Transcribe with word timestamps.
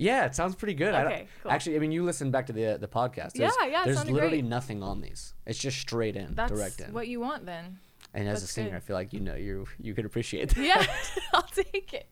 Yeah, 0.00 0.24
it 0.24 0.34
sounds 0.34 0.54
pretty 0.54 0.74
good. 0.74 0.94
I 0.94 1.02
don't, 1.02 1.12
Okay, 1.12 1.26
cool. 1.42 1.52
Actually, 1.52 1.76
I 1.76 1.78
mean, 1.80 1.92
you 1.92 2.02
listen 2.04 2.30
back 2.30 2.46
to 2.46 2.52
the 2.54 2.74
uh, 2.74 2.76
the 2.78 2.88
podcast. 2.88 3.32
Yeah, 3.34 3.50
There's, 3.60 3.70
yeah, 3.70 3.82
it 3.82 3.84
There's 3.84 4.04
literally 4.10 4.40
great. 4.40 4.44
nothing 4.44 4.82
on 4.82 5.00
these. 5.02 5.34
It's 5.46 5.58
just 5.58 5.78
straight 5.78 6.16
in, 6.16 6.34
That's 6.34 6.50
direct 6.52 6.80
in. 6.80 6.92
what 6.94 7.06
you 7.08 7.20
want 7.20 7.44
then. 7.44 7.78
and 8.14 8.26
as 8.28 8.42
a 8.42 8.46
singer, 8.46 8.70
good. 8.70 8.76
I 8.76 8.80
feel 8.80 8.96
like 8.96 9.12
you 9.12 9.20
know 9.20 9.34
you 9.34 9.66
you 9.78 9.92
could 9.94 10.06
appreciate 10.06 10.54
that. 10.54 10.64
Yeah, 10.64 10.86
I'll 11.34 11.42
take 11.42 11.92
it. 11.92 12.08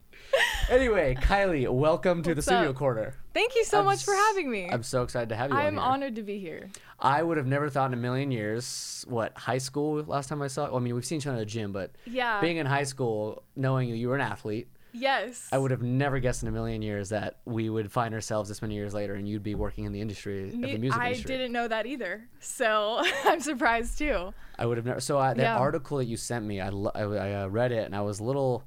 anyway, 0.69 1.15
Kylie, 1.15 1.67
welcome 1.69 2.21
to 2.23 2.29
What's 2.31 2.45
the 2.45 2.51
studio 2.53 2.69
up? 2.69 2.75
corner. 2.75 3.15
Thank 3.33 3.55
you 3.55 3.63
so 3.63 3.79
I'm 3.79 3.85
much 3.85 4.03
for 4.03 4.13
having 4.13 4.51
me. 4.51 4.69
I'm 4.71 4.83
so 4.83 5.01
excited 5.03 5.29
to 5.29 5.35
have 5.35 5.49
you. 5.49 5.57
I'm 5.57 5.79
honored 5.79 6.15
to 6.17 6.23
be 6.23 6.37
here. 6.39 6.69
I 6.99 7.23
would 7.23 7.37
have 7.37 7.47
never 7.47 7.69
thought 7.69 7.87
in 7.87 7.93
a 7.93 8.01
million 8.01 8.29
years. 8.29 9.03
What 9.07 9.35
high 9.37 9.57
school? 9.57 10.03
Last 10.03 10.27
time 10.29 10.41
I 10.43 10.47
saw. 10.47 10.65
Well, 10.65 10.75
I 10.77 10.79
mean, 10.79 10.93
we've 10.93 11.05
seen 11.05 11.17
each 11.17 11.27
other 11.27 11.37
at 11.37 11.39
the 11.39 11.45
gym, 11.45 11.71
but 11.71 11.91
Yeah. 12.05 12.39
being 12.41 12.57
in 12.57 12.65
high 12.67 12.83
school, 12.83 13.41
knowing 13.55 13.89
you 13.89 14.09
were 14.09 14.15
an 14.15 14.21
athlete, 14.21 14.67
yes. 14.93 15.47
I 15.51 15.57
would 15.57 15.71
have 15.71 15.81
never 15.81 16.19
guessed 16.19 16.41
in 16.43 16.49
a 16.49 16.51
million 16.51 16.81
years 16.81 17.09
that 17.09 17.37
we 17.45 17.69
would 17.69 17.91
find 17.91 18.13
ourselves 18.13 18.49
this 18.49 18.61
many 18.61 18.75
years 18.75 18.93
later, 18.93 19.15
and 19.15 19.27
you'd 19.27 19.43
be 19.43 19.55
working 19.55 19.85
in 19.85 19.91
the 19.91 20.01
industry 20.01 20.49
of 20.49 20.55
Me- 20.55 20.71
the 20.73 20.77
music 20.77 20.99
I 20.99 21.07
industry. 21.09 21.37
didn't 21.37 21.51
know 21.51 21.67
that 21.67 21.85
either. 21.85 22.27
So 22.39 23.01
I'm 23.25 23.39
surprised 23.39 23.97
too. 23.97 24.33
I 24.57 24.65
would 24.65 24.77
have 24.77 24.85
never. 24.85 24.99
So 24.99 25.17
I, 25.17 25.33
that 25.33 25.41
Yeah. 25.41 25.57
article 25.57 25.97
that 25.97 26.05
you 26.05 26.17
sent 26.17 26.45
me, 26.45 26.59
I 26.61 26.69
lo- 26.69 26.91
I, 26.95 27.01
I 27.01 27.33
uh, 27.43 27.47
read 27.47 27.71
it, 27.71 27.85
and 27.85 27.95
I 27.95 28.01
was 28.01 28.19
a 28.19 28.23
little, 28.23 28.63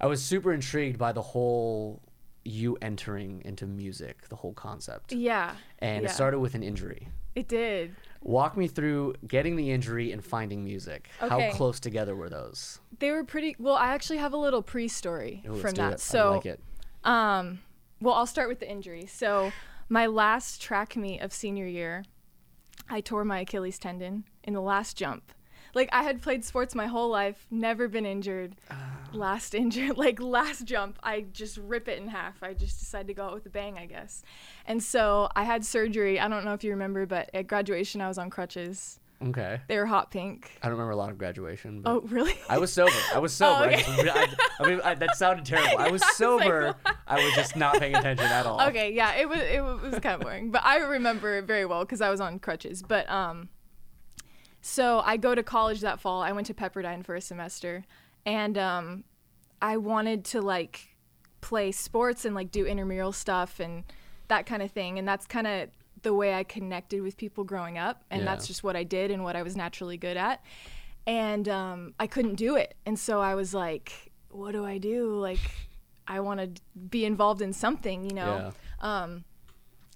I 0.00 0.06
was 0.06 0.22
super 0.22 0.52
intrigued 0.52 0.98
by 0.98 1.12
the 1.12 1.22
whole 1.22 2.00
you 2.44 2.76
entering 2.82 3.40
into 3.44 3.66
music, 3.66 4.28
the 4.28 4.36
whole 4.36 4.52
concept, 4.54 5.12
Yeah. 5.12 5.54
and 5.78 6.02
yeah. 6.02 6.08
it 6.10 6.12
started 6.12 6.40
with 6.40 6.54
an 6.54 6.62
injury. 6.62 7.08
It 7.34 7.48
did. 7.48 7.94
Walk 8.22 8.56
me 8.56 8.68
through 8.68 9.14
getting 9.26 9.56
the 9.56 9.70
injury 9.70 10.12
and 10.12 10.24
finding 10.24 10.64
music. 10.64 11.08
Okay. 11.20 11.50
How 11.50 11.56
close 11.56 11.80
together 11.80 12.14
were 12.14 12.28
those? 12.28 12.78
They 12.98 13.10
were 13.10 13.24
pretty 13.24 13.56
well, 13.58 13.74
I 13.74 13.94
actually 13.94 14.18
have 14.18 14.32
a 14.32 14.36
little 14.36 14.62
pre-story 14.62 15.42
Ooh, 15.48 15.56
from 15.56 15.74
that. 15.74 15.94
it. 15.94 16.00
So 16.00 16.32
like 16.32 16.46
it. 16.46 16.60
Um, 17.04 17.60
well, 18.00 18.14
I'll 18.14 18.26
start 18.26 18.48
with 18.48 18.60
the 18.60 18.70
injury. 18.70 19.06
So, 19.06 19.52
my 19.88 20.06
last 20.06 20.62
track 20.62 20.96
meet 20.96 21.20
of 21.20 21.32
senior 21.32 21.66
year, 21.66 22.04
I 22.88 23.00
tore 23.00 23.24
my 23.24 23.40
Achilles 23.40 23.78
tendon 23.78 24.24
in 24.44 24.54
the 24.54 24.60
last 24.60 24.96
jump. 24.96 25.32
Like 25.74 25.88
I 25.92 26.02
had 26.02 26.20
played 26.22 26.44
sports 26.44 26.74
my 26.74 26.86
whole 26.86 27.08
life, 27.08 27.46
never 27.50 27.88
been 27.88 28.04
injured. 28.06 28.56
Last 29.12 29.54
injured, 29.54 29.96
like 30.06 30.20
last 30.20 30.64
jump, 30.64 30.98
I 31.02 31.26
just 31.32 31.56
rip 31.58 31.88
it 31.88 31.98
in 32.00 32.08
half. 32.08 32.42
I 32.42 32.54
just 32.54 32.78
decided 32.80 33.08
to 33.08 33.14
go 33.14 33.24
out 33.24 33.34
with 33.34 33.46
a 33.46 33.50
bang, 33.50 33.78
I 33.78 33.86
guess. 33.86 34.22
And 34.66 34.82
so 34.82 35.28
I 35.36 35.44
had 35.44 35.64
surgery. 35.64 36.18
I 36.20 36.28
don't 36.28 36.44
know 36.44 36.54
if 36.54 36.64
you 36.64 36.70
remember, 36.70 37.06
but 37.06 37.30
at 37.34 37.46
graduation 37.46 38.00
I 38.00 38.08
was 38.08 38.18
on 38.18 38.30
crutches. 38.30 38.98
Okay. 39.24 39.60
They 39.68 39.76
were 39.78 39.86
hot 39.86 40.10
pink. 40.10 40.50
I 40.62 40.66
don't 40.66 40.72
remember 40.72 40.90
a 40.90 40.96
lot 40.96 41.10
of 41.10 41.16
graduation. 41.16 41.80
But 41.82 41.90
Oh, 41.90 42.00
really? 42.06 42.34
I 42.48 42.58
was 42.58 42.72
sober. 42.72 42.90
I 43.14 43.18
was 43.20 43.32
sober. 43.42 43.64
I, 43.70 43.74
okay. 43.74 44.10
I, 44.10 44.26
I 44.60 44.68
mean, 44.68 44.80
I, 44.82 44.94
that 44.94 45.16
sounded 45.16 45.44
terrible. 45.44 45.78
I 45.78 45.88
was 45.90 46.02
I 46.02 46.06
was 46.06 46.10
like, 46.10 46.12
sober. 46.14 46.74
I 47.06 47.24
was 47.24 47.32
just 47.34 47.54
not 47.54 47.78
paying 47.78 47.94
attention 47.94 48.26
at 48.26 48.46
all. 48.46 48.60
okay 48.62 48.92
yeah 48.92 49.14
it 49.14 49.28
was 49.28 49.38
it 49.40 49.60
was 49.62 49.92
kind 50.00 50.14
of 50.14 50.20
boring 50.22 50.50
but 50.50 50.62
i 50.64 50.78
remember 50.78 51.36
it 51.38 51.44
very 51.44 51.66
well 51.66 51.80
because 51.84 52.00
i 52.00 52.08
was 52.08 52.20
on 52.22 52.38
crutches 52.38 52.82
but 52.82 53.08
um 53.10 53.48
so 54.62 55.02
i 55.04 55.16
go 55.16 55.34
to 55.34 55.42
college 55.42 55.80
that 55.80 56.00
fall. 56.00 56.22
I 56.22 56.32
went 56.32 56.46
to 56.46 56.54
pepperdine 56.54 57.04
for 57.04 57.14
a 57.14 57.20
semester. 57.20 57.84
And 58.24 58.56
um 58.56 59.04
i 59.60 59.76
wanted 59.76 60.24
to 60.26 60.40
like 60.40 60.96
play 61.40 61.72
sports 61.72 62.24
and 62.24 62.34
like 62.34 62.50
do 62.50 62.64
intramural 62.64 63.12
stuff 63.12 63.58
and 63.60 63.84
that 64.28 64.46
kind 64.46 64.62
of 64.62 64.70
thing. 64.70 64.98
And 64.98 65.06
that's 65.06 65.26
kind 65.26 65.46
of 65.46 65.68
the 66.02 66.14
way 66.14 66.34
i 66.34 66.42
connected 66.44 67.02
with 67.02 67.16
people 67.16 67.44
growing 67.44 67.76
up. 67.78 68.04
And 68.10 68.20
Yeah. 68.22 68.26
that's 68.26 68.46
just 68.46 68.62
what 68.64 68.76
i 68.76 68.84
did 68.84 69.10
and 69.10 69.22
what 69.24 69.34
i 69.36 69.42
was 69.42 69.56
naturally 69.56 69.96
good 69.96 70.16
at. 70.16 70.42
And 71.06 71.48
um, 71.48 71.94
i 71.98 72.06
couldn't 72.06 72.36
do 72.36 72.54
it. 72.56 72.74
And 72.86 72.96
so 72.98 73.20
i 73.20 73.34
was 73.34 73.52
like 73.52 74.12
what 74.30 74.52
do 74.52 74.64
i 74.64 74.78
do? 74.78 75.14
Like 75.18 75.40
i 76.06 76.20
want 76.20 76.38
to 76.40 76.62
be 76.90 77.04
involved 77.04 77.42
in 77.42 77.52
something 77.52 78.04
you 78.08 78.14
know? 78.14 78.52
Um, 78.80 79.24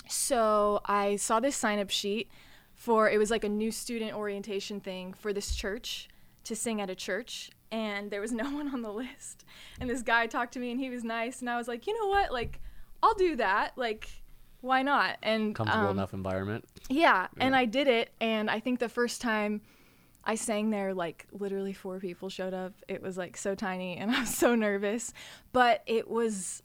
so 0.08 0.80
I 0.84 1.16
saw 1.16 1.40
this 1.40 1.56
sign 1.56 1.78
up 1.78 1.90
sheet 1.90 2.28
for 2.76 3.10
it 3.10 3.18
was 3.18 3.30
like 3.30 3.42
a 3.42 3.48
new 3.48 3.72
student 3.72 4.14
orientation 4.14 4.78
thing 4.80 5.14
for 5.14 5.32
this 5.32 5.56
church 5.56 6.08
to 6.44 6.54
sing 6.54 6.80
at 6.80 6.90
a 6.90 6.94
church 6.94 7.50
and 7.72 8.10
there 8.10 8.20
was 8.20 8.32
no 8.32 8.44
one 8.54 8.68
on 8.72 8.82
the 8.82 8.92
list. 8.92 9.44
And 9.80 9.90
this 9.90 10.02
guy 10.02 10.26
talked 10.28 10.52
to 10.52 10.60
me 10.60 10.70
and 10.70 10.78
he 10.78 10.90
was 10.90 11.02
nice 11.02 11.40
and 11.40 11.50
I 11.50 11.56
was 11.56 11.66
like, 11.66 11.86
"You 11.88 11.98
know 11.98 12.06
what? 12.08 12.30
Like 12.30 12.60
I'll 13.02 13.14
do 13.14 13.34
that. 13.36 13.72
Like 13.76 14.08
why 14.60 14.82
not?" 14.82 15.16
And 15.22 15.54
Comfortable 15.54 15.88
um, 15.88 15.96
enough 15.96 16.14
environment. 16.14 16.66
yeah, 16.88 17.26
and 17.38 17.56
I 17.56 17.64
did 17.64 17.88
it 17.88 18.10
and 18.20 18.48
I 18.50 18.60
think 18.60 18.78
the 18.78 18.88
first 18.88 19.20
time 19.20 19.62
I 20.22 20.34
sang 20.34 20.70
there 20.70 20.92
like 20.92 21.26
literally 21.32 21.72
four 21.72 21.98
people 21.98 22.28
showed 22.28 22.52
up. 22.52 22.74
It 22.88 23.02
was 23.02 23.16
like 23.16 23.38
so 23.38 23.54
tiny 23.54 23.96
and 23.96 24.10
I 24.14 24.20
was 24.20 24.36
so 24.36 24.54
nervous, 24.54 25.14
but 25.52 25.82
it 25.86 26.08
was 26.08 26.62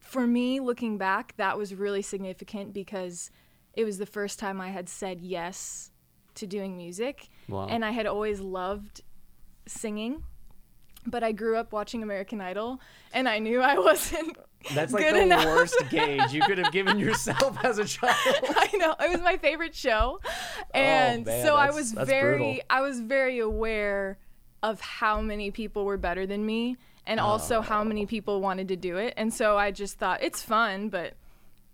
for 0.00 0.26
me 0.26 0.58
looking 0.60 0.98
back 0.98 1.34
that 1.36 1.56
was 1.56 1.72
really 1.74 2.02
significant 2.02 2.72
because 2.72 3.30
it 3.76 3.84
was 3.84 3.98
the 3.98 4.06
first 4.06 4.38
time 4.38 4.60
I 4.60 4.70
had 4.70 4.88
said 4.88 5.20
yes 5.20 5.90
to 6.34 6.46
doing 6.46 6.76
music 6.76 7.28
Wow. 7.48 7.66
and 7.68 7.84
I 7.84 7.90
had 7.92 8.06
always 8.06 8.40
loved 8.40 9.02
singing. 9.66 10.22
But 11.08 11.22
I 11.22 11.30
grew 11.32 11.56
up 11.56 11.72
watching 11.72 12.02
American 12.02 12.40
Idol 12.40 12.80
and 13.12 13.28
I 13.28 13.38
knew 13.38 13.60
I 13.60 13.78
wasn't 13.90 14.36
That's 14.74 14.92
like 14.92 15.04
the 15.12 15.20
enough. 15.22 15.44
worst 15.44 15.76
gauge 15.90 16.32
you 16.32 16.42
could 16.42 16.58
have 16.58 16.72
given 16.72 16.98
yourself 16.98 17.56
as 17.64 17.78
a 17.78 17.84
child. 17.84 18.16
I 18.26 18.70
know 18.76 18.94
it 18.98 19.10
was 19.10 19.20
my 19.20 19.36
favorite 19.36 19.74
show, 19.74 20.18
oh, 20.24 20.30
and 20.74 21.26
Oh, 21.28 21.30
man, 21.30 21.46
so 21.46 21.54
I 21.54 21.70
was 21.70 21.92
very, 21.92 22.36
brutal. 22.38 22.58
I 22.68 22.80
was 22.80 23.00
very 23.00 23.38
aware 23.38 24.18
of 24.64 24.80
how 24.80 25.20
many 25.20 25.52
people 25.52 25.84
were 25.84 25.96
better 25.98 26.26
than 26.26 26.44
me, 26.44 26.76
and 27.06 27.20
oh. 27.20 27.24
also 27.24 27.60
how 27.60 27.84
many 27.84 28.02
Oh. 28.02 28.06
people 28.06 28.40
wanted 28.40 28.66
to 28.68 28.76
do 28.76 28.96
it. 28.96 29.14
And 29.16 29.32
so 29.32 29.56
I 29.56 29.70
just 29.70 29.98
thought 29.98 30.22
it's 30.24 30.42
fun, 30.42 30.88
but 30.88 31.14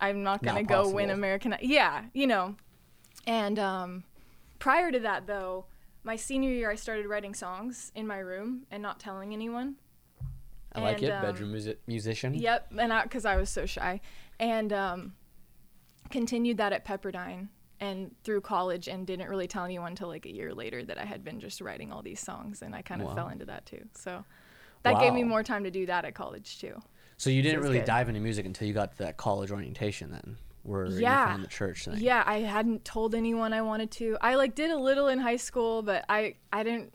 I'm 0.03 0.23
not 0.25 0.43
gonna 0.43 0.63
Not 0.63 0.69
go 0.69 0.91
win. 0.91 1.11
American. 1.11 1.55
Yeah, 1.63 2.05
you 2.13 2.27
know. 2.27 2.57
And 3.27 3.57
um, 3.59 4.05
prior 4.59 4.91
to 4.91 4.99
that, 4.99 5.29
though, 5.29 5.67
my 6.03 6.17
senior 6.17 6.51
year, 6.51 6.71
I 6.71 6.75
started 6.75 7.07
writing 7.07 7.35
songs 7.35 7.93
in 7.95 8.07
my 8.07 8.19
room 8.19 8.67
and 8.71 8.83
not 8.83 8.99
telling 8.99 9.33
anyone. 9.33 9.77
I 10.75 10.81
like 10.81 11.03
it. 11.05 11.11
um, 11.11 11.23
Bedroom 11.23 11.53
music 11.53 11.81
musician. 11.87 12.35
Yep, 12.35 12.73
and 12.79 12.93
I 12.93 13.05
because 13.05 13.25
I 13.25 13.37
was 13.37 13.49
so 13.49 13.65
shy, 13.65 14.01
and 14.41 14.73
um, 14.73 15.15
continued 16.11 16.57
that 16.57 16.73
at 16.73 16.85
Pepperdine 16.85 17.49
and 17.79 18.13
through 18.25 18.41
college, 18.41 18.89
and 18.89 19.07
didn't 19.07 19.29
really 19.29 19.47
tell 19.47 19.65
anyone 19.65 19.93
until 19.93 20.09
like 20.09 20.27
a 20.27 20.33
year 20.33 20.53
later 20.53 20.85
that 20.85 20.99
I 20.99 21.05
had 21.05 21.23
been 21.23 21.39
just 21.39 21.61
writing 21.61 21.93
all 21.93 22.03
these 22.03 22.21
songs, 22.21 22.61
and 22.63 22.75
I 22.75 22.83
kind 22.83 23.01
of 23.03 23.09
Wow. 23.09 23.15
fell 23.15 23.29
into 23.29 23.45
that 23.45 23.67
too. 23.67 23.85
So 23.95 24.25
that 24.83 24.99
gave 24.99 25.13
me 25.13 25.23
more 25.23 25.45
time 25.45 25.63
to 25.63 25.71
do 25.71 25.87
that 25.87 26.05
at 26.05 26.15
college 26.17 26.59
too. 26.61 26.81
So 27.23 27.31
you 27.31 27.41
didn't 27.41 27.61
really 27.61 27.79
good. 27.79 27.85
dive 27.85 28.09
into 28.09 28.21
music 28.21 28.47
until 28.47 28.67
you 28.67 28.75
got 28.75 28.91
to 28.97 28.99
that 29.05 29.17
college 29.17 29.53
orientation 29.53 30.11
then, 30.11 30.39
where 30.65 30.87
you 30.87 30.99
Yeah. 31.03 31.29
found 31.29 31.45
the 31.45 31.49
church 31.49 31.85
thing. 31.85 31.99
Yeah, 31.99 32.25
I 32.27 32.41
hadn't 32.41 32.85
told 32.85 33.15
anyone 33.15 33.53
I 33.53 33.63
wanted 33.63 33.93
to. 33.93 34.19
I 34.21 34.35
like 34.35 34.57
did 34.57 34.73
a 34.73 34.77
little 34.77 35.07
in 35.07 35.21
high 35.21 35.37
school, 35.37 35.83
but 35.83 36.05
I 36.09 36.35
I 36.53 36.65
didn't. 36.65 36.93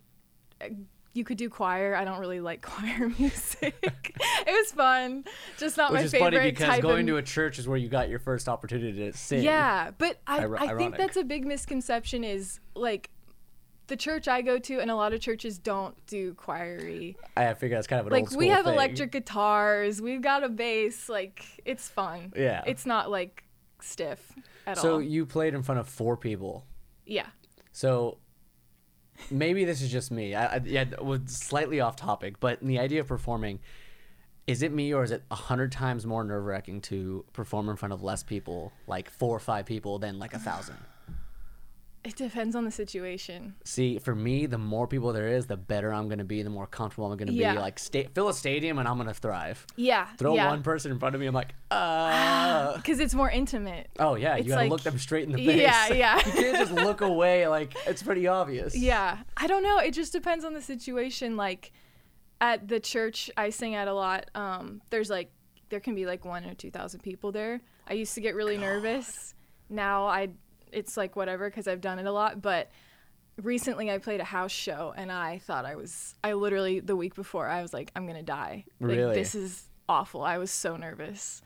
Uh, 0.60 0.66
you 1.14 1.24
could 1.24 1.38
do 1.38 1.48
choir. 1.48 1.96
I 1.96 2.04
don't 2.04 2.20
really 2.20 2.40
like 2.40 2.60
choir 2.70 3.10
music. 3.18 3.74
it 3.82 4.52
was 4.52 4.70
fun, 4.72 5.24
just 5.56 5.78
not 5.78 5.92
Which 5.92 6.00
my 6.00 6.04
is 6.04 6.12
favorite 6.12 6.34
funny 6.34 6.50
because 6.50 6.78
going 6.80 7.08
of 7.08 7.14
to 7.14 7.16
a 7.16 7.22
church 7.22 7.58
is 7.58 7.66
where 7.66 7.78
you 7.78 7.88
got 7.88 8.10
your 8.10 8.18
first 8.18 8.50
opportunity 8.50 9.10
to 9.10 9.16
sing. 9.16 9.42
Yeah, 9.42 9.92
but 9.96 10.18
I, 10.26 10.42
Iro- 10.42 10.58
I 10.58 10.76
think 10.76 10.98
that's 10.98 11.16
a 11.16 11.24
big 11.24 11.46
misconception 11.46 12.22
is 12.22 12.60
like 12.74 13.08
the 13.88 13.96
church 13.96 14.28
I 14.28 14.42
go 14.42 14.58
to 14.58 14.80
and 14.80 14.90
a 14.90 14.94
lot 14.96 15.12
of 15.12 15.20
churches 15.20 15.58
don't 15.58 15.94
do 16.06 16.34
choiry. 16.34 17.16
I 17.36 17.52
figure 17.54 17.76
that's 17.76 17.86
kind 17.86 18.00
of 18.00 18.06
an 18.06 18.12
Like 18.12 18.22
old 18.22 18.28
school 18.30 18.38
we 18.38 18.48
have 18.48 18.64
thing. 18.64 18.74
electric 18.74 19.12
guitars, 19.12 20.00
we've 20.00 20.22
got 20.22 20.44
a 20.44 20.48
bass, 20.48 21.08
like 21.08 21.44
it's 21.64 21.88
fun. 21.88 22.32
Yeah. 22.36 22.62
It's 22.66 22.86
not 22.86 23.10
like 23.10 23.44
stiff 23.80 24.32
at 24.66 24.78
So 24.78 24.92
all. 24.92 24.96
So 24.96 24.98
you 25.00 25.26
played 25.26 25.54
in 25.54 25.62
front 25.62 25.80
of 25.80 25.88
four 25.88 26.16
people. 26.16 26.64
yeah. 27.06 27.26
So 27.72 28.18
maybe 29.30 29.64
this 29.64 29.82
is 29.82 29.90
just 29.90 30.10
me. 30.10 30.34
I, 30.34 30.56
I 30.56 30.60
yeah, 30.64 30.84
was 31.00 31.20
slightly 31.26 31.80
off 31.80 31.96
topic, 31.96 32.40
but 32.40 32.60
in 32.62 32.68
the 32.68 32.78
idea 32.78 33.00
of 33.00 33.08
performing, 33.08 33.60
is 34.46 34.62
it 34.62 34.72
me 34.72 34.92
or 34.94 35.02
is 35.04 35.10
it 35.10 35.22
a 35.30 35.34
hundred 35.34 35.70
times 35.72 36.06
more 36.06 36.24
nerve 36.24 36.44
wracking 36.44 36.80
to 36.82 37.24
perform 37.32 37.68
in 37.68 37.76
front 37.76 37.92
of 37.92 38.02
less 38.02 38.22
people, 38.22 38.72
like 38.86 39.10
four 39.10 39.36
or 39.36 39.40
five 39.40 39.66
people, 39.66 39.98
than 39.98 40.18
like 40.18 40.34
a 40.34 40.38
thousand? 40.38 40.76
It 42.04 42.14
depends 42.16 42.54
on 42.54 42.64
the 42.64 42.70
situation. 42.70 43.54
See, 43.64 43.98
for 43.98 44.14
me, 44.14 44.46
the 44.46 44.56
more 44.56 44.86
people 44.86 45.12
there 45.12 45.28
is, 45.28 45.46
the 45.46 45.56
better 45.56 45.92
I'm 45.92 46.08
gonna 46.08 46.24
be, 46.24 46.42
the 46.42 46.48
more 46.50 46.66
comfortable 46.66 47.10
I'm 47.10 47.18
gonna 47.18 47.32
Yeah. 47.32 47.54
be. 47.54 47.58
Like, 47.58 47.78
sta- 47.78 48.08
fill 48.14 48.28
a 48.28 48.34
stadium, 48.34 48.78
and 48.78 48.86
I'm 48.86 48.96
gonna 48.96 49.12
thrive. 49.12 49.66
Yeah. 49.76 50.06
Throw 50.16 50.34
yeah. 50.34 50.46
one 50.48 50.62
person 50.62 50.92
in 50.92 50.98
front 50.98 51.14
of 51.16 51.20
me, 51.20 51.26
I'm 51.26 51.34
like, 51.34 51.54
uh. 51.70 52.76
Because 52.76 53.00
it's 53.00 53.14
more 53.14 53.28
intimate. 53.30 53.88
Oh 53.98 54.14
yeah, 54.14 54.36
you 54.36 54.44
gotta 54.44 54.62
like- 54.62 54.70
look 54.70 54.82
them 54.82 54.98
straight 54.98 55.24
in 55.28 55.32
the 55.32 55.44
face. 55.44 55.60
Yeah, 55.60 55.88
yeah. 55.92 56.16
you 56.18 56.32
can't 56.32 56.56
just 56.56 56.72
look 56.72 57.00
away. 57.00 57.46
Like 57.48 57.74
it's 57.86 58.02
pretty 58.02 58.26
obvious. 58.26 58.76
Yeah. 58.76 59.18
I 59.36 59.46
don't 59.46 59.62
know. 59.62 59.78
It 59.78 59.92
just 59.92 60.12
depends 60.12 60.44
on 60.44 60.54
the 60.54 60.62
situation. 60.62 61.36
Like 61.36 61.72
at 62.40 62.68
the 62.68 62.78
church 62.80 63.30
I 63.36 63.50
sing 63.50 63.74
at 63.74 63.88
a 63.88 63.92
lot, 63.94 64.30
um, 64.34 64.80
there's 64.90 65.10
like 65.10 65.30
there 65.70 65.80
can 65.80 65.94
be 65.94 66.06
like 66.06 66.24
one 66.24 66.44
or 66.44 66.54
two 66.54 66.70
thousand 66.70 67.00
people 67.00 67.32
there. 67.32 67.60
I 67.88 67.94
used 67.94 68.14
to 68.14 68.20
get 68.20 68.34
really 68.34 68.56
nervous. 68.56 69.34
Now 69.68 70.06
I 70.06 70.28
it's 70.72 70.96
like 70.96 71.16
whatever 71.16 71.48
because 71.48 71.66
I've 71.68 71.80
done 71.80 71.98
it 71.98 72.06
a 72.06 72.12
lot. 72.12 72.40
But 72.42 72.70
recently 73.42 73.90
I 73.90 73.98
played 73.98 74.20
a 74.20 74.24
house 74.24 74.50
show 74.52 74.92
and 74.96 75.12
I 75.12 75.38
thought 75.38 75.64
I 75.64 75.76
was 75.76 76.14
I 76.24 76.32
literally 76.32 76.80
the 76.80 76.96
week 76.96 77.14
before 77.14 77.46
I 77.48 77.62
was 77.62 77.72
like 77.72 77.90
I'm 77.94 78.06
gonna 78.06 78.22
die. 78.22 78.64
Like, 78.80 78.96
Really? 78.96 79.14
This 79.14 79.34
is 79.34 79.68
awful. 79.88 80.22
I 80.22 80.38
was 80.38 80.50
so 80.50 80.76
nervous. 80.76 81.42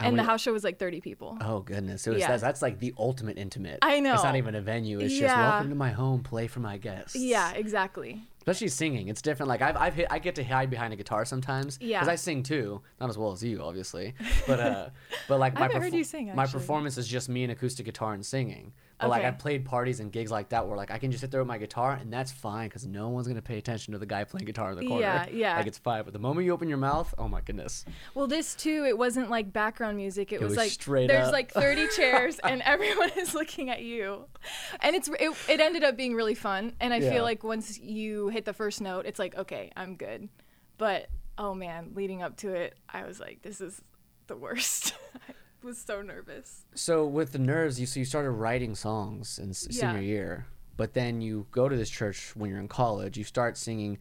and 0.00 0.18
the 0.18 0.22
house 0.24 0.40
show 0.40 0.52
was 0.52 0.64
like 0.64 0.78
30 0.78 1.00
people. 1.00 1.38
Oh 1.40 1.60
goodness, 1.60 2.06
it 2.06 2.10
was 2.10 2.20
Yeah. 2.20 2.28
that's, 2.28 2.42
that's 2.42 2.62
like 2.62 2.78
the 2.80 2.92
ultimate 2.98 3.38
intimate. 3.38 3.78
I 3.82 4.00
know. 4.00 4.14
It's 4.14 4.24
not 4.24 4.36
even 4.36 4.54
a 4.54 4.60
venue. 4.60 4.98
It's 5.00 5.16
just 5.16 5.34
welcome 5.36 5.68
to 5.68 5.74
my 5.76 5.90
home, 5.90 6.22
play 6.22 6.46
for 6.48 6.60
my 6.60 6.76
guests. 6.76 7.14
Yeah, 7.16 7.52
exactly. 7.52 8.22
Especially 8.42 8.68
singing. 8.68 9.08
It's 9.08 9.22
different. 9.22 9.48
Like 9.48 9.62
I've 9.62 9.76
I've 9.76 9.94
hit, 9.94 10.08
I 10.10 10.18
get 10.18 10.34
to 10.34 10.44
hide 10.44 10.68
behind 10.68 10.92
a 10.92 10.96
guitar 10.96 11.24
sometimes. 11.24 11.78
Yeah. 11.80 12.00
because 12.00 12.08
I 12.08 12.16
sing 12.16 12.42
too, 12.42 12.82
not 13.00 13.08
as 13.08 13.16
well 13.16 13.32
as 13.32 13.42
you, 13.42 13.62
obviously. 13.62 14.14
But 14.46 14.60
uh, 14.60 14.88
but 15.28 15.38
like 15.38 15.54
my 15.58 15.68
you 15.86 16.04
sing, 16.04 16.34
my 16.34 16.46
performance 16.46 16.98
is 16.98 17.06
just 17.06 17.28
me 17.28 17.44
and 17.44 17.52
acoustic 17.52 17.86
guitar 17.86 18.14
and 18.14 18.24
singing. 18.26 18.72
But 19.02 19.10
like 19.10 19.24
I've 19.24 19.38
played 19.38 19.64
parties 19.64 20.00
and 20.00 20.10
gigs 20.10 20.30
like 20.30 20.48
that 20.50 20.66
where 20.66 20.76
like 20.76 20.90
I 20.90 20.98
can 20.98 21.10
just 21.10 21.20
sit 21.20 21.30
there 21.30 21.40
with 21.40 21.48
my 21.48 21.58
guitar 21.58 21.92
and 22.00 22.12
that's 22.12 22.32
fine 22.32 22.68
because 22.68 22.86
no 22.86 23.08
one's 23.10 23.28
gonna 23.28 23.42
pay 23.42 23.58
attention 23.58 23.92
to 23.92 23.98
the 23.98 24.06
guy 24.06 24.24
playing 24.24 24.46
guitar 24.46 24.70
in 24.72 24.78
the 24.78 24.86
corner. 24.86 25.02
Yeah, 25.02 25.26
yeah. 25.30 25.56
Like 25.56 25.66
it's 25.66 25.78
fine. 25.78 26.04
But 26.04 26.12
the 26.12 26.18
moment 26.18 26.46
you 26.46 26.52
open 26.52 26.68
your 26.68 26.78
mouth, 26.78 27.12
oh 27.18 27.28
my 27.28 27.40
goodness. 27.40 27.84
Well, 28.14 28.26
this 28.26 28.54
too, 28.54 28.84
it 28.86 28.96
wasn't 28.96 29.28
like 29.28 29.52
background 29.52 29.96
music. 29.96 30.32
It, 30.32 30.40
was, 30.40 30.50
was 30.50 30.56
like 30.58 30.70
straight 30.70 31.08
there's 31.08 31.26
up. 31.28 31.32
like 31.32 31.50
30 31.52 31.88
chairs 31.96 32.38
and 32.44 32.62
everyone 32.62 33.10
is 33.18 33.34
looking 33.34 33.68
at 33.70 33.82
you. 33.82 34.24
And 34.80 34.96
it's 34.96 35.08
it, 35.08 35.34
it 35.48 35.60
ended 35.60 35.84
up 35.84 35.96
being 35.96 36.14
really 36.14 36.34
fun. 36.34 36.72
And 36.80 36.94
I 36.94 36.98
Yeah. 36.98 37.10
feel 37.10 37.22
like 37.24 37.44
once 37.44 37.78
you 37.78 38.28
hit 38.28 38.44
the 38.44 38.52
first 38.52 38.80
note, 38.80 39.06
it's 39.06 39.18
like, 39.18 39.36
okay, 39.36 39.70
I'm 39.76 39.96
good. 39.96 40.28
But 40.78 41.08
oh 41.38 41.54
man, 41.54 41.92
leading 41.94 42.22
up 42.22 42.36
to 42.38 42.52
it, 42.54 42.74
I 42.88 43.04
was 43.04 43.18
like, 43.20 43.42
this 43.42 43.60
is 43.60 43.80
the 44.28 44.36
worst. 44.36 44.94
Was 45.62 45.78
so 45.78 46.02
nervous. 46.02 46.64
So 46.74 47.06
with 47.06 47.32
the 47.32 47.38
nerves, 47.38 47.78
you 47.78 47.86
so 47.86 48.00
you 48.00 48.06
started 48.06 48.30
writing 48.30 48.74
songs 48.74 49.38
in 49.38 49.50
s- 49.50 49.68
Yeah. 49.70 49.92
senior 49.92 50.02
year, 50.02 50.46
but 50.76 50.94
then 50.94 51.20
you 51.20 51.46
go 51.50 51.68
to 51.68 51.76
this 51.76 51.90
church 51.90 52.34
when 52.34 52.50
you're 52.50 52.60
in 52.60 52.68
college. 52.68 53.16
You 53.16 53.24
start 53.24 53.56
singing. 53.56 53.98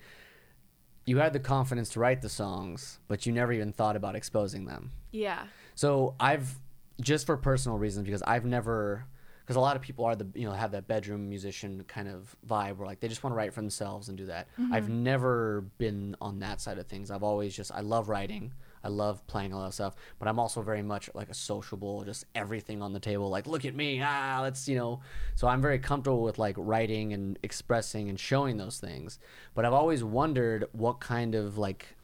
You 1.06 1.18
had 1.18 1.34
the 1.34 1.40
confidence 1.40 1.90
to 1.90 2.00
write 2.00 2.22
the 2.22 2.30
songs, 2.30 3.00
but 3.08 3.26
you 3.26 3.34
never 3.34 3.52
even 3.52 3.74
thought 3.74 3.96
about 3.96 4.16
exposing 4.16 4.66
them. 4.66 4.92
Yeah. 5.12 5.48
So 5.76 6.16
I've 6.20 6.60
just 7.00 7.26
for 7.26 7.38
personal 7.38 7.78
reasons 7.78 8.06
because 8.06 8.22
I've 8.24 8.46
never 8.46 9.06
because 9.42 9.56
a 9.56 9.60
lot 9.60 9.76
of 9.76 9.82
people 9.82 10.06
are 10.06 10.16
the 10.16 10.28
you 10.34 10.46
know 10.46 10.54
have 10.54 10.72
that 10.72 10.88
bedroom 10.88 11.28
musician 11.28 11.84
kind 11.88 12.08
of 12.08 12.36
vibe 12.48 12.78
where 12.78 12.88
like 12.88 13.00
they 13.00 13.08
just 13.08 13.24
want 13.24 13.34
to 13.34 13.38
write 13.38 13.54
for 13.54 13.62
themselves 13.62 14.10
and 14.10 14.18
do 14.18 14.28
that. 14.28 14.48
I've 14.72 14.86
mm-hmm. 14.86 15.04
never 15.04 15.62
been 15.78 16.16
on 16.22 16.40
that 16.40 16.62
side 16.62 16.78
of 16.78 16.88
things. 16.88 17.12
I've 17.12 17.24
always 17.24 17.56
just 17.56 17.72
I 17.72 17.82
love 17.82 18.10
writing. 18.10 18.54
I 18.84 18.90
love 18.90 19.26
playing 19.28 19.54
a 19.54 19.58
lot 19.58 19.68
of 19.68 19.74
stuff, 19.74 19.96
but 20.20 20.28
I'm 20.28 20.40
also 20.40 20.62
very 20.62 20.82
much 20.82 21.10
like 21.14 21.30
a 21.30 21.34
sociable, 21.34 22.04
just 22.04 22.26
everything 22.34 22.82
on 22.82 22.94
the 22.94 23.00
table. 23.00 23.30
Like, 23.30 23.48
look 23.48 23.64
at 23.66 23.76
me, 23.76 24.02
ah, 24.04 24.40
let's 24.42 24.68
you 24.68 24.76
know. 24.76 25.02
So 25.36 25.48
I'm 25.48 25.62
very 25.62 25.80
comfortable 25.80 26.24
with 26.24 26.40
like 26.40 26.56
writing 26.58 27.14
and 27.14 27.38
expressing 27.44 28.10
and 28.10 28.20
showing 28.20 28.58
those 28.58 28.80
things. 28.80 29.20
But 29.54 29.66
I've 29.66 29.74
always 29.74 30.04
wondered 30.04 30.66
what 30.72 31.00
kind 31.00 31.36
of 31.36 31.58
like 31.58 31.96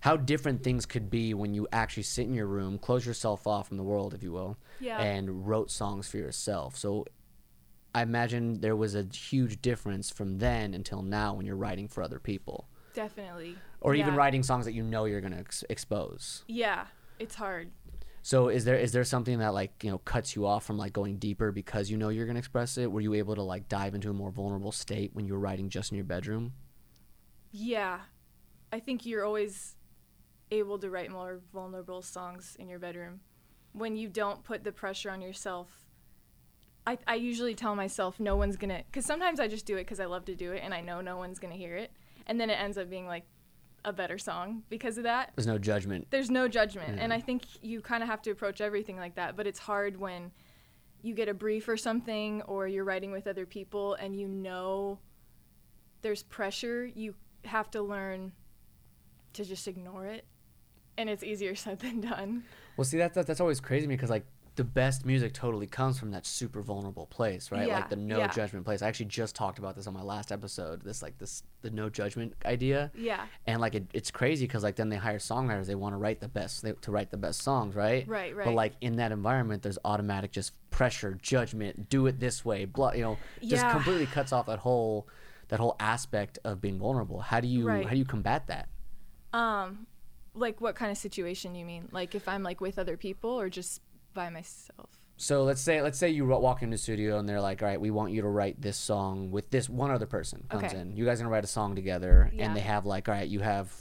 how 0.00 0.16
different 0.18 0.62
things 0.62 0.84
could 0.84 1.08
be 1.08 1.32
when 1.32 1.54
you 1.54 1.66
actually 1.72 2.02
sit 2.02 2.26
in 2.26 2.34
your 2.34 2.46
room, 2.46 2.76
close 2.78 3.06
yourself 3.06 3.46
off 3.46 3.68
from 3.68 3.78
the 3.78 3.82
world, 3.82 4.12
if 4.12 4.22
you 4.22 4.32
will, 4.32 4.58
Yeah. 4.78 5.00
and 5.00 5.46
wrote 5.48 5.70
songs 5.70 6.08
for 6.08 6.18
yourself. 6.18 6.76
So 6.76 7.06
I 7.94 8.02
imagine 8.02 8.60
there 8.60 8.76
was 8.76 8.94
a 8.94 9.04
huge 9.04 9.62
difference 9.62 10.10
from 10.10 10.38
then 10.38 10.74
until 10.74 11.00
now 11.00 11.32
when 11.34 11.46
you're 11.46 11.56
writing 11.56 11.88
for 11.88 12.02
other 12.02 12.18
people, 12.18 12.68
Definitely. 12.94 13.56
or 13.80 13.94
even 13.94 14.14
writing 14.14 14.42
songs 14.42 14.64
that 14.64 14.72
you 14.72 14.82
know 14.82 15.04
you're 15.04 15.20
gonna 15.20 15.40
ex- 15.40 15.64
expose. 15.68 16.44
Yeah. 16.46 16.86
It's 17.18 17.34
hard. 17.34 17.70
So 18.22 18.48
is 18.48 18.64
there 18.64 18.76
is 18.76 18.92
there 18.92 19.04
something 19.04 19.40
that 19.40 19.52
like 19.52 19.84
you 19.84 19.90
know 19.90 19.98
cuts 19.98 20.34
you 20.34 20.46
off 20.46 20.64
from 20.64 20.78
like 20.78 20.92
going 20.94 21.18
deeper 21.18 21.52
because 21.52 21.90
you 21.90 21.98
know 21.98 22.08
you're 22.08 22.26
gonna 22.26 22.38
express 22.38 22.78
it? 22.78 22.90
Were 22.90 23.02
you 23.02 23.14
able 23.14 23.34
to 23.34 23.42
like 23.42 23.68
dive 23.68 23.94
into 23.94 24.08
a 24.08 24.14
more 24.14 24.30
vulnerable 24.30 24.72
state 24.72 25.10
when 25.12 25.26
you 25.26 25.34
were 25.34 25.38
writing 25.38 25.68
just 25.68 25.92
in 25.92 25.96
your 25.96 26.06
bedroom? 26.06 26.52
Yeah. 27.50 27.98
I 28.72 28.80
think 28.80 29.04
you're 29.04 29.24
always 29.24 29.76
able 30.50 30.78
to 30.78 30.90
write 30.90 31.10
more 31.10 31.40
vulnerable 31.52 32.02
songs 32.02 32.56
in 32.58 32.68
your 32.68 32.78
bedroom. 32.78 33.20
When 33.72 33.96
you 33.96 34.08
don't 34.08 34.42
put 34.42 34.64
the 34.64 34.72
pressure 34.72 35.10
on 35.10 35.20
yourself, 35.20 35.68
I, 36.86 36.98
I 37.06 37.14
usually 37.14 37.54
tell 37.54 37.74
myself 37.74 38.20
no 38.20 38.36
one's 38.36 38.56
gonna, 38.56 38.82
because 38.86 39.04
sometimes 39.04 39.40
I 39.40 39.48
just 39.48 39.66
do 39.66 39.76
it 39.76 39.84
because 39.84 40.00
I 40.00 40.04
love 40.06 40.24
to 40.26 40.34
do 40.34 40.52
it 40.52 40.62
and 40.64 40.72
I 40.74 40.80
know 40.80 41.00
no 41.00 41.16
one's 41.16 41.38
gonna 41.38 41.54
hear 41.54 41.76
it. 41.76 41.92
And 42.26 42.40
then 42.40 42.50
it 42.50 42.54
ends 42.54 42.78
up 42.78 42.88
being 42.88 43.06
like 43.06 43.24
a 43.84 43.92
better 43.92 44.18
song 44.18 44.62
because 44.70 44.96
of 44.96 45.04
that. 45.04 45.32
There's 45.36 45.46
no 45.46 45.58
judgment. 45.58 46.06
There's 46.10 46.30
no 46.30 46.48
judgment. 46.48 46.98
And 46.98 47.12
I 47.12 47.20
think 47.20 47.44
you 47.62 47.80
kind 47.80 48.02
of 48.02 48.08
have 48.08 48.22
to 48.22 48.30
approach 48.30 48.60
everything 48.60 48.96
like 48.96 49.16
that. 49.16 49.36
But 49.36 49.46
it's 49.46 49.58
hard 49.58 49.98
when 49.98 50.32
you 51.02 51.14
get 51.14 51.28
a 51.28 51.34
brief 51.34 51.68
or 51.68 51.76
something 51.76 52.40
or 52.42 52.66
you're 52.66 52.84
writing 52.84 53.12
with 53.12 53.26
other 53.26 53.44
people 53.44 53.94
and 53.94 54.18
you 54.18 54.26
know 54.26 54.98
there's 56.00 56.22
pressure. 56.22 56.90
You 56.94 57.14
have 57.44 57.70
to 57.72 57.82
learn 57.82 58.32
to 59.34 59.44
just 59.44 59.68
ignore 59.68 60.06
it. 60.06 60.24
And 60.96 61.10
it's 61.10 61.22
easier 61.22 61.54
said 61.54 61.80
than 61.80 62.00
done. 62.00 62.44
Well, 62.76 62.84
see, 62.84 62.98
that, 62.98 63.14
that 63.14 63.26
that's 63.26 63.40
always 63.40 63.60
crazy 63.60 63.82
to 63.82 63.88
me 63.88 63.96
because 63.96 64.10
like 64.10 64.24
the 64.56 64.62
best 64.64 65.04
music 65.04 65.32
totally 65.32 65.66
comes 65.66 65.98
from 65.98 66.12
that 66.12 66.24
super 66.24 66.62
vulnerable 66.62 67.06
place, 67.06 67.50
right? 67.50 67.66
Yeah, 67.66 67.74
Like 67.74 67.88
the 67.90 67.96
no 67.96 68.18
yeah. 68.18 68.28
judgment 68.28 68.64
place. 68.64 68.82
I 68.82 68.88
actually 68.88 69.06
just 69.06 69.34
talked 69.34 69.58
about 69.58 69.74
this 69.74 69.88
on 69.88 69.94
my 69.94 70.02
last 70.02 70.30
episode. 70.30 70.82
This 70.82 71.02
like 71.02 71.18
this 71.18 71.42
the 71.62 71.70
no 71.70 71.90
judgment 71.90 72.34
idea, 72.44 72.92
Yeah. 72.94 73.24
and 73.46 73.60
like 73.60 73.74
it, 73.74 73.86
it's 73.92 74.10
crazy 74.12 74.46
because 74.46 74.62
like 74.62 74.76
then 74.76 74.90
they 74.90 74.96
hire 74.96 75.18
songwriters. 75.18 75.66
They 75.66 75.74
want 75.74 75.94
to 75.94 75.98
write 75.98 76.20
the 76.20 76.28
best 76.28 76.62
they, 76.62 76.72
to 76.72 76.90
write 76.92 77.10
the 77.10 77.16
best 77.16 77.42
songs, 77.42 77.74
right? 77.74 78.06
Right, 78.06 78.34
right. 78.36 78.44
But 78.44 78.54
like 78.54 78.74
in 78.80 78.96
that 78.96 79.10
environment, 79.10 79.62
there's 79.64 79.78
automatic 79.84 80.30
just 80.30 80.52
pressure, 80.70 81.18
judgment. 81.20 81.88
Do 81.88 82.06
it 82.06 82.20
this 82.20 82.44
way, 82.44 82.64
blah. 82.64 82.92
You 82.92 83.02
know, 83.02 83.18
just 83.40 83.64
Yeah. 83.64 83.72
completely 83.72 84.06
cuts 84.06 84.32
off 84.32 84.46
that 84.46 84.60
whole 84.60 85.08
that 85.48 85.58
whole 85.58 85.74
aspect 85.80 86.38
of 86.44 86.60
being 86.60 86.78
vulnerable. 86.78 87.20
How 87.20 87.40
do 87.40 87.48
you 87.48 87.66
Right. 87.66 87.84
how 87.84 87.90
do 87.90 87.96
you 87.98 88.04
combat 88.04 88.46
that? 88.46 88.68
Um, 89.32 89.86
like 90.34 90.60
what 90.60 90.76
kind 90.76 90.92
of 90.92 90.96
situation 90.98 91.54
you 91.54 91.64
mean? 91.64 91.88
Like 91.92 92.14
if 92.14 92.28
I'm 92.28 92.42
like 92.44 92.60
with 92.60 92.78
other 92.78 92.96
people 92.96 93.30
or 93.30 93.48
just 93.48 93.80
by 94.14 94.30
myself? 94.30 94.88
So 95.16 95.44
let's 95.44 95.60
say 95.60 95.80
let's 95.80 95.98
say 95.98 96.08
you 96.10 96.26
walk 96.26 96.62
into 96.62 96.74
the 96.74 96.82
studio 96.82 97.18
and 97.18 97.28
they're 97.28 97.40
like, 97.40 97.62
all 97.62 97.68
right, 97.68 97.80
we 97.80 97.90
want 97.90 98.12
you 98.12 98.22
to 98.22 98.28
write 98.28 98.60
this 98.60 98.76
song 98.76 99.30
with 99.30 99.50
this 99.50 99.68
one 99.68 99.90
other 99.90 100.06
person 100.06 100.44
comes 100.48 100.64
Okay. 100.72 100.78
in. 100.80 100.96
You 100.96 101.04
guys 101.04 101.20
are 101.20 101.24
gonna 101.24 101.32
write 101.32 101.44
a 101.44 101.48
song 101.48 101.74
together, 101.76 102.30
Yeah. 102.34 102.46
and 102.46 102.56
they 102.56 102.60
have 102.60 102.84
like, 102.86 103.08
all 103.08 103.14
right, 103.14 103.28
you 103.28 103.40
have 103.40 103.72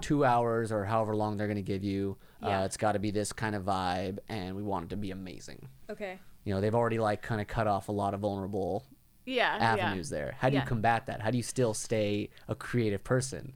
two 0.00 0.24
hours 0.24 0.70
or 0.72 0.84
however 0.84 1.14
long 1.16 1.36
they're 1.36 1.48
gonna 1.48 1.60
give 1.62 1.82
you. 1.84 2.16
Yeah. 2.42 2.60
Uh, 2.60 2.64
it's 2.64 2.76
got 2.76 2.92
to 2.92 2.98
be 2.98 3.10
this 3.10 3.32
kind 3.32 3.54
of 3.54 3.64
vibe, 3.64 4.18
and 4.28 4.54
we 4.56 4.62
want 4.62 4.84
it 4.86 4.90
to 4.90 4.96
be 4.96 5.10
amazing. 5.10 5.68
Okay. 5.90 6.18
You 6.44 6.54
know, 6.54 6.60
they've 6.60 6.74
already 6.74 6.98
like 6.98 7.20
kind 7.20 7.40
of 7.40 7.46
cut 7.48 7.66
off 7.66 7.88
a 7.88 7.92
lot 7.92 8.14
of 8.14 8.20
vulnerable 8.20 8.84
Yeah. 9.26 9.56
avenues 9.60 10.08
there. 10.08 10.36
How 10.38 10.48
do 10.50 10.56
you 10.56 10.62
combat 10.62 11.04
that? 11.06 11.20
How 11.20 11.30
do 11.30 11.36
you 11.36 11.42
still 11.42 11.74
stay 11.74 12.30
a 12.48 12.54
creative 12.54 13.04
person? 13.04 13.52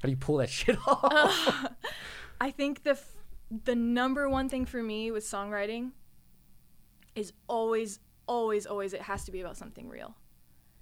How 0.00 0.06
do 0.06 0.10
you 0.10 0.16
pull 0.16 0.38
that 0.38 0.48
shit 0.60 0.78
off? 0.86 1.04
Uh, 1.04 1.68
I 2.40 2.50
think 2.52 2.84
the 2.84 2.90
f- 2.92 3.12
the 3.64 3.74
number 3.74 4.28
one 4.28 4.48
thing 4.48 4.64
for 4.64 4.82
me 4.82 5.10
with 5.10 5.24
songwriting 5.24 5.92
is 7.14 7.32
always 7.48 7.98
always 8.26 8.66
always 8.66 8.92
it 8.92 9.02
has 9.02 9.24
to 9.24 9.32
be 9.32 9.40
about 9.40 9.56
something 9.56 9.88
real. 9.88 10.16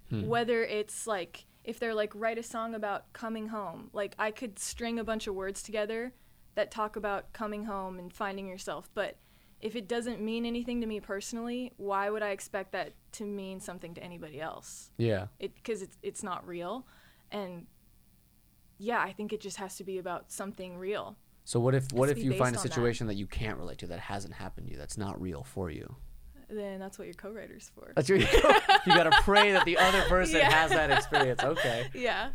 Hmm. 0.09 0.27
Whether 0.27 0.63
it's 0.63 1.07
like 1.07 1.47
if 1.65 1.79
they're 1.79 1.95
like 1.95 2.13
write 2.15 2.39
a 2.39 2.43
song 2.43 2.75
about 2.75 3.13
coming 3.13 3.49
home, 3.49 3.91
like 3.93 4.15
I 4.19 4.31
could 4.31 4.59
string 4.59 4.99
a 4.99 5.05
bunch 5.05 5.27
of 5.27 5.35
words 5.35 5.63
together 5.63 6.13
that 6.55 6.71
talk 6.71 6.97
about 6.97 7.33
coming 7.33 7.65
home 7.65 7.99
and 7.99 8.13
finding 8.13 8.47
yourself, 8.47 8.89
but 8.95 9.19
if 9.61 9.77
it 9.77 9.87
doesn't 9.89 10.23
mean 10.23 10.47
anything 10.47 10.81
to 10.81 10.87
me 10.87 11.01
personally, 11.01 11.73
why 11.77 12.09
would 12.09 12.23
I 12.23 12.31
expect 12.31 12.73
that 12.73 12.95
to 13.13 13.25
mean 13.25 13.61
something 13.61 13.93
to 13.95 14.03
anybody 14.03 14.41
else? 14.41 14.91
yeah. 14.97 15.27
it 15.39 15.55
because 15.55 15.83
it's 15.83 15.99
it's 16.03 16.23
not 16.23 16.47
real 16.47 16.87
and 17.31 17.67
yeah 18.79 19.01
i 19.01 19.13
think 19.13 19.33
it 19.33 19.41
just 19.41 19.59
has 19.59 19.77
to 19.77 19.85
be 19.85 19.99
about 19.99 20.33
something 20.33 20.77
real 20.77 21.17
So 21.51 21.59
what 21.59 21.75
if 21.75 21.93
what 21.93 22.09
if 22.09 22.19
you 22.19 22.31
find 22.31 22.33
a 22.33 22.37
based 22.37 22.43
on 22.47 22.53
that. 22.53 22.61
situation 22.61 23.07
that 23.09 23.15
you 23.15 23.27
can't 23.27 23.59
relate 23.59 23.79
to 23.79 23.89
that 23.89 23.99
hasn't 23.99 24.35
happened 24.35 24.69
to 24.69 24.73
you 24.73 24.79
that's 24.79 24.97
not 24.97 25.21
real 25.21 25.43
for 25.43 25.69
you? 25.69 25.97
then 26.49 26.79
that's 26.79 26.97
what 26.97 27.07
your 27.07 27.15
co-writer's 27.15 27.73
for 27.75 27.93
That's 27.97 28.09
your, 28.09 28.19
you 28.19 28.27
gotta 28.87 29.11
pray 29.23 29.51
that 29.51 29.65
the 29.65 29.77
other 29.77 30.03
person 30.03 30.37
Yeah. 30.37 30.53
has 30.53 30.71
that 30.71 30.93
experience. 30.93 31.43
Okay. 31.43 31.89
yeah 31.93 32.31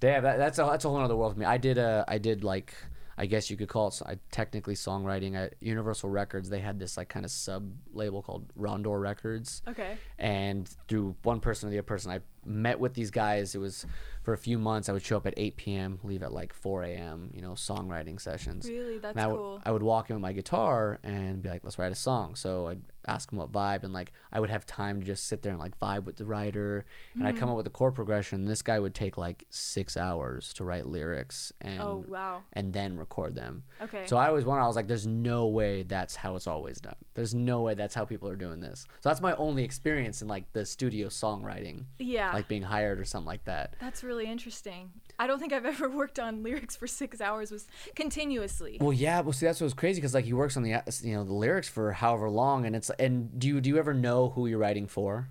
Damn, 0.00 0.22
that, 0.22 0.36
that's 0.36 0.58
a 0.58 0.64
that's 0.64 0.84
a 0.84 0.88
whole 0.90 0.98
other 0.98 1.16
world 1.16 1.32
for 1.32 1.40
me. 1.40 1.46
I 1.46 1.56
did 1.56 1.78
uh 1.78 2.04
I 2.06 2.18
did 2.18 2.44
like 2.44 2.74
I 3.16 3.24
guess 3.24 3.48
you 3.50 3.56
could 3.56 3.68
call 3.70 3.88
it 3.88 4.02
I, 4.04 4.18
technically 4.30 4.74
songwriting 4.74 5.34
at 5.34 5.54
Universal 5.60 6.10
Records. 6.10 6.50
They 6.50 6.60
had 6.60 6.78
this 6.78 6.98
like 6.98 7.08
kind 7.08 7.24
of 7.24 7.30
sub 7.30 7.72
label 7.94 8.20
called 8.20 8.52
Rondor 8.54 9.00
Records, 9.00 9.62
okay 9.66 9.96
and 10.18 10.68
through 10.88 11.16
one 11.22 11.40
person 11.40 11.68
or 11.68 11.72
the 11.72 11.78
other 11.78 11.84
person, 11.86 12.10
I 12.12 12.20
met 12.48 12.80
with 12.80 12.94
these 12.94 13.10
guys. 13.10 13.54
It 13.54 13.58
was 13.58 13.86
for 14.22 14.32
a 14.32 14.38
few 14.38 14.58
months. 14.58 14.88
I 14.88 14.92
would 14.92 15.02
show 15.02 15.16
up 15.16 15.26
at 15.26 15.34
8 15.36 15.56
p.m., 15.56 16.00
leave 16.02 16.22
at 16.22 16.32
like 16.32 16.52
4 16.52 16.82
a.m. 16.84 17.30
You 17.32 17.42
know, 17.42 17.52
songwriting 17.52 18.20
sessions. 18.20 18.68
really 18.68 18.98
that's 18.98 19.16
And 19.16 19.24
I 19.24 19.26
would, 19.28 19.36
cool 19.36 19.62
I 19.64 19.70
would 19.70 19.82
walk 19.82 20.10
in 20.10 20.16
with 20.16 20.22
my 20.22 20.32
guitar 20.32 20.98
and 21.02 21.42
be 21.42 21.48
like, 21.48 21.62
let's 21.64 21.78
write 21.78 21.92
a 21.92 21.96
song. 21.96 22.34
So 22.34 22.66
I'd 22.68 22.82
ask 23.06 23.32
him 23.32 23.38
what 23.38 23.50
vibe, 23.50 23.84
and 23.84 23.92
like 23.92 24.12
I 24.32 24.38
would 24.40 24.50
have 24.50 24.66
time 24.66 25.00
to 25.00 25.06
just 25.06 25.28
sit 25.28 25.40
there 25.42 25.52
and 25.52 25.60
like 25.60 25.78
vibe 25.78 26.04
with 26.04 26.16
the 26.16 26.26
writer, 26.26 26.84
and 27.14 27.26
I'd 27.26 27.30
Mm-hmm. 27.34 27.40
come 27.40 27.48
up 27.50 27.56
with 27.56 27.66
a 27.66 27.70
chord 27.70 27.94
progression. 27.94 28.44
This 28.44 28.60
guy 28.62 28.78
would 28.78 28.94
take 28.94 29.16
like 29.16 29.44
six 29.50 29.96
hours 29.96 30.52
to 30.54 30.64
write 30.64 30.86
lyrics 30.86 31.52
and 31.62 31.80
oh 31.80 32.04
wow 32.08 32.42
and 32.52 32.72
then 32.72 32.96
record 32.98 33.34
them. 33.34 33.62
okay 33.80 34.04
So 34.06 34.16
I 34.18 34.28
always 34.28 34.44
wondered, 34.44 34.64
I 34.64 34.66
was 34.66 34.76
like, 34.76 34.88
there's 34.88 35.06
no 35.06 35.46
way 35.46 35.84
that's 35.84 36.16
how 36.16 36.36
it's 36.36 36.46
always 36.46 36.80
done. 36.80 36.96
There's 37.14 37.34
no 37.34 37.62
way 37.62 37.74
that's 37.74 37.94
how 37.94 38.04
people 38.04 38.28
are 38.28 38.36
doing 38.36 38.60
this. 38.60 38.86
So 39.00 39.08
that's 39.08 39.20
my 39.22 39.34
only 39.36 39.64
experience 39.64 40.20
in 40.20 40.28
like 40.28 40.52
the 40.52 40.66
studio 40.66 41.08
songwriting, 41.08 41.84
yeah 41.98 42.32
like 42.34 42.37
being 42.46 42.62
hired 42.62 43.00
or 43.00 43.04
something 43.04 43.26
like 43.26 43.44
that. 43.46 43.74
that's 43.80 44.04
really 44.04 44.26
interesting 44.26 44.90
I 45.18 45.26
don't 45.26 45.40
think 45.40 45.52
I've 45.52 45.66
ever 45.66 45.88
worked 45.96 46.18
on 46.18 46.42
lyrics 46.42 46.76
for 46.76 46.86
six 46.86 47.20
hours 47.20 47.50
was 47.50 47.66
continuously. 47.96 48.78
Well, 48.80 48.92
yeah. 48.92 49.20
Well, 49.20 49.32
see, 49.32 49.46
that's 49.46 49.60
what's 49.60 49.74
crazy 49.74 50.00
because 50.00 50.14
like 50.14 50.24
he 50.24 50.32
works 50.32 50.56
on 50.56 50.62
the 50.62 50.74
uh, 50.74 50.82
you 51.02 51.14
know 51.14 51.24
the 51.24 51.34
lyrics 51.34 51.68
for 51.68 51.92
however 51.92 52.30
long, 52.30 52.64
and 52.64 52.76
it's 52.76 52.90
and 52.90 53.38
do 53.38 53.48
you 53.48 53.60
do 53.60 53.70
you 53.70 53.78
ever 53.78 53.94
know 53.94 54.30
who 54.30 54.46
you're 54.46 54.58
writing 54.58 54.86
for, 54.86 55.28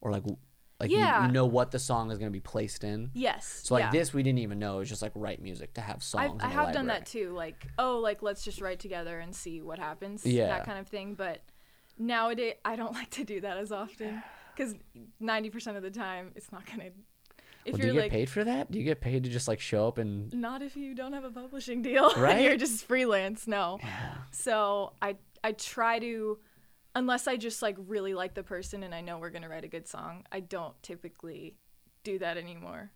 or 0.00 0.12
like 0.12 0.24
like 0.78 0.90
Yeah. 0.90 1.22
you, 1.22 1.26
you 1.26 1.32
know 1.32 1.46
what 1.46 1.70
the 1.70 1.78
song 1.78 2.10
is 2.10 2.18
going 2.18 2.30
to 2.30 2.32
be 2.32 2.40
placed 2.40 2.84
in? 2.84 3.10
yes. 3.14 3.62
So 3.64 3.74
like 3.74 3.84
yeah. 3.84 3.90
this, 3.90 4.12
we 4.12 4.22
didn't 4.22 4.40
even 4.40 4.58
know. 4.58 4.76
It 4.76 4.80
was 4.80 4.88
just 4.90 5.02
like 5.02 5.12
write 5.14 5.40
music 5.40 5.74
to 5.74 5.80
have 5.80 5.96
I've, 5.96 6.02
songs. 6.02 6.28
I 6.28 6.32
in 6.32 6.38
the 6.38 6.46
have 6.48 6.72
done 6.74 6.86
that 6.86 7.06
too. 7.06 7.32
Like, 7.32 7.68
oh, 7.78 7.98
like 7.98 8.22
let's 8.22 8.44
just 8.44 8.60
write 8.60 8.80
together 8.80 9.18
and 9.18 9.34
see 9.34 9.62
what 9.62 9.78
happens. 9.78 10.26
Yeah. 10.26 10.48
That 10.48 10.66
kind 10.66 10.78
of 10.78 10.88
thing. 10.88 11.14
But 11.14 11.40
nowadays, 11.98 12.54
I 12.66 12.76
don't 12.76 12.92
like 13.00 13.10
to 13.12 13.24
do 13.24 13.40
that 13.40 13.56
as 13.56 13.72
often 13.72 14.22
because 14.60 14.74
ninety 15.18 15.50
percent 15.50 15.76
of 15.76 15.82
the 15.82 15.90
time, 15.90 16.32
it's 16.36 16.52
not 16.52 16.66
gonna. 16.66 16.90
If 17.64 17.72
Well, 17.72 17.80
do 17.80 17.86
you're 17.86 17.86
you 17.88 17.92
get 17.94 18.02
like, 18.04 18.12
paid 18.12 18.30
for 18.30 18.44
that? 18.44 18.70
Do 18.70 18.78
you 18.78 18.84
get 18.84 19.00
paid 19.00 19.24
to 19.24 19.30
just 19.30 19.46
like 19.48 19.60
show 19.60 19.86
up 19.88 19.98
and? 19.98 20.32
not 20.32 20.62
if 20.62 20.76
you 20.76 20.94
don't 20.94 21.12
have 21.12 21.24
a 21.24 21.30
publishing 21.30 21.82
deal, 21.82 22.10
Right? 22.16 22.42
you're 22.42 22.56
just 22.56 22.84
freelance. 22.86 23.46
No. 23.46 23.78
Yeah. 23.82 24.14
So 24.30 24.92
I 25.02 25.16
I 25.44 25.52
try 25.52 25.98
to, 25.98 26.38
unless 26.94 27.26
I 27.28 27.36
just 27.36 27.60
like 27.62 27.76
really 27.78 28.14
like 28.14 28.34
the 28.34 28.42
person 28.42 28.82
and 28.82 28.94
I 28.94 29.00
know 29.02 29.18
we're 29.18 29.30
gonna 29.30 29.48
write 29.48 29.64
a 29.64 29.68
good 29.68 29.86
song. 29.88 30.24
I 30.32 30.40
don't 30.40 30.74
typically 30.82 31.56
do 32.02 32.18
that 32.18 32.36
anymore. 32.38 32.90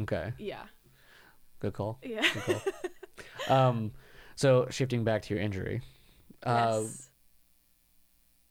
Okay. 0.00 0.32
Yeah. 0.38 0.62
Good 1.60 1.74
call. 1.74 1.98
Yeah. 2.02 2.24
Good 2.32 2.62
call. 3.48 3.48
um, 3.68 3.92
so 4.34 4.66
shifting 4.70 5.04
back 5.04 5.22
to 5.22 5.34
your 5.34 5.42
injury, 5.42 5.80
uh, 6.42 6.80
yes. 6.82 7.05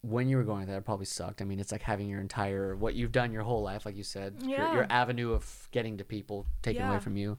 When 0.07 0.29
you 0.29 0.37
were 0.37 0.43
going 0.43 0.67
there, 0.67 0.77
it 0.77 0.85
probably 0.85 1.05
sucked. 1.05 1.41
I 1.41 1.45
mean, 1.45 1.59
it's 1.59 1.71
like 1.71 1.81
having 1.81 2.07
your 2.09 2.21
entire 2.21 2.75
what 2.75 2.93
you've 2.95 3.11
done 3.11 3.31
your 3.31 3.43
whole 3.43 3.61
life, 3.63 3.85
like 3.85 3.95
you 3.97 4.03
said, 4.03 4.35
your, 4.41 4.49
Yeah. 4.59 4.73
your 4.73 4.87
avenue 4.89 5.31
of 5.33 5.67
getting 5.71 5.97
to 5.97 6.03
people 6.03 6.45
taken 6.61 6.83
away 6.91 6.99
from 6.99 7.17
you. 7.17 7.37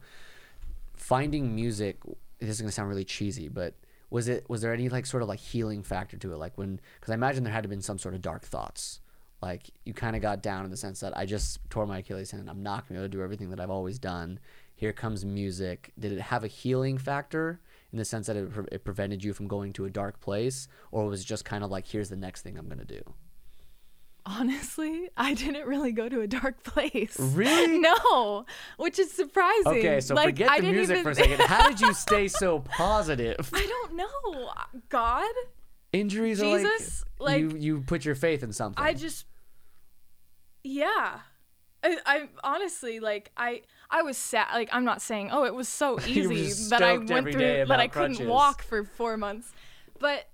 Finding 0.95 1.55
music, 1.55 1.99
this 2.39 2.51
is 2.51 2.61
gonna 2.61 2.73
sound 2.73 2.89
really 2.89 3.05
cheesy, 3.05 3.49
but 3.49 3.75
was 4.09 4.29
it 4.29 4.49
was 4.49 4.63
there 4.63 4.73
any 4.73 4.89
like 4.89 5.05
sort 5.07 5.23
of 5.23 5.29
like 5.29 5.39
healing 5.41 5.83
factor 5.83 6.17
to 6.17 6.33
it? 6.33 6.37
Like 6.39 6.57
when, 6.57 6.81
because 6.99 7.11
I 7.11 7.15
imagine 7.15 7.45
there 7.45 7.53
had 7.53 7.63
to 7.65 7.67
have 7.67 7.71
been 7.71 7.83
some 7.83 7.99
sort 7.99 8.15
of 8.15 8.23
dark 8.23 8.43
thoughts. 8.45 9.01
Like 9.43 9.71
you 9.85 9.93
kind 9.93 10.17
of 10.17 10.23
got 10.23 10.43
down 10.43 10.65
in 10.65 10.71
the 10.71 10.77
sense 10.77 11.01
that 11.01 11.17
I 11.17 11.27
just 11.27 11.59
tore 11.69 11.87
my 11.87 11.99
Achilles 11.99 12.31
tendon. 12.31 12.49
I'm 12.49 12.63
not 12.63 12.89
gonna 12.89 13.01
be 13.01 13.05
able 13.05 13.11
to 13.13 13.17
do 13.19 13.23
everything 13.23 13.51
that 13.51 13.61
I've 13.61 13.71
always 13.71 13.99
done. 13.99 14.39
Here 14.75 14.93
comes 14.93 15.25
music. 15.25 15.93
Did 15.99 16.13
it 16.13 16.21
have 16.21 16.43
a 16.45 16.49
healing 16.49 16.99
factor 16.99 17.61
in 17.93 17.99
the 17.99 18.05
sense 18.05 18.27
that 18.27 18.37
it, 18.37 18.53
pre- 18.53 18.65
it 18.73 18.85
prevented 18.85 19.23
you 19.25 19.33
from 19.33 19.47
going 19.49 19.73
to 19.75 19.85
a 19.85 19.91
dark 19.91 20.21
place, 20.21 20.69
or 20.91 21.07
was 21.07 21.21
it 21.23 21.25
just 21.27 21.45
kind 21.45 21.63
of 21.65 21.71
like 21.71 21.87
here's 21.87 22.09
the 22.09 22.17
next 22.17 22.43
thing 22.43 22.59
I'm 22.59 22.69
gonna 22.69 22.85
do? 22.85 23.01
Honestly, 24.29 25.09
I 25.17 25.35
didn't 25.35 25.69
really 25.69 25.93
go 25.93 26.09
to 26.09 26.21
a 26.21 26.27
dark 26.27 26.65
place. 26.65 27.17
Really? 27.19 27.79
No, 27.87 28.45
which 28.77 28.99
is 28.99 29.13
surprising. 29.13 29.67
Okay, 29.79 30.01
so 30.01 30.15
Like, 30.17 30.27
forget 30.31 30.51
I 30.51 30.61
the 30.61 30.73
music 30.73 30.95
even- 30.99 31.05
for 31.05 31.11
a 31.11 31.15
second. 31.15 31.41
How 31.47 31.69
did 31.69 31.81
you 31.81 31.95
stay 31.95 32.27
so 32.27 32.59
positive? 32.61 33.49
I 33.53 33.65
don't 33.65 33.95
know. 33.95 34.51
God, 34.89 35.33
Injuries 35.93 36.41
Jesus, 36.41 37.05
are 37.21 37.25
like, 37.25 37.43
like- 37.45 37.53
you 37.53 37.57
you 37.57 37.81
put 37.83 38.05
your 38.05 38.17
faith 38.17 38.43
in 38.43 38.53
something. 38.53 38.83
I 38.83 38.95
just, 38.95 39.27
yeah. 40.65 41.21
I, 41.85 41.99
I 42.07 42.29
honestly 42.43 43.01
like 43.01 43.31
I 43.37 43.63
I 43.91 44.03
was 44.03 44.17
sad 44.17 44.49
like 44.55 44.69
I'm 44.73 44.85
not 44.85 45.01
saying 45.03 45.31
oh 45.33 45.45
it 45.45 45.55
was 45.55 45.69
so 45.69 46.01
easy 46.07 46.69
that 46.71 46.83
I 46.83 46.99
went 46.99 47.31
through 47.31 47.67
that 47.67 47.79
I 47.81 47.87
couldn't 47.89 48.27
walk 48.29 48.63
for 48.63 48.85
four 48.85 49.17
months, 49.17 49.53
but 49.99 50.29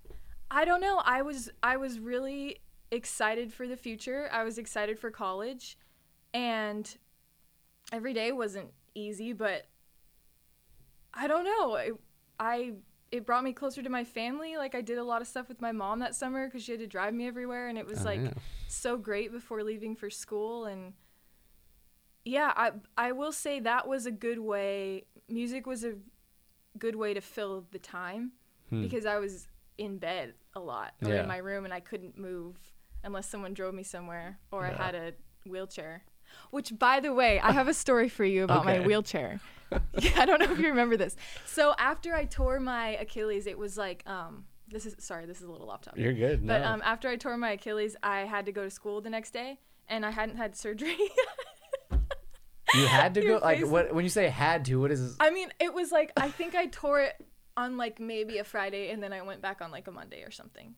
I 0.51 0.65
don't 0.65 0.81
know 0.81 1.03
I 1.05 1.23
was 1.23 1.51
I 1.63 1.77
was 1.77 1.99
really 1.99 2.59
excited 2.91 3.53
for 3.53 3.67
the 3.67 3.77
future. 3.77 4.29
I 4.33 4.45
was 4.45 4.59
excited 4.59 4.99
for 4.99 5.11
college, 5.11 5.77
and 6.35 6.97
every 7.93 8.15
day 8.15 8.33
wasn't 8.33 8.71
easy 8.95 9.33
but 9.33 9.67
I 11.15 11.27
don't 11.27 11.45
know 11.45 11.77
I, 11.77 11.91
I 12.39 12.73
it 13.11 13.27
brought 13.27 13.45
me 13.45 13.53
closer 13.53 13.83
to 13.83 13.91
my 13.91 14.05
family. 14.05 14.57
Like 14.57 14.75
I 14.75 14.81
did 14.81 14.97
a 14.97 15.05
lot 15.05 15.21
of 15.21 15.29
stuff 15.29 15.49
with 15.49 15.61
my 15.61 15.73
mom 15.73 15.99
that 15.99 16.15
summer 16.15 16.47
because 16.47 16.63
she 16.65 16.73
had 16.73 16.81
to 16.81 16.87
drive 16.87 17.13
me 17.13 17.27
everywhere 17.27 17.69
and 17.69 17.77
it 17.77 17.87
was 17.87 18.01
Oh, 18.01 18.05
like 18.05 18.21
yeah. 18.23 18.31
so 18.69 18.97
great 18.97 19.31
before 19.33 19.63
leaving 19.63 19.95
for 19.95 20.09
school 20.09 20.65
and 20.65 20.95
yeah 22.25 22.53
i 22.57 22.71
i 22.97 23.13
will 23.13 23.33
say 23.33 23.59
that 23.61 23.87
was 23.89 24.07
a 24.07 24.11
good 24.11 24.39
way 24.39 25.05
music 25.29 25.67
was 25.67 25.83
a 25.85 25.95
good 26.79 26.95
way 26.97 27.13
to 27.15 27.21
fill 27.21 27.65
the 27.71 27.79
time 27.79 28.33
Hmm. 28.71 28.83
because 28.83 29.05
i 29.07 29.19
was 29.19 29.49
in 29.79 29.99
bed 29.99 30.35
a 30.55 30.61
lot 30.61 30.95
or 31.05 31.09
Yeah. 31.11 31.23
in 31.23 31.29
my 31.29 31.39
room 31.39 31.65
and 31.65 31.75
i 31.75 31.81
couldn't 31.81 32.17
move 32.17 32.57
unless 33.05 33.29
someone 33.29 33.55
drove 33.55 33.75
me 33.75 33.83
somewhere 33.83 34.39
or 34.51 34.65
Yeah. 34.67 34.77
i 34.79 34.85
had 34.87 34.95
a 34.95 35.13
wheelchair 35.47 36.05
which 36.51 36.79
by 36.79 37.01
the 37.01 37.13
way 37.13 37.41
i 37.41 37.53
have 37.53 37.69
a 37.69 37.75
story 37.75 38.09
for 38.09 38.25
you 38.25 38.45
about 38.45 38.65
my 38.65 38.81
wheelchair 38.81 39.41
yeah, 39.99 40.11
i 40.17 40.25
don't 40.25 40.41
know 40.41 40.51
if 40.51 40.59
you 40.59 40.69
remember 40.69 40.97
this 40.97 41.17
so 41.45 41.75
after 41.79 42.15
i 42.15 42.25
tore 42.25 42.61
my 42.61 42.91
achilles 42.97 43.47
it 43.47 43.59
was 43.59 43.77
like 43.77 44.03
um 44.07 44.45
this 44.69 44.87
is 44.87 44.95
sorry 45.01 45.27
this 45.27 45.39
is 45.39 45.45
a 45.49 45.51
little 45.51 45.71
off 45.71 45.83
topic 45.83 46.01
You're 46.01 46.15
good. 46.15 46.47
but 46.47 46.61
no. 46.63 46.69
um, 46.69 46.83
after 46.83 47.09
I 47.11 47.17
tore 47.17 47.37
my 47.37 47.51
Achilles, 47.51 47.95
I 48.03 48.21
had 48.21 48.47
to 48.47 48.53
go 48.53 48.63
to 48.65 48.71
school 48.71 49.03
the 49.03 49.11
next 49.11 49.33
day, 49.33 49.59
and 49.87 50.07
I 50.07 50.11
hadn't 50.11 50.37
had 50.39 50.57
surgery. 50.57 50.97
you 52.75 52.87
had 52.87 53.15
to 53.15 53.21
go 53.27 53.39
like 53.43 53.67
what 53.67 53.95
when 53.95 54.05
you 54.05 54.11
say 54.11 54.29
had 54.29 54.65
to, 54.67 54.81
what 54.81 54.91
is 54.91 55.03
this? 55.03 55.17
I 55.21 55.31
mean, 55.31 55.49
it 55.61 55.73
was 55.73 55.93
like 55.93 56.13
I 56.17 56.31
think 56.31 56.55
I 56.55 56.67
tore 56.67 57.01
it 57.01 57.15
on 57.57 57.77
like 57.77 58.01
maybe 58.01 58.39
a 58.39 58.45
Friday, 58.45 58.91
and 58.91 59.03
then 59.03 59.13
I 59.13 59.23
went 59.23 59.43
back 59.43 59.61
on 59.61 59.71
like 59.71 59.89
a 59.89 59.93
Monday 59.93 60.23
or 60.23 60.31
something. 60.31 60.75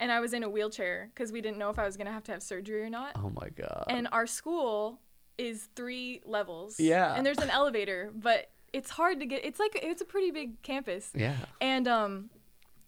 And 0.00 0.10
I 0.10 0.20
was 0.20 0.32
in 0.32 0.42
a 0.42 0.50
wheelchair 0.50 1.10
because 1.14 1.30
we 1.30 1.40
didn't 1.40 1.58
know 1.58 1.70
if 1.70 1.78
I 1.78 1.84
was 1.84 1.96
gonna 1.96 2.12
have 2.12 2.24
to 2.24 2.32
have 2.32 2.42
surgery 2.42 2.82
or 2.82 2.90
not. 2.90 3.12
Oh 3.16 3.30
my 3.40 3.48
god. 3.50 3.84
And 3.88 4.08
our 4.10 4.26
school 4.26 5.00
is 5.38 5.68
three 5.76 6.22
levels. 6.24 6.78
Yeah. 6.80 7.14
And 7.14 7.24
there's 7.24 7.38
an 7.38 7.50
elevator, 7.50 8.10
but 8.14 8.50
it's 8.72 8.90
hard 8.90 9.20
to 9.20 9.26
get. 9.26 9.44
It's 9.44 9.60
like 9.60 9.78
it's 9.80 10.02
a 10.02 10.04
pretty 10.04 10.30
big 10.30 10.60
campus. 10.62 11.10
yeah. 11.14 11.36
And 11.60 11.86
um, 11.86 12.30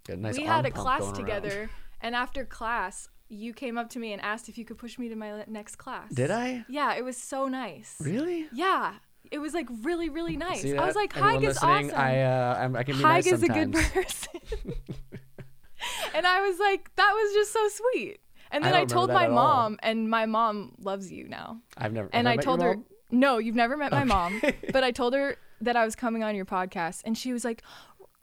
nice 0.09 0.37
we 0.37 0.45
had 0.45 0.67
a 0.67 0.71
class 0.71 1.13
together, 1.13 1.71
and 2.01 2.15
after 2.15 2.45
class, 2.45 3.09
you 3.35 3.53
came 3.53 3.77
up 3.77 3.91
to 3.91 3.99
me 3.99 4.13
and 4.13 4.23
asked 4.23 4.49
if 4.49 4.57
you 4.57 4.65
could 4.65 4.79
push 4.79 4.99
me 4.99 5.09
to 5.09 5.17
my 5.17 5.45
next 5.47 5.77
class. 5.77 6.11
Did 6.13 6.31
I? 6.31 6.65
Yeah, 6.69 6.95
it 6.95 7.05
was 7.05 7.17
so 7.17 7.49
nice. 7.49 7.97
Really? 8.01 8.47
Yeah, 8.53 8.95
it 9.31 9.39
was 9.39 9.55
like 9.55 9.69
really, 9.83 10.09
really 10.09 10.37
nice. 10.37 10.63
See 10.63 10.77
I 10.77 10.87
was 10.87 10.95
like, 10.95 11.13
Haig 11.13 11.43
is 11.43 11.59
awesome. 11.59 11.91
I 11.95 12.23
uh, 12.23 12.59
I'm, 12.61 12.77
I 12.77 12.85
can 12.85 12.97
be 12.97 13.03
Haig 13.03 13.25
nice 13.25 13.27
is 13.27 13.43
a 13.43 13.49
good 13.49 13.73
person. 13.73 14.41
and 16.15 16.27
I 16.27 16.47
was 16.47 16.59
like, 16.59 16.95
that 16.97 17.13
was 17.13 17.35
just 17.35 17.53
so 17.53 17.69
sweet. 17.69 18.19
And 18.51 18.65
then 18.65 18.73
I, 18.73 18.81
don't 18.81 18.89
told 18.89 19.11
my 19.11 19.27
all. 19.27 19.35
mom, 19.35 19.79
and 19.83 20.09
my 20.09 20.27
mom 20.27 20.75
loves 20.79 21.11
you 21.11 21.27
now. 21.29 21.61
I've 21.77 21.93
never. 21.93 22.09
And 22.13 22.29
I 22.29 22.37
met 22.37 22.45
told 22.45 22.63
her, 22.63 22.77
no, 23.11 23.39
you've 23.39 23.57
never 23.57 23.77
met 23.77 23.91
my 23.91 24.05
mom, 24.05 24.41
but 24.73 24.85
I 24.85 24.91
told 24.93 25.15
her 25.15 25.37
that 25.61 25.77
I 25.77 25.85
was 25.85 25.97
coming 25.97 26.23
on 26.23 26.37
your 26.37 26.45
podcast, 26.45 27.03
and 27.05 27.19
she 27.19 27.33
was 27.33 27.45
like, 27.45 27.63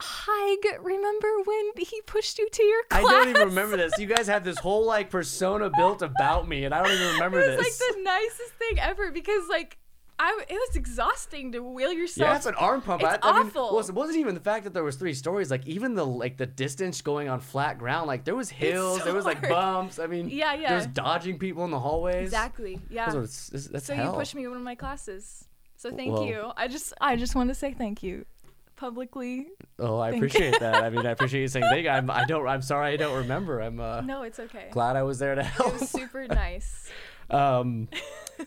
Haig, 0.01 0.79
remember 0.81 1.27
when 1.45 1.71
he 1.77 2.01
pushed 2.05 2.39
you 2.39 2.49
to 2.49 2.63
your 2.63 2.83
class? 2.89 3.03
I 3.05 3.09
don't 3.09 3.29
even 3.29 3.47
remember 3.49 3.77
this. 3.77 3.93
You 3.97 4.07
guys 4.07 4.27
have 4.27 4.43
this 4.43 4.57
whole 4.57 4.85
like 4.85 5.09
persona 5.09 5.69
built 5.69 6.01
about 6.01 6.47
me, 6.47 6.65
and 6.65 6.73
I 6.73 6.83
don't 6.83 6.93
even 6.93 7.07
remember 7.13 7.39
it 7.39 7.57
was 7.57 7.65
this. 7.65 7.81
like 7.87 7.95
the 7.97 8.03
nicest 8.03 8.53
thing 8.59 8.79
ever 8.79 9.11
because 9.11 9.47
like 9.49 9.77
I 10.19 10.39
it 10.47 10.53
was 10.53 10.75
exhausting 10.75 11.51
to 11.53 11.63
wheel 11.63 11.91
yourself. 11.91 12.29
yeah, 12.29 12.35
it's 12.35 12.45
an 12.45 12.53
arm 12.55 12.81
pump. 12.81 13.01
It's 13.01 13.17
I, 13.23 13.29
I 13.29 13.37
mean, 13.39 13.47
awful. 13.47 13.75
well, 13.75 13.79
it 13.79 13.91
wasn't 13.93 14.19
even 14.19 14.35
the 14.35 14.41
fact 14.41 14.65
that 14.65 14.73
there 14.73 14.83
was 14.83 14.95
three 14.95 15.13
stories. 15.13 15.49
Like 15.49 15.65
even 15.67 15.95
the 15.95 16.05
like 16.05 16.37
the 16.37 16.45
distance 16.45 17.01
going 17.01 17.27
on 17.27 17.39
flat 17.39 17.77
ground. 17.79 18.07
Like 18.07 18.23
there 18.23 18.35
was 18.35 18.49
hills, 18.49 18.99
so 18.99 19.05
there 19.05 19.13
was 19.15 19.25
like 19.25 19.47
bumps. 19.47 19.97
I 19.97 20.07
mean, 20.07 20.29
Yeah, 20.29 20.53
yeah. 20.53 20.69
There 20.69 20.77
was 20.77 20.87
dodging 20.87 21.39
people 21.39 21.65
in 21.65 21.71
the 21.71 21.79
hallways. 21.79 22.23
exactly. 22.23 22.79
Yeah. 22.89 23.09
That's, 23.11 23.47
that's 23.67 23.85
so 23.85 23.95
hell. 23.95 24.11
you 24.11 24.17
pushed 24.19 24.35
me 24.35 24.43
in 24.43 24.49
one 24.49 24.57
of 24.57 24.63
my 24.63 24.75
classes. 24.75 25.47
So 25.75 25.89
thank 25.89 26.19
you. 26.27 26.51
I 26.55 26.67
just 26.67 26.93
I 27.01 27.15
just 27.15 27.33
want 27.33 27.49
to 27.49 27.55
say 27.55 27.73
thank 27.73 28.03
you 28.03 28.25
publicly. 28.81 29.47
Oh, 29.77 29.99
I 29.99 30.09
Thank- 30.09 30.23
appreciate 30.25 30.59
that. 30.59 30.83
I 30.83 30.89
mean, 30.89 31.05
I 31.05 31.11
appreciate 31.15 31.41
you 31.41 31.47
saying 31.47 31.65
thank 31.69 31.83
you. 31.83 31.89
I'm, 31.91 32.09
I 32.09 32.25
don't. 32.25 32.47
I'm 32.47 32.63
sorry, 32.63 32.93
I 32.93 32.97
don't 32.97 33.15
remember. 33.15 33.61
I'm 33.61 33.79
uh, 33.79 34.01
No, 34.01 34.23
it's 34.23 34.39
okay. 34.39 34.69
glad 34.71 34.95
I 34.95 35.03
was 35.03 35.19
there 35.19 35.35
to 35.35 35.41
It 35.41 35.45
help. 35.45 35.73
was 35.79 35.89
super 35.89 36.25
nice. 36.43 36.89
Um, 37.29 37.87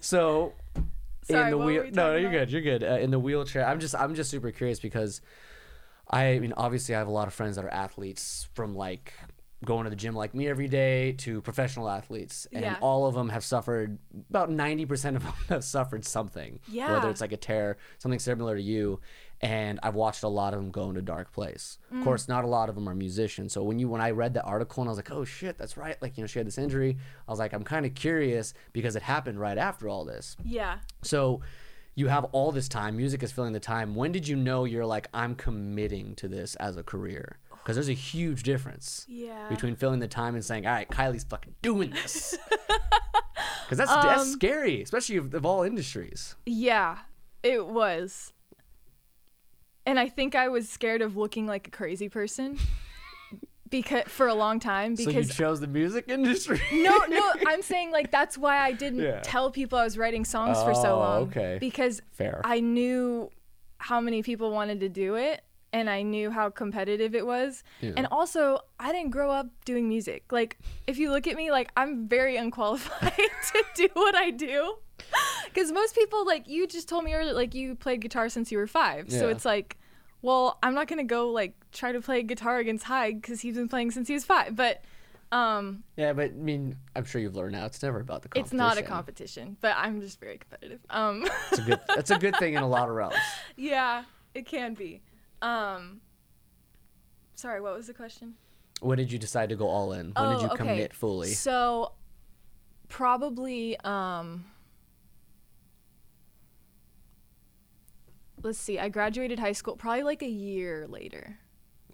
so 0.01 0.53
Sorry, 1.23 1.45
in 1.45 1.51
the 1.51 1.59
wheel, 1.59 1.85
we 1.85 1.91
no, 1.93 2.11
no, 2.13 2.17
you're 2.17 2.29
about? 2.31 2.39
good. 2.49 2.51
You're 2.53 2.63
good. 2.63 2.83
Uh, 2.85 2.99
in 2.99 3.11
the 3.13 3.19
wheelchair, 3.21 3.65
I'm 3.65 3.79
just, 3.81 3.95
I'm 3.95 4.15
just 4.17 4.29
super 4.31 4.51
curious 4.51 4.81
because, 4.81 5.21
I 6.11 6.39
mean, 6.41 6.53
obviously, 6.57 6.95
I 6.95 6.99
have 6.99 7.09
a 7.09 7.13
lot 7.13 7.29
of 7.29 7.33
friends 7.33 7.55
that 7.57 7.65
are 7.65 7.73
athletes 7.73 8.49
from 8.55 8.75
like 8.75 9.15
going 9.65 9.85
to 9.85 9.91
the 9.91 9.97
gym 9.97 10.15
like 10.15 10.35
me 10.35 10.47
every 10.47 10.69
day 10.69 11.13
to 11.13 11.41
professional 11.41 11.89
athletes, 11.89 12.47
and 12.53 12.61
Yeah. 12.63 12.77
all 12.83 13.07
of 13.07 13.15
them 13.15 13.31
have 13.31 13.43
suffered. 13.43 13.99
About 14.29 14.51
ninety 14.51 14.85
percent 14.85 15.17
of 15.17 15.23
them 15.23 15.33
have 15.49 15.65
suffered 15.65 16.05
something. 16.05 16.59
yeah. 16.69 16.93
Whether 16.93 17.09
it's 17.09 17.23
like 17.23 17.33
a 17.33 17.39
tear, 17.39 17.79
something 17.99 18.19
similar 18.19 18.57
to 18.57 18.63
you. 18.63 19.01
And 19.41 19.79
I've 19.83 19.95
watched 19.95 20.23
a 20.23 20.29
lot 20.29 20.55
of 20.55 20.61
them 20.61 20.71
go 20.71 20.89
into 20.89 21.03
dark 21.03 21.33
place. 21.33 21.79
Of 21.93 22.03
course, 22.05 22.29
not 22.29 22.45
a 22.45 22.47
lot 22.47 22.69
of 22.69 22.75
them 22.75 22.89
are 22.89 22.95
musicians. 22.95 23.53
So 23.53 23.63
when 23.63 23.79
you 23.79 23.89
when 23.89 24.01
I 24.01 24.11
read 24.11 24.33
the 24.33 24.43
article 24.43 24.83
and 24.83 24.89
I 24.89 24.93
was 24.93 24.99
like, 24.99 25.11
oh 25.11 25.25
shit, 25.25 25.59
that's 25.59 25.77
right. 25.77 26.01
Like 26.01 26.17
you 26.17 26.23
know, 26.23 26.27
she 26.27 26.39
had 26.39 26.47
this 26.47 26.57
injury. 26.59 26.97
I 27.29 27.31
was 27.31 27.39
like, 27.39 27.53
I'm 27.53 27.65
kind 27.65 27.85
of 27.85 27.95
curious 27.95 28.55
because 28.73 28.97
it 28.97 29.03
happened 29.03 29.39
right 29.39 29.59
after 29.59 29.89
all 29.89 30.05
this. 30.05 30.37
Yeah. 30.45 30.79
So 31.03 31.43
you 31.95 32.09
have 32.09 32.25
all 32.33 32.53
this 32.53 32.69
time. 32.69 32.97
Music 32.97 33.23
is 33.23 33.33
filling 33.33 33.53
the 33.53 33.61
time. 33.61 33.95
When 33.95 34.13
did 34.13 34.27
you 34.27 34.35
know 34.37 34.65
you're 34.65 34.87
like, 34.87 35.09
I'm 35.13 35.35
committing 35.35 36.15
to 36.17 36.29
this 36.29 36.55
as 36.57 36.77
a 36.77 36.83
career? 36.83 37.39
Because 37.51 37.77
there's 37.77 37.89
a 37.89 37.93
huge 37.93 38.43
difference 38.43 39.07
Yeah. 39.09 39.49
between 39.49 39.75
filling 39.77 40.01
the 40.01 40.09
time 40.09 40.35
and 40.35 40.45
saying, 40.45 40.67
all 40.67 40.73
right, 40.73 40.89
Kylie's 40.89 41.25
fucking 41.25 41.55
doing 41.63 41.91
this. 41.91 42.37
Because 43.65 43.79
that's, 43.79 43.91
that's 43.91 44.23
Um, 44.25 44.29
scary, 44.29 44.83
especially 44.83 45.17
of, 45.17 45.33
of 45.33 45.47
all 45.47 45.63
industries. 45.63 46.35
Yeah. 46.45 46.99
It 47.43 47.67
was. 47.67 48.34
And 49.87 49.99
I 49.99 50.09
think 50.09 50.35
I 50.35 50.49
was 50.49 50.69
scared 50.69 51.03
of 51.03 51.17
looking 51.17 51.47
like 51.47 51.69
a 51.69 51.71
crazy 51.71 52.09
person 52.09 52.59
because 53.71 54.05
for 54.07 54.29
a 54.29 54.35
long 54.35 54.61
time 54.61 54.95
because 54.95 55.13
so 55.13 55.21
you 55.21 55.25
chose 55.25 55.61
the 55.61 55.67
music 55.67 56.07
industry. 56.09 56.61
no, 56.73 57.05
no, 57.09 57.33
I'm 57.47 57.63
saying 57.63 57.91
like 57.91 58.11
that's 58.11 58.39
why 58.39 58.59
I 58.59 58.73
didn't 58.73 59.01
yeah. 59.01 59.21
tell 59.23 59.51
people 59.51 59.79
I 59.79 59.85
was 59.85 59.99
writing 59.99 60.25
songs 60.25 60.57
oh, 60.61 60.65
for 60.65 60.75
so 60.75 60.95
oh, 60.95 60.99
long. 60.99 61.23
Okay. 61.25 61.59
Because 61.61 62.01
Fair. 62.13 62.41
I 62.45 62.61
knew 62.61 63.31
how 63.79 64.01
many 64.01 64.23
people 64.23 64.51
wanted 64.51 64.81
to 64.81 64.89
do 64.89 65.17
it 65.17 65.43
and 65.75 65.91
I 65.91 66.03
knew 66.03 66.31
how 66.31 66.51
competitive 66.51 67.17
it 67.17 67.27
was. 67.27 67.65
Yeah. 67.81 67.95
And 67.97 68.07
also, 68.13 68.61
I 68.79 68.93
didn't 68.93 69.11
grow 69.11 69.33
up 69.33 69.49
doing 69.65 69.89
music. 69.89 70.31
Like, 70.31 70.57
if 70.87 70.99
you 70.99 71.11
look 71.11 71.27
at 71.27 71.35
me, 71.35 71.51
like, 71.51 71.73
I'm 71.77 72.07
very 72.07 72.37
unqualified 72.37 73.13
to 73.53 73.65
do 73.75 73.89
what 73.93 74.15
I 74.15 74.31
do. 74.31 74.77
Because 75.47 75.71
most 75.71 75.95
people, 75.95 76.27
like, 76.27 76.49
you 76.49 76.67
just 76.67 76.89
told 76.89 77.05
me 77.05 77.15
earlier, 77.15 77.33
like, 77.33 77.55
you 77.55 77.75
played 77.75 78.01
guitar 78.01 78.29
since 78.29 78.51
you 78.51 78.59
were 78.59 78.67
five. 78.67 79.07
Yeah. 79.09 79.21
So 79.21 79.29
it's 79.29 79.45
like, 79.45 79.77
well, 80.23 80.59
I'm 80.63 80.75
not 80.75 80.89
going 80.89 80.99
to 80.99 81.05
go, 81.05 81.31
like, 81.31 81.55
try 81.73 81.93
to 81.93 82.01
play 82.01 82.23
guitar 82.23 82.59
against 82.59 82.85
Haig 82.87 83.21
because 83.21 83.41
he's 83.41 83.55
been 83.55 83.69
playing 83.69 83.93
since 83.93 84.09
he 84.09 84.15
was 84.15 84.25
five. 84.25 84.57
But, 84.57 84.83
um, 85.35 85.83
yeah, 85.97 86.13
but 86.13 86.31
I 86.31 86.35
mean, 86.35 86.77
I'm 86.95 87.05
sure 87.05 87.21
you've 87.21 87.35
learned 87.35 87.53
now. 87.53 87.67
It's 87.67 87.83
never 87.83 88.01
about 88.01 88.23
the 88.23 88.29
competition. 88.29 88.45
It's 88.45 88.53
not 88.53 88.79
a 88.79 88.83
competition, 88.83 89.57
but 89.61 89.75
I'm 89.77 90.01
just 90.01 90.21
very 90.21 90.39
competitive. 90.39 90.81
Um, 90.91 91.27
it's 91.51 91.59
a 91.59 91.63
good. 91.63 91.81
That's 91.89 92.11
a 92.11 92.19
good 92.19 92.37
thing 92.37 92.55
in 92.55 92.63
a 92.63 92.69
lot 92.69 92.89
of 92.89 92.95
realms. 92.95 93.17
Yeah, 93.57 94.05
it 94.35 94.47
can 94.47 94.75
be. 94.75 95.03
Um, 95.43 96.01
sorry, 97.35 97.61
what 97.61 97.75
was 97.75 97.87
the 97.87 97.95
question? 97.95 98.35
When 98.81 98.99
did 98.99 99.11
you 99.11 99.19
decide 99.19 99.49
to 99.49 99.57
go 99.57 99.67
all 99.67 99.93
in? 99.93 100.07
When 100.07 100.15
oh, 100.17 100.33
did 100.35 100.43
you 100.43 100.49
okay. 100.49 100.57
commit 100.57 100.95
fully? 100.95 101.29
So, 101.29 101.93
probably. 102.89 103.77
Um, 103.81 104.45
let's 108.45 108.59
see. 108.59 108.79
I 108.79 108.89
graduated 108.89 109.39
high 109.39 109.53
school 109.53 109.77
probably 109.77 110.03
like 110.03 110.23
a 110.23 110.29
year 110.29 110.87
later. 110.87 111.39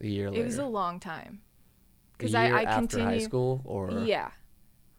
A 0.01 0.07
year 0.07 0.31
later. 0.31 0.43
It 0.43 0.45
was 0.45 0.59
a 0.59 0.67
long 0.67 1.01
time. 1.01 1.41
Because 2.19 2.35
I, 2.35 2.49
I 2.49 2.63
after 2.65 3.03
high 3.03 3.19
school, 3.19 3.63
or 3.65 4.03
yeah, 4.05 4.33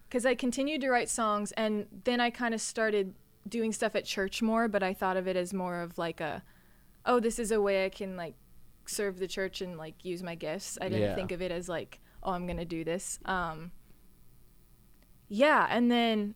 because 0.09 0.25
I 0.25 0.33
continued 0.33 0.81
to 0.81 0.89
write 0.89 1.07
songs, 1.07 1.51
and 1.51 1.85
then 2.03 2.19
I 2.19 2.31
kind 2.31 2.55
of 2.55 2.61
started 2.61 3.13
doing 3.47 3.71
stuff 3.71 3.95
at 3.95 4.05
church 4.05 4.41
more. 4.41 4.67
But 4.67 4.81
I 4.81 4.95
thought 4.95 5.17
of 5.17 5.27
it 5.27 5.35
as 5.35 5.53
more 5.53 5.81
of 5.81 5.99
like 5.99 6.19
a, 6.19 6.41
oh, 7.05 7.19
this 7.19 7.37
is 7.37 7.51
a 7.51 7.61
way 7.61 7.85
I 7.85 7.89
can 7.89 8.17
like 8.17 8.33
serve 8.87 9.19
the 9.19 9.27
church 9.27 9.61
and 9.61 9.77
like 9.77 10.03
use 10.03 10.23
my 10.23 10.33
gifts. 10.33 10.79
I 10.81 10.89
didn't 10.89 11.09
yeah. 11.09 11.15
think 11.15 11.31
of 11.31 11.43
it 11.43 11.51
as 11.51 11.69
like, 11.69 11.99
oh, 12.23 12.31
I'm 12.31 12.47
gonna 12.47 12.65
do 12.65 12.83
this. 12.83 13.19
Um, 13.25 13.71
yeah, 15.29 15.67
and 15.69 15.91
then 15.91 16.33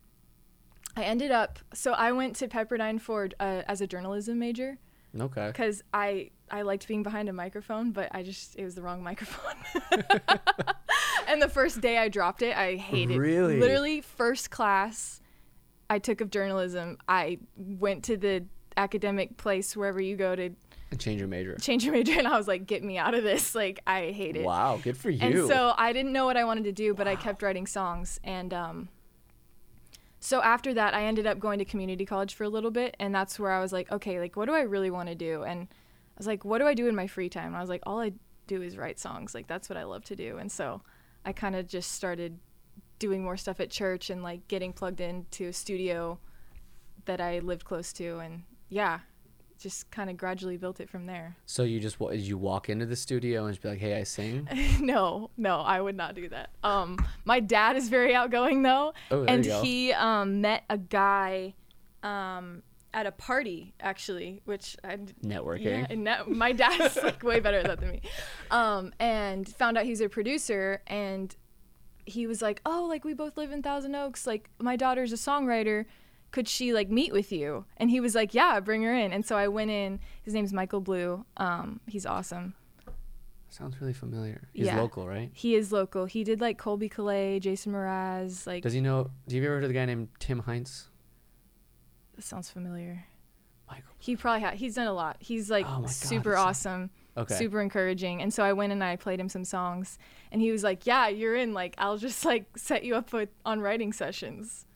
I 0.96 1.02
ended 1.02 1.32
up. 1.32 1.58
So 1.74 1.94
I 1.94 2.12
went 2.12 2.36
to 2.36 2.46
Pepperdine 2.46 3.00
for 3.00 3.28
uh, 3.40 3.62
as 3.66 3.80
a 3.80 3.88
journalism 3.88 4.38
major. 4.38 4.78
Okay. 5.18 5.46
Because 5.48 5.82
I 5.92 6.30
I 6.50 6.62
liked 6.62 6.86
being 6.86 7.02
behind 7.02 7.28
a 7.28 7.32
microphone, 7.32 7.90
but 7.92 8.08
I 8.12 8.22
just 8.22 8.56
it 8.56 8.64
was 8.64 8.74
the 8.74 8.82
wrong 8.82 9.02
microphone. 9.10 9.56
and 11.28 11.40
the 11.40 11.48
first 11.48 11.80
day 11.80 11.98
I 11.98 12.08
dropped 12.08 12.42
it, 12.42 12.56
I 12.56 12.76
hated. 12.76 13.18
Really. 13.18 13.58
Literally, 13.58 14.00
first 14.00 14.50
class 14.50 15.20
I 15.88 15.98
took 15.98 16.20
of 16.20 16.30
journalism, 16.30 16.98
I 17.08 17.38
went 17.56 18.04
to 18.04 18.16
the 18.16 18.44
academic 18.76 19.36
place 19.36 19.76
wherever 19.76 20.00
you 20.00 20.16
go 20.16 20.36
to 20.36 20.50
and 20.90 21.00
change 21.00 21.20
your 21.20 21.28
major. 21.28 21.56
Change 21.56 21.84
your 21.84 21.92
major, 21.92 22.12
and 22.16 22.28
I 22.28 22.36
was 22.36 22.46
like, 22.46 22.66
"Get 22.66 22.84
me 22.84 22.96
out 22.96 23.14
of 23.14 23.24
this! 23.24 23.54
Like, 23.56 23.80
I 23.86 24.12
hate 24.12 24.36
it." 24.36 24.44
Wow, 24.44 24.78
good 24.82 24.96
for 24.96 25.10
you. 25.10 25.20
And 25.20 25.48
so 25.48 25.74
I 25.76 25.92
didn't 25.92 26.12
know 26.12 26.26
what 26.26 26.36
I 26.36 26.44
wanted 26.44 26.64
to 26.64 26.72
do, 26.72 26.94
but 26.94 27.06
wow. 27.06 27.12
I 27.12 27.16
kept 27.16 27.42
writing 27.42 27.66
songs, 27.66 28.20
and 28.22 28.52
um, 28.54 28.88
so 30.20 30.42
after 30.42 30.74
that, 30.74 30.94
I 30.94 31.04
ended 31.04 31.26
up 31.26 31.38
going 31.38 31.58
to 31.58 31.64
community 31.64 32.04
college 32.04 32.34
for 32.34 32.44
a 32.44 32.48
little 32.48 32.70
bit, 32.70 32.96
and 32.98 33.14
that's 33.14 33.38
where 33.38 33.52
I 33.52 33.60
was 33.60 33.72
like, 33.72 33.90
"Okay, 33.92 34.18
like, 34.18 34.36
what 34.36 34.46
do 34.46 34.54
I 34.54 34.62
really 34.62 34.90
want 34.90 35.08
to 35.08 35.14
do?" 35.14 35.42
And 35.42 35.68
I 35.70 36.18
was 36.18 36.26
like, 36.26 36.44
"What 36.44 36.58
do 36.58 36.66
I 36.66 36.74
do 36.74 36.88
in 36.88 36.94
my 36.94 37.06
free 37.06 37.28
time?" 37.28 37.48
And 37.48 37.56
I 37.56 37.60
was 37.60 37.68
like, 37.70 37.82
"All 37.86 38.00
I 38.00 38.12
do 38.46 38.62
is 38.62 38.76
write 38.76 38.98
songs. 38.98 39.34
Like, 39.34 39.46
that's 39.46 39.68
what 39.68 39.76
I 39.76 39.84
love 39.84 40.04
to 40.06 40.16
do." 40.16 40.38
And 40.38 40.50
so 40.50 40.82
I 41.24 41.32
kind 41.32 41.56
of 41.56 41.66
just 41.68 41.92
started 41.92 42.38
doing 42.98 43.22
more 43.22 43.36
stuff 43.36 43.60
at 43.60 43.70
church 43.70 44.08
and 44.10 44.22
like 44.22 44.48
getting 44.48 44.72
plugged 44.72 45.00
into 45.00 45.48
a 45.48 45.52
studio 45.52 46.18
that 47.04 47.20
I 47.20 47.40
lived 47.40 47.64
close 47.64 47.92
to, 47.94 48.18
and 48.18 48.44
yeah, 48.68 49.00
just 49.58 49.90
kind 49.90 50.10
of 50.10 50.16
gradually 50.16 50.56
built 50.56 50.80
it 50.80 50.88
from 50.88 51.06
there. 51.06 51.36
So 51.46 51.62
you 51.62 51.80
just 51.80 51.98
did 51.98 52.20
you 52.20 52.38
walk 52.38 52.68
into 52.68 52.86
the 52.86 52.96
studio 52.96 53.44
and 53.44 53.52
just 53.52 53.62
be 53.62 53.68
like, 53.68 53.78
"Hey, 53.78 53.98
I 53.98 54.02
sing"? 54.04 54.48
no, 54.80 55.30
no, 55.36 55.60
I 55.60 55.80
would 55.80 55.96
not 55.96 56.14
do 56.14 56.28
that. 56.28 56.50
Um, 56.62 56.98
my 57.24 57.40
dad 57.40 57.76
is 57.76 57.88
very 57.88 58.14
outgoing 58.14 58.62
though, 58.62 58.94
oh, 59.10 59.24
and 59.24 59.44
he 59.44 59.92
um, 59.92 60.40
met 60.40 60.64
a 60.68 60.78
guy 60.78 61.54
um, 62.02 62.62
at 62.92 63.06
a 63.06 63.12
party 63.12 63.74
actually, 63.80 64.40
which 64.44 64.76
I 64.84 64.96
networking. 65.24 65.88
Yeah, 65.88 65.94
net, 65.96 66.28
my 66.28 66.52
dad's 66.52 66.96
like 67.02 67.22
way 67.22 67.40
better 67.40 67.58
at 67.58 67.66
that 67.66 67.80
than 67.80 67.90
me, 67.90 68.02
um, 68.50 68.92
and 68.98 69.48
found 69.48 69.78
out 69.78 69.84
he's 69.84 70.00
a 70.00 70.08
producer 70.08 70.82
and. 70.86 71.34
He 72.08 72.28
was 72.28 72.40
like, 72.40 72.60
"Oh, 72.64 72.86
like 72.88 73.04
we 73.04 73.14
both 73.14 73.36
live 73.36 73.50
in 73.50 73.64
Thousand 73.64 73.96
Oaks. 73.96 74.28
Like 74.28 74.48
my 74.60 74.76
daughter's 74.76 75.12
a 75.12 75.16
songwriter." 75.16 75.86
Could 76.30 76.48
she 76.48 76.72
like 76.72 76.90
meet 76.90 77.12
with 77.12 77.32
you? 77.32 77.64
And 77.76 77.90
he 77.90 78.00
was 78.00 78.14
like, 78.14 78.34
yeah, 78.34 78.60
bring 78.60 78.82
her 78.82 78.94
in. 78.94 79.12
And 79.12 79.24
so 79.24 79.36
I 79.36 79.48
went 79.48 79.70
in. 79.70 80.00
His 80.22 80.34
name's 80.34 80.52
Michael 80.52 80.80
Blue. 80.80 81.24
Um, 81.36 81.80
he's 81.86 82.04
awesome. 82.04 82.54
Sounds 83.48 83.80
really 83.80 83.92
familiar. 83.92 84.48
He's 84.52 84.66
yeah. 84.66 84.80
local, 84.80 85.06
right? 85.06 85.30
He 85.32 85.54
is 85.54 85.72
local. 85.72 86.04
He 86.04 86.24
did 86.24 86.40
like 86.40 86.58
Colbie 86.58 86.92
Caillat, 86.92 87.40
Jason 87.40 87.72
Mraz. 87.72 88.46
Like, 88.46 88.62
does 88.62 88.72
he 88.72 88.80
know? 88.80 89.10
Do 89.28 89.36
you 89.36 89.42
ever 89.42 89.54
heard 89.54 89.64
of 89.64 89.68
the 89.68 89.74
guy 89.74 89.84
named 89.84 90.08
Tim 90.18 90.40
Heinz? 90.40 90.88
This 92.16 92.26
sounds 92.26 92.50
familiar. 92.50 93.06
Michael. 93.68 93.94
He 93.98 94.16
probably 94.16 94.40
had. 94.40 94.54
He's 94.54 94.74
done 94.74 94.86
a 94.86 94.92
lot. 94.92 95.16
He's 95.20 95.50
like 95.50 95.66
oh 95.66 95.80
God, 95.80 95.90
super 95.90 96.36
awesome. 96.36 96.90
Okay. 97.16 97.34
Super 97.34 97.60
encouraging. 97.60 98.20
And 98.20 98.32
so 98.32 98.42
I 98.42 98.52
went 98.52 98.72
and 98.72 98.84
I 98.84 98.96
played 98.96 99.18
him 99.18 99.28
some 99.28 99.44
songs, 99.44 99.98
and 100.30 100.42
he 100.42 100.50
was 100.50 100.62
like, 100.62 100.86
"Yeah, 100.86 101.08
you're 101.08 101.36
in. 101.36 101.54
Like, 101.54 101.74
I'll 101.78 101.96
just 101.96 102.24
like 102.24 102.46
set 102.56 102.84
you 102.84 102.94
up 102.94 103.12
with 103.12 103.30
on 103.44 103.60
writing 103.60 103.92
sessions." 103.92 104.66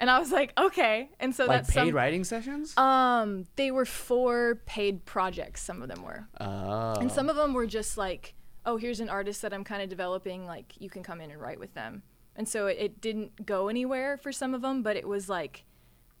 And 0.00 0.10
I 0.10 0.18
was 0.18 0.30
like, 0.30 0.52
okay. 0.56 1.10
And 1.18 1.34
so 1.34 1.46
like 1.46 1.58
that's 1.58 1.74
paid 1.74 1.88
some, 1.88 1.90
writing 1.90 2.24
sessions. 2.24 2.76
Um, 2.76 3.46
they 3.56 3.70
were 3.70 3.84
for 3.84 4.60
paid 4.66 5.04
projects. 5.04 5.62
Some 5.62 5.82
of 5.82 5.88
them 5.88 6.02
were. 6.02 6.28
Oh. 6.40 6.94
And 6.94 7.10
some 7.10 7.28
of 7.28 7.36
them 7.36 7.52
were 7.52 7.66
just 7.66 7.98
like, 7.98 8.34
oh, 8.64 8.76
here's 8.76 9.00
an 9.00 9.08
artist 9.08 9.42
that 9.42 9.52
I'm 9.52 9.64
kind 9.64 9.82
of 9.82 9.88
developing. 9.88 10.46
Like, 10.46 10.74
you 10.78 10.88
can 10.88 11.02
come 11.02 11.20
in 11.20 11.30
and 11.30 11.40
write 11.40 11.58
with 11.58 11.74
them. 11.74 12.02
And 12.36 12.48
so 12.48 12.68
it, 12.68 12.76
it, 12.78 13.00
didn't 13.00 13.44
go 13.46 13.66
anywhere 13.66 14.16
for 14.16 14.30
some 14.30 14.54
of 14.54 14.62
them, 14.62 14.84
but 14.84 14.96
it 14.96 15.08
was 15.08 15.28
like 15.28 15.64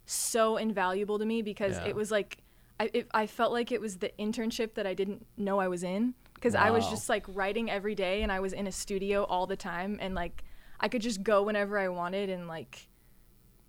so 0.04 0.56
invaluable 0.56 1.18
to 1.18 1.24
me 1.24 1.42
because 1.42 1.76
yeah. 1.78 1.88
it 1.88 1.94
was 1.94 2.10
like 2.10 2.38
I 2.80 2.90
it, 2.92 3.08
I 3.12 3.26
felt 3.26 3.52
like 3.52 3.70
it 3.72 3.80
was 3.80 3.98
the 3.98 4.10
internship 4.18 4.74
that 4.74 4.86
I 4.86 4.94
didn't 4.94 5.26
know 5.36 5.60
I 5.60 5.68
was 5.68 5.82
in 5.82 6.14
because 6.34 6.54
wow. 6.54 6.64
I 6.64 6.70
was 6.70 6.88
just 6.88 7.08
like 7.08 7.24
writing 7.28 7.70
every 7.70 7.94
day 7.94 8.22
and 8.22 8.32
I 8.32 8.40
was 8.40 8.52
in 8.52 8.66
a 8.66 8.72
studio 8.72 9.24
all 9.24 9.46
the 9.46 9.56
time 9.56 9.98
and 10.00 10.14
like 10.14 10.44
I 10.80 10.88
could 10.88 11.02
just 11.02 11.22
go 11.22 11.42
whenever 11.42 11.78
I 11.78 11.88
wanted 11.88 12.30
and 12.30 12.48
like 12.48 12.88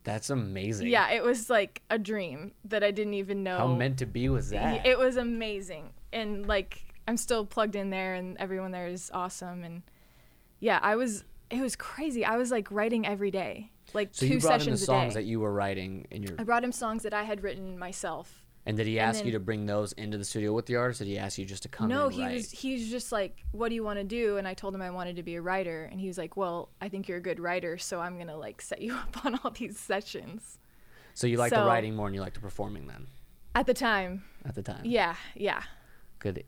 that's 0.04 0.30
amazing. 0.30 0.88
Yeah, 0.88 1.12
it 1.12 1.24
was 1.24 1.50
like 1.50 1.82
a 1.90 2.00
dream 2.00 2.54
that 2.66 2.84
I 2.84 2.92
didn't 2.92 3.16
even 3.16 3.44
know. 3.44 3.58
How 3.58 3.68
meant 3.68 4.00
to 4.00 4.06
be 4.06 4.30
was 4.30 4.50
that? 4.50 4.86
It 4.86 4.98
was 4.98 5.18
amazing. 5.18 5.92
And 6.12 6.48
like 6.48 6.86
I'm 7.08 7.18
still 7.18 7.46
plugged 7.46 7.76
in 7.76 7.90
there 7.90 8.16
and 8.16 8.38
everyone 8.38 8.72
there 8.72 8.88
is 8.88 9.12
awesome 9.14 9.64
and 9.64 9.84
yeah, 10.60 10.80
I 10.82 10.96
was 10.96 11.24
it 11.50 11.62
was 11.62 11.76
crazy. 11.76 12.26
I 12.26 12.38
was 12.38 12.52
like 12.52 12.70
writing 12.72 13.06
every 13.06 13.32
day. 13.32 13.72
Like 13.94 14.10
so 14.12 14.26
two 14.26 14.34
you 14.34 14.40
brought 14.40 14.62
sessions 14.62 14.82
him 14.82 14.86
the 14.86 14.86
songs 14.86 15.14
that 15.16 15.26
you 15.26 15.40
were 15.40 15.52
writing 15.52 16.08
in 16.12 16.24
your 16.24 16.36
I 16.38 16.44
brought 16.44 16.64
him 16.64 16.72
songs 16.72 17.04
that 17.04 17.14
I 17.14 17.24
had 17.24 17.44
written 17.44 17.78
myself 17.78 18.46
and 18.70 18.78
did 18.78 18.86
he 18.86 19.00
ask 19.00 19.22
then, 19.22 19.26
you 19.26 19.32
to 19.32 19.40
bring 19.40 19.66
those 19.66 19.94
into 19.94 20.20
the 20.20 20.24
studio 20.24 20.54
with 20.54 20.68
the 20.68 20.76
artist? 20.76 21.00
Did 21.00 21.08
he 21.08 21.18
ask 21.18 21.40
you 21.40 21.46
just 21.46 21.64
to 21.64 21.70
come? 21.70 21.90
No, 21.90 22.08
he 22.08 22.22
write? 22.22 22.36
was 22.36 22.52
he 22.52 22.74
was 22.74 22.88
just 22.88 23.12
like, 23.12 23.44
"What 23.52 23.70
do 23.70 23.76
you 23.76 23.84
want 23.84 23.98
to 23.98 24.04
do?" 24.04 24.38
And 24.38 24.48
I 24.48 24.54
told 24.54 24.76
him 24.76 24.82
I 24.84 24.92
wanted 24.92 25.16
to 25.16 25.24
be 25.24 25.34
a 25.38 25.42
writer, 25.42 25.90
and 25.92 26.00
he 26.00 26.06
was 26.06 26.20
like, 26.20 26.38
"Well, 26.38 26.70
I 26.80 26.88
think 26.88 27.08
you're 27.08 27.18
a 27.18 27.22
good 27.22 27.40
writer, 27.40 27.80
so 27.80 28.00
I'm 28.00 28.20
gonna 28.20 28.38
like 28.38 28.62
set 28.62 28.80
you 28.80 28.94
up 28.96 29.26
on 29.26 29.40
all 29.44 29.50
these 29.50 29.80
sessions." 29.80 30.60
So 31.16 31.26
you 31.26 31.38
like 31.38 31.50
so, 31.50 31.62
the 31.62 31.66
writing 31.66 31.96
more 31.96 32.06
than 32.06 32.14
you 32.14 32.22
like 32.22 32.36
the 32.36 32.42
performing 32.42 32.86
then? 32.86 33.08
At 33.56 33.66
the 33.66 33.74
time. 33.74 34.24
At 34.46 34.54
the 34.54 34.62
time. 34.62 34.82
Yeah, 34.84 35.16
yeah. 35.36 35.64
Good. 36.20 36.44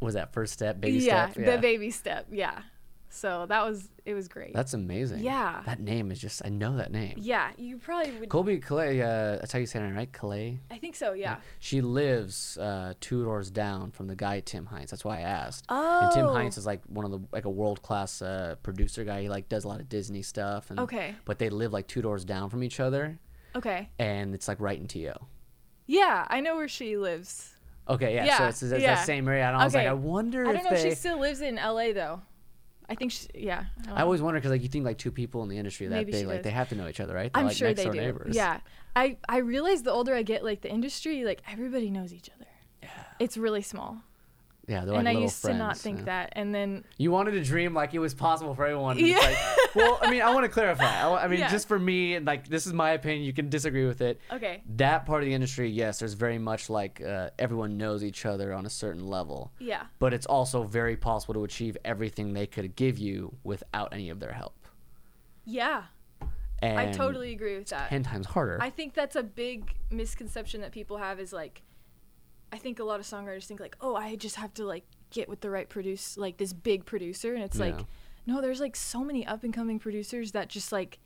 Was 0.00 0.14
that 0.14 0.32
first 0.32 0.54
step, 0.54 0.80
baby 0.80 0.98
yeah, 0.98 1.30
step? 1.30 1.46
Yeah, 1.46 1.54
the 1.54 1.62
baby 1.62 1.92
step. 1.92 2.26
Yeah. 2.32 2.62
So 3.08 3.46
that 3.48 3.64
was 3.64 3.88
it 4.04 4.14
was 4.14 4.28
great. 4.28 4.52
That's 4.52 4.74
amazing. 4.74 5.20
Yeah. 5.20 5.62
That 5.64 5.80
name 5.80 6.10
is 6.10 6.18
just 6.18 6.42
I 6.44 6.48
know 6.48 6.76
that 6.76 6.92
name. 6.92 7.14
Yeah, 7.16 7.50
you 7.56 7.78
probably 7.78 8.12
would. 8.12 8.28
Colbie 8.28 8.62
Caillat, 8.62 9.00
uh, 9.00 9.38
that's 9.38 9.52
how 9.52 9.58
you 9.58 9.66
say 9.66 9.80
it, 9.80 9.92
right? 9.94 10.10
Caillat. 10.10 10.58
I 10.70 10.78
think 10.78 10.96
so. 10.96 11.12
Yeah. 11.12 11.36
She 11.58 11.80
lives 11.80 12.58
uh, 12.58 12.94
two 13.00 13.24
doors 13.24 13.50
down 13.50 13.90
from 13.90 14.06
the 14.06 14.16
guy 14.16 14.40
Tim 14.40 14.66
Heinz. 14.66 14.90
That's 14.90 15.04
why 15.04 15.18
I 15.18 15.22
asked. 15.22 15.64
Oh. 15.68 16.04
And 16.04 16.12
Tim 16.12 16.26
Heinz 16.26 16.58
is 16.58 16.66
like 16.66 16.82
one 16.86 17.04
of 17.04 17.10
the 17.10 17.20
like 17.32 17.44
a 17.44 17.50
world 17.50 17.82
class 17.82 18.20
uh, 18.20 18.56
producer 18.62 19.04
guy. 19.04 19.22
He 19.22 19.28
like 19.28 19.48
does 19.48 19.64
a 19.64 19.68
lot 19.68 19.80
of 19.80 19.88
Disney 19.88 20.22
stuff. 20.22 20.70
And, 20.70 20.80
okay. 20.80 21.14
But 21.24 21.38
they 21.38 21.48
live 21.48 21.72
like 21.72 21.86
two 21.86 22.02
doors 22.02 22.24
down 22.24 22.50
from 22.50 22.62
each 22.62 22.80
other. 22.80 23.18
Okay. 23.54 23.88
And 23.98 24.34
it's 24.34 24.48
like 24.48 24.60
right 24.60 24.78
in 24.78 24.86
TO. 24.86 25.12
Yeah, 25.86 26.26
I 26.28 26.40
know 26.40 26.56
where 26.56 26.68
she 26.68 26.96
lives. 26.96 27.54
Okay, 27.88 28.14
yeah. 28.14 28.24
yeah 28.24 28.38
so 28.38 28.46
it's, 28.46 28.62
it's 28.62 28.82
yeah. 28.82 28.96
that 28.96 29.06
same 29.06 29.28
area. 29.28 29.46
And 29.46 29.56
I 29.56 29.64
was 29.64 29.74
okay. 29.74 29.84
like, 29.84 29.90
I 29.90 29.94
wonder 29.94 30.46
I 30.46 30.52
don't 30.52 30.64
know 30.64 30.70
they... 30.70 30.76
if 30.76 30.82
she 30.82 30.94
still 30.94 31.20
lives 31.20 31.40
in 31.40 31.56
LA 31.56 31.92
though. 31.92 32.20
I 32.88 32.94
think 32.94 33.12
she, 33.12 33.26
yeah. 33.34 33.64
I, 33.88 34.00
I 34.00 34.02
always 34.02 34.22
wonder 34.22 34.38
because 34.38 34.50
like 34.52 34.62
you 34.62 34.68
think 34.68 34.84
like 34.84 34.98
two 34.98 35.10
people 35.10 35.42
in 35.42 35.48
the 35.48 35.58
industry 35.58 35.88
that 35.88 35.94
Maybe 35.96 36.12
big 36.12 36.26
like 36.26 36.38
does. 36.38 36.44
they 36.44 36.50
have 36.50 36.68
to 36.68 36.74
know 36.76 36.86
each 36.88 37.00
other, 37.00 37.14
right? 37.14 37.32
They're 37.32 37.40
I'm 37.40 37.48
like 37.48 37.56
sure 37.56 37.68
next 37.68 37.78
they 37.78 37.84
door 37.84 37.92
do. 37.94 38.00
neighbors. 38.00 38.36
Yeah. 38.36 38.60
I 38.94 39.16
I 39.28 39.38
realize 39.38 39.82
the 39.82 39.90
older 39.90 40.14
I 40.14 40.22
get, 40.22 40.44
like 40.44 40.60
the 40.62 40.70
industry, 40.70 41.24
like 41.24 41.42
everybody 41.50 41.90
knows 41.90 42.12
each 42.12 42.30
other. 42.36 42.46
Yeah. 42.82 42.88
It's 43.18 43.36
really 43.36 43.62
small. 43.62 43.98
Yeah, 44.68 44.84
they're 44.84 44.94
and 44.94 45.04
like 45.04 45.06
I 45.06 45.12
little 45.12 45.22
used 45.22 45.42
to 45.44 45.54
not 45.54 45.76
think 45.78 45.98
yeah. 46.00 46.04
that. 46.06 46.32
And 46.32 46.52
then 46.54 46.84
You 46.98 47.12
wanted 47.12 47.32
to 47.32 47.44
dream 47.44 47.72
like 47.72 47.94
it 47.94 48.00
was 48.00 48.14
possible 48.14 48.52
for 48.54 48.66
everyone. 48.66 48.98
Yeah. 48.98 49.18
like- 49.18 49.36
well, 49.76 49.98
I 50.02 50.10
mean, 50.10 50.22
I 50.22 50.34
want 50.34 50.44
to 50.44 50.48
clarify. 50.48 50.84
I, 51.02 51.24
I 51.24 51.28
mean, 51.28 51.38
Yeah. 51.40 51.50
just 51.50 51.68
for 51.68 51.78
me, 51.78 52.14
and 52.16 52.26
like 52.26 52.48
this 52.48 52.66
is 52.66 52.72
my 52.72 52.90
opinion. 52.90 53.24
You 53.24 53.32
can 53.32 53.48
disagree 53.48 53.86
with 53.86 54.00
it. 54.00 54.20
okay. 54.32 54.62
That 54.76 55.06
part 55.06 55.22
of 55.22 55.26
the 55.28 55.34
industry, 55.34 55.70
yes, 55.70 56.00
there's 56.00 56.14
very 56.14 56.38
much 56.38 56.68
like 56.68 57.00
uh, 57.00 57.30
everyone 57.38 57.76
knows 57.76 58.02
each 58.02 58.26
other 58.26 58.52
on 58.52 58.66
a 58.66 58.70
certain 58.70 59.06
level, 59.06 59.52
Yeah. 59.60 59.84
but 60.00 60.12
it's 60.12 60.26
also 60.26 60.64
very 60.64 60.96
possible 60.96 61.34
to 61.34 61.44
achieve 61.44 61.76
everything 61.84 62.32
they 62.32 62.46
could 62.46 62.74
give 62.74 62.98
you 62.98 63.36
without 63.44 63.92
any 63.92 64.10
of 64.10 64.18
their 64.18 64.32
help. 64.32 64.54
Yeah. 65.44 65.84
And 66.62 66.78
I 66.80 66.90
totally 66.90 67.32
agree 67.32 67.56
with 67.58 67.68
that. 67.68 67.90
ten 67.90 68.02
times 68.02 68.26
harder. 68.26 68.58
I 68.60 68.70
think 68.70 68.94
that's 68.94 69.14
a 69.14 69.22
big 69.22 69.74
misconception 69.90 70.62
that 70.62 70.72
people 70.72 70.96
have 70.96 71.20
is 71.20 71.32
like 71.32 71.62
I 72.52 72.58
think 72.58 72.78
a 72.78 72.84
lot 72.84 73.00
of 73.00 73.06
songwriters 73.06 73.44
think 73.46 73.60
like, 73.60 73.76
"Oh, 73.80 73.94
I 73.96 74.16
just 74.16 74.36
have 74.36 74.54
to 74.54 74.64
like 74.64 74.84
get 75.10 75.28
with 75.28 75.40
the 75.40 75.50
right 75.50 75.68
produce 75.68 76.16
like 76.16 76.36
this 76.36 76.52
big 76.52 76.84
producer." 76.84 77.34
And 77.34 77.42
it's 77.42 77.58
Yeah. 77.58 77.66
like 77.66 77.86
no, 78.26 78.40
there's 78.40 78.60
like 78.60 78.74
so 78.76 79.04
many 79.04 79.26
up 79.26 79.44
and 79.44 79.54
coming 79.54 79.78
producers 79.78 80.32
that 80.32 80.48
just 80.48 80.72
like 80.72 80.98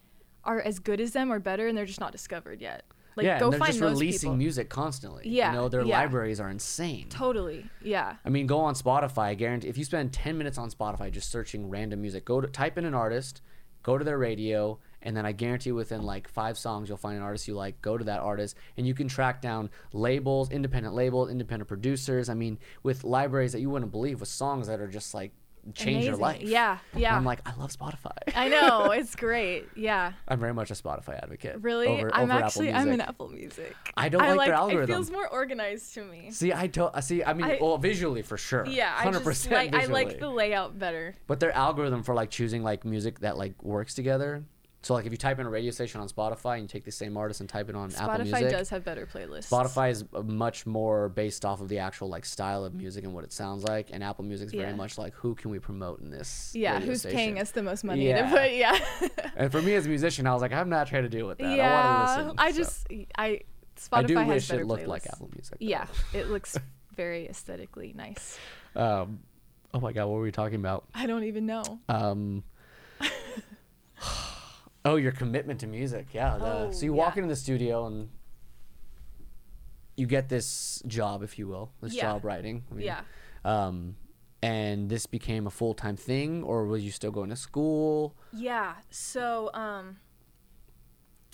are 0.44 0.60
as 0.60 0.78
good 0.78 1.00
as 1.00 1.12
them 1.12 1.30
or 1.30 1.38
better 1.38 1.68
and 1.68 1.76
they're 1.76 1.84
just 1.86 2.00
not 2.00 2.12
discovered 2.12 2.60
yet. 2.62 2.84
Like 3.16 3.26
yeah, 3.26 3.38
go 3.40 3.50
and 3.50 3.60
they're 3.60 3.66
just 3.68 3.80
releasing 3.80 4.28
people. 4.30 4.36
music 4.36 4.68
constantly. 4.70 5.28
Yeah, 5.28 5.50
you 5.50 5.56
know 5.58 5.68
their 5.68 5.82
yeah. 5.82 5.98
libraries 5.98 6.40
are 6.40 6.48
insane. 6.48 7.08
Totally. 7.10 7.68
Yeah. 7.82 8.16
I 8.24 8.28
mean, 8.30 8.46
go 8.46 8.60
on 8.60 8.74
Spotify. 8.74 9.24
I 9.24 9.34
guarantee 9.34 9.68
if 9.68 9.76
you 9.76 9.84
spend 9.84 10.12
10 10.12 10.38
minutes 10.38 10.56
on 10.58 10.70
Spotify 10.70 11.10
just 11.10 11.30
searching 11.30 11.68
random 11.68 12.00
music, 12.00 12.24
go 12.24 12.40
to 12.40 12.46
type 12.48 12.78
in 12.78 12.84
an 12.84 12.94
artist, 12.94 13.42
go 13.82 13.98
to 13.98 14.04
their 14.04 14.16
radio, 14.18 14.78
and 15.02 15.16
then 15.16 15.24
I 15.26 15.32
guarantee 15.32 15.72
within 15.72 16.02
like 16.02 16.28
five 16.28 16.58
songs 16.58 16.88
you'll 16.88 16.98
find 16.98 17.16
an 17.16 17.22
artist 17.22 17.48
you 17.48 17.54
like. 17.54 17.80
Go 17.82 17.96
to 17.98 18.04
that 18.04 18.20
artist, 18.20 18.56
and 18.76 18.86
you 18.86 18.94
can 18.94 19.08
track 19.08 19.40
down 19.42 19.70
labels, 19.92 20.50
independent 20.50 20.94
labels, 20.94 21.30
independent 21.30 21.68
producers. 21.68 22.28
I 22.28 22.34
mean, 22.34 22.58
with 22.82 23.04
libraries 23.04 23.52
that 23.52 23.60
you 23.60 23.70
wouldn't 23.70 23.92
believe, 23.92 24.20
with 24.20 24.28
songs 24.28 24.66
that 24.68 24.80
are 24.80 24.88
just 24.88 25.14
like 25.14 25.32
change 25.74 26.06
your 26.06 26.16
life. 26.16 26.40
Yeah. 26.42 26.78
And 26.94 27.02
Yeah. 27.02 27.14
I'm 27.14 27.24
like, 27.26 27.40
I 27.46 27.54
love 27.56 27.70
Spotify. 27.70 28.16
I 28.34 28.48
know, 28.48 28.90
it's 28.92 29.14
great. 29.14 29.68
Yeah. 29.76 30.12
I'm 30.26 30.40
very 30.40 30.54
much 30.54 30.70
a 30.70 30.74
Spotify 30.74 31.22
advocate. 31.22 31.58
Really? 31.60 31.86
Over, 31.86 32.14
I'm 32.14 32.30
over 32.30 32.44
actually 32.44 32.72
I'm 32.72 32.88
in 32.90 33.02
Apple 33.02 33.28
Music. 33.28 33.76
I 33.94 34.08
don't 34.08 34.22
like 34.36 34.46
their 34.48 34.54
algorithm. 34.54 34.90
It 34.90 34.94
feels 34.94 35.10
more 35.10 35.28
organized 35.28 35.92
to 35.94 36.04
me. 36.04 36.30
See, 36.30 36.52
I 36.54 36.66
to- 36.68 36.90
see. 37.02 37.22
I 37.22 37.34
mean, 37.34 37.44
I- 37.44 37.58
well, 37.60 37.76
visually 37.76 38.22
for 38.22 38.38
sure. 38.38 38.64
Yeah, 38.66 38.90
hundred 38.90 39.22
percent. 39.22 39.54
like 39.54 39.74
I 39.74 39.84
like 39.84 40.18
the 40.18 40.30
layout 40.30 40.78
better. 40.78 41.14
But 41.26 41.40
their 41.40 41.52
algorithm 41.52 42.04
for 42.04 42.14
like 42.14 42.30
choosing 42.30 42.62
like 42.62 42.86
music 42.86 43.20
that 43.20 43.36
like 43.36 43.62
works 43.62 43.94
together. 43.94 44.44
So 44.82 44.94
like 44.94 45.04
if 45.04 45.12
you 45.12 45.18
type 45.18 45.38
in 45.38 45.46
a 45.46 45.50
radio 45.50 45.70
station 45.70 46.00
on 46.00 46.08
Spotify 46.08 46.54
and 46.54 46.62
you 46.62 46.68
take 46.68 46.84
the 46.84 46.90
same 46.90 47.16
artist 47.16 47.40
and 47.40 47.48
type 47.48 47.68
it 47.68 47.74
on 47.74 47.92
Apple 47.94 48.24
Spotify 48.24 48.24
Music, 48.24 48.50
does 48.50 48.70
have 48.70 48.82
better 48.82 49.06
playlists. 49.06 49.50
Spotify 49.50 49.90
is 49.90 50.04
uh, 50.14 50.22
much 50.22 50.64
more 50.64 51.10
based 51.10 51.44
off 51.44 51.60
of 51.60 51.68
the 51.68 51.78
actual 51.78 52.08
like 52.08 52.24
style 52.24 52.64
of 52.64 52.74
music 52.74 53.04
and 53.04 53.12
what 53.12 53.22
it 53.22 53.32
sounds 53.32 53.62
like, 53.64 53.88
and 53.92 54.02
Apple 54.02 54.24
Music's 54.24 54.52
very 54.52 54.70
Yeah. 54.70 54.76
much 54.76 54.96
like 54.96 55.12
who 55.14 55.34
can 55.34 55.50
we 55.50 55.58
promote 55.58 56.00
in 56.00 56.10
this? 56.10 56.52
Yeah, 56.54 56.80
who's 56.80 57.04
paying 57.04 57.38
us 57.38 57.50
the 57.50 57.62
most 57.62 57.84
money 57.84 58.08
Yeah. 58.08 58.30
to 58.30 58.36
put 58.36 58.52
yeah. 58.52 58.78
And 59.36 59.52
for 59.52 59.60
me 59.60 59.74
as 59.74 59.84
a 59.84 59.88
musician, 59.88 60.26
I 60.26 60.32
was 60.32 60.40
like, 60.40 60.52
I'm 60.52 60.70
not 60.70 60.86
trying 60.86 61.02
to 61.02 61.08
deal 61.10 61.26
with 61.26 61.38
that. 61.38 61.46
I 61.46 61.56
yeah. 61.56 62.16
to 62.16 62.22
listen. 62.22 62.34
I 62.38 62.52
so. 62.52 62.56
just 62.56 62.86
I 63.18 63.40
Spotify 63.76 63.96
I 63.96 64.02
do 64.04 64.16
has 64.16 64.28
wish 64.28 64.48
better 64.48 64.60
it 64.62 64.66
looked 64.66 64.84
playlists. 64.84 64.88
like 64.88 65.06
Apple 65.08 65.30
Music. 65.34 65.58
though. 65.60 65.66
Yeah, 65.66 65.86
it 66.14 66.28
looks 66.28 66.56
very 66.96 67.28
aesthetically 67.28 67.92
nice. 67.94 68.38
Um, 68.74 69.20
oh 69.74 69.80
my 69.80 69.92
God, 69.92 70.06
what 70.06 70.16
were 70.16 70.22
we 70.22 70.32
talking 70.32 70.56
about? 70.58 70.86
I 70.94 71.06
don't 71.06 71.24
even 71.24 71.44
know. 71.44 71.80
Um, 71.90 72.44
oh, 74.84 74.96
your 74.96 75.12
commitment 75.12 75.60
to 75.60 75.66
music. 75.66 76.08
Yeah. 76.12 76.38
the- 76.38 76.44
Oh, 76.46 76.70
so 76.70 76.84
you 76.84 76.92
walk 76.92 77.16
yeah. 77.16 77.22
into 77.22 77.34
the 77.34 77.40
studio 77.40 77.86
and 77.86 78.08
you 79.96 80.06
get 80.06 80.28
this 80.28 80.82
job, 80.86 81.22
if 81.22 81.38
you 81.38 81.46
will, 81.46 81.72
this 81.82 81.94
Yeah. 81.94 82.02
job 82.02 82.24
writing. 82.24 82.64
I 82.70 82.74
mean, 82.74 82.86
yeah. 82.86 83.02
Um, 83.44 83.96
and 84.42 84.88
this 84.88 85.04
became 85.06 85.46
a 85.46 85.50
full 85.50 85.74
time 85.74 85.96
thing, 85.96 86.42
or 86.42 86.64
was 86.66 86.82
you 86.82 86.90
still 86.90 87.10
going 87.10 87.28
to 87.30 87.36
school? 87.36 88.16
Yeah. 88.32 88.74
So, 88.90 89.50
um, 89.52 89.98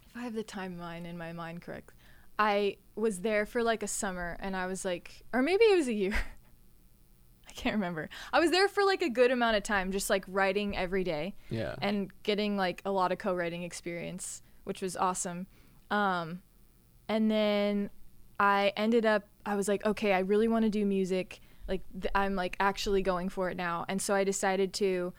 if 0.09 0.17
I 0.17 0.23
have 0.23 0.35
the 0.35 0.43
timeline 0.45 1.05
in 1.05 1.17
my 1.17 1.33
mind 1.33 1.63
correct, 1.63 1.93
I 2.39 2.79
was 2.97 3.21
there 3.21 3.47
for 3.47 3.63
like 3.63 3.83
a 3.85 3.89
summer, 3.89 4.37
and 4.41 4.57
I 4.57 4.67
was 4.67 4.85
like, 4.85 5.23
or 5.33 5.41
maybe 5.43 5.65
it 5.65 5.77
was 5.77 5.89
a 5.89 5.93
year. 5.93 6.15
Can't 7.57 7.75
remember. 7.75 8.09
I 8.33 8.39
was 8.41 8.51
there 8.51 8.69
for 8.69 8.85
like 8.85 9.03
a 9.03 9.09
good 9.09 9.31
amount 9.31 9.57
of 9.57 9.63
time, 9.63 9.91
just 9.91 10.11
like 10.11 10.25
writing 10.29 10.77
every 10.77 11.03
day 11.05 11.35
Yeah. 11.49 11.75
and 11.81 12.11
getting 12.23 12.57
like 12.57 12.83
a 12.85 12.91
lot 12.91 13.13
of 13.13 13.19
co-writing 13.19 13.63
experience, 13.63 14.43
which 14.65 14.83
was 14.83 14.97
awesome. 14.97 15.47
Um, 15.91 16.43
and 17.09 17.31
then 17.31 17.91
I 18.39 18.73
ended 18.77 19.07
up. 19.07 19.25
I 19.47 19.55
was 19.55 19.69
like, 19.69 19.85
okay, 19.87 20.13
I 20.13 20.19
really 20.19 20.49
want 20.49 20.65
to 20.65 20.71
do 20.71 20.85
music. 20.85 21.41
Like 21.69 21.81
th- 22.01 22.13
I'm 22.15 22.35
like 22.35 22.57
actually 22.61 23.03
going 23.03 23.29
for 23.31 23.49
it 23.51 23.57
now, 23.57 23.85
and 23.89 24.01
so 24.03 24.15
I 24.15 24.23
decided 24.25 24.73
to 24.75 25.13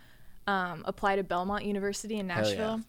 um, 0.45 0.83
apply 0.85 1.15
to 1.15 1.23
Belmont 1.23 1.65
University 1.65 2.17
in 2.17 2.29
Hell 2.29 2.43
yeah. 2.43 2.49
Nashville. 2.49 2.81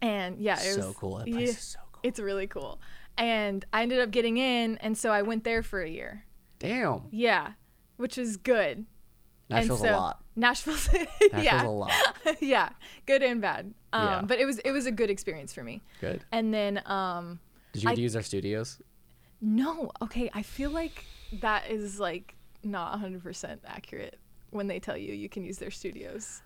And 0.00 0.40
yeah, 0.40 0.54
it 0.54 0.74
so 0.74 0.86
was 0.88 0.96
cool. 0.96 1.18
That 1.18 1.28
yeah, 1.28 1.34
place 1.36 1.50
is 1.50 1.58
so 1.58 1.78
cool. 1.92 2.00
It's 2.02 2.18
really 2.18 2.46
cool. 2.46 2.80
And 3.18 3.64
I 3.72 3.82
ended 3.82 4.00
up 4.00 4.10
getting 4.10 4.38
in, 4.38 4.78
and 4.78 4.96
so 4.96 5.10
I 5.10 5.22
went 5.22 5.44
there 5.44 5.62
for 5.62 5.82
a 5.82 5.88
year. 5.88 6.24
Damn. 6.58 7.02
Yeah, 7.10 7.52
which 8.02 8.16
was 8.16 8.36
good. 8.36 8.84
Nashville's 9.48 9.80
so, 9.80 9.90
a 9.90 9.96
lot. 9.96 10.20
Nashville's, 10.34 10.88
Nashville's 10.92 11.44
yeah, 11.44 11.66
a 11.66 11.68
lot. 11.68 11.92
yeah, 12.40 12.70
good 13.06 13.22
and 13.22 13.40
bad. 13.40 13.72
Um, 13.92 14.06
Yeah. 14.08 14.22
but 14.22 14.38
it 14.38 14.44
was 14.46 14.58
it 14.58 14.72
was 14.72 14.86
a 14.86 14.90
good 14.92 15.08
experience 15.10 15.52
for 15.52 15.62
me. 15.62 15.82
Good. 16.00 16.24
And 16.32 16.52
then 16.52 16.82
um, 16.86 17.38
Did 17.72 17.84
you 17.84 17.90
I- 17.90 17.94
use 17.94 18.12
their 18.12 18.22
studios? 18.22 18.80
no, 19.44 19.90
okay, 20.00 20.30
I 20.34 20.42
feel 20.42 20.70
like 20.70 21.04
that 21.40 21.68
is 21.68 21.98
like 21.98 22.36
not 22.62 22.96
100% 23.00 23.58
accurate 23.66 24.18
when 24.50 24.68
they 24.68 24.78
tell 24.78 24.96
you 24.96 25.12
you 25.14 25.28
can 25.28 25.42
use 25.44 25.58
their 25.58 25.70
studios. 25.70 26.42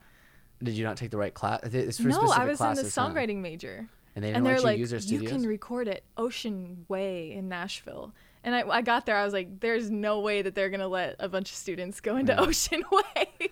Did 0.63 0.75
you 0.75 0.85
not 0.85 0.97
take 0.97 1.11
the 1.11 1.19
right 1.19 1.35
class? 1.35 1.61
It's 1.65 1.99
for 1.99 2.09
no, 2.09 2.21
I 2.21 2.23
was 2.23 2.33
in 2.37 2.49
the 2.49 2.57
classes, 2.57 2.95
huh? 2.95 3.09
songwriting 3.09 3.39
major. 3.43 3.89
And 4.15 4.25
they 4.25 4.29
didn't 4.29 4.37
and 4.39 4.45
let 4.47 4.57
you 4.57 4.65
like, 4.65 4.79
use 4.79 4.91
their 4.91 5.01
studios. 5.01 5.23
you 5.25 5.29
can 5.29 5.47
record 5.47 5.89
at 5.89 6.03
Ocean 6.17 6.87
Way 6.89 7.33
in 7.33 7.49
Nashville. 7.49 8.15
And 8.47 8.55
I, 8.55 8.61
I 8.69 8.81
got 8.81 9.05
there, 9.07 9.17
I 9.17 9.25
was 9.25 9.33
like, 9.35 9.59
there's 9.61 9.91
no 9.91 10.21
way 10.21 10.41
that 10.41 10.55
they're 10.55 10.71
gonna 10.71 10.87
let 10.89 11.17
a 11.19 11.29
bunch 11.29 11.51
of 11.51 11.57
students 11.57 12.01
go 12.01 12.17
into 12.17 12.33
Yeah. 12.33 12.41
Ocean 12.41 12.85
Way. 12.93 13.51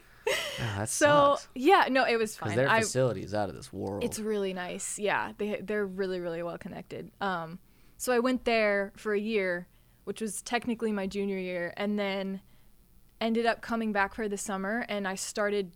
So 0.87 1.35
sucks. 1.37 1.49
yeah, 1.55 1.89
no, 1.91 2.05
it 2.05 2.17
was 2.17 2.37
fine. 2.37 2.57
their 2.57 2.69
I, 2.69 2.81
facility 2.81 3.23
is 3.23 3.35
out 3.35 3.49
of 3.49 3.57
this 3.57 3.73
world. 3.73 4.05
It's 4.05 4.19
really 4.21 4.55
nice. 4.55 4.99
Yeah, 4.99 5.33
they 5.37 5.61
they're 5.61 5.85
really 5.85 6.21
really 6.21 6.43
well 6.43 6.57
connected. 6.59 7.11
Um, 7.21 7.59
so 7.99 8.13
I 8.13 8.21
went 8.21 8.45
there 8.45 8.93
for 8.97 9.13
a 9.15 9.21
year, 9.21 9.67
which 10.05 10.21
was 10.21 10.41
technically 10.43 10.93
my 10.93 11.07
junior 11.07 11.39
year, 11.39 11.75
and 11.77 11.99
then 11.99 12.41
ended 13.21 13.47
up 13.47 13.61
coming 13.63 13.93
back 13.93 14.15
for 14.15 14.29
the 14.29 14.39
summer, 14.39 14.87
and 14.89 15.07
I 15.09 15.17
started 15.17 15.73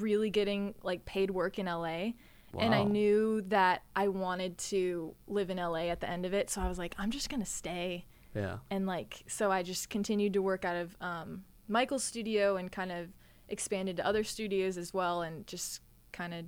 really 0.00 0.30
getting 0.30 0.74
like 0.82 1.04
paid 1.04 1.30
work 1.30 1.58
in 1.58 1.66
LA. 1.66 2.12
And 2.56 2.72
I 2.72 2.84
knew 2.84 3.40
that 3.48 3.82
I 3.96 4.06
wanted 4.06 4.56
to 4.58 5.16
live 5.26 5.50
in 5.50 5.56
LA 5.56 5.88
at 5.88 6.00
the 6.00 6.08
end 6.08 6.24
of 6.24 6.32
it, 6.32 6.48
so 6.50 6.60
I 6.60 6.68
was 6.68 6.78
like, 6.78 6.94
I'm 6.98 7.10
just 7.10 7.28
gonna 7.28 7.44
stay 7.44 8.06
yeah. 8.34 8.58
and 8.70 8.86
like 8.86 9.22
so 9.26 9.50
i 9.50 9.62
just 9.62 9.88
continued 9.90 10.32
to 10.32 10.42
work 10.42 10.64
out 10.64 10.76
of 10.76 10.96
um, 11.00 11.44
michael's 11.68 12.04
studio 12.04 12.56
and 12.56 12.70
kind 12.72 12.92
of 12.92 13.08
expanded 13.48 13.96
to 13.96 14.06
other 14.06 14.24
studios 14.24 14.76
as 14.78 14.92
well 14.94 15.22
and 15.22 15.46
just 15.46 15.80
kind 16.12 16.32
of 16.34 16.44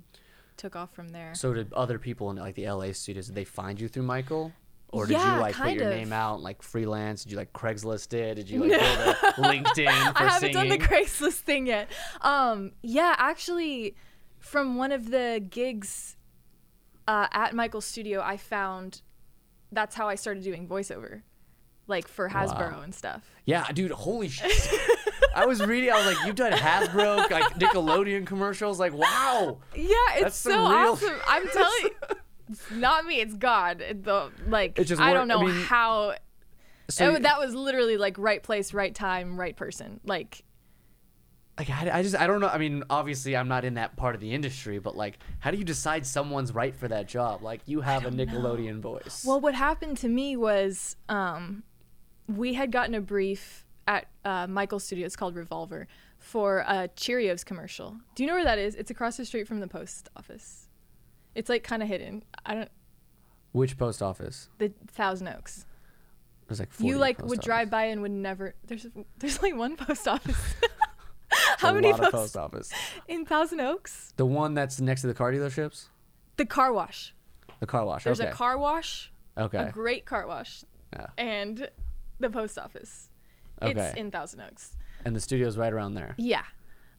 took 0.57 0.75
off 0.75 0.91
from 0.93 1.09
there 1.09 1.35
So 1.35 1.53
did 1.53 1.71
other 1.73 1.99
people 1.99 2.31
in 2.31 2.37
like 2.37 2.55
the 2.55 2.67
LA 2.67 2.91
studios? 2.91 3.27
Did 3.27 3.35
they 3.35 3.43
find 3.43 3.79
you 3.79 3.87
through 3.87 4.03
Michael, 4.03 4.51
or 4.91 5.05
did 5.05 5.13
Yeah, 5.13 5.35
you 5.35 5.41
like 5.41 5.53
put 5.55 5.73
your 5.73 5.83
of. 5.83 5.89
name 5.91 6.11
out 6.11 6.35
and, 6.35 6.43
like 6.43 6.63
freelance? 6.63 7.23
Did 7.23 7.31
you 7.33 7.37
like 7.37 7.53
Craigslist 7.53 8.11
it? 8.15 8.35
Did 8.35 8.49
you 8.49 8.63
like 8.63 8.71
go 8.71 9.13
to 9.13 9.41
LinkedIn 9.41 10.13
for 10.13 10.23
i 10.23 10.27
haven't 10.27 10.53
done 10.53 10.69
the 10.69 10.79
craigslist 10.79 11.41
thing 11.41 11.67
yet 11.67 11.89
um, 12.21 12.71
yeah 12.81 13.13
actually 13.19 13.95
from 14.39 14.77
one 14.77 14.91
of 14.91 15.11
the 15.11 15.45
gigs 15.47 16.17
uh, 17.07 17.27
at 17.31 17.53
michael's 17.53 17.85
studio 17.85 18.19
i 18.23 18.35
found 18.35 19.01
that's 19.71 19.95
how 19.95 20.07
i 20.07 20.15
started 20.15 20.43
doing 20.43 20.67
voiceover 20.67 21.21
like 21.87 22.07
for 22.07 22.29
hasbro 22.29 22.73
Wow. 22.73 22.81
and 22.81 22.93
stuff 22.93 23.23
yeah, 23.45 23.71
dude, 23.71 23.91
holy 23.91 24.27
shit! 24.37 24.51
I 25.33 25.45
was 25.45 25.63
reading. 25.65 25.89
I 25.89 25.95
was 26.05 26.05
like, 26.17 26.25
you've 26.25 26.35
done 26.35 26.51
Hasbro, 26.51 27.29
like 27.31 27.53
Nickelodeon 27.53 28.25
commercials. 28.25 28.77
Like, 28.77 28.91
wow. 28.93 29.59
yeah 29.73 29.93
it's 30.15 30.21
That's 30.21 30.35
so 30.37 30.49
real- 30.51 30.67
awesome 30.91 31.13
i'm 31.27 31.47
telling 31.47 31.73
you 31.83 31.91
it's 32.49 32.71
not 32.71 33.05
me 33.05 33.21
it's 33.21 33.33
god 33.35 33.79
It- 33.81 34.03
the 34.03 34.31
like 34.47 34.77
It's 34.77 34.89
just 34.89 35.01
i 35.01 35.13
don't 35.13 35.29
know 35.29 35.39
I 35.39 35.45
mean, 35.45 35.61
how 35.63 36.15
So 36.89 37.15
Oh, 37.15 37.19
that 37.19 37.39
was 37.39 37.53
literally 37.53 37.95
like 37.97 38.17
right 38.17 38.41
place, 38.43 38.73
right 38.73 38.93
time, 38.95 39.39
right 39.39 39.55
person. 39.55 39.99
Like, 40.05 40.43
like 41.57 41.69
I, 41.69 41.99
I 41.99 42.03
just 42.03 42.15
I 42.15 42.27
don't 42.27 42.39
know. 42.39 42.47
I 42.47 42.57
mean, 42.57 42.83
obviously 42.89 43.35
I'm 43.35 43.47
not 43.47 43.65
in 43.65 43.73
that 43.75 43.95
part 43.97 44.13
of 44.15 44.21
the 44.21 44.33
industry, 44.33 44.79
but 44.79 44.95
like, 44.95 45.17
how 45.39 45.51
do 45.51 45.57
you 45.57 45.63
decide 45.63 46.05
someone's 46.05 46.53
right 46.53 46.75
for 46.75 46.87
that 46.87 47.07
job? 47.07 47.41
Like, 47.41 47.61
you 47.65 47.81
have 47.81 48.05
a 48.05 48.11
Nickelodeon 48.11 48.79
voice. 48.79 49.23
well, 49.27 49.39
what 49.41 49.53
happened 49.55 49.97
to 49.97 50.07
me 50.07 50.37
was 50.37 50.95
um, 51.09 51.63
we 52.27 52.53
had 52.53 52.71
gotten 52.71 52.95
a 52.95 53.01
brief 53.01 53.65
at 53.87 54.07
uh, 54.25 54.47
Michael's 54.47 54.83
studio. 54.83 55.05
It's 55.05 55.15
called 55.15 55.35
Revolver, 55.35 55.87
for 56.19 56.59
a 56.67 56.89
Cheerios 56.95 57.45
commercial. 57.45 57.97
Do 58.15 58.23
you 58.23 58.27
know 58.27 58.35
where 58.35 58.43
that 58.43 58.59
is? 58.59 58.75
It's 58.75 58.91
across 58.91 59.17
the 59.17 59.25
street 59.25 59.47
from 59.47 59.59
the 59.59 59.67
post 59.67 60.09
office. 60.15 60.67
It's 61.35 61.49
like 61.49 61.63
kind 61.63 61.81
of 61.81 61.87
hidden. 61.87 62.23
I 62.45 62.55
don't. 62.55 62.71
Which 63.51 63.77
post 63.77 64.01
office? 64.01 64.49
The 64.57 64.73
Thousand 64.87 65.29
Oaks. 65.29 65.65
There's 66.47 66.59
like 66.59 66.69
you 66.79 66.97
like 66.97 67.19
would 67.19 67.39
office. 67.39 67.45
drive 67.45 67.69
by 67.69 67.85
and 67.85 68.01
would 68.01 68.11
never. 68.11 68.55
There's 68.65 68.87
there's 69.19 69.41
like 69.41 69.55
one 69.55 69.75
post 69.75 70.07
office. 70.07 70.37
How 71.57 71.73
many 71.73 71.91
post, 71.91 72.11
post 72.11 72.37
office 72.37 72.71
in 73.07 73.25
Thousand 73.25 73.59
Oaks? 73.59 74.13
The 74.15 74.25
one 74.25 74.53
that's 74.53 74.79
next 74.79 75.01
to 75.01 75.07
the 75.07 75.13
car 75.13 75.31
dealerships. 75.31 75.89
The 76.37 76.45
car 76.45 76.71
wash. 76.71 77.13
The 77.59 77.65
car 77.65 77.85
wash. 77.85 78.03
There's 78.03 78.21
okay. 78.21 78.29
a 78.29 78.33
car 78.33 78.57
wash. 78.57 79.11
Okay. 79.37 79.57
A 79.57 79.71
great 79.71 80.05
car 80.05 80.25
wash. 80.27 80.63
Yeah. 80.93 81.07
And 81.17 81.69
the 82.19 82.29
post 82.29 82.57
office. 82.57 83.09
Okay. 83.61 83.71
It's 83.71 83.97
in 83.97 84.11
Thousand 84.11 84.41
Oaks. 84.41 84.75
And 85.05 85.15
the 85.15 85.21
studio's 85.21 85.57
right 85.57 85.71
around 85.71 85.95
there. 85.95 86.15
Yeah. 86.17 86.43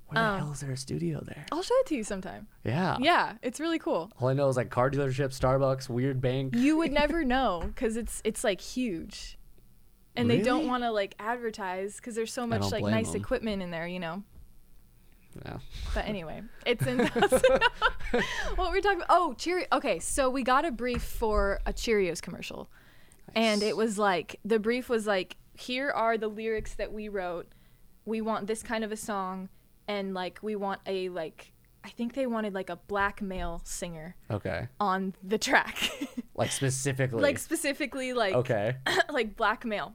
Where 0.09 0.23
the 0.23 0.29
um, 0.29 0.39
hell 0.39 0.53
is 0.53 0.61
there 0.61 0.73
a 0.73 0.77
studio 0.77 1.23
there? 1.27 1.45
I'll 1.53 1.63
show 1.63 1.75
it 1.81 1.87
to 1.87 1.95
you 1.95 2.03
sometime. 2.03 2.49
Yeah. 2.65 2.97
Yeah, 2.99 3.35
it's 3.43 3.61
really 3.61 3.79
cool. 3.79 4.11
All 4.19 4.29
I 4.29 4.33
know 4.33 4.49
is 4.49 4.57
like 4.57 4.71
car 4.71 4.91
dealership, 4.91 5.39
Starbucks, 5.39 5.91
weird 5.91 6.21
bank. 6.21 6.55
You 6.57 6.79
would 6.79 6.93
never 7.03 7.25
know 7.25 7.63
because 7.67 7.97
it's 7.97 8.23
it's 8.25 8.43
like 8.43 8.61
huge, 8.61 9.39
and 10.17 10.27
really? 10.27 10.39
they 10.39 10.45
don't 10.45 10.67
want 10.67 10.83
to 10.83 10.91
like 10.91 11.15
advertise 11.19 11.97
because 11.97 12.15
there's 12.15 12.33
so 12.33 12.47
much 12.47 12.73
like 12.73 12.85
nice 12.85 13.13
them. 13.13 13.21
equipment 13.21 13.61
in 13.63 13.71
there, 13.71 13.87
you 13.87 14.01
know. 14.01 14.23
Yeah. 15.45 15.59
But 15.95 16.07
anyway, 16.07 16.43
it's 16.67 16.87
in. 16.87 16.99
what 18.57 18.71
we're 18.71 18.81
talking 18.81 19.03
about? 19.03 19.09
Oh, 19.11 19.35
Cheerio. 19.35 19.67
Okay, 19.73 19.99
so 19.99 20.31
we 20.31 20.43
got 20.43 20.65
a 20.65 20.71
brief 20.73 21.03
for 21.03 21.61
a 21.67 21.73
Cheerios 21.73 22.23
commercial. 22.23 22.71
And 23.39 23.63
it 23.63 23.77
was 23.77 23.99
like 23.99 24.41
the 24.45 24.59
brief 24.59 24.89
was 24.89 25.07
like, 25.07 25.37
here 25.55 25.91
are 25.91 26.19
the 26.19 26.29
lyrics 26.29 26.75
that 26.75 26.93
we 26.93 27.09
wrote. 27.09 27.47
We 28.05 28.21
want 28.21 28.47
this 28.47 28.63
kind 28.63 28.85
of 28.85 28.91
a 28.91 28.97
song, 28.97 29.49
and 29.87 30.13
like 30.13 30.41
we 30.43 30.57
want 30.57 30.81
a 30.87 31.09
like. 31.09 31.53
I 31.85 31.91
think 31.91 32.15
they 32.15 32.27
wanted 32.27 32.53
like 32.53 32.69
a 32.69 32.77
black 32.77 33.23
male 33.23 33.63
singer. 33.65 34.17
Okay. 34.31 34.67
On 34.81 35.15
the 35.23 35.39
track. 35.39 35.91
like 36.35 36.51
specifically. 36.51 37.23
Like 37.23 37.39
specifically 37.39 38.13
like. 38.13 38.35
Okay. 38.35 38.77
like 39.11 39.37
black 39.37 39.65
male. 39.65 39.95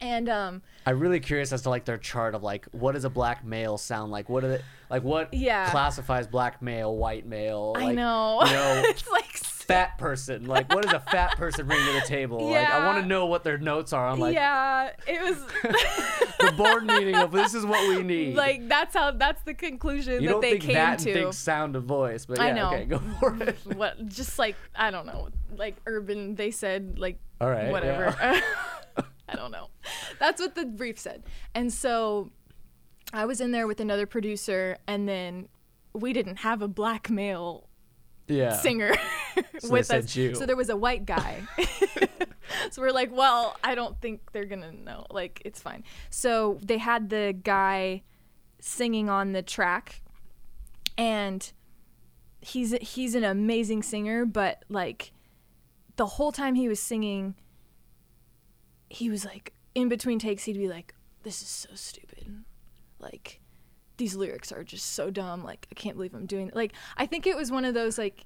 And 0.00 0.28
um, 0.28 0.62
I'm 0.84 0.98
really 0.98 1.20
curious 1.20 1.52
as 1.52 1.62
to 1.62 1.70
like 1.70 1.84
their 1.84 1.98
chart 1.98 2.34
of 2.34 2.42
like 2.42 2.66
what 2.72 2.92
does 2.92 3.04
a 3.04 3.10
black 3.10 3.44
male 3.44 3.78
sound 3.78 4.10
like? 4.10 4.28
What 4.28 4.42
are 4.42 4.48
they 4.48 4.60
like? 4.90 5.04
What 5.04 5.32
yeah. 5.32 5.70
classifies 5.70 6.26
black 6.26 6.60
male, 6.60 6.96
white 6.96 7.24
male? 7.24 7.74
Like, 7.74 7.84
I 7.84 7.92
know. 7.92 8.42
You 8.44 8.52
know, 8.52 8.82
it's 8.86 9.08
like 9.08 9.31
fat 9.72 9.98
person. 9.98 10.46
Like 10.46 10.72
what 10.72 10.82
does 10.84 10.92
a 10.92 11.00
fat 11.00 11.36
person 11.36 11.66
bring 11.66 11.84
to 11.84 11.92
the 11.92 12.06
table? 12.06 12.50
Yeah. 12.50 12.62
Like 12.62 12.70
I 12.70 12.86
want 12.86 13.02
to 13.02 13.06
know 13.06 13.26
what 13.26 13.44
their 13.44 13.58
notes 13.58 13.92
are. 13.92 14.08
I'm 14.08 14.20
like, 14.20 14.34
yeah, 14.34 14.90
it 15.06 15.22
was 15.22 15.38
the 16.40 16.52
board 16.56 16.84
meeting 16.84 17.16
of 17.16 17.32
this 17.32 17.54
is 17.54 17.64
what 17.64 17.88
we 17.88 18.02
need. 18.02 18.36
Like 18.36 18.68
that's 18.68 18.94
how 18.94 19.12
that's 19.12 19.42
the 19.42 19.54
conclusion 19.54 20.22
you 20.22 20.28
that 20.28 20.40
they 20.40 20.58
came 20.58 20.74
that 20.74 20.98
to. 21.00 21.12
Think 21.12 21.32
sound 21.32 21.76
of 21.76 21.84
voice, 21.84 22.26
but 22.26 22.38
yeah, 22.38 22.44
I 22.44 22.52
know. 22.52 22.66
okay, 22.68 22.84
go 22.84 23.00
for 23.20 23.42
it. 23.42 23.58
what 23.76 24.06
just 24.06 24.38
like 24.38 24.56
I 24.74 24.90
don't 24.90 25.06
know, 25.06 25.28
like 25.56 25.76
urban. 25.86 26.34
They 26.34 26.50
said 26.50 26.98
like 26.98 27.18
all 27.40 27.50
right, 27.50 27.70
whatever. 27.70 28.16
Yeah. 28.20 28.40
I 29.28 29.36
don't 29.36 29.50
know. 29.50 29.68
That's 30.18 30.40
what 30.40 30.54
the 30.54 30.66
brief 30.66 30.98
said. 30.98 31.22
And 31.54 31.72
so 31.72 32.30
I 33.14 33.24
was 33.24 33.40
in 33.40 33.50
there 33.50 33.66
with 33.66 33.80
another 33.80 34.06
producer, 34.06 34.76
and 34.86 35.08
then 35.08 35.48
we 35.94 36.12
didn't 36.12 36.36
have 36.36 36.60
a 36.62 36.68
black 36.68 37.08
male 37.10 37.68
yeah. 38.28 38.54
singer 38.54 38.94
so 39.58 39.68
with 39.70 39.90
us. 39.90 40.14
You. 40.16 40.34
So 40.34 40.46
there 40.46 40.56
was 40.56 40.68
a 40.68 40.76
white 40.76 41.06
guy. 41.06 41.42
so 42.70 42.82
we're 42.82 42.92
like, 42.92 43.14
well, 43.14 43.56
I 43.62 43.74
don't 43.74 44.00
think 44.00 44.32
they're 44.32 44.44
gonna 44.44 44.72
know. 44.72 45.06
Like, 45.10 45.42
it's 45.44 45.60
fine. 45.60 45.84
So 46.10 46.58
they 46.62 46.78
had 46.78 47.10
the 47.10 47.36
guy 47.42 48.02
singing 48.60 49.08
on 49.08 49.32
the 49.32 49.42
track, 49.42 50.02
and 50.96 51.52
he's 52.40 52.72
he's 52.80 53.14
an 53.14 53.24
amazing 53.24 53.82
singer, 53.82 54.24
but 54.24 54.64
like 54.68 55.12
the 55.96 56.06
whole 56.06 56.32
time 56.32 56.54
he 56.54 56.68
was 56.68 56.80
singing 56.80 57.34
he 58.92 59.08
was 59.08 59.24
like 59.24 59.52
in 59.74 59.88
between 59.88 60.18
takes 60.18 60.44
he'd 60.44 60.58
be 60.58 60.68
like 60.68 60.94
this 61.22 61.42
is 61.42 61.48
so 61.48 61.70
stupid 61.74 62.44
like 62.98 63.40
these 64.02 64.16
lyrics 64.16 64.50
are 64.50 64.64
just 64.64 64.94
so 64.94 65.10
dumb 65.10 65.44
like 65.44 65.64
i 65.70 65.74
can't 65.76 65.94
believe 65.94 66.12
i'm 66.12 66.26
doing 66.26 66.48
it. 66.48 66.56
like 66.56 66.72
i 66.96 67.06
think 67.06 67.24
it 67.24 67.36
was 67.36 67.52
one 67.52 67.64
of 67.64 67.72
those 67.72 67.96
like 67.98 68.24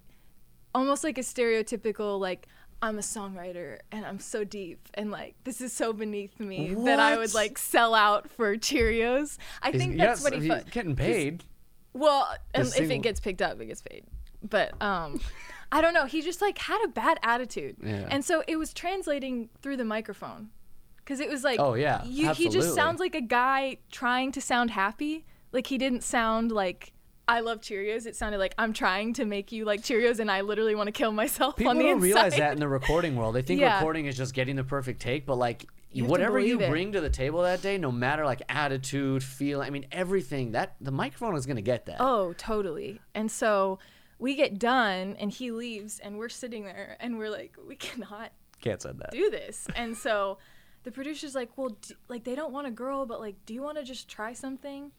almost 0.75 1.05
like 1.05 1.19
a 1.19 1.21
stereotypical 1.21 2.19
like 2.19 2.49
i'm 2.81 2.97
a 2.97 3.03
songwriter 3.03 3.79
and 3.93 4.07
i'm 4.07 4.19
so 4.19 4.43
deep 4.43 4.89
and 4.95 5.11
like 5.11 5.35
this 5.45 5.61
is 5.61 5.75
so 5.75 5.93
beneath 5.93 6.41
me 6.41 6.75
what? 6.75 6.87
that 6.87 6.99
i 6.99 7.15
would 7.19 7.35
like 7.35 7.59
sell 7.59 7.95
out 7.95 8.31
for 8.31 8.57
cheerios. 8.57 9.37
I 9.61 9.71
he's, 9.71 9.79
think 9.79 9.99
that's 9.99 10.23
yes, 10.23 10.25
what 10.25 10.33
he 10.33 10.49
he's 10.49 10.65
getting 10.71 10.97
paid. 10.97 11.45
Well 11.93 12.27
and 12.55 12.69
if 12.69 12.91
it 12.91 12.99
gets 12.99 13.21
picked 13.21 13.43
up 13.43 13.61
it 13.61 13.67
gets 13.67 13.83
paid. 13.83 14.05
But 14.43 14.81
um 14.83 15.21
i 15.73 15.83
don't 15.83 15.93
know 15.93 16.07
he 16.07 16.23
just 16.23 16.41
like 16.41 16.57
had 16.57 16.83
a 16.87 16.89
bad 16.89 17.19
attitude. 17.23 17.77
Yeah. 17.83 18.09
and 18.11 18.25
so 18.25 18.43
it 18.49 18.57
was 18.57 18.73
translating 18.73 19.51
through 19.61 19.77
the 19.77 19.85
microphone. 19.85 20.49
Because 20.97 21.21
it 21.21 21.29
was 21.29 21.45
like 21.45 21.61
oh 21.61 21.75
yeah 21.75 22.03
you, 22.05 22.33
he 22.33 22.49
just 22.49 22.75
sounds 22.75 22.99
like 22.99 23.15
a 23.15 23.21
guy 23.21 23.77
trying 23.91 24.33
to 24.33 24.41
sound 24.41 24.71
happy 24.71 25.27
like 25.57 25.67
he 25.67 25.79
didn't 25.79 26.03
sound 26.05 26.53
like 26.53 26.93
I 27.29 27.41
love 27.41 27.61
Cheerios. 27.61 28.07
It 28.07 28.15
sounded 28.15 28.39
like 28.39 28.55
I'm 28.57 28.73
trying 28.73 29.15
to 29.15 29.25
make 29.25 29.51
you 29.51 29.65
like 29.65 29.81
Cheerios, 29.83 30.21
and 30.21 30.31
I 30.31 30.43
literally 30.43 30.77
want 30.77 30.87
to 30.87 30.93
kill 30.93 31.11
myself 31.11 31.57
People 31.57 31.71
on 31.71 31.77
the 31.79 31.83
don't 31.83 31.93
inside. 31.95 32.05
realize 32.05 32.37
that 32.37 32.53
in 32.53 32.61
the 32.61 32.69
recording 32.69 33.17
world. 33.17 33.35
They 33.35 33.43
think 33.43 33.61
Yeah. 33.61 33.79
recording 33.79 34.07
is 34.07 34.17
just 34.17 34.33
getting 34.35 34.55
the 34.55 34.63
perfect 34.65 35.01
take, 35.01 35.27
but 35.27 35.35
like 35.37 35.67
You 35.91 36.05
whatever 36.05 36.39
you 36.39 36.61
it. 36.61 36.69
bring 36.71 36.93
to 36.93 37.01
the 37.01 37.11
table 37.11 37.43
that 37.43 37.63
day, 37.63 37.79
no 37.79 37.91
matter 37.91 38.25
like 38.25 38.43
attitude, 38.49 39.25
feel, 39.25 39.61
I 39.61 39.71
mean 39.71 39.87
everything 39.91 40.53
that 40.53 40.77
the 40.81 40.93
microphone 40.93 41.35
is 41.35 41.47
gonna 41.47 41.63
get 41.63 41.87
that. 41.87 41.97
Oh, 42.01 42.33
totally. 42.35 43.01
And 43.15 43.29
so 43.31 43.81
we 44.19 44.35
get 44.37 44.59
done, 44.59 45.17
and 45.19 45.31
he 45.31 45.51
leaves, 45.51 45.99
and 45.99 46.19
we're 46.19 46.29
sitting 46.29 46.65
there, 46.65 46.97
and 47.01 47.19
we're 47.19 47.29
like, 47.31 47.57
we 47.67 47.75
cannot 47.77 48.31
Can't 48.61 48.81
say 48.81 48.93
that. 48.97 49.11
do 49.11 49.31
this. 49.31 49.67
And 49.75 49.97
so 49.97 50.39
the 50.85 50.93
producer's 50.93 51.35
like, 51.35 51.51
well, 51.59 51.71
d 51.71 51.95
like 52.09 52.23
they 52.23 52.37
don't 52.37 52.53
want 52.53 52.69
a 52.69 52.71
girl, 52.71 53.05
but 53.05 53.19
like, 53.21 53.35
do 53.47 53.53
you 53.53 53.63
want 53.63 53.79
to 53.79 53.83
just 53.85 54.07
try 54.09 54.33
something? 54.33 54.93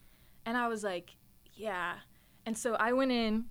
And 0.46 0.56
I 0.56 0.68
was 0.68 0.82
like, 0.82 1.16
yeah. 1.54 1.94
And 2.46 2.56
so 2.56 2.74
I 2.74 2.92
went 2.92 3.12
in, 3.12 3.46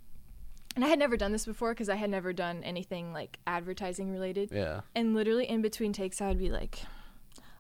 and 0.76 0.84
I 0.86 0.88
had 0.88 1.00
never 1.00 1.18
done 1.18 1.32
this 1.32 1.46
before 1.46 1.74
because 1.74 1.90
I 1.90 1.96
had 1.96 2.10
never 2.10 2.34
done 2.34 2.64
anything 2.64 3.14
like 3.14 3.40
advertising 3.46 4.12
related. 4.12 4.50
Yeah. 4.52 4.82
And 4.96 5.14
literally 5.14 5.46
in 5.46 5.62
between 5.62 5.94
takes, 5.94 6.22
I 6.22 6.28
would 6.28 6.40
be 6.40 6.50
like, 6.50 6.80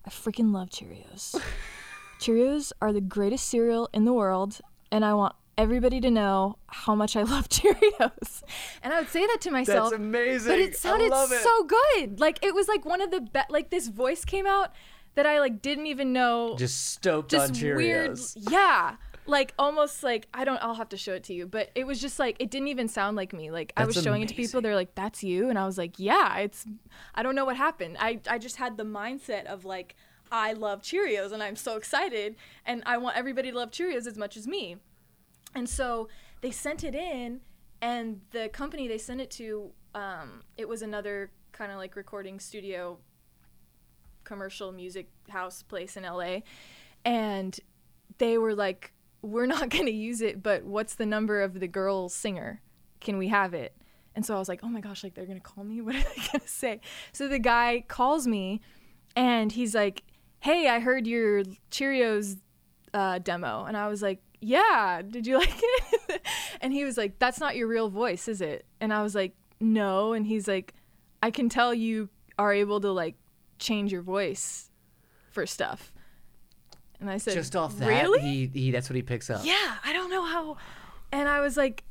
I 0.06 0.10
freaking 0.10 0.54
love 0.54 0.70
Cheerios. 0.70 1.40
Cheerios 2.20 2.72
are 2.82 2.92
the 2.92 3.02
greatest 3.02 3.48
cereal 3.48 3.90
in 3.94 4.06
the 4.06 4.14
world, 4.14 4.60
and 4.92 5.06
I 5.06 5.14
want 5.14 5.36
everybody 5.58 6.00
to 6.02 6.12
know 6.12 6.58
how 6.68 6.96
much 6.96 7.16
I 7.16 7.24
love 7.24 7.50
Cheerios. 7.50 8.44
And 8.84 8.94
I 8.94 9.00
would 9.00 9.10
say 9.10 9.26
that 9.26 9.42
to 9.42 9.52
myself. 9.52 9.92
That's 9.92 10.02
amazing. 10.02 10.52
But 10.52 10.60
it 10.60 10.76
sounded 10.78 11.12
it. 11.12 11.42
so 11.42 11.64
good. 11.64 12.20
Like 12.20 12.40
it 12.44 12.54
was 12.54 12.68
like 12.68 12.86
one 12.86 13.02
of 13.02 13.12
the 13.12 13.22
best. 13.22 13.52
Like 13.52 13.70
this 13.70 13.88
voice 13.88 14.24
came 14.24 14.46
out 14.46 14.72
that 15.16 15.26
I 15.26 15.40
like 15.40 15.62
didn't 15.62 15.88
even 15.88 16.14
know. 16.14 16.56
Just 16.58 16.94
stoked 16.94 17.32
just 17.32 17.50
on 17.50 17.56
Cheerios. 17.56 18.36
weird. 18.36 18.52
Yeah. 18.52 18.96
Like 19.28 19.54
almost 19.60 20.04
like 20.04 20.28
I 20.34 20.46
don't. 20.46 20.62
I'll 20.64 20.76
have 20.76 20.90
to 20.90 20.98
show 20.98 21.14
it 21.14 21.24
to 21.26 21.34
you. 21.34 21.46
But 21.46 21.70
it 21.76 21.86
was 21.86 22.00
just 22.00 22.18
like 22.18 22.38
it 22.40 22.50
didn't 22.50 22.70
even 22.70 22.88
sound 22.88 23.18
like 23.18 23.34
me. 23.34 23.52
Like 23.52 23.74
I 23.76 23.84
That's 23.84 23.96
was 23.98 24.04
showing 24.04 24.22
it 24.22 24.30
to 24.30 24.34
amazing. 24.34 24.50
people. 24.50 24.62
They're 24.62 24.76
like, 24.76 24.96
"That's 24.96 25.24
you," 25.24 25.50
and 25.50 25.60
I 25.60 25.66
was 25.66 25.78
like, 25.78 26.00
"Yeah." 26.00 26.38
It's. 26.38 26.66
I 27.14 27.24
don't 27.24 27.36
know 27.36 27.46
what 27.46 27.58
happened. 27.58 27.98
I 28.00 28.20
I 28.30 28.38
just 28.38 28.56
had 28.56 28.78
the 28.78 28.86
mindset 28.86 29.46
of 29.46 29.66
like. 29.66 29.96
I 30.30 30.52
love 30.52 30.82
Cheerios 30.82 31.32
and 31.32 31.42
I'm 31.42 31.56
so 31.56 31.78
excited 31.78 32.36
and 32.66 32.84
I 32.86 32.98
want 32.98 33.16
everybody 33.16 33.50
to 33.50 33.58
love 33.58 33.72
Cheerios 33.72 34.06
as 34.08 34.18
much 34.18 34.36
as 34.36 34.46
me. 34.46 34.76
And 35.56 35.70
so 35.70 36.10
they 36.42 36.52
sent 36.52 36.84
it 36.84 36.94
in, 36.94 37.40
and 37.82 38.20
the 38.32 38.50
company 38.50 38.90
they 38.90 38.98
sent 38.98 39.22
it 39.22 39.32
to, 39.32 39.72
um, 39.96 40.44
it 40.58 40.68
was 40.68 40.82
another 40.82 41.32
kind 41.54 41.72
of 41.72 41.78
like 41.78 41.96
recording 41.96 42.42
studio, 42.42 42.98
commercial 44.24 44.74
music 44.74 45.10
house 45.30 45.64
place 45.64 45.96
in 45.96 46.04
LA. 46.04 46.40
And 47.06 47.58
they 48.18 48.38
were 48.38 48.54
like, 48.54 48.92
We're 49.28 49.46
not 49.46 49.70
going 49.70 49.86
to 49.86 49.92
use 49.92 50.22
it, 50.22 50.42
but 50.42 50.64
what's 50.64 50.96
the 50.96 51.06
number 51.06 51.42
of 51.42 51.60
the 51.60 51.68
girl 51.68 52.10
singer? 52.10 52.62
Can 53.00 53.18
we 53.18 53.28
have 53.28 53.54
it? 53.54 53.76
And 54.16 54.26
so 54.26 54.36
I 54.36 54.40
was 54.40 54.50
like, 54.50 54.62
Oh 54.64 54.70
my 54.70 54.82
gosh, 54.82 55.04
like 55.04 55.14
they're 55.14 55.26
going 55.26 55.40
to 55.40 55.44
call 55.44 55.64
me? 55.64 55.82
What 55.88 55.96
are 55.96 56.00
they 56.00 56.22
going 56.32 56.42
to 56.42 56.48
say? 56.48 56.82
So 57.12 57.28
the 57.28 57.40
guy 57.40 57.84
calls 57.88 58.28
me, 58.28 58.62
and 59.16 59.52
he's 59.52 59.76
like, 59.76 60.04
Hey, 60.40 60.68
I 60.68 60.80
heard 60.80 61.08
your 61.08 61.44
Cheerios 61.72 62.38
uh, 62.94 63.20
demo. 63.20 63.66
And 63.66 63.78
I 63.78 63.88
was 63.88 64.02
like, 64.02 64.22
yeah, 64.42 65.02
did 65.08 65.26
you 65.28 65.38
like 65.40 65.54
it? 65.54 66.22
and 66.62 66.74
he 66.74 66.84
was 66.84 66.98
like, 66.98 67.20
that's 67.20 67.40
not 67.40 67.56
your 67.56 67.68
real 67.68 67.90
voice, 67.90 68.28
is 68.28 68.42
it? 68.42 68.66
And 68.80 68.94
I 68.94 69.04
was 69.04 69.16
like, 69.16 69.34
no. 69.60 70.14
And 70.14 70.26
he's 70.26 70.48
like, 70.48 70.74
I 71.22 71.32
can 71.32 71.50
tell 71.50 71.74
you 71.74 72.10
are 72.38 72.54
able 72.54 72.80
to 72.82 72.92
like 72.92 73.16
change 73.60 73.92
your 73.92 74.04
voice 74.04 74.70
for 75.32 75.46
stuff. 75.46 75.92
And 77.00 77.10
I 77.10 77.18
said, 77.18 77.34
Just 77.34 77.56
off 77.56 77.78
that, 77.78 77.88
really? 77.88 78.20
he, 78.22 78.48
he 78.48 78.72
that's 78.72 78.90
what 78.90 78.96
he 78.96 79.02
picks 79.02 79.30
up. 79.30 79.42
Yeah, 79.44 79.76
I 79.84 79.94
don't 79.94 80.10
know 80.10 80.24
how. 80.24 80.58
And 81.12 81.30
I 81.30 81.40
was 81.40 81.56
like, 81.56 81.84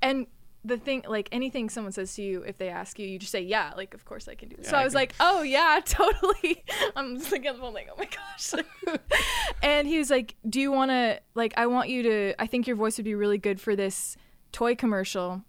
and 0.00 0.26
the 0.64 0.78
thing 0.78 1.04
like 1.06 1.28
anything 1.30 1.68
someone 1.68 1.92
says 1.92 2.14
to 2.14 2.22
you 2.22 2.42
if 2.42 2.56
they 2.56 2.70
ask 2.70 2.98
you 2.98 3.06
you 3.06 3.18
just 3.18 3.30
say 3.30 3.40
yeah 3.40 3.72
like 3.76 3.92
of 3.92 4.04
course 4.04 4.28
i 4.28 4.34
can 4.34 4.48
do 4.48 4.56
this 4.56 4.66
yeah, 4.66 4.70
so 4.70 4.76
i, 4.78 4.80
I 4.80 4.84
was 4.84 4.94
like 4.94 5.14
oh 5.20 5.42
yeah 5.42 5.80
totally 5.84 6.64
i'm 6.96 7.18
just 7.18 7.30
the 7.30 7.54
phone 7.60 7.74
like 7.74 7.88
oh 7.92 7.96
my 7.98 8.08
gosh 8.08 8.64
and 9.62 9.86
he 9.86 9.98
was 9.98 10.10
like 10.10 10.36
do 10.48 10.60
you 10.60 10.72
want 10.72 10.90
to 10.90 11.20
like 11.34 11.52
i 11.56 11.66
want 11.66 11.90
you 11.90 12.02
to 12.02 12.34
i 12.38 12.46
think 12.46 12.66
your 12.66 12.76
voice 12.76 12.96
would 12.96 13.04
be 13.04 13.14
really 13.14 13.38
good 13.38 13.60
for 13.60 13.76
this 13.76 14.16
toy 14.52 14.74
commercial 14.74 15.42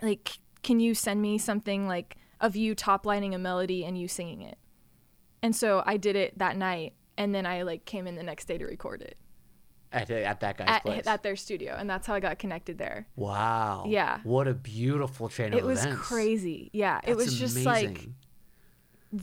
like 0.00 0.38
can 0.62 0.80
you 0.80 0.94
send 0.94 1.20
me 1.20 1.36
something 1.36 1.86
like 1.86 2.16
of 2.40 2.56
you 2.56 2.74
top 2.74 3.04
lining 3.04 3.34
a 3.34 3.38
melody 3.38 3.84
and 3.84 3.98
you 3.98 4.08
singing 4.08 4.40
it 4.40 4.56
and 5.42 5.54
so 5.54 5.82
i 5.84 5.98
did 5.98 6.16
it 6.16 6.38
that 6.38 6.56
night 6.56 6.94
and 7.20 7.34
then 7.34 7.46
i 7.46 7.62
like 7.62 7.84
came 7.84 8.06
in 8.06 8.16
the 8.16 8.22
next 8.22 8.46
day 8.46 8.58
to 8.58 8.64
record 8.64 9.02
it 9.02 9.16
at, 9.92 10.10
at 10.10 10.40
that 10.40 10.56
guy's 10.56 10.68
at, 10.68 10.82
place. 10.82 11.06
At 11.06 11.22
their 11.22 11.36
studio, 11.36 11.74
and 11.76 11.88
that's 11.88 12.06
how 12.06 12.14
I 12.14 12.20
got 12.20 12.38
connected 12.38 12.78
there. 12.78 13.08
Wow. 13.16 13.84
Yeah. 13.88 14.20
What 14.22 14.46
a 14.46 14.54
beautiful 14.54 15.28
chain 15.28 15.52
it 15.52 15.58
of 15.58 15.64
events. 15.64 15.84
It 15.84 15.88
was 15.88 15.98
crazy. 15.98 16.70
Yeah. 16.72 17.00
That's 17.00 17.08
it 17.08 17.16
was 17.16 17.38
just 17.38 17.56
amazing. 17.56 17.94
like 17.94 18.08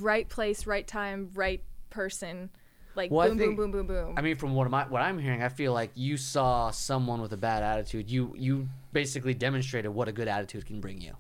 right 0.02 0.28
place, 0.28 0.68
right 0.68 0.86
time, 0.86 1.32
right 1.34 1.64
person. 1.90 2.50
Like 2.96 3.12
well, 3.12 3.30
boom, 3.30 3.38
think, 3.38 3.56
boom, 3.56 3.72
boom, 3.72 3.88
boom, 3.88 4.06
boom. 4.08 4.16
I 4.18 4.22
mean, 4.22 4.38
from 4.38 4.56
what 4.56 4.74
I 4.74 4.84
what 4.88 5.02
I'm 5.02 5.20
hearing, 5.20 5.44
I 5.44 5.50
feel 5.50 5.72
like 5.72 5.92
you 5.94 6.18
saw 6.18 6.72
someone 6.72 7.22
with 7.22 7.32
a 7.32 7.38
bad 7.38 7.62
attitude. 7.62 8.10
You 8.10 8.34
you 8.36 8.68
basically 8.92 9.36
demonstrated 9.36 9.94
what 9.94 10.08
a 10.08 10.12
good 10.12 10.28
attitude 10.28 10.66
can 10.66 10.82
bring 10.82 11.00
you. 11.00 11.16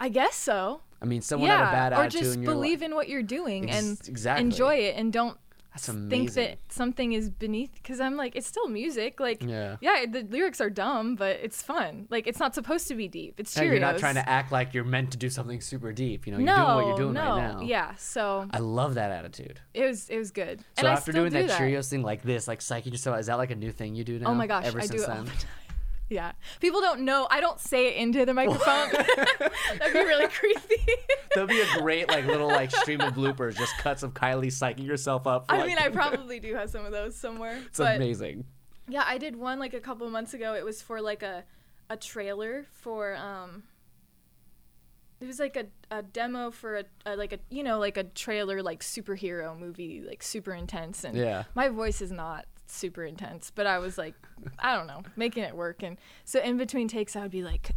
I 0.00 0.08
guess 0.08 0.34
so. 0.34 0.80
I 1.02 1.04
mean, 1.04 1.20
someone 1.20 1.48
yeah, 1.48 1.58
had 1.58 1.68
a 1.68 1.72
bad 1.72 1.92
attitude. 1.92 2.22
Or 2.22 2.24
just 2.24 2.40
believe 2.40 2.80
like, 2.80 2.88
in 2.88 2.94
what 2.94 3.08
you're 3.10 3.22
doing 3.22 3.70
ex- 3.70 3.78
and 3.78 4.08
exactly. 4.08 4.44
enjoy 4.44 4.74
it, 4.76 4.96
and 4.96 5.12
don't 5.12 5.36
that's 5.72 5.88
amazing. 5.88 6.10
think 6.10 6.32
that 6.34 6.58
something 6.68 7.12
is 7.12 7.30
beneath 7.30 7.72
because 7.74 8.00
I'm 8.00 8.16
like 8.16 8.34
it's 8.34 8.46
still 8.46 8.68
music. 8.68 9.20
Like 9.20 9.42
yeah, 9.42 9.76
yeah, 9.80 10.04
the 10.10 10.22
lyrics 10.22 10.60
are 10.60 10.70
dumb, 10.70 11.14
but 11.14 11.38
it's 11.42 11.62
fun. 11.62 12.06
Like 12.10 12.26
it's 12.26 12.40
not 12.40 12.54
supposed 12.54 12.88
to 12.88 12.94
be 12.96 13.06
deep. 13.06 13.34
It's 13.38 13.54
Cheerios. 13.54 13.66
you're 13.66 13.80
not 13.80 13.98
trying 13.98 14.16
to 14.16 14.28
act 14.28 14.50
like 14.50 14.74
you're 14.74 14.84
meant 14.84 15.12
to 15.12 15.18
do 15.18 15.30
something 15.30 15.60
super 15.60 15.92
deep. 15.92 16.26
You 16.26 16.32
know, 16.32 16.38
no, 16.38 16.44
you're 16.44 16.56
doing 16.56 16.74
what 16.76 16.86
you're 16.86 16.96
doing 16.96 17.12
no. 17.14 17.36
right 17.36 17.54
now. 17.54 17.60
Yeah, 17.62 17.94
so 17.96 18.48
I 18.50 18.58
love 18.58 18.94
that 18.94 19.12
attitude. 19.12 19.60
It 19.72 19.84
was 19.84 20.08
it 20.08 20.18
was 20.18 20.32
good. 20.32 20.60
So 20.60 20.64
and 20.78 20.88
after 20.88 21.12
doing 21.12 21.30
do 21.30 21.38
that, 21.38 21.48
that 21.48 21.60
Cheerios 21.60 21.88
thing 21.88 22.02
like 22.02 22.22
this, 22.22 22.48
like 22.48 22.58
psyching 22.58 22.90
yourself, 22.90 23.20
is 23.20 23.26
that 23.26 23.38
like 23.38 23.52
a 23.52 23.56
new 23.56 23.70
thing 23.70 23.94
you 23.94 24.02
do 24.02 24.18
now? 24.18 24.28
Oh 24.28 24.34
my 24.34 24.48
gosh, 24.48 24.66
Ever 24.66 24.78
I 24.78 24.86
since 24.86 24.96
do 24.96 25.04
it 25.04 25.06
then? 25.06 25.18
all 25.18 25.24
the 25.24 25.30
time. 25.30 25.48
Yeah. 26.10 26.32
People 26.60 26.80
don't 26.80 27.02
know. 27.02 27.28
I 27.30 27.40
don't 27.40 27.60
say 27.60 27.88
it 27.88 27.96
into 27.96 28.26
the 28.26 28.34
microphone. 28.34 28.90
That'd 29.78 29.92
be 29.92 29.98
really 30.00 30.26
creepy. 30.26 30.84
That'd 31.34 31.48
be 31.48 31.60
a 31.60 31.78
great 31.78 32.08
like 32.08 32.26
little 32.26 32.48
like 32.48 32.70
stream 32.72 33.00
of 33.00 33.14
bloopers, 33.14 33.56
just 33.56 33.78
cuts 33.78 34.02
of 34.02 34.12
Kylie 34.12 34.48
psyching 34.48 34.88
herself 34.88 35.26
up. 35.26 35.46
For, 35.46 35.54
I 35.54 35.58
like, 35.58 35.66
mean, 35.68 35.78
I 35.78 35.88
probably 35.90 36.40
do 36.40 36.54
have 36.56 36.68
some 36.68 36.84
of 36.84 36.90
those 36.90 37.16
somewhere. 37.16 37.58
It's 37.66 37.78
amazing. 37.78 38.44
Yeah, 38.88 39.04
I 39.06 39.18
did 39.18 39.36
one 39.36 39.60
like 39.60 39.72
a 39.72 39.80
couple 39.80 40.04
of 40.04 40.12
months 40.12 40.34
ago. 40.34 40.54
It 40.54 40.64
was 40.64 40.82
for 40.82 41.00
like 41.00 41.22
a 41.22 41.44
a 41.88 41.96
trailer 41.96 42.66
for 42.70 43.16
um 43.16 43.64
it 45.20 45.26
was 45.26 45.38
like 45.38 45.56
a, 45.56 45.66
a 45.90 46.02
demo 46.02 46.50
for 46.50 46.76
a, 46.76 46.84
a, 47.04 47.16
like 47.16 47.32
a 47.32 47.38
you 47.50 47.64
know 47.64 47.78
like 47.80 47.96
a 47.96 48.04
trailer 48.04 48.62
like 48.62 48.80
superhero 48.80 49.58
movie 49.58 50.00
like 50.06 50.22
super 50.22 50.54
intense 50.54 51.02
and 51.02 51.16
yeah 51.16 51.44
my 51.54 51.68
voice 51.68 52.00
is 52.00 52.12
not 52.12 52.46
super 52.72 53.04
intense, 53.04 53.52
but 53.54 53.66
I 53.66 53.78
was 53.78 53.98
like, 53.98 54.14
I 54.58 54.74
don't 54.74 54.86
know, 54.86 55.02
making 55.16 55.44
it 55.44 55.54
work. 55.54 55.82
And 55.82 55.98
so 56.24 56.40
in 56.40 56.56
between 56.56 56.88
takes, 56.88 57.16
I 57.16 57.22
would 57.22 57.30
be 57.30 57.42
like, 57.42 57.72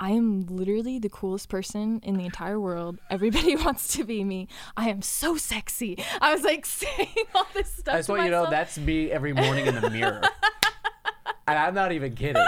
I 0.00 0.12
am 0.12 0.46
literally 0.46 0.98
the 0.98 1.10
coolest 1.10 1.50
person 1.50 2.00
in 2.02 2.16
the 2.16 2.24
entire 2.24 2.58
world. 2.58 2.98
Everybody 3.10 3.54
wants 3.64 3.88
to 3.96 4.04
be 4.04 4.24
me. 4.24 4.48
I 4.74 4.88
am 4.88 5.02
so 5.02 5.36
sexy. 5.36 6.02
I 6.22 6.32
was 6.32 6.42
like 6.42 6.64
saying 6.66 7.08
all 7.34 7.46
this 7.52 7.70
stuff. 7.70 7.94
I 7.94 7.98
just 7.98 8.08
want 8.08 8.22
you 8.22 8.30
to 8.30 8.36
know 8.36 8.50
that's 8.50 8.78
me 8.78 9.10
every 9.10 9.34
morning 9.34 9.66
in 9.66 9.78
the 9.78 9.90
mirror. 9.90 10.22
and 11.46 11.58
I'm 11.58 11.74
not 11.74 11.92
even 11.92 12.14
kidding. 12.14 12.46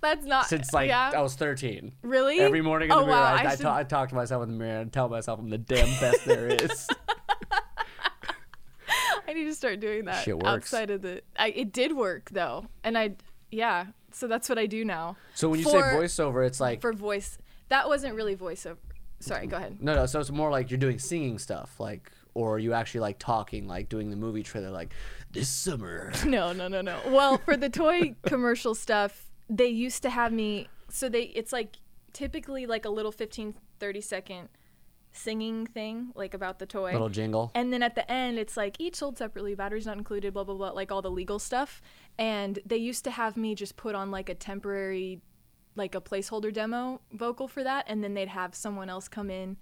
That's 0.00 0.24
not 0.24 0.46
since 0.46 0.72
like 0.72 0.88
yeah. 0.88 1.10
I 1.12 1.20
was 1.22 1.34
13. 1.34 1.90
Really? 2.02 2.38
Every 2.38 2.62
morning 2.62 2.90
in 2.90 2.92
oh, 2.92 3.00
the 3.00 3.06
mirror, 3.06 3.18
wow. 3.18 3.34
I, 3.34 3.42
I, 3.42 3.50
I, 3.50 3.56
ta- 3.56 3.76
I 3.76 3.82
talk 3.82 4.10
to 4.10 4.14
myself 4.14 4.44
in 4.44 4.52
the 4.52 4.56
mirror 4.56 4.80
and 4.80 4.92
tell 4.92 5.08
myself 5.08 5.40
I'm 5.40 5.50
the 5.50 5.58
damn 5.58 5.88
best 5.98 6.24
there 6.24 6.46
is. 6.46 6.88
I 9.28 9.34
need 9.34 9.44
to 9.44 9.54
start 9.54 9.78
doing 9.80 10.06
that 10.06 10.24
Shit 10.24 10.36
works. 10.36 10.72
outside 10.72 10.88
of 10.90 11.02
the. 11.02 11.20
I, 11.38 11.48
it 11.50 11.70
did 11.70 11.94
work 11.94 12.30
though, 12.32 12.66
and 12.82 12.96
I 12.96 13.16
yeah. 13.50 13.86
So 14.10 14.26
that's 14.26 14.48
what 14.48 14.58
I 14.58 14.64
do 14.64 14.86
now. 14.86 15.16
So 15.34 15.50
when 15.50 15.60
you 15.60 15.64
for, 15.64 15.72
say 15.72 15.78
voiceover, 15.78 16.46
it's 16.46 16.60
like 16.60 16.80
for 16.80 16.94
voice. 16.94 17.36
That 17.68 17.88
wasn't 17.88 18.14
really 18.14 18.34
voiceover. 18.36 18.78
Sorry, 19.20 19.46
go 19.46 19.58
ahead. 19.58 19.82
No, 19.82 19.94
no. 19.94 20.06
So 20.06 20.18
it's 20.18 20.30
more 20.30 20.50
like 20.50 20.70
you're 20.70 20.78
doing 20.78 20.98
singing 20.98 21.38
stuff, 21.38 21.78
like, 21.78 22.10
or 22.32 22.58
you 22.58 22.72
actually 22.72 23.00
like 23.00 23.18
talking, 23.18 23.68
like 23.68 23.90
doing 23.90 24.08
the 24.08 24.16
movie 24.16 24.42
trailer, 24.42 24.70
like 24.70 24.94
this 25.30 25.48
summer. 25.50 26.10
No, 26.24 26.52
no, 26.52 26.68
no, 26.68 26.80
no. 26.80 26.98
Well, 27.08 27.36
for 27.38 27.56
the 27.56 27.68
toy 27.68 28.14
commercial 28.22 28.74
stuff, 28.74 29.26
they 29.50 29.66
used 29.66 30.02
to 30.04 30.10
have 30.10 30.32
me. 30.32 30.68
So 30.88 31.10
they, 31.10 31.24
it's 31.24 31.52
like 31.52 31.76
typically 32.14 32.64
like 32.64 32.86
a 32.86 32.90
little 32.90 33.12
15, 33.12 33.54
30 33.78 34.00
second 34.00 34.48
singing 35.18 35.66
thing 35.66 36.12
like 36.14 36.34
about 36.34 36.58
the 36.58 36.66
toy. 36.66 36.92
Little 36.92 37.08
jingle. 37.08 37.50
And 37.54 37.72
then 37.72 37.82
at 37.82 37.94
the 37.94 38.10
end 38.10 38.38
it's 38.38 38.56
like 38.56 38.76
each 38.78 38.96
sold 38.96 39.18
separately 39.18 39.54
batteries 39.54 39.86
not 39.86 39.98
included 39.98 40.32
blah 40.32 40.44
blah 40.44 40.54
blah 40.54 40.70
like 40.70 40.92
all 40.92 41.02
the 41.02 41.10
legal 41.10 41.38
stuff. 41.38 41.82
And 42.18 42.58
they 42.64 42.76
used 42.76 43.04
to 43.04 43.10
have 43.10 43.36
me 43.36 43.54
just 43.54 43.76
put 43.76 43.94
on 43.94 44.10
like 44.10 44.28
a 44.28 44.34
temporary 44.34 45.20
like 45.76 45.94
a 45.94 46.00
placeholder 46.00 46.52
demo 46.52 47.00
vocal 47.12 47.48
for 47.48 47.62
that. 47.64 47.84
And 47.88 48.02
then 48.02 48.14
they'd 48.14 48.28
have 48.28 48.54
someone 48.54 48.88
else 48.88 49.08
come 49.08 49.30
in 49.30 49.56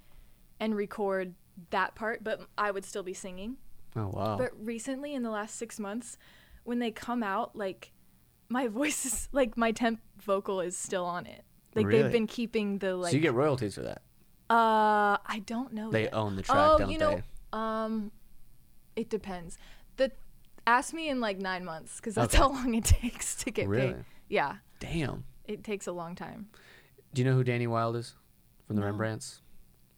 and 0.61 0.75
record 0.75 1.35
that 1.71 1.95
part 1.95 2.23
but 2.23 2.41
i 2.59 2.71
would 2.71 2.85
still 2.85 3.03
be 3.03 3.15
singing. 3.15 3.57
Oh 3.97 4.09
wow. 4.09 4.37
But 4.37 4.53
recently 4.59 5.15
in 5.15 5.23
the 5.23 5.31
last 5.31 5.57
six 5.57 5.81
months 5.81 6.19
when 6.65 6.79
they 6.79 6.91
come 6.91 7.23
out 7.23 7.57
like 7.57 7.93
my 8.49 8.69
voice 8.81 9.07
is 9.07 9.29
like 9.33 9.57
my 9.57 9.73
temp 9.73 10.01
vocal 10.19 10.61
is 10.61 10.77
still 10.77 11.05
on 11.05 11.27
it. 11.27 11.45
Like 11.75 11.87
really? 11.87 12.03
they've 12.03 12.13
been 12.13 12.27
keeping 12.27 12.79
the 12.79 12.97
like 12.97 13.11
so 13.11 13.17
you 13.17 13.23
get 13.23 13.35
royalties 13.35 13.75
for 13.75 13.83
that 13.83 14.03
uh, 14.49 15.19
I 15.25 15.43
don't 15.45 15.73
know. 15.73 15.91
They 15.91 16.05
yet. 16.05 16.15
own 16.15 16.37
the 16.37 16.43
track, 16.43 16.57
oh, 16.59 16.79
don't 16.79 16.91
you 16.91 16.99
know, 16.99 17.17
they? 17.17 17.23
Um, 17.53 18.13
it 18.95 19.11
depends. 19.11 19.59
The 19.97 20.13
ask 20.67 20.93
me 20.93 21.09
in 21.09 21.21
like 21.21 21.39
nine 21.39 21.65
months 21.65 21.97
because 21.97 22.15
that's 22.15 22.35
okay. 22.35 22.43
how 22.43 22.51
long 22.51 22.75
it 22.75 22.85
takes 23.03 23.37
to 23.37 23.51
get 23.51 23.69
really? 23.69 23.95
paid. 23.95 24.05
Yeah. 24.29 24.57
Damn. 24.81 25.25
It 25.45 25.65
takes 25.65 25.87
a 25.87 25.93
long 25.93 26.15
time. 26.15 26.49
Do 27.15 27.23
you 27.23 27.29
know 27.29 27.35
who 27.35 27.45
Danny 27.45 27.67
Wilde 27.67 27.97
is 27.97 28.15
from 28.67 28.77
the 28.77 28.83
no. 28.83 28.89
Rembrandts? 28.89 29.41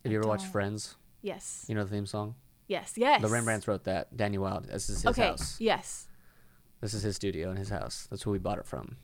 Have 0.04 0.12
you 0.12 0.18
ever 0.18 0.28
watched 0.28 0.46
Friends? 0.46 0.96
Yes. 1.22 1.64
You 1.68 1.74
know 1.74 1.84
the 1.84 1.90
theme 1.90 2.06
song? 2.06 2.34
Yes. 2.68 2.94
Yes. 2.96 3.22
The 3.22 3.28
Rembrandts 3.28 3.66
wrote 3.66 3.84
that. 3.84 4.16
Danny 4.16 4.38
Wilde. 4.38 4.64
This 4.64 4.88
is 4.88 5.02
his 5.02 5.06
okay. 5.06 5.28
house. 5.28 5.56
Yes. 5.58 6.06
This 6.80 6.94
is 6.94 7.02
his 7.02 7.16
studio 7.16 7.48
and 7.48 7.58
his 7.58 7.70
house. 7.70 8.06
That's 8.10 8.24
where 8.24 8.32
we 8.32 8.38
bought 8.38 8.58
it 8.58 8.66
from. 8.66 8.96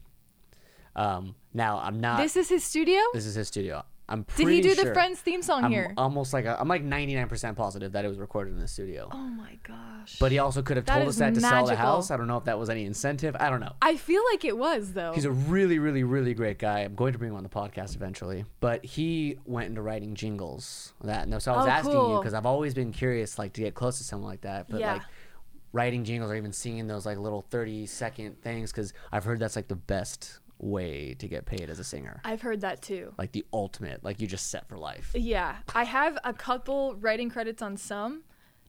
Um, 0.95 1.35
now 1.53 1.81
I'm 1.81 1.99
not. 1.99 2.19
This 2.19 2.37
is 2.37 2.49
his 2.49 2.63
studio. 2.63 3.01
This 3.13 3.27
is 3.27 3.35
his 3.35 3.49
studio. 3.49 3.85
I'm 4.09 4.25
pretty 4.25 4.57
Did 4.57 4.65
he 4.65 4.71
do 4.71 4.75
sure, 4.75 4.85
the 4.85 4.95
Friends 4.95 5.19
theme 5.21 5.43
song 5.43 5.65
I'm 5.65 5.71
here? 5.71 5.95
Almost 5.97 6.35
like 6.35 6.47
i 6.47 6.61
am 6.61 6.69
like 6.69 6.85
99% 6.85 7.57
positive 7.57 7.93
that 7.93 8.05
it 8.05 8.09
was 8.09 8.19
recorded 8.19 8.53
in 8.53 8.61
the 8.61 8.69
studio. 8.69 9.09
Oh 9.11 9.17
my 9.17 9.59
gosh. 9.63 10.19
But 10.19 10.31
he 10.31 10.39
also 10.39 10.61
could 10.61 10.77
have 10.77 10.85
that 10.87 10.97
told 10.97 11.09
us 11.09 11.17
that 11.17 11.35
to 11.35 11.41
sell 11.41 11.67
the 11.67 11.77
house. 11.77 12.11
I 12.11 12.17
don't 12.19 12.27
know 12.27 12.37
if 12.37 12.45
that 12.45 12.59
was 12.59 12.69
any 12.69 12.85
incentive. 12.85 13.35
I 13.39 13.49
don't 13.49 13.61
know. 13.61 13.73
I 13.81 13.97
feel 13.97 14.23
like 14.31 14.45
it 14.45 14.59
was 14.59 14.93
though. 14.93 15.13
He's 15.13 15.25
a 15.25 15.31
really, 15.31 15.79
really, 15.79 16.05
really 16.05 16.35
great 16.35 16.59
guy. 16.59 16.81
I'm 16.81 16.95
going 16.95 17.15
to 17.15 17.19
bring 17.19 17.31
him 17.31 17.37
on 17.37 17.43
the 17.43 17.49
podcast 17.49 17.95
eventually. 17.97 18.45
But 18.61 18.85
he 18.85 19.39
went 19.47 19.69
into 19.69 19.81
writing 19.81 20.15
jingles. 20.15 20.93
That 21.03 21.27
no, 21.29 21.39
so 21.39 21.53
I 21.55 21.57
was 21.57 21.67
oh, 21.67 21.71
asking 21.71 21.93
cool. 21.93 22.13
you 22.13 22.19
because 22.19 22.35
I've 22.35 22.47
always 22.47 22.75
been 22.75 22.93
curious, 22.93 23.39
like 23.39 23.55
to 23.55 23.63
get 23.63 23.75
close 23.75 23.99
to 23.99 24.05
someone 24.05 24.29
like 24.29 24.43
that. 24.43 24.69
But 24.69 24.81
yeah. 24.81 24.95
like 24.95 25.03
writing 25.73 26.05
jingles 26.05 26.31
or 26.31 26.37
even 26.37 26.53
seeing 26.53 26.87
those 26.87 27.07
like 27.07 27.19
little 27.19 27.43
30 27.51 27.87
second 27.87 28.41
things 28.43 28.71
because 28.71 28.93
I've 29.11 29.25
heard 29.25 29.41
that's 29.41 29.57
like 29.57 29.69
the 29.69 29.75
best 29.75 30.39
way 30.65 31.15
to 31.19 31.29
get 31.29 31.45
paid 31.45 31.69
as 31.69 31.79
a 31.79 31.85
singer. 31.85 32.21
I've 32.25 32.43
heard 32.43 32.63
that 32.63 32.83
too. 32.83 33.13
Like 33.19 33.33
the 33.33 33.45
ultimate, 33.53 34.03
like 34.03 34.21
you 34.21 34.27
just 34.27 34.51
set 34.51 34.67
for 34.69 34.77
life. 34.77 35.13
Yeah, 35.15 35.57
I 35.75 35.85
have 35.85 36.19
a 36.25 36.33
couple 36.33 36.97
writing 36.97 37.31
credits 37.31 37.63
on 37.63 37.77
some, 37.77 38.23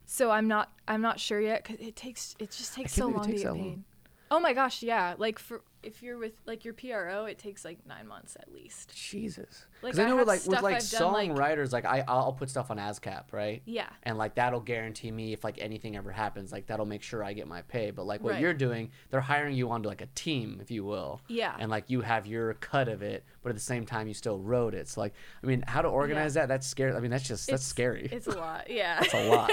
so 0.06 0.30
I'm 0.30 0.48
not 0.48 0.72
I'm 0.88 1.02
not 1.02 1.20
sure 1.20 1.40
yet 1.40 1.64
because 1.64 1.80
it 1.86 1.96
takes 1.96 2.36
it 2.40 2.52
just 2.52 2.74
takes 2.74 2.94
so 2.94 3.08
long 3.08 3.24
to 3.24 3.32
get 3.32 3.44
paid. 3.44 3.48
Long. 3.48 3.84
Oh 4.30 4.40
my 4.40 4.54
gosh, 4.54 4.84
yeah. 4.84 5.16
Like 5.18 5.40
for 5.40 5.62
if 5.86 6.02
you're 6.02 6.18
with 6.18 6.34
like 6.46 6.66
your 6.66 6.74
PRO, 6.74 7.26
it 7.26 7.38
takes 7.38 7.64
like 7.64 7.80
nine 7.86 8.08
months 8.08 8.36
at 8.40 8.52
least. 8.52 8.94
Jesus. 8.96 9.66
Because 9.82 9.98
like, 9.98 10.08
I 10.08 10.10
know 10.10 10.18
with 10.18 10.28
like 10.28 10.46
with 10.46 10.62
like 10.62 10.78
songwriters, 10.78 11.72
like, 11.72 11.84
like, 11.84 12.06
I 12.08 12.12
I'll 12.12 12.34
put 12.34 12.50
stuff 12.50 12.72
on 12.72 12.78
ASCAP, 12.78 13.32
right? 13.32 13.62
Yeah. 13.66 13.90
And 14.04 14.18
like 14.18 14.36
that'll 14.36 14.62
guarantee 14.62 15.12
me 15.12 15.34
if 15.34 15.44
like 15.44 15.58
anything 15.60 15.96
ever 15.96 16.12
happens, 16.12 16.52
like 16.52 16.68
that'll 16.68 16.86
make 16.86 17.04
sure 17.04 17.24
I 17.24 17.34
get 17.34 17.48
my 17.48 17.62
pay. 17.64 17.92
But 17.92 18.06
like 18.06 18.24
what 18.24 18.34
right. 18.34 18.42
you're 18.42 18.54
doing, 18.54 18.92
they're 19.10 19.22
hiring 19.22 19.56
you 19.56 19.70
onto 19.70 19.88
like 19.88 20.02
a 20.02 20.08
team, 20.16 20.60
if 20.62 20.72
you 20.72 20.84
will. 20.84 21.22
Yeah. 21.28 21.56
And 21.60 21.70
like 21.70 21.90
you 21.90 22.02
have 22.02 22.26
your 22.26 22.56
cut 22.56 22.88
of 22.88 23.02
it, 23.02 23.24
but 23.44 23.50
at 23.50 23.56
the 23.56 23.62
same 23.62 23.86
time 23.86 24.08
you 24.08 24.14
still 24.14 24.40
wrote 24.40 24.74
it. 24.74 24.88
So 24.88 25.02
like 25.02 25.14
I 25.44 25.48
mean, 25.48 25.64
how 25.68 25.82
to 25.82 25.88
organize 25.88 26.36
yeah. 26.36 26.44
that? 26.44 26.48
That's 26.48 26.68
scary. 26.68 26.94
I 26.94 27.00
mean, 27.00 27.12
that's 27.12 27.28
just 27.28 27.48
that's 27.48 27.66
scary. 27.66 28.10
It's 28.12 28.28
a 28.28 28.38
lot. 28.38 28.70
Yeah. 28.76 29.00
It's 29.02 29.14
a 29.14 29.30
lot. 29.30 29.52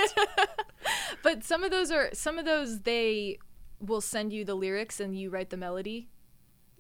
but 1.22 1.44
some 1.44 1.62
of 1.62 1.70
those 1.70 1.90
are 1.90 2.08
some 2.12 2.38
of 2.38 2.44
those 2.44 2.80
they 2.80 3.38
will 3.83 4.00
send 4.00 4.33
you 4.33 4.44
the 4.44 4.54
lyrics 4.54 5.00
and 5.00 5.16
you 5.16 5.30
write 5.30 5.50
the 5.50 5.56
melody. 5.56 6.08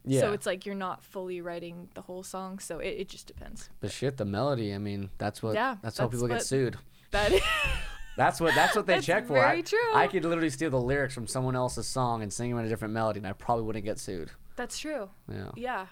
Yeah. 0.04 0.20
So 0.20 0.32
it's 0.32 0.46
like 0.46 0.66
you're 0.66 0.74
not 0.74 1.02
fully 1.02 1.40
writing 1.40 1.88
the 1.94 2.02
whole 2.02 2.22
song, 2.22 2.58
so 2.58 2.78
it, 2.78 2.88
it 2.88 3.08
just 3.08 3.26
depends. 3.26 3.70
But 3.80 3.92
shit, 3.92 4.16
the 4.16 4.24
melody. 4.24 4.74
I 4.74 4.78
mean, 4.78 5.10
that's 5.18 5.42
what. 5.42 5.54
Yeah. 5.54 5.76
That's, 5.82 5.96
that's 5.96 5.98
how 5.98 6.08
people 6.08 6.28
get 6.28 6.42
sued. 6.42 6.76
That. 7.10 7.32
Is 7.32 7.42
that's 8.16 8.40
what 8.40 8.54
that's 8.54 8.76
what 8.76 8.86
they 8.86 8.94
that's 8.94 9.06
check 9.06 9.26
for. 9.26 9.34
Very 9.34 9.58
I, 9.58 9.62
true. 9.62 9.94
I 9.94 10.06
could 10.06 10.24
literally 10.24 10.50
steal 10.50 10.70
the 10.70 10.80
lyrics 10.80 11.14
from 11.14 11.26
someone 11.26 11.56
else's 11.56 11.86
song 11.86 12.22
and 12.22 12.32
sing 12.32 12.50
them 12.50 12.58
in 12.58 12.66
a 12.66 12.68
different 12.68 12.94
melody, 12.94 13.18
and 13.18 13.26
I 13.26 13.32
probably 13.32 13.64
wouldn't 13.64 13.84
get 13.84 13.98
sued. 13.98 14.30
That's 14.56 14.78
true. 14.78 15.08
Yeah. 15.30 15.50
Yeah. 15.56 15.86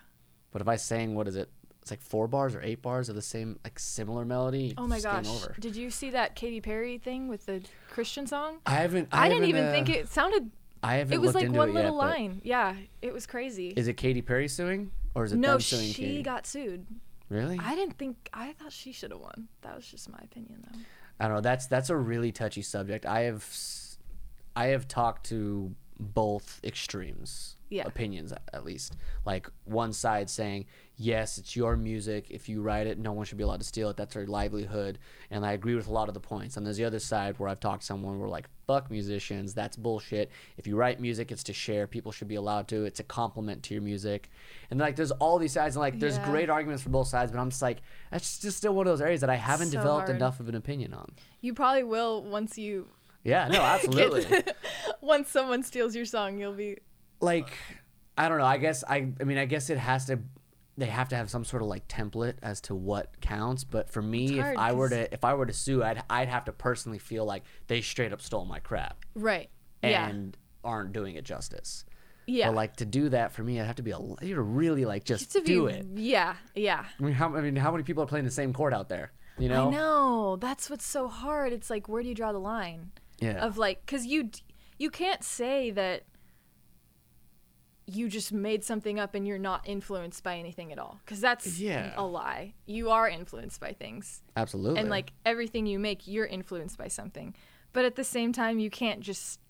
But 0.53 0.63
if 0.63 0.69
I 0.69 0.77
sang, 0.77 1.15
what 1.15 1.29
is 1.29 1.37
it, 1.37 1.49
it's 1.81 1.91
like 1.91 2.03
four 2.03 2.29
bars 2.29 2.55
or 2.55 2.63
eight 2.63 2.83
bars 2.83 3.09
of 3.09 3.15
the 3.15 3.23
same 3.23 3.59
like 3.65 3.79
similar 3.79 4.25
melody. 4.25 4.75
Oh 4.77 4.87
my 4.87 5.01
gosh! 5.01 5.29
over. 5.29 5.57
Did 5.59 5.77
you 5.77 5.91
see 5.91 6.11
that 6.11 6.35
Katy 6.35 6.61
Perry 6.61 6.99
thing 6.99 7.29
with 7.29 7.47
the 7.47 7.63
Christian 7.91 8.27
song? 8.27 8.59
I 8.67 8.75
haven't. 8.75 9.09
I, 9.13 9.27
I, 9.27 9.29
didn't 9.29 9.45
haven't, 9.45 9.49
even 9.49 9.65
uh, 9.67 9.73
think 9.73 9.89
it 9.89 10.09
sounded. 10.09 10.51
I 10.83 10.97
haven't. 10.97 11.15
It 11.15 11.21
was 11.21 11.35
like 11.35 11.51
one 11.51 11.75
little 11.75 11.97
yet, 11.97 12.07
line. 12.07 12.41
Yeah, 12.45 12.75
it 13.03 13.13
was 13.13 13.27
crazy. 13.27 13.69
Is 13.77 13.89
it 13.89 13.95
Katy 13.95 14.23
Perry 14.23 14.49
suing 14.49 14.91
or 15.15 15.25
is 15.25 15.33
it 15.33 15.39
no, 15.39 15.53
them 15.53 15.61
suing 15.61 15.87
she 15.89 16.05
Katy? 16.05 16.23
got 16.23 16.47
sued. 16.47 16.87
really? 17.29 17.59
I 17.63 17.75
didn't 17.75 17.99
think. 17.99 18.29
I 18.33 18.53
thought 18.53 18.73
she 18.73 18.93
should 18.93 19.11
have 19.11 19.21
won. 19.21 19.49
That 19.63 19.77
was 19.77 19.87
just 19.87 20.09
my 20.11 20.19
opinion, 20.23 20.65
though. 20.71 20.79
I 21.19 21.27
don't 21.27 21.37
know. 21.37 21.41
That's 21.43 21.67
that's 21.67 21.91
a 21.91 21.97
really 21.97 22.33
touchy 22.33 22.63
subject. 22.63 23.05
I 23.05 23.21
have 23.23 23.47
I 24.57 24.67
have 24.67 24.89
talked 24.89 25.27
to 25.27 25.75
both 25.99 26.61
extremes. 26.65 27.57
Yeah. 27.71 27.85
Opinions 27.87 28.33
at 28.53 28.65
least. 28.65 28.97
Like 29.25 29.49
one 29.65 29.93
side 29.93 30.29
saying, 30.29 30.67
"Yes, 30.97 31.39
it's 31.39 31.55
your 31.55 31.77
music. 31.77 32.27
If 32.29 32.49
you 32.49 32.63
write 32.63 32.89
it, 32.89 32.99
no 32.99 33.13
one 33.13 33.25
should 33.25 33.39
be 33.39 33.45
allowed 33.45 33.61
to 33.61 33.67
steal 33.67 33.89
it. 33.91 33.97
That's 33.97 34.13
their 34.15 34.27
livelihood." 34.27 34.99
And 35.31 35.47
I 35.47 35.53
agree 35.53 35.77
with 35.77 35.87
a 35.87 35.93
lot 35.93 36.09
of 36.09 36.15
the 36.15 36.21
points. 36.21 36.57
And 36.57 36.67
there's 36.67 36.79
the 36.79 36.85
other 36.85 36.99
side 36.99 37.39
where 37.39 37.49
I've 37.49 37.61
talked 37.61 37.83
to 37.83 37.87
someone 37.87 38.19
where 38.19 38.29
like, 38.29 38.49
"Fuck 38.67 38.91
musicians. 38.91 39.55
That's 39.55 39.77
bullshit. 39.77 40.31
If 40.59 40.67
you 40.67 40.75
write 40.77 40.99
music, 41.01 41.31
it's 41.31 41.45
to 41.45 41.53
share. 41.53 41.87
People 41.87 42.11
should 42.11 42.27
be 42.27 42.35
allowed 42.35 42.67
to. 42.69 42.85
It's 42.87 42.99
a 42.99 43.05
compliment 43.05 43.63
to 43.65 43.75
your 43.75 43.85
music." 43.85 44.31
And 44.73 44.81
like 44.81 44.97
there's 44.97 45.13
all 45.13 45.39
these 45.39 45.53
sides 45.53 45.77
and 45.77 45.81
like 45.81 46.01
there's 46.01 46.17
Yeah. 46.17 46.29
great 46.29 46.51
arguments 46.51 46.83
for 46.83 46.91
both 46.91 47.07
sides, 47.07 47.31
but 47.31 47.39
I'm 47.39 47.51
just 47.51 47.63
like 47.63 47.83
that's 48.11 48.41
just 48.41 48.57
still 48.57 48.75
one 48.75 48.89
of 48.89 48.91
those 48.93 49.01
areas 49.01 49.21
that 49.21 49.31
I 49.31 49.37
haven't 49.37 49.69
So 49.69 49.79
developed 49.79 50.09
hard. 50.09 50.17
enough 50.17 50.41
of 50.41 50.49
an 50.49 50.57
opinion 50.57 50.93
on. 50.93 51.13
You 51.41 51.55
probably 51.55 51.85
will 51.85 52.23
once 52.25 52.59
you. 52.59 52.89
Yeah, 53.23 53.47
no, 53.47 53.61
absolutely. 53.75 54.27
once 55.01 55.29
someone 55.29 55.63
steals 55.63 55.95
your 55.95 56.05
song, 56.05 56.39
you'll 56.41 56.53
be. 56.55 56.79
Like, 57.21 57.51
I 58.17 58.29
don't 58.29 58.39
know. 58.39 58.45
I 58.45 58.59
guess 58.59 58.85
I. 58.89 59.09
I 59.21 59.25
mean, 59.25 59.39
I 59.39 59.47
guess 59.47 59.71
it 59.71 59.79
has 59.79 60.07
to. 60.07 60.21
They 60.77 60.87
have 60.87 61.11
to 61.11 61.17
have 61.17 61.29
some 61.29 61.45
sort 61.45 61.63
of 61.63 61.69
like 61.69 61.89
template 61.89 62.37
as 62.43 62.61
to 62.63 62.75
what 62.75 63.21
counts. 63.21 63.65
But 63.65 63.91
for 63.91 64.01
me, 64.01 64.39
if 64.39 64.59
I 64.59 64.73
were 64.73 64.89
to, 64.89 65.13
if 65.13 65.25
I 65.25 65.35
were 65.35 65.45
to 65.45 65.53
sue, 65.53 65.83
I'd, 65.83 66.03
I'd 66.09 66.29
have 66.29 66.47
to 66.47 66.53
personally 66.53 66.99
feel 66.99 67.27
like 67.27 67.43
they 67.67 67.83
straight 67.83 68.13
up 68.13 68.23
stole 68.23 68.47
my 68.47 68.61
crap 68.61 69.05
Right. 69.15 69.51
yeah. 69.83 70.09
and 70.09 70.37
aren't 70.65 70.93
doing 70.93 71.17
it 71.17 71.25
justice. 71.25 71.85
Yeah. 72.27 72.49
But 72.49 72.57
like 72.57 72.77
to 72.77 72.87
do 72.87 73.09
that 73.11 73.33
for 73.33 73.43
me, 73.43 73.61
I'd 73.61 73.67
have 73.67 73.77
to 73.77 73.83
be 73.83 73.91
a. 73.91 73.99
You 74.23 74.37
to 74.37 74.43
really 74.43 74.85
like 74.85 75.05
just 75.05 75.33
to 75.33 75.41
be, 75.41 75.47
do 75.47 75.67
it. 75.67 75.87
Yeah. 75.95 76.37
Yeah. 76.55 76.85
I 76.99 77.03
mean, 77.03 77.15
how 77.15 77.35
I 77.37 77.41
mean, 77.43 77.57
how 77.57 77.73
many 77.73 77.83
people 77.83 78.03
are 78.03 78.07
playing 78.07 78.25
the 78.25 78.31
same 78.31 78.53
chord 78.55 78.73
out 78.73 78.89
there? 78.89 79.13
You 79.39 79.49
know? 79.49 79.69
I 79.69 79.71
know. 79.71 80.37
That's 80.37 80.71
what's 80.71 80.87
so 80.87 81.09
hard. 81.09 81.53
It's 81.53 81.69
like, 81.69 81.89
where 81.89 82.03
do 82.03 82.09
you 82.09 82.15
draw 82.15 82.33
the 82.33 82.39
line? 82.39 82.93
Yeah. 83.19 83.45
Of 83.45 83.59
like, 83.59 83.85
because 83.85 84.07
you 84.07 84.31
you 84.79 84.91
can't 84.91 85.25
say 85.25 85.71
that 85.73 86.05
you 87.95 88.09
just 88.09 88.33
made 88.33 88.65
something 88.65 88.99
up 88.99 89.15
and 89.15 89.27
you're 89.27 89.39
not 89.39 89.69
influenced 89.69 90.23
by 90.23 90.37
anything 90.39 90.73
at 90.73 90.79
all, 90.79 90.99
because 91.05 91.21
that's 91.21 91.59
Yeah. 91.59 91.93
a 91.97 92.05
lie. 92.05 92.55
You 92.67 92.91
are 92.91 93.09
influenced 93.09 93.61
by 93.61 93.73
things, 93.73 94.23
Absolutely. 94.37 94.81
and 94.81 94.89
like 94.91 95.13
everything 95.25 95.67
you 95.67 95.79
make, 95.79 96.07
you're 96.07 96.27
influenced 96.27 96.77
by 96.79 96.89
something. 96.89 97.35
But 97.73 97.85
at 97.85 97.97
the 97.97 98.05
same 98.05 98.33
time, 98.33 98.59
you 98.59 98.71
can't 98.71 99.01
just 99.01 99.41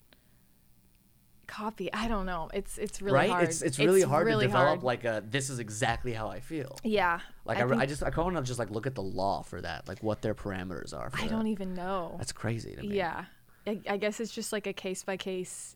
copy. 1.47 1.91
I 1.93 2.07
don't 2.07 2.25
know. 2.25 2.49
It's 2.53 2.77
it's 2.77 3.01
really 3.01 3.15
right? 3.17 3.29
hard. 3.29 3.43
It's 3.45 3.61
it's 3.61 3.77
really 3.79 4.01
hard 4.01 4.25
really 4.25 4.45
to 4.45 4.47
develop 4.49 4.67
hard. 4.67 4.83
like 4.83 5.03
a. 5.03 5.23
This 5.27 5.49
is 5.49 5.59
exactly 5.59 6.13
how 6.13 6.29
I 6.29 6.39
feel. 6.39 6.77
yeah. 6.83 7.19
Like 7.45 7.57
I, 7.57 7.61
I, 7.61 7.63
re- 7.63 7.75
I 7.75 7.79
think- 7.79 7.89
just 7.89 8.03
I 8.03 8.09
want 8.21 8.35
to 8.37 8.43
just 8.43 8.59
like 8.59 8.69
look 8.69 8.87
at 8.87 8.95
the 8.95 9.01
law 9.03 9.41
for 9.43 9.59
that, 9.61 9.87
like 9.87 10.01
what 10.01 10.21
their 10.21 10.35
parameters 10.35 10.97
are. 10.97 11.09
For 11.09 11.17
I 11.17 11.21
that. 11.23 11.29
don't 11.29 11.47
even 11.47 11.73
know. 11.73 12.15
That's 12.17 12.31
crazy 12.31 12.75
to 12.75 12.81
me. 12.81 12.95
Yeah. 12.95 13.25
I, 13.67 13.79
I 13.89 13.97
guess 13.97 14.19
it's 14.19 14.31
just 14.33 14.51
like 14.51 14.65
a 14.65 14.73
case 14.73 15.03
by 15.03 15.17
case. 15.17 15.75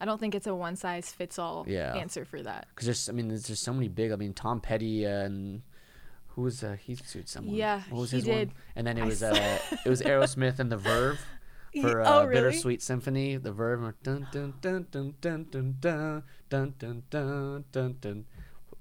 I 0.00 0.04
don't 0.04 0.18
think 0.18 0.34
it's 0.34 0.46
a 0.46 0.54
one 0.54 0.76
size 0.76 1.10
fits 1.10 1.38
all 1.38 1.64
Yeah. 1.68 1.94
answer 1.96 2.24
for 2.24 2.40
that. 2.42 2.66
Because 2.70 2.86
there's 2.86 3.08
I 3.08 3.12
mean 3.12 3.28
there's 3.28 3.46
just 3.46 3.62
so 3.62 3.72
many 3.72 3.88
big. 3.88 4.12
I 4.12 4.16
mean 4.16 4.32
Tom 4.34 4.60
Petty 4.60 5.04
and 5.04 5.62
who 6.28 6.42
was 6.42 6.62
uh, 6.62 6.76
he 6.80 6.94
sued 6.94 7.28
someone. 7.28 7.54
Yeah, 7.54 7.82
what 7.90 8.00
was 8.02 8.10
he 8.12 8.18
his 8.18 8.26
did. 8.26 8.48
one? 8.48 8.56
And 8.76 8.86
then 8.86 8.98
it 8.98 9.02
I 9.02 9.06
was 9.06 9.22
uh 9.22 9.58
it 9.84 9.88
was 9.88 10.02
Aerosmith 10.02 10.58
and 10.60 10.70
the 10.70 10.76
Verve 10.76 11.18
for 11.82 12.00
uh, 12.02 12.08
oh, 12.08 12.24
really? 12.26 12.40
Bittersweet 12.40 12.80
Symphony. 12.82 13.36
The 13.36 13.52
Verve 13.52 13.80
were 13.80 13.94
dun 14.02 14.26
dun 14.32 14.54
dun 14.60 14.86
dun 14.90 15.14
dun 15.20 15.46
dun 15.50 15.76
dun 15.80 16.22
dun 16.48 16.74
dun 16.78 17.02
dun 17.10 17.64
dun 17.72 17.96
dun. 18.00 18.24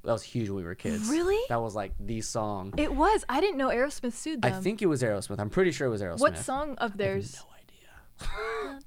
That 0.03 0.13
was 0.13 0.23
huge 0.23 0.47
when 0.49 0.57
we 0.57 0.63
were 0.63 0.75
kids. 0.75 1.09
Really? 1.09 1.39
That 1.49 1.61
was 1.61 1.75
like 1.75 1.91
the 1.99 2.21
song. 2.21 2.73
It 2.77 2.93
was. 2.95 3.25
I 3.27 3.41
didn't 3.41 3.57
know 3.57 3.67
Aerosmith 3.69 4.13
sued 4.13 4.45
I 4.45 4.51
think 4.51 4.81
it 4.81 4.85
was 4.85 5.03
Aerosmith. 5.03 5.39
I'm 5.39 5.49
pretty 5.49 5.71
sure 5.71 5.87
it 5.87 5.89
was 5.89 6.01
Aerosmith. 6.01 6.19
What 6.19 6.37
song 6.37 6.71
of 6.71 6.77
I 6.77 6.83
have 6.83 6.97
theirs? 6.97 7.35
no 7.35 8.29
idea. 8.29 8.79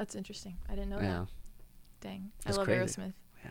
That's 0.00 0.14
interesting. 0.14 0.56
I 0.66 0.74
didn't 0.74 0.88
know 0.88 0.98
Yeah. 0.98 1.18
that. 1.18 1.28
Dang. 2.00 2.30
That's 2.42 2.56
I 2.56 2.60
love 2.60 2.66
crazy. 2.68 2.80
Aerosmith. 3.02 3.12
Yeah. 3.44 3.50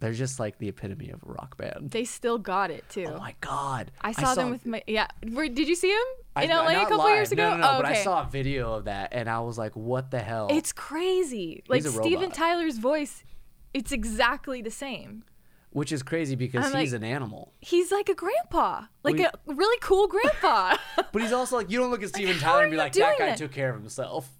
They're 0.00 0.14
just 0.14 0.40
like 0.40 0.56
the 0.56 0.68
epitome 0.68 1.10
of 1.10 1.22
a 1.22 1.26
rock 1.30 1.58
band. 1.58 1.90
They 1.90 2.04
still 2.06 2.38
got 2.38 2.70
it 2.70 2.88
too. 2.88 3.04
Oh 3.14 3.18
my 3.18 3.34
god! 3.42 3.90
I 4.00 4.12
saw 4.12 4.34
them 4.34 4.50
with 4.50 4.64
my 4.64 4.82
yeah. 4.86 5.08
Were, 5.30 5.48
did 5.48 5.68
you 5.68 5.74
see 5.74 5.90
him 5.90 6.02
I- 6.34 6.44
in 6.44 6.50
LA 6.50 6.68
a 6.68 6.74
couple 6.84 6.96
live. 6.98 7.16
years 7.16 7.30
ago? 7.32 7.50
No, 7.50 7.56
no, 7.56 7.60
no, 7.60 7.70
oh, 7.72 7.76
but 7.82 7.84
I 7.86 8.02
saw 8.02 8.22
a 8.22 8.30
video 8.30 8.72
of 8.72 8.84
that 8.86 9.10
and 9.12 9.28
I 9.28 9.40
was 9.40 9.58
like, 9.58 9.76
"What 9.76 10.10
the 10.10 10.20
hell?" 10.20 10.48
It's 10.50 10.72
crazy. 10.72 11.62
Like 11.68 11.84
a 11.84 11.90
Steven. 11.90 12.30
Tyler's 12.30 12.78
voice, 12.78 13.22
it's 13.74 13.92
exactly 13.92 14.62
the 14.62 14.70
same. 14.70 15.24
Which 15.70 15.92
is 15.92 16.02
crazy 16.02 16.36
because 16.36 16.64
I'm 16.72 16.80
he's 16.80 16.92
like- 16.94 17.02
an 17.02 17.04
animal, 17.06 17.52
He's 17.60 17.92
like 17.92 18.08
a 18.08 18.14
grandpa, 18.14 18.84
like 19.02 19.16
We- 19.16 19.24
a 19.26 19.32
really 19.46 19.78
cool 19.82 20.06
grandpa. 20.08 20.78
but 21.12 21.20
he's 21.20 21.32
also 21.32 21.56
like 21.56 21.70
you 21.70 21.78
don't 21.78 21.90
look 21.90 22.02
at 22.02 22.08
Steven 22.14 22.38
Tyler 22.38 22.62
and 22.62 22.70
be 22.70 22.78
like, 22.78 22.94
"That 22.94 23.18
guy 23.18 23.26
that?" 23.26 23.36
took 23.38 23.52
care 23.52 23.68
of 23.74 23.78
himself." 23.80 24.30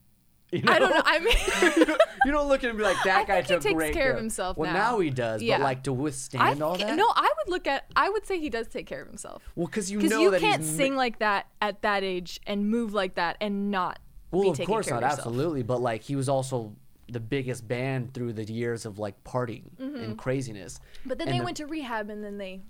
You 0.50 0.62
I 0.66 0.78
don't 0.78 0.90
know? 0.90 0.96
know. 0.96 1.02
I 1.04 1.18
mean, 1.18 1.96
you, 2.24 2.32
don't, 2.32 2.48
look 2.48 2.60
at 2.64 2.64
him 2.64 2.70
and 2.70 2.78
be 2.78 2.84
like, 2.84 2.96
"That 3.04 3.20
I 3.20 3.24
guy 3.24 3.42
took 3.42 3.60
takes 3.62 3.74
great 3.74 3.92
care 3.92 4.12
of 4.12 4.16
himself 4.18 4.56
Well, 4.56 4.72
now. 4.72 4.92
now 4.92 4.98
he 5.00 5.10
does, 5.10 5.42
Yeah. 5.42 5.58
but 5.58 5.64
like 5.64 5.82
to 5.84 5.92
I 5.92 5.96
withstand 5.98 6.62
all 6.62 6.76
that. 6.78 6.96
no, 6.96 7.06
I 7.14 7.30
would 7.38 7.50
look 7.52 7.66
at. 7.66 7.84
I 7.94 8.08
would 8.08 8.24
say 8.26 8.38
he 8.40 8.48
does 8.48 8.66
take 8.68 8.86
care 8.86 9.02
of 9.02 9.08
himself. 9.08 9.42
well, 9.56 9.66
because 9.66 9.90
you 9.90 10.00
know 10.00 10.20
you 10.22 10.30
that 10.30 10.40
can't 10.40 10.64
sing 10.64 10.96
like 10.96 11.18
that 11.18 11.48
at 11.60 11.82
that 11.82 12.02
age 12.02 12.40
and 12.46 12.70
move 12.70 12.94
like 12.94 13.16
that 13.16 13.36
and 13.42 13.70
not 13.70 13.98
Well, 14.30 14.50
of 14.50 14.58
course 14.60 14.86
care 14.86 14.94
not, 15.00 15.04
of 15.04 15.18
absolutely, 15.18 15.62
but 15.62 15.80
like 15.82 16.02
he 16.02 16.16
was 16.16 16.28
also 16.30 16.74
the 17.10 17.20
biggest 17.20 17.66
band 17.68 18.12
through 18.14 18.32
the 18.34 18.44
years 18.44 18.86
of 18.86 18.98
like 18.98 19.22
partying 19.24 19.64
and 19.78 20.16
craziness. 20.18 20.74
Mm-hmm. 20.78 21.08
But 21.10 21.18
then 21.18 21.28
And 21.28 21.34
they 21.34 21.38
the- 21.40 21.44
went 21.44 21.56
to 21.58 21.66
rehab 21.66 22.08
and 22.10 22.24
then 22.24 22.38
they. 22.38 22.62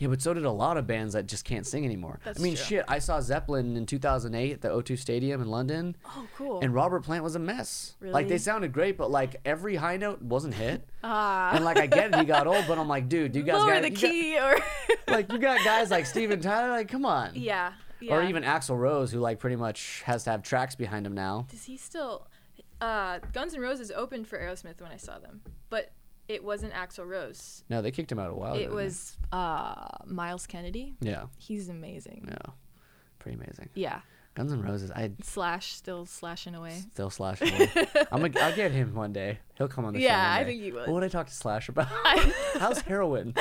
Yeah, 0.00 0.08
but 0.08 0.20
so 0.20 0.34
did 0.34 0.44
a 0.44 0.50
lot 0.50 0.76
of 0.76 0.86
bands 0.86 1.12
that 1.12 1.26
just 1.26 1.44
can't 1.44 1.64
sing 1.66 1.84
anymore. 1.84 2.18
That's 2.24 2.40
I 2.40 2.42
mean, 2.42 2.56
true. 2.56 2.64
shit, 2.64 2.84
I 2.88 2.98
saw 2.98 3.20
Zeppelin 3.20 3.76
in 3.76 3.86
2008 3.86 4.52
at 4.52 4.60
the 4.62 4.68
O2 4.70 4.98
Stadium 4.98 5.40
in 5.40 5.48
London, 5.48 5.94
Oh, 6.06 6.26
cool. 6.36 6.60
and 6.60 6.74
Robert 6.74 7.04
Plant 7.04 7.22
was 7.22 7.36
a 7.36 7.38
mess. 7.38 7.94
Really? 8.00 8.12
Like 8.14 8.26
they 8.28 8.38
sounded 8.38 8.72
great, 8.72 8.96
but 8.96 9.10
like 9.10 9.36
every 9.44 9.76
high 9.76 9.98
note 9.98 10.20
wasn't 10.22 10.54
hit. 10.54 10.88
Ah. 11.04 11.54
and 11.54 11.64
like 11.64 11.78
I 11.78 11.86
get 11.86 12.12
it, 12.12 12.18
he 12.18 12.24
got 12.24 12.46
old, 12.48 12.64
but 12.66 12.78
I'm 12.78 12.88
like, 12.88 13.08
dude, 13.08 13.32
do 13.32 13.38
you 13.38 13.44
guys 13.44 13.60
lower 13.60 13.74
got 13.74 13.82
the 13.82 13.90
you 13.90 13.94
got- 13.94 14.00
key 14.00 14.38
or. 14.40 14.58
like 15.12 15.30
you 15.30 15.38
got 15.38 15.62
guys 15.64 15.90
like 15.90 16.06
Steven 16.06 16.40
Tyler, 16.40 16.70
like 16.70 16.88
come 16.88 17.04
on. 17.04 17.32
yeah. 17.34 17.72
Yeah. 18.02 18.14
Or 18.16 18.22
even 18.22 18.42
Axl 18.44 18.78
Rose, 18.78 19.12
who 19.12 19.18
like 19.20 19.38
pretty 19.38 19.56
much 19.56 20.00
has 20.06 20.24
to 20.24 20.30
have 20.30 20.42
tracks 20.42 20.74
behind 20.74 21.06
him 21.06 21.12
now. 21.12 21.46
Does 21.50 21.64
he 21.64 21.76
still? 21.76 22.26
Uh, 22.80 23.18
Guns 23.34 23.52
N' 23.54 23.60
Roses 23.60 23.90
opened 23.90 24.26
for 24.26 24.38
Aerosmith 24.38 24.80
when 24.80 24.90
I 24.90 24.96
saw 24.96 25.18
them, 25.18 25.42
but 25.68 25.90
it 26.34 26.44
wasn't 26.44 26.72
Axl 26.72 27.06
Rose. 27.06 27.64
No, 27.68 27.82
they 27.82 27.90
kicked 27.90 28.10
him 28.12 28.18
out 28.18 28.30
a 28.30 28.34
while 28.34 28.54
ago. 28.54 28.62
It 28.62 28.70
was 28.70 29.16
uh, 29.32 29.74
Myles 30.06 30.46
Kennedy. 30.46 30.94
Yeah, 31.00 31.24
He's 31.38 31.68
amazing. 31.68 32.26
yeah, 32.28 32.52
pretty 33.18 33.36
amazing. 33.36 33.68
Yeah. 33.74 34.00
Guns 34.36 34.52
N' 34.52 34.62
Roses, 34.62 34.92
I 34.92 35.10
Slash 35.24 35.72
still 35.74 36.06
slashing 36.06 36.54
away. 36.54 36.70
still 36.92 37.10
Slash. 37.10 37.40
away. 37.42 37.68
I'm 38.12 38.20
gonna, 38.22 38.38
I'll 38.40 38.54
get 38.54 38.70
him 38.70 38.94
one 38.94 39.12
day. 39.12 39.40
He'll 39.58 39.66
come 39.66 39.84
on 39.84 39.92
the 39.92 39.98
show. 39.98 40.06
Yeah, 40.06 40.32
I 40.32 40.44
think 40.44 40.62
he 40.62 40.70
will. 40.70 40.82
What 40.82 40.90
would 40.92 41.02
I 41.04 41.08
talk 41.08 41.26
to 41.26 41.34
Slash 41.34 41.68
about? 41.68 41.88
How's 42.58 42.80
heroin? 42.82 43.34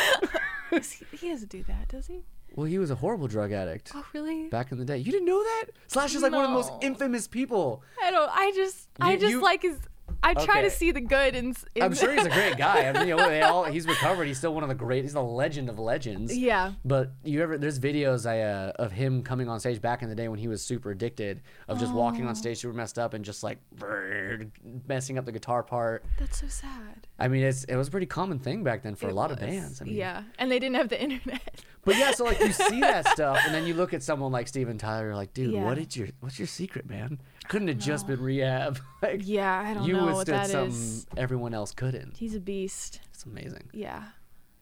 he 1.11 1.29
doesn't 1.29 1.49
do 1.51 1.63
that, 1.63 1.87
does 1.89 2.07
he? 2.07 2.23
Well, 2.55 2.65
he 2.65 2.79
was 2.79 2.89
a 2.89 2.95
horrible 2.95 3.27
drug 3.27 3.51
addict 3.51 3.91
Oh, 3.93 4.03
really? 4.13 4.47
back 4.49 4.71
in 4.71 4.79
the 4.79 4.85
day. 4.85 4.97
You 4.97 5.11
didn't 5.11 5.27
know 5.27 5.41
that? 5.43 5.65
Slash 5.87 6.15
is 6.15 6.23
like 6.23 6.31
one 6.31 6.43
of 6.43 6.49
the 6.49 6.55
most 6.55 6.71
infamous 6.81 7.27
people. 7.27 7.83
I 8.03 8.09
don't. 8.09 8.29
I 8.33 8.51
just. 8.55 8.89
I 8.99 9.15
just 9.15 9.29
you- 9.31 9.41
like 9.41 9.61
his. 9.61 9.77
I 10.22 10.34
try 10.34 10.43
Okay. 10.43 10.61
to 10.63 10.70
see 10.70 10.91
the 10.91 11.01
good 11.01 11.36
in. 11.36 11.55
in 11.76 11.84
I'm 11.84 11.93
sure 11.95 12.11
he's 12.13 12.26
a 12.26 12.30
great 12.30 12.57
guy. 12.57 12.88
I 12.88 12.91
mean, 12.93 13.07
you 13.07 13.15
know, 13.15 13.30
they 13.30 13.41
all, 13.41 13.63
he's 13.63 13.88
recovered. 13.88 14.26
He's 14.26 14.38
still 14.38 14.53
one 14.53 14.63
of 14.63 14.70
the 14.70 14.76
great. 14.76 15.03
He's 15.03 15.13
the 15.13 15.24
legend 15.24 15.70
of 15.70 15.80
legends. 15.80 16.36
yeah. 16.38 16.74
But 16.84 17.11
you 17.24 17.41
ever 17.41 17.57
there's 17.57 17.80
videos 17.80 18.30
I 18.30 18.41
uh, 18.41 18.72
of 18.78 18.91
him 18.91 19.24
coming 19.24 19.47
on 19.47 19.59
stage 19.59 19.82
back 19.82 20.01
in 20.03 20.09
the 20.09 20.15
day 20.15 20.28
when 20.28 20.39
he 20.39 20.47
was 20.47 20.61
super 20.61 20.91
addicted 20.91 21.41
of 21.67 21.80
just 21.80 21.93
walking 21.93 22.26
Oh. 22.26 22.30
on 22.30 22.36
stage 22.36 22.57
super 22.59 22.74
messed 22.74 22.99
up 22.99 23.13
and 23.13 23.24
just 23.24 23.43
like 23.43 23.59
brrr, 23.78 24.49
messing 24.88 25.17
up 25.17 25.26
the 25.26 25.32
guitar 25.32 25.63
part. 25.63 26.03
That's 26.20 26.39
so 26.41 26.47
sad. 26.47 27.07
I 27.17 27.28
mean, 27.28 27.43
it's 27.43 27.63
it 27.65 27.76
was 27.76 27.88
a 27.88 27.91
pretty 27.91 28.05
common 28.05 28.39
thing 28.39 28.63
back 28.63 28.84
then 28.84 28.95
for 28.95 29.07
a 29.07 29.09
It 29.09 29.15
lot 29.15 29.32
of 29.32 29.39
bands. 29.39 29.82
I 29.82 29.86
mean, 29.86 29.95
yeah, 29.95 30.24
and 30.38 30.51
they 30.51 30.59
didn't 30.59 30.76
have 30.76 30.89
the 30.89 31.01
internet. 31.01 31.61
But 31.86 31.95
yeah, 31.97 32.11
so 32.11 32.26
like 32.26 32.39
you 32.41 32.51
see 32.51 32.82
that 32.82 33.07
stuff, 33.13 33.39
and 33.45 33.55
then 33.55 33.65
you 33.65 33.74
look 33.74 33.93
at 33.93 34.03
someone 34.03 34.32
like 34.34 34.47
Steven 34.49 34.78
Tyler, 34.78 35.05
you're 35.07 35.15
like, 35.15 35.34
dude, 35.34 35.53
Yeah. 35.53 35.63
what 35.63 35.76
did 35.76 35.95
your 35.95 36.09
what's 36.20 36.38
your 36.38 36.47
secret, 36.47 36.88
man? 36.89 37.20
Couldn't 37.47 37.69
have 37.69 37.77
just 37.77 38.05
been 38.07 38.19
oh. 38.19 38.23
rehab. 38.23 38.79
like 39.01 39.21
yeah, 39.23 39.59
I 39.59 39.73
don't 39.73 39.85
you 39.87 39.93
know 39.93 40.05
what 40.05 40.17
withstood 40.17 40.35
that 40.35 40.49
something 40.49 40.71
is. 40.71 41.07
everyone 41.17 41.53
else 41.53 41.71
couldn't. 41.71 42.17
He's 42.17 42.35
a 42.35 42.39
beast. 42.39 42.99
It's 43.13 43.25
amazing. 43.25 43.69
Yeah. 43.73 44.03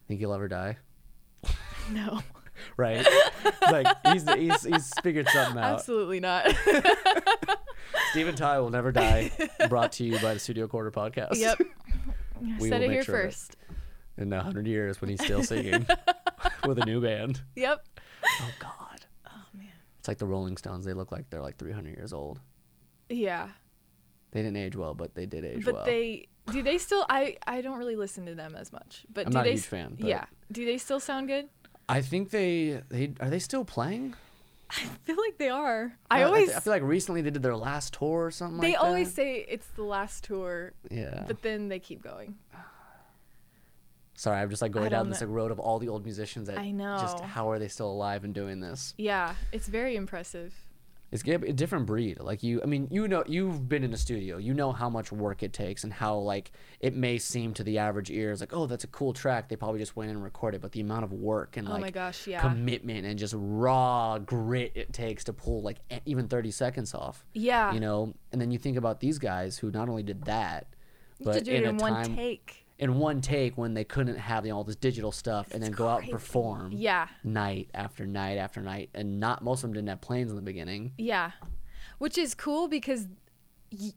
Think 0.08 0.20
he'll 0.20 0.34
ever 0.34 0.48
die? 0.48 0.78
No, 1.90 2.20
Right? 2.78 3.08
like 3.62 3.88
he's 4.12 4.30
he's 4.34 4.64
he's 4.66 4.92
figured 5.02 5.30
something 5.30 5.58
out. 5.58 5.76
absolutely 5.76 6.20
not. 6.20 6.54
Steven 8.12 8.36
Tyler 8.36 8.62
will 8.64 8.70
never 8.70 8.92
die. 8.92 9.32
Brought 9.70 9.94
to 9.94 10.04
you 10.04 10.20
by 10.20 10.34
the 10.34 10.40
Studio 10.40 10.68
Quarter 10.68 10.92
Podcast. 10.92 11.38
yep. 11.38 11.58
We 12.60 12.68
Said 12.68 12.82
it 12.84 12.92
here 12.92 13.04
sure 13.04 13.16
first. 13.16 13.56
In 14.18 14.34
a 14.34 14.44
hundred 14.44 14.68
years 14.68 15.00
when 15.00 15.10
he's 15.10 15.24
still 15.24 15.44
singing. 15.44 15.86
with 16.68 16.80
a 16.80 16.86
new 16.86 17.00
band. 17.02 17.42
Yep. 17.56 17.86
Oh 18.26 18.50
God. 18.60 19.06
Oh 19.28 19.46
man. 19.54 19.68
It's 20.00 20.08
like 20.08 20.18
the 20.18 20.26
Rolling 20.26 20.58
Stones. 20.58 20.86
They 20.86 20.94
look 20.94 21.12
like 21.12 21.30
they're 21.30 21.42
like 21.42 21.58
300 21.58 21.96
years 21.96 22.12
old. 22.14 22.40
Yeah. 23.10 23.50
They 24.32 24.42
didn't 24.42 24.58
age 24.58 24.76
well, 24.76 24.94
but 24.94 25.16
they 25.16 25.26
did 25.26 25.46
age 25.46 25.64
but 25.66 25.74
well. 25.74 25.84
But 25.84 25.90
they 25.92 26.28
do 26.52 26.62
they 26.62 26.78
still 26.78 27.06
I 27.10 27.38
I 27.48 27.62
don't 27.62 27.78
really 27.78 27.96
listen 27.96 28.26
to 28.28 28.36
them 28.36 28.56
as 28.56 28.72
much. 28.72 29.06
But 29.14 29.26
I'm 29.28 29.32
do 29.32 29.38
not 29.38 29.42
a 29.42 29.50
they 29.50 29.52
huge 29.52 29.60
s- 29.62 29.66
fan, 29.68 29.96
but- 30.00 30.08
Yeah. 30.08 30.26
Do 30.52 30.66
they 30.66 30.78
still 30.78 31.00
sound 31.00 31.28
good? 31.28 31.50
I 31.90 32.02
think 32.02 32.30
they 32.32 32.82
they 32.90 33.14
are 33.20 33.30
they 33.30 33.40
still 33.40 33.64
playing? 33.66 34.16
I 34.70 34.84
feel 35.06 35.16
like 35.16 35.38
they 35.38 35.48
are. 35.48 35.98
I 36.12 36.24
Uh, 36.24 36.28
always 36.28 36.54
I, 36.54 36.60
feel 36.60 36.74
like 36.74 36.84
recently 36.84 37.22
they 37.22 37.30
did 37.32 37.42
their 37.42 37.56
last 37.56 37.94
tour 37.94 38.26
or 38.26 38.32
something 38.32 38.60
they 38.60 38.74
like 38.74 38.84
always 38.84 39.08
that. 39.10 39.16
say 39.16 39.46
it's 39.48 39.68
the 39.78 39.84
last 39.84 40.26
tour, 40.26 40.74
yeah. 40.92 41.24
but 41.26 41.42
then 41.42 41.70
they 41.70 41.80
keep 41.80 42.02
going. 42.04 42.36
Sorry, 44.16 44.42
I'm 44.42 44.50
just 44.50 44.62
like 44.62 44.72
going 44.72 44.90
down 44.90 45.10
this 45.10 45.22
like, 45.22 45.30
road 45.30 45.52
of 45.52 45.60
all 45.60 45.78
the 45.80 45.90
old 45.90 46.04
musicians 46.04 46.48
that 46.48 46.58
I 46.58 46.72
just 46.72 47.20
know. 47.20 47.24
how 47.24 47.50
are 47.52 47.60
they 47.60 47.68
still 47.68 47.90
alive 47.92 48.24
and 48.24 48.34
doing 48.34 48.60
this? 48.60 48.94
Yeah, 48.98 49.36
it's 49.54 49.68
very 49.68 49.96
impressive. 49.96 50.54
It's 51.12 51.24
a 51.26 51.32
a 51.32 51.54
different 51.54 51.86
breed. 51.86 52.20
Like 52.20 52.44
you, 52.44 52.62
I 52.62 52.66
mean, 52.66 52.90
you 52.92 53.08
know, 53.08 53.24
you've 53.26 53.70
been 53.70 53.84
in 53.84 53.94
a 53.94 53.98
studio. 53.98 54.38
You 54.38 54.54
know 54.54 54.74
how 54.74 54.90
much 54.90 55.12
work 55.12 55.42
it 55.42 55.54
takes 55.54 55.84
and 55.84 55.94
how 55.94 56.18
like 56.18 56.52
it 56.82 56.96
may 56.96 57.18
seem 57.18 57.54
to 57.56 57.64
the 57.64 57.78
average 57.78 58.12
ear 58.12 58.32
is 58.32 58.42
like, 58.42 58.54
oh, 58.54 58.66
that's 58.66 58.84
a 58.84 58.88
cool 58.88 59.14
track. 59.14 59.48
They 59.48 59.56
probably 59.56 59.80
just 59.80 59.96
went 59.96 60.10
in 60.10 60.18
and 60.18 60.24
recorded, 60.24 60.62
but 60.62 60.74
the 60.74 60.82
amount 60.82 61.06
of 61.06 61.14
work 61.14 61.56
and 61.56 61.68
oh 61.68 61.78
like 61.78 61.94
gosh, 61.94 62.28
yeah. 62.28 62.42
commitment 62.42 63.06
and 63.06 63.18
just 63.18 63.34
raw 63.38 64.20
grit 64.20 64.74
it 64.76 64.92
takes 64.92 65.24
to 65.26 65.34
pull 65.34 65.62
like 65.62 65.78
even 66.06 66.28
30 66.28 66.52
seconds 66.52 66.94
off. 66.94 67.24
yeah. 67.34 67.74
You 67.74 67.80
know, 67.80 68.14
and 68.34 68.42
then 68.42 68.52
you 68.52 68.58
think 68.58 68.76
about 68.78 69.00
these 69.00 69.18
guys 69.18 69.58
who 69.58 69.72
not 69.72 69.88
only 69.88 70.04
did 70.04 70.26
that, 70.26 70.68
to 71.20 71.24
but 71.24 71.44
do 71.46 71.52
in 71.52 71.66
in 71.66 71.78
time 71.78 71.94
one 71.94 72.16
take. 72.16 72.67
In 72.80 73.00
one 73.00 73.22
take 73.22 73.58
when 73.58 73.74
they 73.74 73.84
couldn't 73.84 74.18
have 74.18 74.46
you 74.46 74.52
know, 74.52 74.58
all 74.58 74.64
this 74.64 74.76
digital 74.76 75.12
stuff 75.12 75.52
and 75.54 75.64
then 75.64 75.72
go 75.72 75.88
out 75.88 76.04
and 76.04 76.12
perform 76.12 76.72
Yeah. 76.72 77.08
night 77.24 77.70
after 77.74 78.06
night 78.06 78.38
after 78.38 78.62
night 78.62 78.90
and 78.94 79.20
not 79.20 79.44
most 79.44 79.60
of 79.64 79.70
them 79.70 79.74
didn't 79.74 79.90
have 79.90 80.02
planes 80.02 80.30
in 80.30 80.36
the 80.36 80.42
beginning. 80.44 80.92
Yeah. 80.98 81.32
Which 81.98 82.18
is 82.18 82.36
cool 82.36 82.68
because 82.68 83.08
y- 83.72 83.94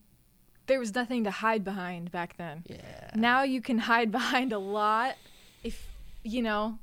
there 0.66 0.78
was 0.78 0.94
nothing 0.94 1.24
to 1.24 1.30
hide 1.30 1.62
behind 1.64 2.10
back 2.10 2.36
then. 2.38 2.64
Yeah. 2.66 3.10
Now 3.14 3.42
you 3.42 3.60
can 3.60 3.78
hide 3.78 4.10
behind 4.10 4.52
a 4.52 4.58
lot 4.58 5.16
if 5.62 5.86
you 6.22 6.40
know 6.42 6.78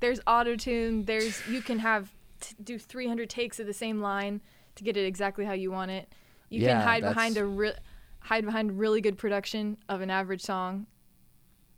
there's 0.00 0.20
auto 0.26 0.56
tune, 0.56 1.04
there's 1.04 1.46
you 1.48 1.62
can 1.62 1.78
have 1.78 2.10
t- 2.40 2.56
do 2.62 2.78
300 2.78 3.30
takes 3.30 3.60
of 3.60 3.66
the 3.66 3.72
same 3.72 4.00
line 4.00 4.40
to 4.74 4.82
get 4.84 4.96
it 4.96 5.06
exactly 5.06 5.44
how 5.44 5.52
you 5.52 5.70
want 5.70 5.90
it. 5.92 6.12
You 6.48 6.60
Yeah, 6.62 6.78
can 6.78 6.82
hide 6.88 7.02
behind 7.02 7.36
a 7.36 7.44
re- 7.44 7.76
hide 8.20 8.44
behind 8.44 8.78
really 8.80 9.00
good 9.00 9.16
production 9.16 9.76
of 9.88 10.00
an 10.00 10.10
average 10.10 10.42
song. 10.42 10.86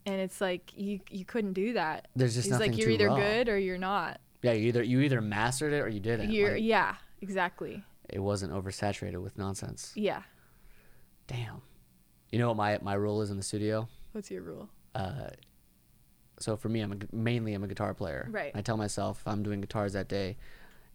And 0.08 0.20
it's 0.20 0.40
like 0.40 0.72
you 0.76 1.00
you 1.10 1.24
couldn't 1.24 1.52
do 1.52 1.74
that. 1.74 2.08
There's 2.16 2.34
just 2.34 2.50
nothing. 2.50 2.70
it's 2.72 2.78
nothing 2.78 2.86
like 2.86 3.00
you're 3.00 3.08
either 3.08 3.08
raw. 3.08 3.16
good 3.16 3.48
or 3.48 3.58
you're 3.58 3.78
not. 3.78 4.20
Yeah, 4.42 4.52
you 4.52 4.68
either 4.68 4.82
you 4.82 5.00
either 5.00 5.20
mastered 5.20 5.72
it 5.72 5.80
or 5.80 5.88
you 5.88 6.00
didn't. 6.00 6.30
You're 6.30 6.52
Like, 6.52 6.62
yeah, 6.62 6.94
exactly. 7.20 7.82
it 8.08 8.20
wasn't 8.20 8.52
oversaturated 8.52 9.22
with 9.22 9.36
nonsense. 9.36 9.92
Yeah. 9.94 10.22
Damn. 11.26 11.60
You 12.30 12.38
know 12.38 12.48
what 12.48 12.56
my 12.56 12.78
my 12.82 12.94
rule 12.94 13.20
is 13.22 13.30
in 13.30 13.36
the 13.36 13.42
studio? 13.42 13.88
What's 14.12 14.30
your 14.30 14.42
rule? 14.42 14.68
Uh, 14.94 15.30
so 16.38 16.56
for 16.56 16.68
me, 16.68 16.80
I'm 16.80 16.92
a, 16.92 16.96
mainly 17.14 17.52
I'm 17.54 17.64
a 17.64 17.68
guitar 17.68 17.92
player. 17.94 18.28
Right. 18.30 18.52
I 18.54 18.62
tell 18.62 18.76
myself 18.76 19.20
if 19.20 19.28
I'm 19.28 19.42
doing 19.42 19.60
guitars 19.60 19.92
that 19.92 20.08
day, 20.08 20.36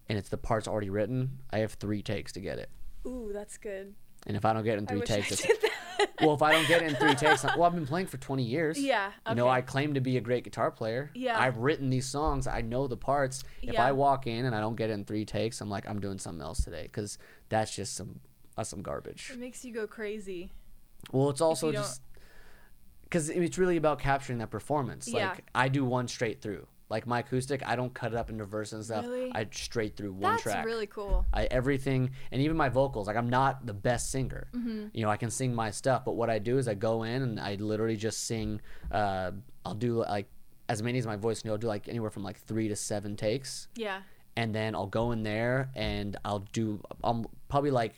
and 0.09 0.17
it's 0.17 0.29
the 0.29 0.37
parts 0.37 0.67
already 0.67 0.89
written, 0.89 1.39
I 1.51 1.59
have 1.59 1.73
three 1.73 2.01
takes 2.01 2.31
to 2.33 2.39
get 2.39 2.57
it. 2.59 2.69
Ooh, 3.05 3.31
that's 3.33 3.57
good. 3.57 3.93
And 4.25 4.37
if 4.37 4.45
I 4.45 4.53
don't 4.53 4.63
get 4.63 4.75
it 4.75 4.77
in 4.79 4.87
three 4.87 5.01
takes, 5.01 5.45
well, 6.21 6.33
if 6.33 6.41
I 6.41 6.53
don't 6.53 6.67
get 6.67 6.81
it 6.81 6.89
in 6.89 6.95
three 6.95 7.15
takes, 7.15 7.43
well, 7.43 7.63
I've 7.63 7.73
been 7.75 7.85
playing 7.85 8.07
for 8.07 8.17
20 8.17 8.43
years. 8.43 8.79
Yeah, 8.79 9.11
You 9.27 9.35
know. 9.35 9.47
I 9.49 9.61
claim 9.61 9.95
to 9.95 10.01
be 10.01 10.15
a 10.17 10.21
great 10.21 10.43
guitar 10.45 10.71
player. 10.71 11.11
Yeah. 11.13 11.37
I've 11.39 11.57
written 11.57 11.89
these 11.89 12.05
songs. 12.05 12.47
I 12.47 12.61
know 12.61 12.87
the 12.87 12.97
parts. 12.97 13.43
If 13.61 13.73
Yeah. 13.73 13.85
I 13.85 13.91
walk 13.91 14.25
in 14.27 14.45
and 14.45 14.55
I 14.55 14.59
don't 14.61 14.75
get 14.75 14.89
it 14.89 14.93
in 14.93 15.03
three 15.05 15.25
takes, 15.25 15.59
I'm 15.59 15.69
like, 15.69 15.87
I'm 15.89 15.99
doing 15.99 16.19
something 16.19 16.41
else 16.41 16.63
today 16.63 16.83
because 16.83 17.17
that's 17.49 17.75
just 17.75 17.95
some 17.95 18.19
that's 18.55 18.69
some 18.69 18.81
garbage. 18.81 19.31
It 19.33 19.39
makes 19.39 19.65
you 19.65 19.73
go 19.73 19.87
crazy. 19.87 20.51
Well, 21.11 21.29
it's 21.29 21.41
also 21.41 21.71
just 21.71 22.01
because 23.03 23.29
it's 23.29 23.57
really 23.57 23.77
about 23.77 23.99
capturing 23.99 24.39
that 24.39 24.51
performance. 24.51 25.07
Yeah. 25.07 25.29
Like 25.29 25.45
I 25.53 25.67
do 25.67 25.83
one 25.83 26.07
straight 26.07 26.41
through. 26.41 26.67
Like 26.93 27.07
my 27.07 27.19
acoustic, 27.19 27.61
I 27.65 27.75
don't 27.75 27.93
cut 27.93 28.11
it 28.13 28.17
up 28.17 28.29
into 28.29 28.45
verses 28.45 28.73
and 28.73 28.85
stuff. 28.85 29.05
Really? 29.05 29.31
I 29.33 29.47
straight 29.51 29.97
through 29.97 30.13
one 30.13 30.33
That's 30.33 30.43
track. 30.43 30.55
That's 30.57 30.65
really 30.65 30.85
cool. 30.87 31.25
I 31.33 31.45
everything 31.45 32.11
and 32.31 32.39
even 32.41 32.55
my 32.55 32.69
vocals. 32.69 33.07
Like 33.07 33.15
I'm 33.17 33.29
not 33.29 33.65
the 33.65 33.73
best 33.73 34.11
singer. 34.11 34.47
Mm-hmm. 34.55 34.87
You 34.93 35.01
know, 35.03 35.09
I 35.09 35.17
can 35.17 35.31
sing 35.31 35.55
my 35.55 35.71
stuff, 35.71 36.05
but 36.05 36.13
what 36.13 36.29
I 36.29 36.37
do 36.39 36.57
is 36.59 36.67
I 36.67 36.75
go 36.75 37.01
in 37.03 37.21
and 37.23 37.39
I 37.39 37.55
literally 37.55 37.97
just 37.97 38.25
sing. 38.27 38.61
Uh, 38.91 39.31
I'll 39.65 39.73
do 39.73 39.97
like 40.17 40.27
as 40.69 40.81
many 40.83 40.99
as 40.99 41.07
my 41.07 41.15
voice 41.15 41.41
can. 41.41 41.49
go. 41.49 41.53
I'll 41.55 41.57
do 41.57 41.67
like 41.67 41.89
anywhere 41.89 42.11
from 42.11 42.23
like 42.23 42.37
three 42.37 42.67
to 42.69 42.75
seven 42.75 43.15
takes, 43.17 43.67
Yeah. 43.75 44.01
and 44.37 44.53
then 44.53 44.75
I'll 44.75 44.93
go 45.01 45.11
in 45.13 45.23
there 45.23 45.71
and 45.75 46.15
I'll 46.23 46.45
do. 46.53 46.79
I'm 47.03 47.25
probably 47.49 47.71
like 47.71 47.95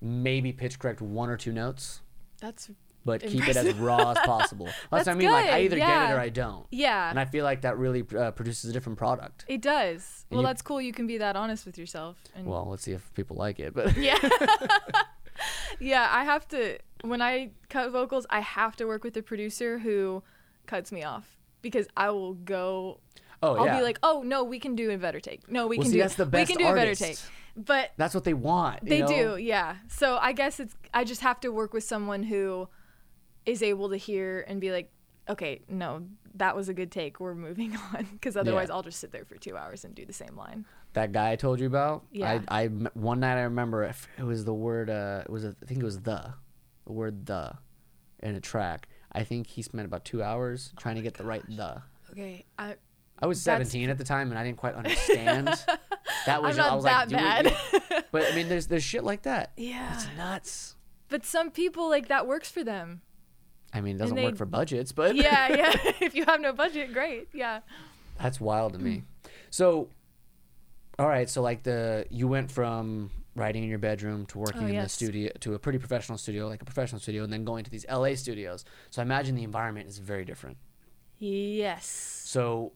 maybe 0.00 0.52
pitch 0.52 0.78
correct 0.78 1.00
one 1.00 1.30
or 1.30 1.36
two 1.36 1.52
notes, 1.52 2.02
That's 2.40 2.70
but 3.06 3.22
keep 3.22 3.48
it 3.48 3.56
as 3.56 3.72
raw 3.76 4.10
as 4.10 4.18
possible. 4.26 4.66
That's, 4.66 4.82
what 4.90 4.98
I 5.00 5.02
That's 5.04 5.18
mean. 5.18 5.30
Like 5.30 5.46
I 5.46 5.62
good, 5.62 5.64
either 5.64 5.76
get 5.76 6.10
it 6.10 6.14
or. 6.14 6.20
I 6.20 6.28
don't, 6.28 6.66
yeah. 6.70 7.08
and 7.08 7.18
I 7.18 7.24
feel 7.24 7.44
like 7.44 7.62
that 7.62 7.78
really 7.78 8.04
uh, 8.18 8.32
produces 8.32 8.68
a 8.68 8.72
different 8.74 8.98
product. 8.98 9.44
it 9.48 9.62
does. 9.62 10.26
Well, 10.30 10.40
you- 10.42 10.46
that's 10.46 10.60
cool. 10.60 10.80
You 10.82 10.92
can 10.92 11.06
be 11.06 11.16
that 11.18 11.36
honest 11.36 11.64
with 11.64 11.78
yourself. 11.78 12.16
And 12.34 12.46
Well, 12.46 12.66
let's 12.68 12.82
see 12.82 12.92
if 12.92 13.14
people 13.14 13.36
like 13.36 13.58
it, 13.58 13.72
but. 13.72 13.96
yeah. 13.96 14.18
yeah, 15.80 16.08
I 16.10 16.24
have 16.24 16.46
to 16.48 16.78
when 17.02 17.22
I 17.22 17.50
cut 17.68 17.90
vocals, 17.92 18.26
I 18.30 18.40
have 18.40 18.76
to 18.76 18.84
work 18.86 19.04
with 19.04 19.16
a 19.16 19.22
producer 19.22 19.78
who 19.78 20.22
cuts 20.66 20.90
me 20.90 21.02
off 21.04 21.36
because 21.62 21.86
I 21.96 22.10
will 22.10 22.34
go 22.34 23.00
Oh 23.42 23.54
I'll 23.56 23.66
yeah. 23.66 23.76
be 23.76 23.82
like, 23.82 23.98
"Oh, 24.02 24.22
no, 24.24 24.42
we 24.44 24.58
can 24.58 24.74
do 24.74 24.90
a 24.90 24.96
better 24.96 25.20
take. 25.20 25.48
No, 25.50 25.66
we 25.66 25.76
Well, 25.76 25.84
can 25.84 25.90
see, 25.92 25.98
do 25.98 26.02
that's 26.02 26.14
the 26.14 26.24
best 26.24 26.48
we 26.48 26.54
can 26.56 26.64
do 26.64 26.72
a 26.72 26.74
better 26.74 26.94
take." 26.94 27.18
But 27.54 27.92
That's 27.96 28.14
what 28.14 28.24
they 28.24 28.34
want. 28.34 28.84
They 28.84 29.00
know? 29.00 29.06
do, 29.06 29.36
yeah. 29.36 29.76
So 29.88 30.16
I 30.20 30.32
guess 30.32 30.58
it's 30.60 30.74
I 30.92 31.04
just 31.04 31.20
have 31.20 31.38
to 31.40 31.50
work 31.50 31.72
with 31.74 31.84
someone 31.84 32.22
who 32.22 32.68
is 33.46 33.62
able 33.62 33.88
to 33.90 33.96
hear 33.96 34.44
and 34.48 34.60
be 34.60 34.70
like, 34.72 34.90
okay, 35.28 35.62
no, 35.68 36.02
that 36.34 36.54
was 36.54 36.68
a 36.68 36.74
good 36.74 36.90
take. 36.92 37.18
We're 37.20 37.34
moving 37.34 37.76
on 37.94 38.06
because 38.12 38.36
otherwise 38.36 38.68
Yeah. 38.68 38.74
I'll 38.74 38.82
just 38.82 39.00
sit 39.00 39.12
there 39.12 39.24
for 39.24 39.36
two 39.36 39.56
hours 39.56 39.84
and 39.84 39.94
do 39.94 40.04
the 40.04 40.12
same 40.12 40.36
line. 40.36 40.64
That 40.92 41.12
guy 41.12 41.32
I 41.32 41.36
told 41.36 41.60
you 41.60 41.66
about. 41.66 42.04
Yeah. 42.12 42.40
I, 42.48 42.64
I 42.64 42.66
one 42.94 43.20
night 43.20 43.36
I 43.38 43.42
remember 43.42 43.84
if 43.84 44.08
it 44.18 44.22
was 44.24 44.44
the 44.44 44.54
word. 44.54 44.88
Uh, 44.90 45.22
it 45.24 45.30
was 45.30 45.44
a, 45.44 45.54
I 45.62 45.66
think 45.66 45.80
it 45.80 45.84
was 45.84 46.00
the, 46.00 46.32
the 46.86 46.92
word 46.92 47.26
the, 47.26 47.52
in 48.22 48.34
a 48.34 48.40
track. 48.40 48.88
I 49.12 49.22
think 49.24 49.46
he 49.46 49.62
spent 49.62 49.84
about 49.86 50.04
two 50.04 50.22
hours 50.22 50.72
trying 50.78 50.96
to 50.96 51.02
get 51.02 51.14
the 51.14 51.24
right 51.24 51.42
the. 51.48 51.82
Okay, 52.12 52.44
I 52.58 52.76
I 53.18 53.26
was 53.26 53.42
That's- 53.42 53.68
17 53.70 53.90
at 53.90 53.98
the 53.98 54.04
time 54.04 54.30
and 54.30 54.38
I 54.38 54.44
didn't 54.44 54.58
quite 54.58 54.74
understand. 54.82 55.46
that 56.26 56.42
was 56.42 56.58
I 56.58 56.74
was 56.74 56.84
that 56.84 57.10
like, 57.12 57.44
dude, 57.44 57.52
bad. 57.90 58.04
But 58.12 58.32
I 58.32 58.34
mean, 58.36 58.48
there's 58.48 58.66
there's 58.68 58.84
shit 58.84 59.04
like 59.04 59.22
that. 59.22 59.52
yeah, 59.56 59.94
It's 59.94 60.06
nuts. 60.16 60.76
but 61.08 61.24
some 61.24 61.50
people 61.50 61.88
like 61.90 62.08
that 62.08 62.26
works 62.26 62.50
for 62.50 62.62
them. 62.64 63.00
I 63.72 63.80
mean, 63.80 63.96
it 63.96 63.98
doesn't 63.98 64.16
they- 64.16 64.24
work 64.24 64.36
for 64.36 64.46
budgets, 64.46 64.92
but 64.92 65.16
Yeah, 65.16 65.48
yeah. 65.56 65.72
if 66.00 66.14
you 66.14 66.24
have 66.24 66.40
no 66.40 66.52
budget, 66.52 66.92
great. 66.92 67.28
Yeah. 67.32 67.60
That's 68.20 68.40
wild 68.40 68.72
to 68.72 68.78
me. 68.78 69.02
So, 69.50 69.88
all 70.98 71.08
right. 71.08 71.28
So 71.28 71.42
like 71.42 71.62
the 71.62 72.06
you 72.10 72.28
went 72.28 72.50
from 72.50 73.10
writing 73.34 73.62
in 73.64 73.68
your 73.68 73.78
bedroom 73.78 74.24
to 74.26 74.38
working 74.38 74.64
Oh, 74.64 74.66
in 74.66 74.76
the 74.76 74.88
studio 74.88 75.30
to 75.40 75.52
a 75.54 75.58
pretty 75.58 75.78
professional 75.78 76.16
studio, 76.16 76.48
like 76.48 76.62
a 76.62 76.64
professional 76.64 77.00
studio, 77.00 77.22
and 77.24 77.30
then 77.32 77.44
going 77.44 77.64
to 77.64 77.70
these 77.70 77.84
LA 77.90 78.14
studios. 78.14 78.64
So 78.90 79.02
I 79.02 79.04
imagine 79.04 79.34
the 79.34 79.44
environment 79.44 79.88
is 79.88 79.98
very 79.98 80.24
different. 80.24 80.56
Yes. 81.18 81.86
So 82.24 82.72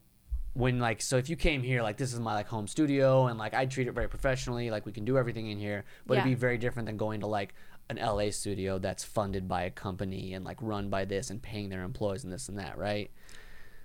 when 0.54 0.80
like 0.80 1.00
so 1.00 1.16
if 1.16 1.30
you 1.30 1.36
came 1.36 1.62
here 1.62 1.80
like 1.82 1.96
this 1.96 2.12
is 2.12 2.18
my 2.20 2.34
like 2.34 2.48
home 2.48 2.66
studio 2.66 3.26
and 3.28 3.38
like 3.38 3.54
I 3.54 3.66
treat 3.66 3.86
it 3.88 3.92
very 3.92 4.08
professionally, 4.08 4.70
like 4.70 4.84
we 4.84 4.92
can 4.92 5.04
do 5.04 5.16
everything 5.16 5.48
in 5.50 5.58
here, 5.58 5.84
but 6.06 6.14
it'd 6.18 6.24
be 6.24 6.34
very 6.34 6.58
different 6.58 6.86
than 6.86 6.96
going 6.96 7.20
to 7.20 7.26
like 7.26 7.54
an 7.90 7.96
LA 7.98 8.30
studio 8.30 8.78
that's 8.78 9.04
funded 9.04 9.48
by 9.48 9.62
a 9.62 9.70
company 9.70 10.34
and 10.34 10.44
like 10.44 10.58
run 10.60 10.88
by 10.90 11.04
this 11.04 11.30
and 11.30 11.42
paying 11.42 11.68
their 11.68 11.82
employees 11.82 12.24
and 12.24 12.32
this 12.32 12.48
and 12.48 12.58
that, 12.58 12.78
right? 12.78 13.10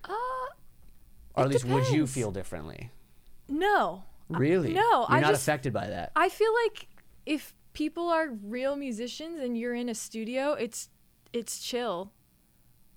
Uh, 0.03 0.13
Or 1.35 1.43
at 1.43 1.49
least 1.49 1.65
would 1.65 1.89
you 1.89 2.07
feel 2.07 2.31
differently? 2.31 2.91
no. 3.47 4.03
Really? 4.27 4.73
no, 4.73 4.81
You're 4.81 5.05
I 5.17 5.19
not 5.19 5.31
just- 5.33 5.43
affected 5.43 5.71
by 5.71 5.85
that. 5.87 6.11
I 6.15 6.29
feel 6.29 6.51
like 6.65 6.87
if 7.27 7.53
people 7.73 8.09
are 8.09 8.27
real 8.29 8.75
musicians 8.75 9.39
and 9.39 9.55
you're 9.55 9.75
in 9.75 9.87
a 9.87 9.93
studio, 9.93 10.53
it's 10.53 10.89
it's 11.31 11.59
chill. 11.59 12.11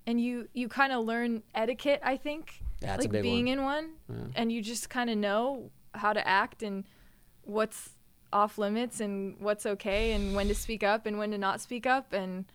And 0.07 0.19
you 0.19 0.47
you 0.53 0.67
kind 0.67 0.91
of 0.91 1.05
learn 1.05 1.43
etiquette, 1.53 1.99
I 2.03 2.17
think. 2.17 2.63
That's 2.81 2.97
a 2.97 3.01
like 3.01 3.11
big 3.11 3.21
being 3.21 3.45
one. 3.45 3.53
in 3.59 3.63
one 3.63 3.89
Yeah. 4.09 4.41
and 4.41 4.51
you 4.51 4.63
just 4.63 4.89
kind 4.89 5.11
of 5.11 5.17
know 5.19 5.69
how 5.93 6.13
to 6.13 6.27
act 6.27 6.63
and 6.63 6.83
what's 7.43 7.89
off 8.31 8.57
limits 8.57 8.99
and 8.99 9.35
what's 9.39 9.65
okay 9.65 10.11
and 10.11 10.35
when 10.35 10.47
to 10.47 10.55
speak 10.55 10.83
up 10.83 11.05
and 11.05 11.17
when 11.17 11.31
to 11.31 11.37
not 11.37 11.59
speak 11.61 11.85
up 11.87 12.13
and 12.13 12.45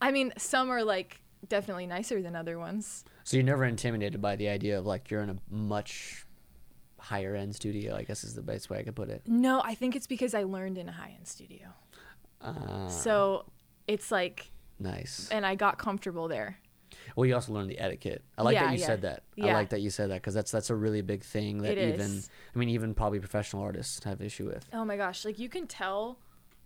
I 0.00 0.10
mean, 0.10 0.32
some 0.36 0.70
are 0.70 0.84
like 0.84 1.20
definitely 1.48 1.86
nicer 1.86 2.20
than 2.20 2.36
other 2.36 2.58
ones. 2.58 3.04
So 3.22 3.36
you're 3.38 3.44
never 3.44 3.64
intimidated 3.64 4.20
by 4.20 4.36
the 4.36 4.48
idea 4.48 4.78
of 4.78 4.84
like 4.84 5.10
you're 5.10 5.22
in 5.22 5.30
a 5.30 5.36
much 5.48 6.26
higher 6.98 7.34
end 7.34 7.54
studio. 7.54 7.96
I 7.96 8.02
guess 8.02 8.22
is 8.24 8.34
the 8.34 8.42
best 8.42 8.68
way 8.68 8.78
I 8.78 8.82
could 8.82 8.96
put 8.96 9.08
it. 9.08 9.22
No, 9.26 9.62
I 9.64 9.74
think 9.74 9.96
it's 9.96 10.06
because 10.06 10.34
I 10.34 10.42
learned 10.42 10.76
in 10.78 10.88
a 10.88 10.92
high-end 10.92 11.26
studio. 11.26 11.68
Uh, 12.40 12.88
So 12.88 13.46
it's 13.86 14.10
like 14.10 14.50
nice. 14.78 15.28
and 15.30 15.46
I 15.46 15.54
got 15.54 15.78
comfortable 15.78 16.28
there. 16.28 16.58
Well, 17.16 17.26
you 17.26 17.34
also 17.34 17.52
learn 17.52 17.68
the 17.68 17.78
etiquette. 17.78 18.22
I 18.36 18.42
like 18.42 18.54
Yeah, 18.54 18.64
that 18.66 18.72
you 18.74 18.80
yeah. 18.80 18.86
said 18.86 19.02
that. 19.02 19.22
I 19.40 19.52
like 19.52 19.68
that 19.70 19.80
you 19.80 19.90
said 19.90 20.10
that 20.10 20.16
because 20.16 20.34
that's 20.34 20.50
that's 20.50 20.70
a 20.70 20.74
really 20.74 21.02
big 21.02 21.22
thing 21.22 21.58
that 21.62 21.78
It 21.78 21.94
even 21.94 22.00
is. 22.00 22.30
I 22.54 22.58
mean 22.58 22.68
even 22.70 22.94
probably 22.94 23.20
professional 23.20 23.62
artists 23.62 24.02
have 24.04 24.20
issue 24.20 24.46
with. 24.46 24.68
Oh 24.72 24.84
my 24.84 24.96
gosh, 24.96 25.24
like 25.24 25.38
you 25.38 25.48
can 25.48 25.66
tell 25.66 26.18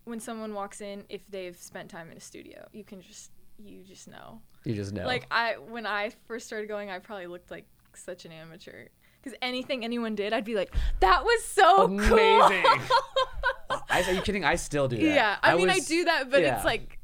when 0.05 0.19
someone 0.19 0.53
walks 0.53 0.81
in 0.81 1.03
if 1.09 1.21
they've 1.29 1.55
spent 1.57 1.89
time 1.89 2.09
in 2.11 2.17
a 2.17 2.21
studio. 2.21 2.67
You 2.71 2.83
can 2.83 3.01
just 3.01 3.31
you 3.57 3.83
just 3.83 4.07
know. 4.07 4.41
You 4.63 4.73
just 4.73 4.93
know. 4.93 5.05
Like 5.05 5.25
I 5.31 5.53
when 5.57 5.85
I 5.85 6.11
first 6.27 6.47
started 6.47 6.67
going, 6.67 6.89
I 6.89 6.99
probably 6.99 7.27
looked 7.27 7.51
like 7.51 7.65
such 7.93 8.25
an 8.25 8.31
amateur. 8.31 8.87
Cuz 9.23 9.33
anything 9.41 9.83
anyone 9.83 10.15
did, 10.15 10.31
I'd 10.31 10.45
be 10.45 10.55
like, 10.55 10.73
"That 11.01 11.23
was 11.25 11.43
so 11.43 11.83
Amazing. 11.83 12.09
cool." 12.09 12.19
I, 13.89 14.03
are 14.03 14.13
you 14.13 14.21
kidding? 14.21 14.45
I 14.45 14.55
still 14.55 14.87
do 14.87 14.95
that. 14.97 15.03
yeah, 15.03 15.37
I, 15.43 15.55
mean 15.55 15.69
I 15.69 15.79
do 15.79 16.05
that, 16.05 16.29
but 16.29 16.41
yeah. 16.41 16.55
it's 16.55 16.65
like 16.65 16.98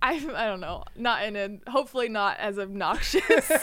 I 0.00 0.12
I 0.34 0.46
don't 0.46 0.60
know, 0.60 0.84
not 0.96 1.24
in 1.24 1.36
a 1.36 1.70
hopefully 1.70 2.08
not 2.08 2.38
as 2.38 2.58
obnoxious. 2.58 3.50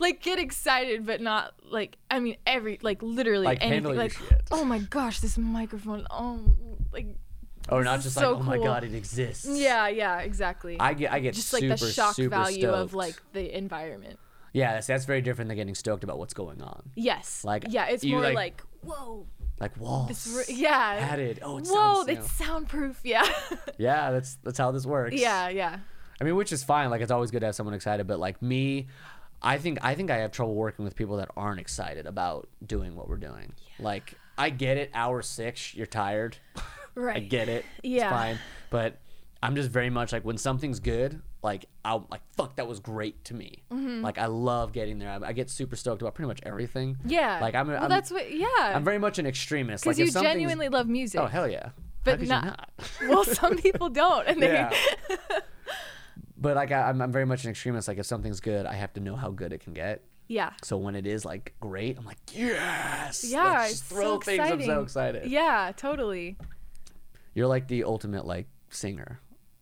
like 0.00 0.22
get 0.22 0.38
excited 0.38 1.04
but 1.04 1.20
not 1.20 1.52
like 1.70 1.96
I 2.10 2.20
mean 2.20 2.36
every 2.46 2.78
like 2.82 3.02
literally 3.02 3.44
Like, 3.44 3.58
anything 3.60 3.96
like 3.96 4.16
oh 4.50 4.64
my 4.64 4.78
gosh 4.78 5.20
this 5.20 5.36
microphone 5.36 6.06
oh 6.10 6.40
like 6.92 7.06
Or 7.68 7.84
not 7.84 8.00
just 8.00 8.14
so 8.16 8.32
like, 8.32 8.40
oh 8.40 8.42
my 8.44 8.56
cool." 8.56 8.64
god, 8.64 8.84
it 8.84 8.94
exists. 8.94 9.46
yeah 9.46 9.88
yeah 9.88 10.20
exactly 10.20 10.76
I 10.80 10.94
get 10.94 11.12
I 11.12 11.20
get 11.20 11.34
just 11.34 11.48
super 11.48 11.68
like 11.68 11.78
the 11.80 11.92
shock 11.92 12.14
super 12.14 12.30
value 12.30 12.68
of 12.68 12.90
stoked. 12.90 12.94
like 12.94 13.22
the 13.32 13.56
environment 13.56 14.18
yeah, 14.52 14.72
that's, 14.72 14.88
that's 14.88 15.04
very 15.04 15.22
different 15.22 15.48
than 15.48 15.56
getting 15.56 15.76
stoked 15.76 16.02
about 16.02 16.18
what's 16.18 16.34
going 16.34 16.60
on. 16.60 16.90
yes 16.96 17.44
Like, 17.44 17.66
yeah 17.68 17.86
it's 17.86 18.04
more 18.04 18.20
like- 18.22 18.34
like, 18.34 18.62
whoa 18.82 19.26
Like 19.60 19.76
walls. 19.78 20.48
yeah 20.50 20.96
added. 21.10 21.40
Oh, 21.42 21.58
it 21.58 21.66
whoa 21.66 21.74
sounds. 21.96 22.08
you 22.08 22.14
it's 22.14 22.40
know. 22.40 22.46
soundproof 22.46 23.00
yeah 23.04 23.28
Yeah, 23.78 24.10
that's 24.10 24.36
that's 24.42 24.58
how 24.58 24.70
this 24.70 24.86
works. 24.86 25.14
yeah 25.14 25.48
yeah 25.48 25.78
I 26.20 26.24
mean, 26.24 26.36
which 26.36 26.52
is 26.52 26.62
fine. 26.62 26.90
Like 26.90 27.00
it's 27.00 27.10
always 27.10 27.30
good 27.30 27.40
to 27.40 27.46
have 27.46 27.54
someone 27.54 27.74
excited, 27.74 28.06
but 28.06 28.18
like 28.18 28.42
me, 28.42 28.88
I 29.40 29.56
think 29.56 29.78
I 29.82 29.94
think 29.94 30.10
I 30.10 30.18
have 30.18 30.32
trouble 30.32 30.54
working 30.54 30.84
with 30.84 30.94
people 30.94 31.16
that 31.16 31.30
aren't 31.36 31.60
excited 31.60 32.04
about 32.06 32.48
doing 32.66 32.94
what 32.94 33.08
we're 33.08 33.16
doing. 33.16 33.54
Like 33.78 34.14
I 34.36 34.50
get 34.50 34.76
it, 34.76 34.90
hour 34.92 35.22
six, 35.22 35.74
you're 35.74 35.86
tired. 35.86 36.36
right 36.94 37.16
I 37.16 37.20
get 37.20 37.48
it. 37.48 37.64
Yeah. 37.82 38.04
It's 38.04 38.10
fine. 38.12 38.38
But 38.68 38.98
I'm 39.42 39.54
just 39.56 39.70
very 39.70 39.88
much 39.88 40.12
like 40.12 40.22
when 40.24 40.36
something's 40.36 40.78
good, 40.80 41.22
like 41.42 41.64
I'll 41.84 42.06
like 42.10 42.20
fuck 42.36 42.56
that 42.56 42.66
was 42.68 42.80
great 42.80 43.24
to 43.26 43.34
me. 43.34 43.62
Mm-hmm. 43.72 44.02
Like 44.02 44.18
I 44.18 44.26
love 44.26 44.72
getting 44.72 44.98
there. 44.98 45.10
I, 45.10 45.28
I 45.28 45.32
get 45.32 45.48
super 45.50 45.76
stoked 45.76 46.02
about 46.02 46.14
pretty 46.14 46.28
much 46.28 46.40
everything. 46.44 46.98
yeah 47.04 47.38
Like 47.40 47.54
I'm, 47.54 47.68
well 47.68 47.82
I'm 47.84 47.88
that's 47.88 48.10
what 48.10 48.30
yeah 48.32 48.46
I'm 48.58 48.84
very 48.84 48.98
much 48.98 49.18
an 49.18 49.26
extremist. 49.26 49.84
because 49.84 49.98
Like 49.98 50.06
you 50.06 50.12
genuinely 50.20 50.68
love 50.68 50.86
music 50.88 51.20
Oh 51.20 51.26
hell 51.26 51.48
yeah. 51.48 51.70
But 52.04 52.20
not- 52.22 52.44
not? 52.44 52.70
well 53.08 53.24
some 53.24 53.56
people 53.56 53.88
don't 53.90 54.26
and 54.26 54.42
they 54.42 54.52
Yeah. 54.52 54.72
but 56.36 56.56
like 56.56 56.72
I, 56.72 56.88
I'm, 56.88 57.00
I'm 57.00 57.12
very 57.12 57.26
much 57.26 57.44
an 57.44 57.50
extremist. 57.50 57.88
Like 57.88 57.98
if 57.98 58.06
something's 58.06 58.40
good, 58.40 58.66
I 58.66 58.74
have 58.74 58.92
to 58.94 59.00
know 59.00 59.16
how 59.16 59.30
good 59.30 59.52
it 59.52 59.60
can 59.60 59.72
get. 59.72 60.02
yeah 60.28 60.52
So 60.62 60.76
when 60.76 60.94
it 60.94 61.06
is 61.06 61.24
like 61.24 61.54
great, 61.60 61.98
I'm 61.98 62.04
like 62.04 62.18
yes. 62.32 63.24
Yeah, 63.28 63.44
Let's 63.60 63.72
it's 63.72 63.80
throw 63.82 64.02
so 64.02 64.20
things. 64.20 64.40
I'm 64.40 64.62
so 64.62 64.82
excited. 64.82 65.30
Yeah, 65.30 65.72
totally. 65.76 66.36
You're 67.34 67.46
like 67.48 67.68
the 67.68 67.84
ultimate 67.84 68.26
like 68.26 68.46
singer. 68.70 69.20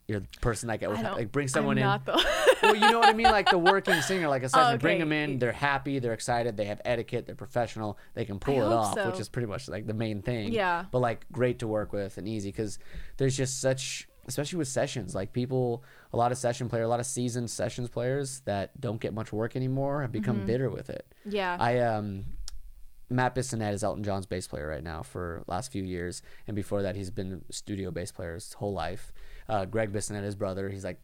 You're 0.09 0.21
the 0.21 0.27
person 0.41 0.67
that 0.69 0.83
I 0.83 0.87
like 0.87 1.31
bring 1.31 1.47
someone 1.47 1.77
I'm 1.77 2.01
in. 2.07 2.15
Well, 2.63 2.73
you 2.73 2.81
know 2.91 2.99
what 2.99 3.09
I 3.09 3.13
mean, 3.13 3.27
like 3.27 3.49
the 3.49 3.57
working 3.73 4.01
singer, 4.01 4.27
like 4.27 4.41
a 4.41 4.49
session. 4.49 4.79
Bring 4.79 4.95
okay. 4.95 5.03
them 5.03 5.11
in, 5.11 5.39
they're 5.39 5.51
happy, 5.51 5.99
they're 5.99 6.13
excited, 6.13 6.57
they 6.57 6.65
have 6.65 6.81
etiquette, 6.83 7.27
they're 7.27 7.35
professional, 7.35 7.97
they 8.15 8.25
can 8.25 8.39
pull 8.39 8.55
I 8.55 8.65
it 8.65 8.73
off, 8.73 9.05
which 9.05 9.19
is 9.19 9.29
pretty 9.29 9.47
much 9.47 9.69
like 9.69 9.85
the 9.85 9.93
main 9.93 10.23
thing. 10.23 10.51
Yeah. 10.51 10.85
But 10.91 10.99
like 10.99 11.25
great 11.31 11.59
to 11.59 11.67
work 11.67 11.93
with 11.93 12.17
and 12.17 12.27
easy 12.27 12.49
because 12.49 12.79
there's 13.17 13.37
just 13.37 13.61
such, 13.61 14.09
especially 14.27 14.57
with 14.57 14.67
sessions, 14.67 15.13
like 15.13 15.31
people, 15.31 15.83
a 16.11 16.17
lot 16.17 16.31
of 16.31 16.39
session 16.39 16.69
player, 16.69 16.83
a 16.83 16.87
lot 16.87 16.99
of 16.99 17.05
seasoned 17.05 17.51
sessions 17.51 17.87
players 17.87 18.41
that 18.45 18.79
don't 18.81 18.99
get 18.99 19.13
much 19.13 19.31
work 19.31 19.55
anymore 19.55 20.01
have 20.01 20.11
become 20.11 20.45
bitter 20.45 20.71
with 20.71 20.89
it. 20.89 21.05
yeah. 21.23 21.55
I 21.59 21.79
um 21.79 22.25
Matt 23.09 23.35
Bissonette 23.35 23.73
is 23.73 23.83
Elton 23.83 24.03
John's 24.03 24.25
bass 24.25 24.47
player 24.47 24.67
right 24.67 24.83
now 24.83 25.01
for 25.01 25.43
last 25.47 25.71
few 25.71 25.83
years, 25.83 26.21
and 26.47 26.55
before 26.55 26.83
that 26.83 26.95
he's 26.95 27.09
been 27.09 27.43
studio 27.49 27.91
bass 27.91 28.11
player 28.11 28.35
his 28.35 28.53
whole 28.53 28.73
life. 28.73 29.11
Uh, 29.49 29.65
Gregg 29.65 29.91
Bissonette, 29.91 30.23
his 30.23 30.35
brother, 30.35 30.69
he's 30.69 30.85
like 30.85 30.99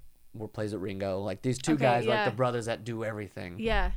plays 0.54 0.74
at 0.74 0.80
Ringo. 0.80 1.20
Like 1.22 1.42
these 1.42 1.58
two 1.58 1.74
Okay, 1.74 1.82
guys, 1.84 2.06
yeah. 2.06 2.24
like 2.24 2.32
the 2.32 2.36
brothers 2.36 2.66
that 2.68 2.84
do 2.86 3.04
everything. 3.04 3.56
yeah. 3.60 3.92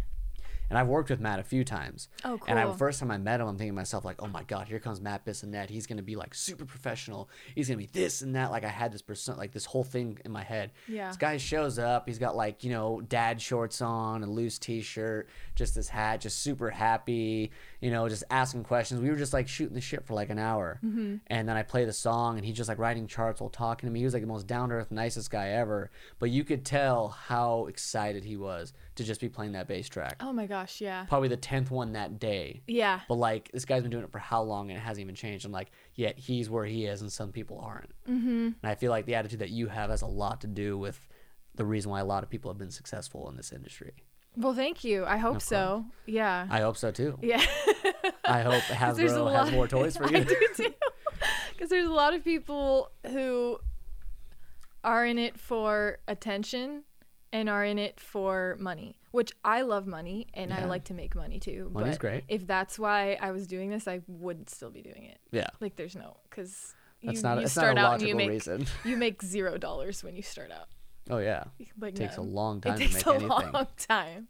And 0.70 0.76
I've 0.76 0.86
worked 0.86 1.08
with 1.08 1.18
Matt 1.18 1.38
a 1.38 1.42
few 1.44 1.64
times. 1.64 2.08
Oh, 2.26 2.36
cool. 2.36 2.44
And 2.46 2.58
I, 2.58 2.70
first 2.76 3.00
time 3.00 3.10
I 3.10 3.16
met 3.16 3.40
him, 3.40 3.48
I'm 3.48 3.56
thinking 3.56 3.72
to 3.72 3.74
myself 3.74 4.04
like, 4.04 4.22
oh 4.22 4.26
my 4.26 4.42
god, 4.42 4.68
here 4.68 4.78
comes 4.78 5.00
Matt 5.00 5.24
Bissonette. 5.24 5.70
He's 5.70 5.86
gonna 5.86 6.02
be 6.02 6.14
like 6.14 6.34
super 6.34 6.66
professional. 6.66 7.30
He's 7.54 7.68
gonna 7.68 7.78
be 7.78 7.88
this 7.90 8.20
and 8.20 8.36
that. 8.36 8.50
Like 8.50 8.64
I 8.64 8.68
had 8.68 8.92
this 8.92 9.00
person, 9.00 9.38
like 9.38 9.50
this 9.52 9.64
whole 9.64 9.82
thing 9.82 10.18
in 10.26 10.30
my 10.30 10.42
head. 10.42 10.72
Yeah. 10.86 11.08
This 11.08 11.16
guy 11.16 11.38
shows 11.38 11.78
up. 11.78 12.06
He's 12.06 12.18
got 12.18 12.36
like 12.36 12.64
you 12.64 12.70
know 12.70 13.00
dad 13.00 13.40
shorts 13.40 13.80
on, 13.80 14.22
a 14.22 14.26
loose 14.26 14.58
t-shirt, 14.58 15.30
just 15.54 15.74
this 15.74 15.88
hat, 15.88 16.20
just 16.20 16.40
super 16.42 16.68
happy. 16.68 17.50
You 17.80 17.90
know, 17.90 18.08
just 18.08 18.24
asking 18.30 18.64
questions. 18.64 19.00
We 19.00 19.08
were 19.08 19.16
just 19.16 19.32
like 19.32 19.46
shooting 19.46 19.74
the 19.74 19.80
shit 19.80 20.04
for 20.04 20.14
like 20.14 20.30
an 20.30 20.38
hour. 20.38 20.80
Mm-hmm. 20.84 21.16
And 21.28 21.48
then 21.48 21.56
I 21.56 21.62
play 21.62 21.84
the 21.84 21.92
song, 21.92 22.36
and 22.36 22.44
he's 22.44 22.56
just 22.56 22.68
like 22.68 22.78
writing 22.78 23.06
charts 23.06 23.40
while 23.40 23.50
talking 23.50 23.88
to 23.88 23.92
me. 23.92 24.00
He 24.00 24.04
was 24.04 24.14
like 24.14 24.22
the 24.22 24.28
most 24.28 24.46
down 24.46 24.70
to 24.70 24.76
earth, 24.76 24.90
nicest 24.90 25.30
guy 25.30 25.50
ever. 25.50 25.90
But 26.18 26.30
you 26.30 26.42
could 26.44 26.64
tell 26.64 27.08
how 27.08 27.66
excited 27.66 28.24
he 28.24 28.36
was 28.36 28.72
to 28.98 29.04
just 29.04 29.20
be 29.20 29.28
playing 29.28 29.52
that 29.52 29.68
bass 29.68 29.88
track 29.88 30.16
Oh 30.20 30.32
my 30.32 30.46
gosh, 30.46 30.80
yeah. 30.80 31.04
probably 31.04 31.28
the 31.28 31.36
tenth 31.36 31.70
one 31.70 31.92
that 31.92 32.18
day. 32.18 32.62
Yeah. 32.66 33.00
But 33.08 33.14
like 33.14 33.50
this 33.52 33.64
guy's 33.64 33.82
been 33.82 33.90
doing 33.90 34.04
it 34.04 34.10
for 34.10 34.18
how 34.18 34.42
long 34.42 34.70
and 34.70 34.78
it 34.78 34.82
hasn't 34.82 35.02
even 35.02 35.14
changed. 35.14 35.46
I'm 35.46 35.52
like, 35.52 35.70
yet 35.94 36.18
he's 36.18 36.50
where 36.50 36.64
he 36.64 36.86
is 36.86 37.00
and 37.00 37.12
some 37.12 37.30
people 37.30 37.60
aren't. 37.60 37.92
Mm-hmm. 38.08 38.28
And 38.28 38.56
I 38.64 38.74
feel 38.74 38.90
like 38.90 39.06
the 39.06 39.14
attitude 39.14 39.38
that 39.38 39.50
you 39.50 39.68
have 39.68 39.90
has 39.90 40.02
a 40.02 40.06
lot 40.06 40.40
to 40.40 40.46
do 40.46 40.76
with 40.76 41.00
the 41.54 41.64
reason 41.64 41.90
why 41.90 42.00
a 42.00 42.04
lot 42.04 42.22
of 42.22 42.30
people 42.30 42.50
have 42.50 42.58
been 42.58 42.70
successful 42.70 43.28
in 43.28 43.36
this 43.36 43.52
industry. 43.52 43.92
Well, 44.38 44.54
thank 44.54 44.84
you. 44.84 45.04
I 45.04 45.16
hope 45.16 45.36
Of 45.36 45.42
so. 45.42 45.84
Yeah. 46.06 46.46
I 46.48 46.60
hope 46.60 46.76
so 46.76 46.90
too. 46.92 47.18
yeah. 47.22 47.44
I 48.24 48.42
hope 48.42 48.62
Hasbro 48.68 49.24
lot- 49.24 49.44
has 49.46 49.52
more 49.52 49.66
toys 49.68 49.96
for 49.96 50.06
you. 50.10 50.18
I 50.18 50.22
do 50.24 50.36
too. 50.56 50.74
Because 51.52 51.70
there's 51.70 51.88
a 51.88 51.92
lot 51.92 52.14
of 52.14 52.22
people 52.22 52.92
who 53.10 53.58
are 54.84 55.04
in 55.04 55.18
it 55.18 55.36
for 55.40 55.98
attention 56.06 56.84
and 57.32 57.48
are 57.48 57.64
in 57.64 57.78
it 57.80 57.98
for 57.98 58.56
money, 58.60 58.96
which 59.10 59.32
I 59.44 59.62
love 59.62 59.84
money 59.86 60.28
and 60.34 60.52
I 60.52 60.66
like 60.66 60.84
to 60.84 60.94
make 60.94 61.16
money 61.16 61.40
too. 61.40 61.68
Money's 61.74 61.94
but 61.94 62.00
great. 62.00 62.24
If 62.28 62.46
that's 62.46 62.78
why 62.78 63.18
I 63.20 63.32
was 63.32 63.48
doing 63.48 63.70
this, 63.70 63.88
I 63.88 64.02
would 64.06 64.48
still 64.48 64.70
be 64.70 64.82
doing 64.82 65.02
it. 65.04 65.18
yeah. 65.32 65.48
Like, 65.60 65.74
there's 65.74 65.96
no, 65.96 66.18
because 66.30 66.74
That's 67.02 67.16
you, 67.16 67.22
not 67.24 67.40
you 67.40 67.48
start 67.48 67.74
not 67.74 67.84
a 67.84 67.86
out 67.88 67.98
and 68.00 68.08
you 68.08 68.14
make 68.14 68.28
reason. 68.30 68.66
you 68.84 68.96
make 68.96 69.20
zero 69.24 69.58
dollars 69.58 70.04
when 70.04 70.14
you 70.14 70.22
start 70.22 70.52
out. 70.52 70.68
Oh 71.10 71.18
yeah. 71.18 71.44
it 71.58 71.94
Takes 71.96 72.16
a 72.16 72.22
long 72.22 72.60
time 72.60 72.74
It 72.74 72.76
to 72.76 72.82
takes 72.82 72.94
make 72.94 73.06
a 73.06 73.10
anything. 73.10 73.28
long 73.52 73.66
time. 73.78 74.28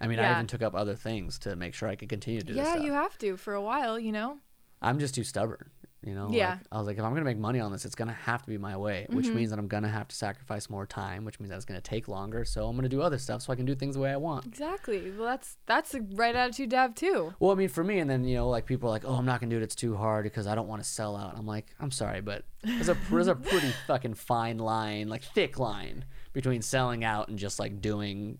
I 0.00 0.06
mean, 0.06 0.18
I 0.18 0.22
yeah. 0.22 0.32
even 0.36 0.46
took 0.46 0.62
up 0.62 0.74
other 0.74 0.94
things 0.94 1.38
to 1.40 1.56
make 1.56 1.74
sure 1.74 1.88
I 1.88 1.94
could 1.96 2.08
continue 2.08 2.40
to 2.40 2.46
do 2.46 2.54
this 2.54 2.66
Yeah, 2.66 2.76
you 2.76 2.92
have 2.92 3.18
to 3.18 3.36
for 3.36 3.54
a 3.54 3.60
while, 3.62 3.98
you 3.98 4.12
know. 4.12 4.38
I'm 4.82 4.98
just 4.98 5.14
too 5.14 5.24
stubborn. 5.24 5.70
You 6.02 6.14
know, 6.14 6.28
Yeah. 6.30 6.52
Like, 6.52 6.60
I 6.72 6.78
was 6.78 6.86
like, 6.86 6.98
if 6.98 7.04
I'm 7.04 7.12
gonna 7.12 7.24
make 7.24 7.38
money 7.38 7.60
on 7.60 7.72
this, 7.72 7.84
it's 7.84 7.94
gonna 7.94 8.12
have 8.12 8.42
to 8.42 8.48
be 8.48 8.56
my 8.56 8.76
way, 8.76 9.06
which 9.10 9.26
mm-hmm. 9.26 9.36
means 9.36 9.50
that 9.50 9.58
I'm 9.58 9.68
gonna 9.68 9.88
have 9.88 10.08
to 10.08 10.16
sacrifice 10.16 10.70
more 10.70 10.86
time, 10.86 11.24
which 11.24 11.38
means 11.38 11.50
that 11.50 11.56
it's 11.56 11.66
gonna 11.66 11.80
take 11.80 12.08
longer. 12.08 12.44
So 12.44 12.66
I'm 12.66 12.76
gonna 12.76 12.88
do 12.88 13.02
other 13.02 13.18
stuff 13.18 13.42
so 13.42 13.52
I 13.52 13.56
can 13.56 13.66
do 13.66 13.74
things 13.74 13.96
the 13.96 14.00
way 14.00 14.10
I 14.10 14.16
want. 14.16 14.46
Exactly. 14.46 15.10
Well, 15.10 15.26
that's 15.26 15.58
that's 15.66 15.92
the 15.92 16.00
right 16.14 16.34
attitude 16.34 16.70
to 16.70 16.76
have 16.76 16.94
too. 16.94 17.34
Well, 17.38 17.52
I 17.52 17.54
mean, 17.54 17.68
for 17.68 17.84
me, 17.84 17.98
and 17.98 18.08
then 18.08 18.24
you 18.24 18.36
know, 18.36 18.48
like 18.48 18.64
people 18.64 18.88
are 18.88 18.92
like, 18.92 19.04
"Oh, 19.04 19.14
I'm 19.14 19.26
not 19.26 19.40
gonna 19.40 19.50
do 19.50 19.58
it; 19.58 19.62
it's 19.62 19.74
too 19.74 19.94
hard 19.94 20.24
because 20.24 20.46
I 20.46 20.54
don't 20.54 20.68
want 20.68 20.82
to 20.82 20.88
sell 20.88 21.16
out." 21.16 21.36
I'm 21.36 21.46
like, 21.46 21.74
"I'm 21.78 21.90
sorry, 21.90 22.22
but 22.22 22.44
there's 22.62 22.88
a 22.88 22.96
there's 23.10 23.28
a 23.28 23.34
pretty 23.50 23.72
fucking 23.86 24.14
fine 24.14 24.58
line, 24.58 25.08
like 25.08 25.22
thick 25.22 25.58
line 25.58 26.06
between 26.32 26.62
selling 26.62 27.04
out 27.04 27.28
and 27.28 27.38
just 27.38 27.58
like 27.58 27.80
doing, 27.80 28.38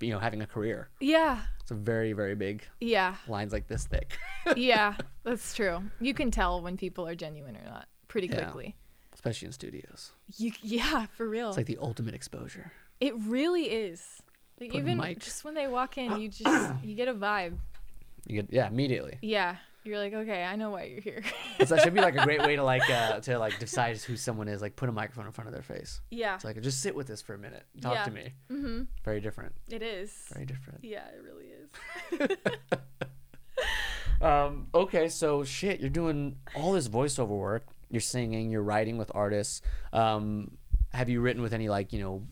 you 0.00 0.10
know, 0.10 0.18
having 0.18 0.40
a 0.42 0.46
career. 0.46 0.88
Yeah. 1.00 1.40
It's 1.60 1.70
a 1.70 1.74
very 1.74 2.12
very 2.12 2.34
big 2.34 2.64
Yeah. 2.80 3.16
lines 3.28 3.52
like 3.52 3.66
this 3.68 3.86
thick, 3.86 4.18
Yeah. 4.56 4.94
That's 5.24 5.54
true. 5.54 5.82
You 6.00 6.14
can 6.14 6.30
tell 6.30 6.60
when 6.62 6.76
people 6.76 7.06
are 7.06 7.14
genuine 7.14 7.56
or 7.56 7.64
not 7.64 7.86
pretty 8.08 8.26
Yeah. 8.28 8.42
quickly. 8.44 8.74
especially 9.14 9.46
in 9.46 9.52
studios. 9.52 10.12
You 10.36 10.52
yeah, 10.62 11.06
for 11.16 11.28
real. 11.28 11.48
It's 11.48 11.56
like 11.56 11.66
the 11.66 11.78
ultimate 11.80 12.14
exposure. 12.14 12.72
it 13.00 13.14
really 13.16 13.64
is. 13.64 14.22
Like, 14.60 14.74
even 14.74 14.98
just 15.18 15.44
when 15.44 15.54
they 15.54 15.66
walk 15.68 15.98
in, 15.98 16.20
you 16.20 16.28
just 16.40 16.74
you 16.84 16.94
get 16.94 17.08
a 17.08 17.14
vibe. 17.14 17.56
You 18.26 18.42
get 18.42 18.52
yeah 18.52 18.68
immediately. 18.68 19.18
Yeah. 19.22 19.56
You're 19.84 19.98
like, 19.98 20.12
okay, 20.14 20.44
I 20.44 20.54
know 20.56 20.70
why 20.70 20.84
you're 20.84 21.00
here. 21.00 21.22
So 21.66 21.74
that 21.74 21.82
should 21.84 21.94
be 21.94 22.00
like 22.00 22.16
a 22.16 22.24
great 22.24 22.40
way 22.40 22.56
to 22.56 22.62
like 22.64 22.88
uh, 22.90 23.20
to 23.20 23.38
like 23.38 23.58
decide 23.58 23.96
who 23.98 24.16
someone 24.16 24.48
is. 24.48 24.60
Like 24.62 24.76
put 24.76 24.88
a 24.88 24.92
microphone 24.92 25.26
in 25.26 25.32
front 25.32 25.48
of 25.48 25.54
their 25.54 25.62
face. 25.62 26.00
yeah. 26.10 26.34
It's 26.36 26.44
like 26.44 26.60
just 26.60 26.80
sit 26.82 26.94
with 26.94 27.06
this 27.06 27.20
for 27.22 27.34
a 27.34 27.38
minute. 27.38 27.64
Talk 27.80 27.94
Yeah. 27.94 28.04
to 28.04 28.10
me. 28.10 28.32
Mm-hmm. 28.50 28.82
Very 29.04 29.20
different. 29.20 29.54
It 29.68 29.82
is. 29.82 30.12
Very 30.32 30.46
different. 30.46 30.84
Yeah, 30.84 31.04
it 31.08 31.22
really 31.22 32.28
is. 32.30 32.38
Um, 34.20 34.68
okay, 34.72 35.08
so 35.08 35.42
shit, 35.42 35.80
you're 35.80 35.90
doing 35.90 36.36
all 36.54 36.72
this 36.72 36.88
voiceover 36.88 37.26
work. 37.36 37.66
You're 37.90 38.00
singing. 38.00 38.50
You're 38.50 38.62
writing 38.62 38.96
with 38.96 39.10
artists. 39.16 39.62
Um, 39.92 40.52
have 40.92 41.08
you 41.08 41.20
written 41.20 41.42
with 41.42 41.52
any 41.52 41.68
like 41.68 41.92
you 41.92 42.00
know 42.00 42.22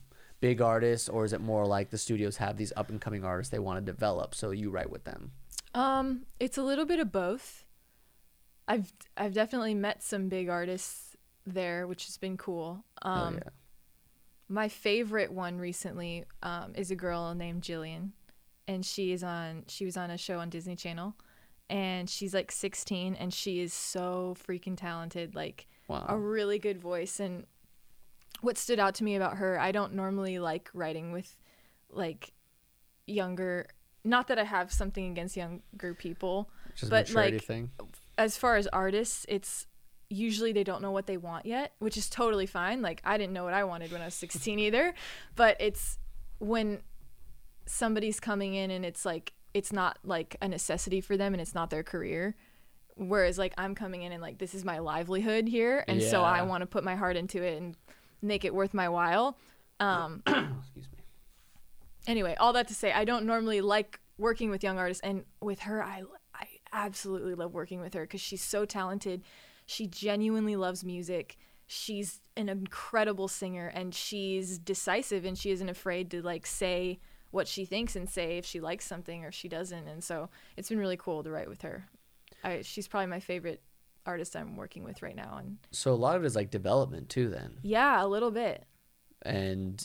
big 0.40 0.61
artists, 0.62 1.09
or 1.09 1.24
is 1.24 1.32
it 1.32 1.40
more 1.40 1.66
like 1.66 1.90
the 1.90 1.98
studios 1.98 2.36
have 2.36 2.57
these 2.57 2.72
up 2.76 2.90
and 2.90 3.01
coming 3.01 3.24
artists 3.24 3.51
they 3.51 3.59
want 3.59 3.84
to 3.84 3.92
develop, 3.92 4.36
so 4.36 4.53
you 4.53 4.70
write 4.70 4.88
with 4.90 5.03
them? 5.03 5.32
Um, 5.75 6.27
it's 6.39 6.59
a 6.59 6.62
little 6.62 6.85
bit 6.85 6.99
of 7.01 7.12
both. 7.12 7.64
I've 8.66 8.93
I've 9.16 9.33
definitely 9.35 9.75
met 9.75 10.03
some 10.03 10.29
big 10.29 10.49
artists 10.49 11.16
there, 11.47 11.87
which 11.87 12.07
has 12.07 12.16
been 12.16 12.37
cool. 12.37 12.85
Oh 13.03 13.11
Um, 13.11 13.35
yeah. 13.35 13.51
my 14.49 14.68
favorite 14.68 15.33
one 15.33 15.59
recently 15.59 16.25
um, 16.43 16.73
is 16.75 16.91
a 16.91 16.97
girl 16.97 17.35
named 17.35 17.62
Jillian, 17.62 18.11
and 18.68 18.85
she 18.85 19.12
is 19.12 19.23
on. 19.25 19.64
She 19.68 19.85
was 19.85 19.97
on 19.97 20.11
a 20.11 20.18
show 20.18 20.39
on 20.39 20.51
Disney 20.51 20.77
Channel, 20.77 21.14
and 21.68 22.09
she's 22.09 22.35
like 22.35 22.53
16, 22.53 23.14
and 23.14 23.33
she 23.33 23.61
is 23.61 23.73
so 23.73 24.37
freaking 24.47 24.77
talented. 24.77 25.35
Like 25.35 25.66
Wow. 25.89 26.07
a 26.09 26.16
really 26.16 26.61
good 26.61 26.79
voice. 26.79 27.18
And 27.18 27.47
what 28.43 28.57
stood 28.57 28.79
out 28.79 28.95
to 28.97 29.05
me 29.05 29.16
about 29.16 29.39
her, 29.39 29.59
I 29.59 29.73
don't 29.73 29.95
normally 29.95 30.39
like 30.39 30.71
writing 30.73 31.11
with 31.11 31.37
like 31.91 32.33
younger. 33.07 33.66
Not 34.05 34.28
that 34.28 34.38
I 34.38 34.44
have 34.44 34.72
something 34.72 35.11
against 35.11 35.36
younger 35.36 35.94
people, 35.94 36.48
Just 36.74 36.90
but, 36.90 37.11
like, 37.11 37.42
thing. 37.44 37.70
as 38.16 38.36
far 38.36 38.57
as 38.57 38.66
artists, 38.68 39.26
it's 39.28 39.66
usually 40.11 40.53
they 40.53 40.64
don't 40.64 40.82
know 40.82 40.90
what 40.90 41.07
they 41.07 41.16
want 41.16 41.46
yet, 41.46 41.72
which 41.78 41.96
is 41.96 42.11
totally 42.11 42.46
fine. 42.46 42.82
Like 42.82 43.01
I 43.05 43.16
didn't 43.16 43.32
know 43.32 43.44
what 43.44 43.55
I 43.55 43.64
wanted 43.64 43.92
when 43.92 44.03
I 44.03 44.07
was 44.07 44.14
16 44.14 44.59
either, 44.66 44.92
but 45.36 45.57
it's 45.61 45.98
when 46.38 46.80
somebody's 47.66 48.18
coming 48.18 48.55
in 48.55 48.70
and 48.72 48.84
it's 48.84 49.05
like 49.05 49.32
it's 49.55 49.72
not 49.72 49.98
like 50.05 50.36
a 50.42 50.48
necessity 50.48 51.01
for 51.01 51.16
them 51.16 51.32
and 51.32 51.40
it's 51.40 51.55
not 51.55 51.70
their 51.70 51.82
career. 51.84 52.34
Whereas 52.96 53.38
like 53.38 53.55
I'm 53.57 53.74
coming 53.74 54.03
in 54.03 54.12
and 54.12 54.20
like 54.20 54.38
this 54.38 54.55
is 54.55 54.64
my 54.64 54.80
livelihood 54.80 55.48
here 55.48 55.84
and 55.86 56.03
so 56.03 56.22
I 56.22 56.42
want 56.42 56.62
to 56.62 56.66
put 56.66 56.82
my 56.84 56.96
heart 56.96 57.16
into 57.16 57.42
it 57.42 57.57
and 57.61 57.76
make 58.20 58.44
it 58.44 58.53
worth 58.53 58.74
my 58.74 58.88
while. 58.88 59.38
Um 59.78 60.22
Excuse 60.26 60.88
me. 60.92 60.98
Anyway, 62.07 62.34
all 62.38 62.53
that 62.55 62.68
to 62.68 62.74
say, 62.74 62.92
I 62.92 63.05
don't 63.05 63.26
normally 63.26 63.61
like 63.61 64.01
working 64.18 64.51
with 64.51 64.62
young 64.62 64.78
artists, 64.78 65.03
and 65.03 65.24
with 65.40 65.61
her, 65.61 65.82
I 65.82 66.03
I 66.34 66.46
absolutely 66.72 67.34
love 67.34 67.53
working 67.53 67.80
with 67.80 67.94
her 67.94 68.03
because 68.03 68.20
she's 68.20 68.42
so 68.42 68.64
talented. 68.64 69.22
She 69.66 69.86
genuinely 69.86 70.57
loves 70.57 70.84
music. 70.84 71.36
She's 71.66 72.20
an 72.36 72.48
incredible 72.48 73.28
singer, 73.28 73.68
and 73.68 73.94
she's 73.94 74.59
decisive, 74.59 75.24
and 75.24 75.38
she 75.38 75.51
isn't 75.51 75.68
afraid 75.68 76.11
to 76.12 76.22
like 76.22 76.46
say 76.46 76.98
what 77.30 77.46
she 77.46 77.64
thinks 77.64 77.94
and 77.94 78.09
say 78.09 78.38
if 78.38 78.44
she 78.44 78.61
likes 78.61 78.84
something 78.84 79.24
or 79.24 79.28
if 79.28 79.34
she 79.34 79.48
doesn't. 79.48 79.86
And 79.86 80.03
so 80.03 80.28
it's 80.57 80.68
been 80.68 80.78
really 80.80 80.96
cool 80.96 81.22
to 81.22 81.30
write 81.30 81.48
with 81.48 81.62
her. 81.62 81.86
I, 82.42 82.62
she's 82.62 82.88
probably 82.88 83.07
my 83.07 83.20
favorite 83.20 83.62
artist 84.05 84.34
I'm 84.34 84.57
working 84.57 84.82
with 84.82 85.01
right 85.03 85.14
now, 85.14 85.36
and 85.38 85.59
So 85.70 85.92
a 85.92 85.94
lot 85.94 86.16
of 86.16 86.24
it 86.24 86.26
is 86.26 86.34
like 86.34 86.51
development 86.51 87.09
too, 87.09 87.28
then. 87.28 87.59
yeah, 87.62 88.05
a 88.05 88.07
little 88.09 88.30
bit. 88.32 88.64
And 89.22 89.84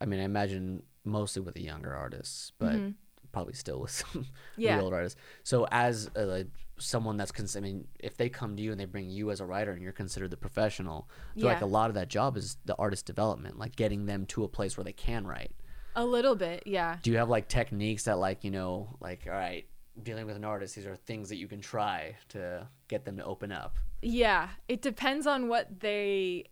I 0.00 0.04
mean, 0.04 0.20
I 0.20 0.24
imagine 0.24 0.82
mostly 1.06 1.42
with 1.42 1.54
the 1.54 1.62
younger 1.62 1.94
artists, 1.94 2.52
but 2.58 2.72
Mm-hmm. 2.72 2.90
probably 3.32 3.54
still 3.54 3.80
with 3.80 3.90
some 4.02 4.26
Yeah. 4.56 4.76
the 4.76 4.82
older 4.82 4.96
artists. 4.96 5.18
So 5.44 5.66
as 5.70 6.10
a, 6.16 6.24
like 6.26 6.48
someone 6.78 7.16
that's, 7.16 7.32
cons- 7.32 7.56
I 7.56 7.60
mean, 7.60 7.86
if 7.98 8.16
they 8.16 8.28
come 8.28 8.56
to 8.56 8.62
you 8.62 8.70
and 8.70 8.78
they 8.80 8.84
bring 8.84 9.08
you 9.10 9.30
as 9.30 9.40
a 9.40 9.46
writer 9.46 9.72
and 9.72 9.82
you're 9.82 9.92
considered 9.92 10.30
the 10.30 10.36
professional, 10.36 11.08
I 11.36 11.40
feel 11.40 11.48
like 11.48 11.60
a 11.62 11.66
lot 11.66 11.88
of 11.90 11.94
that 11.94 12.08
job 12.08 12.36
is 12.36 12.56
the 12.64 12.74
artist 12.76 13.06
development, 13.06 13.58
like 13.58 13.76
getting 13.76 14.06
them 14.06 14.26
to 14.26 14.44
a 14.44 14.48
place 14.48 14.76
where 14.76 14.84
they 14.84 14.92
can 14.92 15.26
write. 15.26 15.52
A 15.94 16.04
little 16.04 16.34
bit, 16.34 16.62
yeah. 16.66 16.98
Do 17.02 17.10
you 17.10 17.16
have 17.16 17.30
like 17.30 17.48
techniques 17.48 18.04
that 18.04 18.18
like 18.18 18.44
you 18.44 18.50
know 18.50 18.96
like 19.00 19.22
all 19.26 19.32
right, 19.32 19.66
dealing 20.02 20.26
with 20.26 20.36
an 20.36 20.44
artist, 20.44 20.74
these 20.76 20.84
are 20.86 20.94
things 20.94 21.30
that 21.30 21.36
you 21.36 21.48
can 21.48 21.62
try 21.62 22.16
to 22.28 22.68
get 22.88 23.06
them 23.06 23.16
to 23.16 23.24
open 23.24 23.50
up. 23.50 23.76
Yeah, 24.02 24.50
it 24.68 24.82
depends 24.82 25.26
on 25.26 25.48
what 25.48 25.80
they 25.80 26.44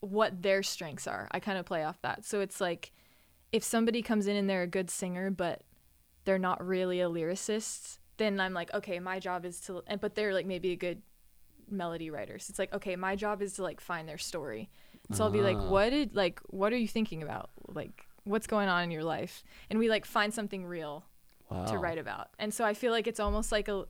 what 0.00 0.42
their 0.42 0.62
strengths 0.62 1.06
are. 1.06 1.28
I 1.32 1.40
kind 1.40 1.56
of 1.58 1.64
play 1.64 1.82
off 1.82 2.00
that. 2.02 2.26
So 2.26 2.40
it's 2.40 2.60
like 2.60 2.92
if 3.52 3.64
somebody 3.64 4.02
comes 4.02 4.26
in 4.26 4.36
and 4.36 4.48
they're 4.48 4.62
a 4.62 4.66
good 4.66 4.90
singer 4.90 5.30
but 5.30 5.62
they're 6.24 6.38
not 6.38 6.64
really 6.66 7.00
a 7.00 7.08
lyricist, 7.08 7.98
then 8.18 8.38
I'm 8.40 8.52
like, 8.52 8.72
okay, 8.74 8.98
my 9.00 9.18
job 9.18 9.44
is 9.44 9.60
to 9.62 9.82
and 9.86 10.00
but 10.00 10.14
they're 10.14 10.34
like 10.34 10.46
maybe 10.46 10.72
a 10.72 10.76
good 10.76 11.02
melody 11.70 12.10
writer. 12.10 12.38
So 12.38 12.50
it's 12.50 12.58
like, 12.58 12.72
okay, 12.74 12.96
my 12.96 13.16
job 13.16 13.40
is 13.42 13.54
to 13.54 13.62
like 13.62 13.80
find 13.80 14.08
their 14.08 14.18
story. 14.18 14.68
So 15.12 15.24
I'll 15.24 15.30
be 15.30 15.40
like, 15.40 15.56
Ah. 15.56 15.68
what 15.70 15.90
did 15.90 16.14
like 16.14 16.40
what 16.48 16.72
are 16.72 16.76
you 16.76 16.88
thinking 16.88 17.22
about? 17.22 17.50
Like 17.66 18.06
what's 18.24 18.46
going 18.46 18.68
on 18.68 18.84
in 18.84 18.90
your 18.90 19.04
life? 19.04 19.42
And 19.70 19.78
we 19.78 19.88
like 19.88 20.04
find 20.04 20.32
something 20.34 20.66
real 20.66 21.04
Wow. 21.50 21.64
to 21.64 21.78
write 21.78 21.96
about. 21.96 22.28
And 22.38 22.52
so 22.52 22.62
I 22.62 22.74
feel 22.74 22.92
like 22.92 23.06
it's 23.06 23.20
almost 23.20 23.50
like 23.52 23.68
a 23.68 23.84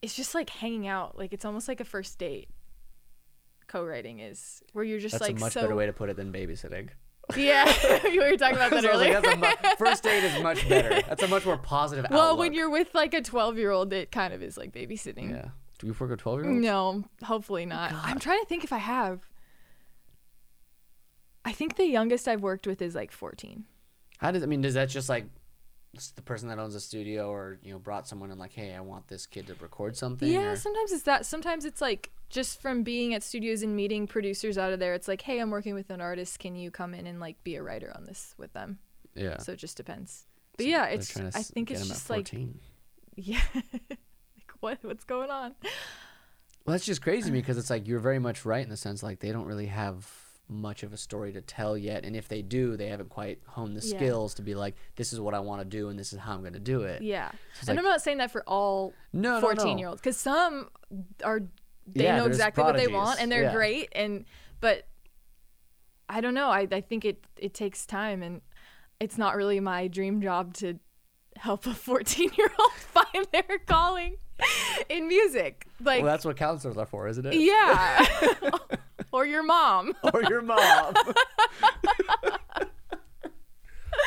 it's 0.00 0.14
just 0.14 0.32
like 0.36 0.48
hanging 0.50 0.86
out. 0.86 1.18
Like 1.18 1.32
it's 1.32 1.44
almost 1.44 1.66
like 1.66 1.80
a 1.80 1.84
first 1.84 2.18
date. 2.18 2.48
Co-writing 3.66 4.20
is 4.20 4.62
where 4.72 4.84
you're 4.84 5.00
just 5.00 5.12
That's 5.12 5.22
like 5.22 5.36
a 5.36 5.40
much 5.40 5.52
so 5.52 5.60
better 5.62 5.74
way 5.74 5.86
to 5.86 5.92
put 5.92 6.08
it 6.08 6.16
than 6.16 6.32
babysitting. 6.32 6.88
Yeah, 7.36 7.70
you 8.08 8.20
were 8.20 8.36
talking 8.36 8.56
about 8.56 8.70
that 8.70 8.82
So 8.82 8.96
like, 8.96 9.12
earlier. 9.14 9.32
a 9.32 9.36
mu- 9.36 9.70
first 9.78 10.02
date 10.02 10.24
is 10.24 10.42
much 10.42 10.68
better. 10.68 11.02
That's 11.08 11.22
a 11.22 11.28
much 11.28 11.44
more 11.44 11.58
positive 11.58 12.06
well, 12.10 12.20
outlook. 12.30 12.38
when 12.38 12.54
you're 12.54 12.70
with 12.70 12.94
like 12.94 13.12
a 13.14 13.20
12-year-old, 13.20 13.92
it 13.92 14.10
kind 14.10 14.32
of 14.32 14.42
is 14.42 14.56
like 14.56 14.72
babysitting. 14.72 15.30
yeah. 15.30 15.48
Do 15.78 15.86
you 15.86 15.94
work 15.98 16.10
with 16.10 16.18
twelve 16.18 16.40
year 16.42 16.50
olds? 16.50 16.60
No, 16.62 17.04
hopefully 17.22 17.64
not. 17.64 17.92
I'm 17.94 18.18
trying 18.18 18.40
to 18.40 18.46
think 18.46 18.64
if 18.64 18.72
I 18.72 18.78
have. 18.78 19.20
I 21.44 21.52
think 21.52 21.76
the 21.76 21.86
youngest 21.86 22.26
I've 22.28 22.42
worked 22.42 22.66
with 22.66 22.82
is 22.82 22.94
like 22.94 23.12
14. 23.12 23.64
How 24.18 24.30
does 24.32 24.42
I 24.42 24.46
mean? 24.46 24.60
Does 24.60 24.74
that 24.74 24.88
just 24.88 25.08
like 25.08 25.26
the 26.14 26.22
person 26.22 26.48
that 26.48 26.58
owns 26.58 26.74
a 26.74 26.80
studio 26.80 27.30
or 27.30 27.58
you 27.62 27.72
know 27.72 27.78
brought 27.78 28.06
someone 28.06 28.30
and 28.30 28.38
like, 28.38 28.52
hey, 28.52 28.74
I 28.74 28.80
want 28.80 29.08
this 29.08 29.26
kid 29.26 29.46
to 29.48 29.54
record 29.54 29.96
something? 29.96 30.30
Yeah, 30.30 30.52
or- 30.52 30.56
sometimes 30.56 30.92
it's 30.92 31.04
that. 31.04 31.26
Sometimes 31.26 31.64
it's 31.64 31.80
like 31.80 32.10
just 32.28 32.60
from 32.60 32.82
being 32.82 33.14
at 33.14 33.22
studios 33.22 33.62
and 33.62 33.74
meeting 33.74 34.06
producers 34.06 34.58
out 34.58 34.72
of 34.72 34.78
there. 34.80 34.94
It's 34.94 35.08
like, 35.08 35.22
hey, 35.22 35.38
I'm 35.38 35.50
working 35.50 35.74
with 35.74 35.90
an 35.90 36.00
artist. 36.00 36.38
Can 36.38 36.54
you 36.56 36.70
come 36.70 36.94
in 36.94 37.06
and 37.06 37.20
like 37.20 37.42
be 37.42 37.56
a 37.56 37.62
writer 37.62 37.92
on 37.96 38.04
this 38.04 38.34
with 38.38 38.52
them? 38.52 38.78
yeah. 39.14 39.38
So 39.38 39.52
it 39.52 39.58
just 39.58 39.76
depends. 39.76 40.26
But 40.56 40.66
yeah, 40.66 40.86
it's. 40.86 41.12
to 41.14 41.30
think 41.30 41.70
it's 41.70 41.88
just 41.88 42.10
like 42.10 42.32
yeah, 43.16 43.40
like 43.54 44.52
what 44.60 44.78
what's 44.82 45.04
going 45.04 45.30
on? 45.30 45.54
Well, 46.64 46.74
that's 46.74 46.84
just 46.84 47.00
crazy 47.00 47.30
because 47.30 47.56
it's 47.56 47.70
like 47.70 47.88
you're 47.88 47.98
very 47.98 48.18
much 48.18 48.44
right 48.44 48.62
in 48.62 48.68
the 48.68 48.76
sense 48.76 49.02
like 49.02 49.20
they 49.20 49.32
don't 49.32 49.46
really 49.46 49.66
have 49.66 50.06
much 50.48 50.82
of 50.82 50.92
a 50.92 50.96
story 50.96 51.32
to 51.32 51.40
tell 51.42 51.76
yet, 51.76 52.04
and 52.04 52.16
if 52.16 52.26
they 52.28 52.40
do, 52.42 52.76
they 52.76 52.88
haven't 52.88 53.10
quite 53.10 53.38
honed 53.46 53.76
the 53.76 53.86
Yeah. 53.86 53.96
skills 53.98 54.34
to 54.34 54.42
be 54.42 54.54
like, 54.54 54.76
this 54.96 55.12
is 55.12 55.20
what 55.20 55.34
I 55.34 55.40
want 55.40 55.60
to 55.60 55.64
do, 55.66 55.88
and 55.90 55.98
this 55.98 56.12
is 56.12 56.18
how 56.18 56.32
I'm 56.34 56.40
going 56.40 56.54
to 56.54 56.58
do 56.58 56.82
it. 56.82 57.02
Yeah, 57.02 57.30
it's 57.50 57.68
and 57.68 57.76
like- 57.76 57.78
I'm 57.78 57.84
not 57.84 58.00
saying 58.02 58.18
that 58.18 58.30
for 58.30 58.42
all 58.46 58.94
No, 59.12 59.34
no, 59.34 59.40
14 59.40 59.66
no. 59.74 59.78
year 59.78 59.88
olds 59.88 60.00
because 60.00 60.16
some 60.16 60.70
are 61.24 61.40
they 61.86 62.04
Yeah, 62.04 62.16
know 62.16 62.26
exactly 62.26 62.64
what 62.64 62.76
they 62.76 62.86
want 62.88 63.20
and 63.20 63.30
they're 63.32 63.42
Yeah. 63.44 63.52
great 63.54 63.88
and 63.94 64.24
but 64.60 64.86
I 66.08 66.20
don't 66.20 66.34
know. 66.34 66.48
I 66.48 66.66
I 66.70 66.80
think 66.80 67.04
it 67.04 67.24
it 67.36 67.52
takes 67.54 67.84
time 67.86 68.22
and 68.22 68.40
it's 69.00 69.16
not 69.18 69.36
really 69.36 69.60
my 69.60 69.86
dream 69.88 70.20
job 70.20 70.54
to 70.54 70.78
help 71.36 71.66
a 71.66 71.74
14 71.88 72.30
year 72.38 72.50
old 72.58 72.72
find 72.76 73.26
their 73.32 73.58
calling 73.66 74.16
in 74.88 75.08
music. 75.08 75.66
Like 75.80 76.02
Well, 76.02 76.10
that's 76.10 76.24
what 76.24 76.36
counselors 76.36 76.76
are 76.78 76.86
for, 76.86 77.06
isn't 77.08 77.26
it? 77.26 77.34
yeah, 77.34 78.06
or 79.12 79.26
your 79.26 79.42
mom. 79.42 79.92
or 80.12 80.22
your 80.24 80.42
mom. 80.42 80.94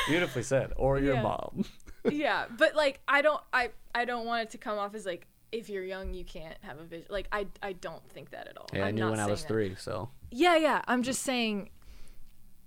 Beautifully 0.08 0.44
said. 0.44 0.74
Or 0.78 1.00
your 1.00 1.16
Yeah. 1.16 1.22
mom. 1.22 1.66
yeah, 2.12 2.46
but 2.58 2.76
like 2.76 3.00
I 3.08 3.22
don't 3.22 3.42
I 3.54 3.70
I 3.94 4.06
don't 4.06 4.26
want 4.26 4.44
it 4.44 4.50
to 4.52 4.58
come 4.58 4.78
off 4.80 4.96
as 4.96 5.06
like 5.06 5.28
if 5.52 5.70
you're 5.70 5.84
young 5.84 6.14
you 6.14 6.24
can't 6.24 6.58
have 6.62 6.80
a 6.80 6.84
vision. 6.84 7.08
Like 7.10 7.28
I 7.32 7.48
I 7.62 7.74
don't 7.74 8.08
think 8.10 8.32
that 8.32 8.48
at 8.48 8.58
all. 8.58 8.68
Yeah, 8.74 8.86
I 8.86 8.92
knew 8.92 9.10
when 9.10 9.20
I 9.20 9.28
was 9.28 9.42
that. 9.44 9.48
three, 9.48 9.76
so 9.78 10.10
Yeah, 10.32 10.56
yeah. 10.56 10.82
I'm 10.88 11.04
just 11.04 11.22
saying 11.24 11.70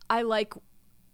I 0.08 0.22
like 0.22 0.54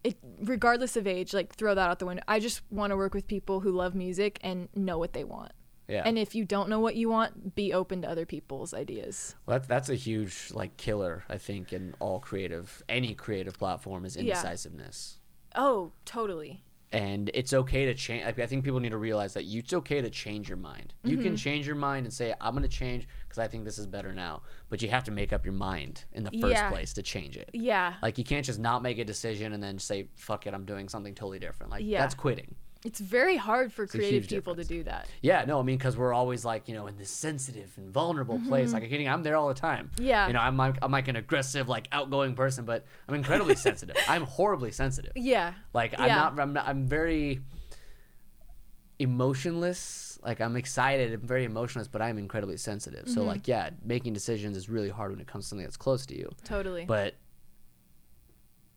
it 0.04 0.18
regardless 0.42 0.96
of 0.96 1.06
age, 1.06 1.32
like 1.32 1.54
throw 1.54 1.74
that 1.74 1.88
out 1.90 1.98
the 1.98 2.06
window. 2.06 2.22
I 2.28 2.40
just 2.40 2.62
want 2.70 2.90
to 2.90 2.96
work 2.96 3.14
with 3.14 3.26
people 3.26 3.60
who 3.60 3.70
love 3.72 3.94
music 3.94 4.38
and 4.42 4.68
know 4.74 4.98
what 4.98 5.12
they 5.12 5.24
want. 5.24 5.52
Yeah. 5.90 6.02
And 6.06 6.18
if 6.18 6.34
you 6.34 6.44
don't 6.44 6.68
know 6.68 6.80
what 6.80 6.94
you 6.96 7.08
want, 7.08 7.54
be 7.54 7.72
open 7.72 8.02
to 8.02 8.08
other 8.08 8.24
people's 8.26 8.72
ideas. 8.72 9.34
Well, 9.46 9.56
that's 9.58 9.68
that's 9.68 9.88
a 9.88 9.94
huge 9.94 10.50
like 10.52 10.76
killer, 10.76 11.24
I 11.28 11.36
think, 11.38 11.72
in 11.72 11.94
all 11.98 12.20
creative 12.20 12.82
any 12.88 13.14
creative 13.14 13.58
platform 13.58 14.04
is 14.04 14.16
Yeah. 14.16 14.22
indecisiveness. 14.22 15.18
Oh, 15.54 15.92
totally. 16.04 16.62
And 16.92 17.30
it's 17.34 17.52
okay 17.52 17.84
to 17.86 17.94
change. 17.94 18.24
Like, 18.24 18.40
I 18.40 18.46
think 18.46 18.64
people 18.64 18.80
need 18.80 18.90
to 18.90 18.98
realize 18.98 19.34
that 19.34 19.44
you, 19.44 19.60
it's 19.60 19.72
okay 19.74 20.00
to 20.00 20.10
change 20.10 20.48
your 20.48 20.58
mind. 20.58 20.92
You 21.04 21.12
Mm-hmm. 21.18 21.22
can 21.22 21.36
change 21.36 21.64
your 21.64 21.76
mind 21.76 22.04
and 22.04 22.12
say, 22.12 22.34
"I'm 22.40 22.52
going 22.52 22.64
to 22.64 22.68
change 22.68 23.06
because 23.28 23.38
I 23.38 23.46
think 23.46 23.64
this 23.64 23.78
is 23.78 23.86
better 23.86 24.12
now." 24.12 24.42
But 24.70 24.82
you 24.82 24.88
have 24.88 25.04
to 25.04 25.12
make 25.12 25.32
up 25.32 25.44
your 25.44 25.52
mind 25.54 26.04
in 26.12 26.24
the 26.24 26.32
first 26.40 26.52
Yeah. 26.54 26.68
place 26.68 26.92
to 26.94 27.02
change 27.02 27.36
it. 27.36 27.48
Yeah. 27.52 27.94
Like 28.02 28.18
you 28.18 28.24
can't 28.24 28.44
just 28.44 28.58
not 28.58 28.82
make 28.82 28.98
a 28.98 29.04
decision 29.04 29.52
and 29.52 29.62
then 29.62 29.78
say, 29.78 30.08
"Fuck 30.16 30.48
it, 30.48 30.52
I'm 30.54 30.64
doing 30.64 30.88
something 30.88 31.14
totally 31.14 31.38
different." 31.38 31.70
Like 31.70 31.84
Yeah. 31.84 32.00
that's 32.00 32.14
quitting. 32.16 32.56
It's 32.82 32.98
very 32.98 33.36
hard 33.36 33.74
for 33.74 33.82
a 33.82 33.86
creative 33.88 34.26
people 34.26 34.54
to 34.56 34.64
do 34.64 34.82
that. 34.84 35.06
Yeah, 35.20 35.44
no, 35.44 35.60
I 35.60 35.62
mean, 35.62 35.76
because 35.76 35.98
we're 35.98 36.14
always 36.14 36.46
like, 36.46 36.66
you 36.66 36.74
know, 36.74 36.86
in 36.86 36.96
this 36.96 37.10
sensitive 37.10 37.70
and 37.76 37.90
vulnerable 37.92 38.40
place. 38.48 38.72
Like, 38.72 38.88
kidding, 38.88 39.06
I'm 39.06 39.22
there 39.22 39.36
all 39.36 39.48
the 39.48 39.54
time. 39.54 39.90
Mm-hmm. 39.94 40.04
Yeah. 40.04 40.26
You 40.28 40.32
know, 40.32 40.38
I'm 40.40 40.56
like, 40.56 40.76
I'm 40.80 40.90
like 40.90 41.08
an 41.08 41.16
aggressive, 41.16 41.68
like 41.68 41.88
outgoing 41.92 42.34
person, 42.34 42.64
but 42.64 42.86
I'm 43.06 43.14
incredibly 43.14 43.54
sensitive. 43.68 43.96
I'm 44.08 44.22
horribly 44.22 44.70
sensitive. 44.70 45.12
Yeah. 45.14 45.52
Like, 45.74 45.94
I'm 45.98 46.06
Yeah. 46.08 46.14
not, 46.16 46.40
I'm 46.40 46.52
not, 46.54 46.66
I'm 46.66 46.86
very 46.86 47.40
emotionless. 48.98 50.18
Like, 50.22 50.40
I'm 50.40 50.56
excited, 50.56 51.12
I'm 51.12 51.20
very 51.26 51.44
emotionless, 51.44 51.88
but 51.88 52.02
I'm 52.02 52.18
incredibly 52.18 52.56
sensitive. 52.56 53.04
Mm-hmm. 53.04 53.14
So, 53.14 53.22
like, 53.24 53.48
yeah, 53.48 53.70
making 53.84 54.12
decisions 54.12 54.56
is 54.56 54.68
really 54.68 54.90
hard 54.90 55.10
when 55.10 55.20
it 55.20 55.26
comes 55.26 55.44
to 55.46 55.48
something 55.50 55.64
that's 55.64 55.76
close 55.76 56.06
to 56.06 56.16
you. 56.16 56.30
Totally. 56.44 56.84
But 56.84 57.14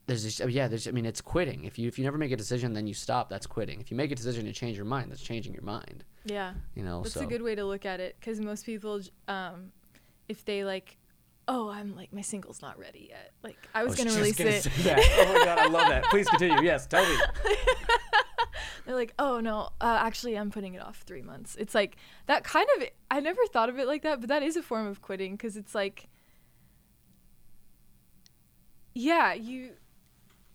there's 0.06 0.24
just, 0.24 0.51
yeah, 0.51 0.68
there's, 0.68 0.88
I 0.88 0.91
mean, 0.91 1.06
it's 1.06 1.22
quitting. 1.22 1.64
If 1.64 1.80
you, 1.80 1.88
if 1.88 1.97
you 1.97 2.04
never 2.04 2.18
make 2.18 2.32
a 2.32 2.38
decision, 2.38 2.74
then 2.74 2.88
you 2.88 2.93
stop. 2.93 3.30
That's 3.30 3.47
quitting. 3.47 3.80
If 3.80 3.89
you 3.89 3.97
make 3.97 4.12
a 4.12 4.16
decision 4.16 4.45
to 4.45 4.54
change 4.54 4.76
your 4.76 4.86
mind, 4.86 5.12
that's 5.12 5.22
changing 5.22 5.54
your 5.54 5.64
mind. 5.64 6.04
yeah. 6.26 6.54
You 6.76 6.84
know, 6.84 7.04
That's 7.04 7.16
so. 7.16 7.22
a 7.22 7.26
good 7.26 7.41
way 7.41 7.56
to 7.56 7.66
look 7.66 7.86
at 7.86 7.99
it 7.99 8.16
because 8.20 8.39
most 8.39 8.66
people, 8.66 8.99
um, 9.28 9.72
if 10.28 10.43
they 10.45 10.64
like 10.64 10.97
oh, 11.47 11.70
I'm 11.70 11.95
like 11.95 12.14
my 12.14 12.22
single's 12.22 12.62
not 12.62 12.80
ready 12.80 13.08
yet. 13.10 13.32
Like 13.43 13.58
I 13.74 13.84
was, 13.84 13.99
I 13.99 14.04
gonna 14.04 14.16
release 14.16 14.38
gonna 14.38 14.51
it. 14.51 14.68
Oh 14.78 15.34
my 15.34 15.45
god, 15.45 15.60
I 15.60 15.68
love 15.68 15.88
that. 15.89 16.06
Please 16.06 16.28
continue. 16.28 16.62
Yes, 16.62 16.88
tell 16.88 17.06
me. 17.06 17.18
They're 18.86 18.95
like, 18.95 19.14
oh 19.18 19.39
no, 19.39 19.70
uh, 19.80 19.97
actually, 20.01 20.38
I'm 20.38 20.51
putting 20.51 20.74
it 20.74 20.82
off 20.82 21.04
three 21.06 21.22
months. 21.22 21.56
It's 21.58 21.74
like 21.74 21.95
that 22.28 22.43
kind 22.43 22.68
of. 22.78 22.88
I 23.10 23.20
never 23.20 23.41
thought 23.51 23.70
of 23.70 23.80
it 23.80 23.88
like 23.88 24.01
that, 24.04 24.20
but 24.20 24.30
that 24.30 24.43
is 24.43 24.58
a 24.58 24.62
form 24.62 24.88
of 24.88 25.01
quitting 25.01 25.34
because 25.34 25.56
it's 25.56 25.74
like, 25.74 26.10
yeah, 28.93 29.34
you, 29.34 29.72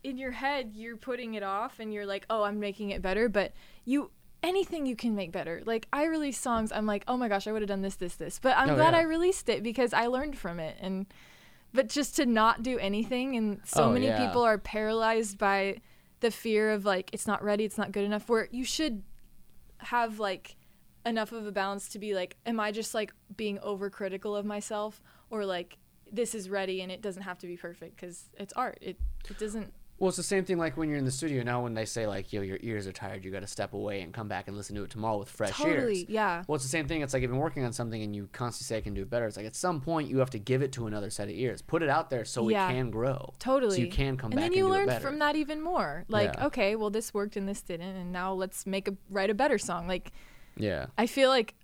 in 0.04 0.18
your 0.18 0.30
head, 0.32 0.72
you're 0.74 0.96
putting 0.96 1.34
it 1.34 1.42
off, 1.42 1.78
and 1.80 1.92
you're 1.92 2.06
like, 2.06 2.24
oh, 2.30 2.42
I'm 2.44 2.60
making 2.60 2.90
it 2.90 3.02
better, 3.02 3.28
but 3.28 3.52
you. 3.84 4.10
Anything 4.40 4.86
you 4.86 4.94
can 4.94 5.16
make 5.16 5.32
better. 5.32 5.62
Like 5.66 5.88
I 5.92 6.04
release 6.04 6.38
songs, 6.38 6.70
I'm 6.70 6.86
like, 6.86 7.02
oh 7.08 7.16
my 7.16 7.26
gosh, 7.26 7.48
I 7.48 7.52
would 7.52 7.60
have 7.60 7.68
done 7.68 7.82
this, 7.82 7.96
this, 7.96 8.14
this. 8.14 8.38
But 8.38 8.56
I'm 8.56 8.70
Oh, 8.70 8.74
glad 8.76 8.92
yeah. 8.94 9.00
I 9.00 9.02
released 9.02 9.48
it 9.48 9.64
because 9.64 9.92
I 9.92 10.06
learned 10.06 10.38
from 10.38 10.60
it. 10.60 10.76
And 10.80 11.06
but 11.74 11.88
just 11.88 12.14
to 12.16 12.24
not 12.24 12.62
do 12.62 12.78
anything, 12.78 13.34
and 13.36 13.60
so 13.64 13.86
Oh, 13.86 13.92
many 13.92 14.06
yeah. 14.06 14.24
people 14.24 14.42
are 14.44 14.56
paralyzed 14.56 15.38
by 15.38 15.78
the 16.20 16.30
fear 16.30 16.70
of 16.70 16.84
like 16.84 17.10
it's 17.12 17.26
not 17.26 17.42
ready, 17.42 17.64
it's 17.64 17.76
not 17.76 17.90
good 17.90 18.04
enough. 18.04 18.28
Where 18.28 18.46
you 18.52 18.62
should 18.64 19.02
have 19.78 20.20
like 20.20 20.54
enough 21.04 21.32
of 21.32 21.44
a 21.44 21.50
balance 21.50 21.88
to 21.88 21.98
be 21.98 22.14
like, 22.14 22.36
am 22.46 22.60
I 22.60 22.70
just 22.70 22.94
like 22.94 23.12
being 23.36 23.58
overcritical 23.58 24.38
of 24.38 24.44
myself, 24.46 25.02
or 25.30 25.44
like 25.44 25.78
this 26.12 26.32
is 26.32 26.48
ready 26.48 26.80
and 26.80 26.92
it 26.92 27.02
doesn't 27.02 27.22
have 27.24 27.38
to 27.40 27.48
be 27.48 27.56
perfect 27.56 27.96
because 27.96 28.30
it's 28.38 28.52
art. 28.52 28.78
It 28.80 28.98
it 29.28 29.36
doesn't. 29.36 29.72
Well, 30.00 30.08
it's 30.08 30.16
the 30.16 30.22
same 30.22 30.44
thing 30.44 30.58
like 30.58 30.76
when 30.76 30.88
you're 30.88 30.98
in 30.98 31.04
the 31.04 31.10
studio 31.10 31.42
now 31.42 31.62
when 31.64 31.74
they 31.74 31.84
say 31.84 32.06
like, 32.06 32.32
yo, 32.32 32.40
your 32.40 32.58
ears 32.62 32.86
are 32.86 32.92
tired, 32.92 33.24
you 33.24 33.32
got 33.32 33.40
to 33.40 33.48
step 33.48 33.72
away 33.72 34.00
and 34.02 34.14
come 34.14 34.28
back 34.28 34.46
and 34.46 34.56
listen 34.56 34.76
to 34.76 34.84
it 34.84 34.90
tomorrow 34.90 35.18
with 35.18 35.28
fresh 35.28 35.50
Totally, 35.56 36.00
ears. 36.02 36.08
yeah. 36.08 36.44
Well, 36.46 36.54
it's 36.54 36.64
the 36.64 36.70
same 36.70 36.86
thing. 36.86 37.00
It's 37.00 37.12
like 37.12 37.24
if 37.24 37.30
you're 37.30 37.38
working 37.38 37.64
on 37.64 37.72
something 37.72 38.00
and 38.00 38.14
you 38.14 38.28
constantly 38.32 38.66
say 38.72 38.78
I 38.78 38.80
can 38.80 38.94
do 38.94 39.02
it 39.02 39.10
better. 39.10 39.26
It's 39.26 39.36
like 39.36 39.46
at 39.46 39.56
some 39.56 39.80
point 39.80 40.08
you 40.08 40.18
have 40.18 40.30
to 40.30 40.38
give 40.38 40.62
it 40.62 40.70
to 40.72 40.86
another 40.86 41.10
set 41.10 41.28
of 41.28 41.34
ears, 41.34 41.62
put 41.62 41.82
it 41.82 41.88
out 41.88 42.10
there 42.10 42.24
so 42.24 42.48
Yeah. 42.48 42.68
it 42.68 42.74
can 42.74 42.90
grow. 42.90 43.32
Totally. 43.40 43.74
So 43.76 43.82
you 43.82 43.90
can 43.90 44.16
come 44.16 44.30
back 44.30 44.36
and 44.36 44.36
back 44.36 44.42
then 44.42 44.46
and 44.46 44.56
you 44.56 44.62
do 44.84 44.86
learn 44.90 45.00
from 45.00 45.18
that 45.18 45.34
even 45.34 45.60
more. 45.60 46.04
Like, 46.08 46.32
Yeah. 46.34 46.46
okay, 46.46 46.76
well 46.76 46.90
this 46.90 47.12
worked 47.12 47.36
and 47.36 47.48
this 47.48 47.60
didn't, 47.62 47.96
and 47.96 48.12
now 48.12 48.32
let's 48.32 48.66
make 48.66 48.86
a 48.86 48.94
write 49.10 49.30
a 49.30 49.34
better 49.34 49.58
song. 49.58 49.88
Like, 49.88 50.12
Yeah. 50.56 50.86
I 50.96 51.06
feel 51.06 51.28
like 51.28 51.54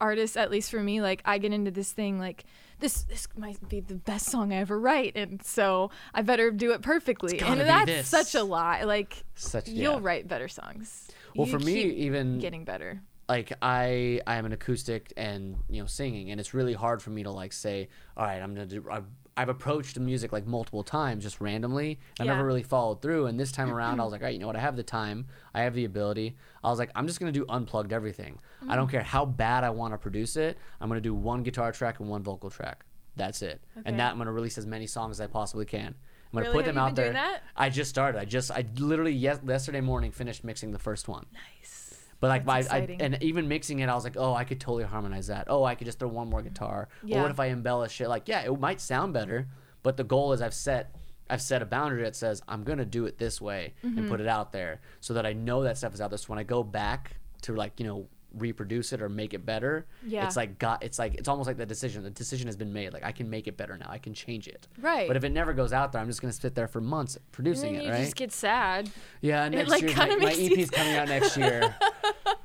artists, 0.00 0.36
at 0.36 0.50
least 0.50 0.70
for 0.70 0.80
me, 0.82 1.02
like 1.02 1.22
I 1.24 1.38
get 1.38 1.52
into 1.52 1.70
this 1.72 1.92
thing 1.92 2.18
like 2.20 2.44
this 2.80 3.02
this 3.02 3.28
might 3.36 3.68
be 3.68 3.80
the 3.80 3.94
best 3.94 4.26
song 4.26 4.52
I 4.52 4.56
ever 4.56 4.78
write, 4.78 5.16
and 5.16 5.42
so 5.44 5.90
I 6.14 6.22
better 6.22 6.50
do 6.50 6.72
it 6.72 6.82
perfectly. 6.82 7.38
And 7.40 7.60
that's 7.60 7.86
this. 7.86 8.08
such 8.08 8.34
a 8.34 8.42
lie. 8.42 8.82
Like 8.84 9.24
Such 9.34 9.68
you'll 9.68 9.94
yeah. 9.94 9.98
write 10.02 10.28
better 10.28 10.48
songs. 10.48 11.08
Well, 11.36 11.46
You 11.46 11.52
for 11.52 11.58
me, 11.64 11.82
even 11.82 12.38
getting 12.38 12.64
better. 12.64 13.02
like 13.28 13.52
I 13.62 14.20
I 14.26 14.36
am 14.36 14.46
an 14.46 14.52
acoustic 14.52 15.12
and 15.16 15.56
you 15.68 15.80
know 15.80 15.86
singing, 15.86 16.30
and 16.30 16.40
it's 16.40 16.54
really 16.54 16.74
hard 16.74 17.00
for 17.02 17.10
me 17.10 17.22
to 17.22 17.30
like 17.30 17.52
say, 17.52 17.88
all 18.16 18.24
right, 18.24 18.42
I'm 18.42 18.52
gonna 18.54 18.66
do. 18.66 18.84
I've, 18.90 19.04
I've 19.40 19.48
approached 19.48 19.98
music 19.98 20.32
like 20.32 20.46
multiple 20.46 20.82
times 20.84 21.24
just 21.24 21.40
randomly. 21.40 21.98
Yeah. 22.18 22.24
I 22.24 22.26
never 22.26 22.44
really 22.44 22.62
followed 22.62 23.00
through, 23.00 23.24
and 23.24 23.40
this 23.40 23.50
time 23.50 23.70
around, 23.72 23.98
I 23.98 24.04
was 24.04 24.12
like, 24.12 24.20
all 24.20 24.26
right, 24.26 24.34
you 24.34 24.38
know 24.38 24.46
what? 24.46 24.56
I 24.56 24.60
have 24.60 24.76
the 24.76 24.82
time, 24.82 25.28
I 25.54 25.62
have 25.62 25.72
the 25.74 25.86
ability. 25.86 26.36
I 26.62 26.68
was 26.68 26.78
like, 26.78 26.90
I'm 26.94 27.06
just 27.06 27.18
gonna 27.20 27.32
do 27.32 27.46
unplugged 27.48 27.90
everything. 27.92 28.38
I 28.68 28.72
Mm. 28.74 28.76
don't 28.76 28.88
care 28.90 29.02
how 29.02 29.24
bad 29.24 29.64
I 29.64 29.70
want 29.70 29.94
to 29.94 29.98
produce 29.98 30.36
it. 30.36 30.58
I'm 30.78 30.88
gonna 30.90 31.00
do 31.00 31.14
one 31.14 31.42
guitar 31.42 31.72
track 31.72 32.00
and 32.00 32.08
one 32.10 32.22
vocal 32.22 32.50
track. 32.50 32.84
That's 33.16 33.40
it, 33.40 33.62
Okay. 33.78 33.88
and 33.88 33.98
that 33.98 34.12
I'm 34.12 34.18
gonna 34.18 34.30
release 34.32 34.58
as 34.58 34.66
many 34.66 34.86
songs 34.86 35.16
as 35.16 35.20
I 35.22 35.26
possibly 35.26 35.64
can. 35.64 35.86
I'm 35.86 35.94
gonna 36.34 36.50
Really? 36.50 36.58
put 36.58 36.66
them 36.66 36.76
out 36.78 36.94
there. 36.94 37.40
I 37.56 37.70
just 37.70 37.88
started. 37.88 38.18
I 38.20 38.26
just 38.26 38.50
I 38.50 38.66
literally 38.76 39.12
yes, 39.12 39.40
yesterday 39.46 39.80
morning 39.80 40.12
finished 40.12 40.44
mixing 40.44 40.70
the 40.72 40.78
first 40.78 41.08
one. 41.08 41.24
Nice. 41.32 41.89
But 42.20 42.28
like 42.28 42.44
That's 42.44 42.68
my, 42.70 42.76
I, 42.76 42.80
and 43.00 43.18
even 43.22 43.48
mixing 43.48 43.78
it, 43.78 43.88
I 43.88 43.94
was 43.94 44.04
like, 44.04 44.16
oh, 44.18 44.34
I 44.34 44.44
could 44.44 44.60
totally 44.60 44.84
harmonize 44.84 45.28
that. 45.28 45.46
Oh, 45.48 45.64
I 45.64 45.74
could 45.74 45.86
just 45.86 45.98
throw 45.98 46.08
one 46.08 46.28
more 46.28 46.42
guitar. 46.42 46.88
Or 47.18 47.22
what 47.22 47.30
if 47.30 47.40
I 47.40 47.46
embellish 47.46 48.00
it? 48.00 48.08
Like, 48.08 48.28
yeah, 48.28 48.42
it 48.42 48.60
might 48.60 48.80
sound 48.80 49.14
better, 49.14 49.48
but 49.82 49.96
the 49.96 50.04
goal 50.04 50.32
is 50.34 50.42
I've 50.42 50.52
set, 50.54 50.94
I've 51.30 51.40
set 51.40 51.62
a 51.62 51.66
boundary 51.66 52.02
that 52.02 52.14
says 52.14 52.42
I'm 52.46 52.62
gonna 52.62 52.84
do 52.84 53.06
it 53.06 53.16
this 53.18 53.40
way 53.40 53.72
and 53.82 53.96
Mm-hmm. 53.96 54.08
put 54.08 54.20
it 54.20 54.26
out 54.28 54.52
there, 54.52 54.80
so 55.00 55.14
that 55.14 55.24
I 55.24 55.32
know 55.32 55.62
that 55.62 55.78
stuff 55.78 55.94
is 55.94 56.00
out 56.02 56.10
there. 56.10 56.18
So 56.18 56.26
when 56.28 56.38
I 56.38 56.42
go 56.42 56.62
back 56.62 57.16
to 57.42 57.54
like 57.54 57.80
you 57.80 57.86
know 57.86 58.06
reproduce 58.34 58.92
it 58.92 59.02
or 59.02 59.08
make 59.08 59.34
it 59.34 59.44
better, 59.44 59.86
Yeah. 60.06 60.26
it's 60.26 60.36
like 60.36 60.58
got, 60.58 60.82
it's 60.82 60.98
like 60.98 61.14
it's 61.14 61.28
almost 61.28 61.46
like 61.46 61.56
the 61.56 61.66
decision. 61.66 62.02
The 62.02 62.10
decision 62.10 62.46
has 62.48 62.56
been 62.56 62.72
made. 62.72 62.92
Like 62.92 63.04
I 63.04 63.12
can 63.12 63.28
make 63.30 63.46
it 63.46 63.56
better 63.56 63.76
now. 63.76 63.86
I 63.88 63.98
can 63.98 64.14
change 64.14 64.48
it. 64.48 64.68
Right. 64.80 65.08
But 65.08 65.16
if 65.16 65.24
it 65.24 65.30
never 65.30 65.52
goes 65.52 65.72
out 65.72 65.92
there, 65.92 66.00
I'm 66.00 66.06
just 66.08 66.20
gonna 66.20 66.32
sit 66.32 66.54
there 66.54 66.68
for 66.68 66.80
months 66.80 67.18
producing 67.32 67.74
it, 67.74 67.84
you 67.84 67.90
right? 67.90 68.00
just 68.02 68.16
get 68.16 68.32
sad. 68.32 68.90
Yeah, 69.20 69.48
next 69.48 69.70
like, 69.70 69.82
year 69.82 69.94
my, 69.96 70.16
my 70.16 70.32
you 70.32 70.66
coming 70.66 70.94
out 70.94 71.08
next 71.08 71.36
year. 71.36 71.74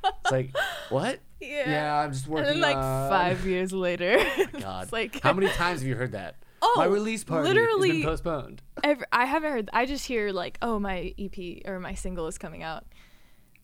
it's 0.04 0.32
like 0.32 0.56
what? 0.90 1.20
Yeah. 1.40 1.70
Yeah, 1.70 1.96
I'm 2.00 2.12
just 2.14 2.28
working 2.28 2.48
And 2.54 2.56
then 2.56 2.62
like 2.62 2.78
on. 2.78 3.10
five 3.10 3.46
years 3.46 3.72
later, 3.74 4.16
oh 4.20 4.46
God, 4.60 4.84
it's 4.84 4.94
like 4.94 5.22
how 5.22 5.34
many 5.34 5.48
times 5.50 5.82
have 5.82 5.88
you 5.88 5.96
heard 5.96 6.14
that? 6.14 6.36
Oh, 6.68 6.74
my 6.78 6.86
release 6.86 7.24
party 7.24 7.48
has 7.48 7.54
literally- 7.56 7.92
been 7.92 8.04
postponed. 8.04 8.64
Every, 8.84 9.06
I 9.12 9.26
haven't 9.26 9.52
heard. 9.52 9.70
I 9.72 9.86
just 9.86 10.08
hear 10.08 10.32
like, 10.32 10.58
oh, 10.64 10.80
my 10.80 11.14
EP 11.20 11.62
or 11.66 11.80
my 11.80 11.94
single 11.94 12.26
is 12.26 12.40
coming 12.40 12.64
out. 12.64 12.86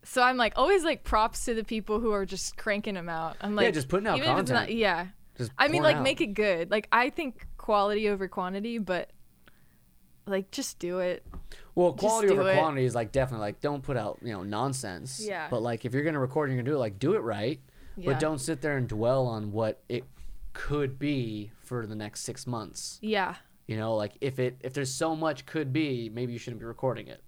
So 0.03 0.21
I'm 0.21 0.37
like 0.37 0.53
always 0.55 0.83
like 0.83 1.03
props 1.03 1.45
to 1.45 1.53
the 1.53 1.63
people 1.63 1.99
who 1.99 2.11
are 2.11 2.25
just 2.25 2.57
cranking 2.57 2.95
them 2.95 3.09
out. 3.09 3.37
I'm 3.41 3.55
like, 3.55 3.65
yeah, 3.65 3.71
just 3.71 3.87
putting 3.87 4.07
out 4.07 4.17
even 4.17 4.31
if 4.31 4.39
it's 4.39 4.51
not- 4.51 4.59
content. 4.61 4.77
yeah. 4.79 5.07
Just 5.37 5.51
I 5.57 5.67
mean, 5.67 5.81
pouring 5.81 5.83
like 5.83 5.95
out. 5.97 6.03
make 6.03 6.21
it 6.21 6.33
good. 6.33 6.69
Like 6.71 6.87
I 6.91 7.09
think 7.09 7.47
quality 7.57 8.09
over 8.09 8.27
quantity, 8.27 8.77
but 8.79 9.11
like 10.25 10.51
just 10.51 10.79
do 10.79 10.99
it. 10.99 11.25
Well, 11.75 11.93
quality 11.93 12.27
do 12.29 12.39
over 12.39 12.49
it. 12.49 12.57
quantity 12.57 12.85
is 12.85 12.95
like 12.95 13.11
definitely 13.11 13.45
like 13.45 13.61
don't 13.61 13.81
put 13.81 13.97
out 13.97 14.19
you 14.21 14.33
know 14.33 14.43
nonsense. 14.43 15.21
Yeah. 15.25 15.47
But 15.49 15.61
like 15.61 15.85
if 15.85 15.93
you're 15.93 16.03
gonna 16.03 16.19
record, 16.19 16.49
and 16.49 16.55
you're 16.57 16.63
gonna 16.63 16.73
do 16.73 16.77
it 16.77 16.79
like 16.79 16.99
do 16.99 17.13
it 17.13 17.19
right. 17.19 17.59
Yeah. 17.97 18.11
But 18.13 18.19
don't 18.19 18.39
sit 18.39 18.61
there 18.61 18.77
and 18.77 18.87
dwell 18.87 19.25
on 19.27 19.51
what 19.51 19.83
it 19.89 20.05
could 20.53 20.97
be 20.99 21.51
for 21.59 21.85
the 21.85 21.95
next 21.95 22.21
six 22.21 22.45
months. 22.47 22.99
Yeah, 23.01 23.35
You 23.67 23.77
know, 23.77 23.95
like 23.95 24.13
if 24.21 24.39
it 24.39 24.57
if 24.61 24.73
there's 24.73 24.93
so 24.93 25.15
much 25.15 25.45
could 25.45 25.71
be, 25.73 26.09
maybe 26.09 26.33
you 26.33 26.39
shouldn't 26.39 26.59
be 26.59 26.65
recording 26.65 27.07
it. 27.07 27.21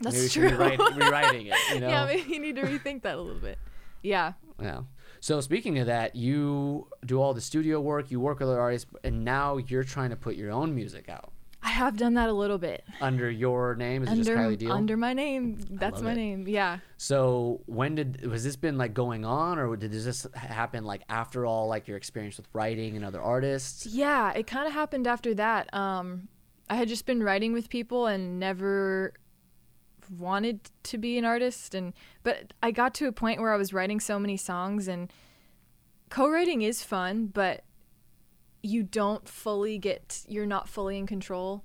That's 0.00 0.16
maybe 0.16 0.28
true. 0.28 0.48
should 0.48 0.58
be 0.58 0.62
write, 0.64 0.78
rewriting 0.96 1.46
it. 1.46 1.54
You 1.74 1.80
know. 1.80 1.88
Yeah, 1.88 2.04
maybe 2.06 2.32
you 2.32 2.40
need 2.40 2.56
to 2.56 2.62
rethink 2.62 3.02
that 3.02 3.16
a 3.16 3.20
little 3.20 3.40
bit. 3.40 3.58
Yeah. 4.02 4.32
Yeah. 4.60 4.82
So 5.20 5.40
speaking 5.40 5.78
of 5.78 5.86
that, 5.86 6.16
you 6.16 6.88
do 7.04 7.20
all 7.20 7.34
the 7.34 7.40
studio 7.40 7.80
work, 7.80 8.10
you 8.10 8.20
work 8.20 8.40
with 8.40 8.48
other 8.48 8.60
artists, 8.60 8.90
and 9.04 9.24
now 9.24 9.58
you're 9.58 9.84
trying 9.84 10.10
to 10.10 10.16
put 10.16 10.36
your 10.36 10.50
own 10.50 10.74
music 10.74 11.08
out 11.08 11.32
I 11.62 11.68
have 11.68 11.96
done 11.98 12.14
that 12.14 12.28
a 12.28 12.32
little 12.32 12.56
bit. 12.58 12.84
under 13.00 13.30
your 13.30 13.74
name. 13.74 14.02
Is 14.02 14.10
it 14.10 14.16
just 14.16 14.30
Under 14.30 14.42
Kylie 14.42 14.58
Diehl? 14.58 14.70
under 14.70 14.96
my 14.96 15.12
name. 15.12 15.58
That's 15.70 16.00
my 16.00 16.12
it. 16.12 16.16
name. 16.16 16.48
Yeah. 16.48 16.78
so 16.96 17.60
when 17.66 17.94
did 17.96 18.26
was 18.26 18.44
this 18.44 18.56
been 18.56 18.78
like 18.78 18.94
going 18.94 19.24
on, 19.24 19.58
or 19.58 19.76
did 19.76 19.92
this 19.92 20.26
happen 20.34 20.84
like 20.84 21.02
after 21.08 21.44
all 21.44 21.68
like 21.68 21.86
your 21.86 21.96
experience 21.98 22.38
with 22.38 22.48
writing 22.54 22.96
and 22.96 23.04
other 23.04 23.20
artists? 23.20 23.84
Yeah, 23.86 24.32
it 24.32 24.46
kind 24.46 24.66
of 24.66 24.72
happened 24.72 25.06
after 25.06 25.34
that. 25.34 25.72
Um, 25.74 26.28
I 26.70 26.76
had 26.76 26.88
just 26.88 27.04
been 27.04 27.22
writing 27.22 27.52
with 27.52 27.68
people 27.68 28.06
and 28.06 28.38
never 28.40 29.12
wanted 30.18 30.70
to 30.84 30.98
be 30.98 31.16
an 31.18 31.24
artist, 31.24 31.74
and 31.74 31.92
but 32.22 32.52
I 32.62 32.70
got 32.70 32.94
to 32.94 33.06
a 33.06 33.12
point 33.12 33.40
where 33.40 33.52
I 33.52 33.56
was 33.56 33.72
writing 33.72 34.00
so 34.00 34.18
many 34.18 34.36
songs, 34.36 34.88
and 34.88 35.12
co-writing 36.08 36.62
is 36.62 36.82
fun, 36.82 37.26
but 37.26 37.62
you 38.62 38.82
don't 38.82 39.28
fully 39.28 39.78
get 39.78 40.24
you're 40.28 40.46
not 40.46 40.68
fully 40.68 40.98
in 40.98 41.06
control 41.06 41.64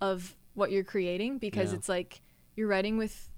of 0.00 0.36
what 0.54 0.70
you're 0.70 0.84
creating 0.84 1.38
because 1.38 1.70
Yeah. 1.72 1.78
it's 1.78 1.88
like 1.88 2.20
you're 2.56 2.68
writing 2.68 2.98
with 2.98 3.30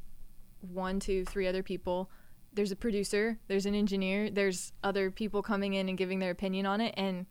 one, 0.60 0.98
two, 0.98 1.24
three 1.24 1.46
other 1.46 1.62
people. 1.62 2.10
There's 2.52 2.72
a 2.72 2.76
producer, 2.76 3.38
there's 3.48 3.66
an 3.66 3.74
engineer, 3.74 4.30
there's 4.30 4.72
other 4.82 5.10
people 5.10 5.42
coming 5.42 5.74
in 5.74 5.88
and 5.88 5.96
giving 5.96 6.18
their 6.18 6.30
opinion 6.30 6.66
on 6.66 6.80
it, 6.80 6.94
and 6.96 7.26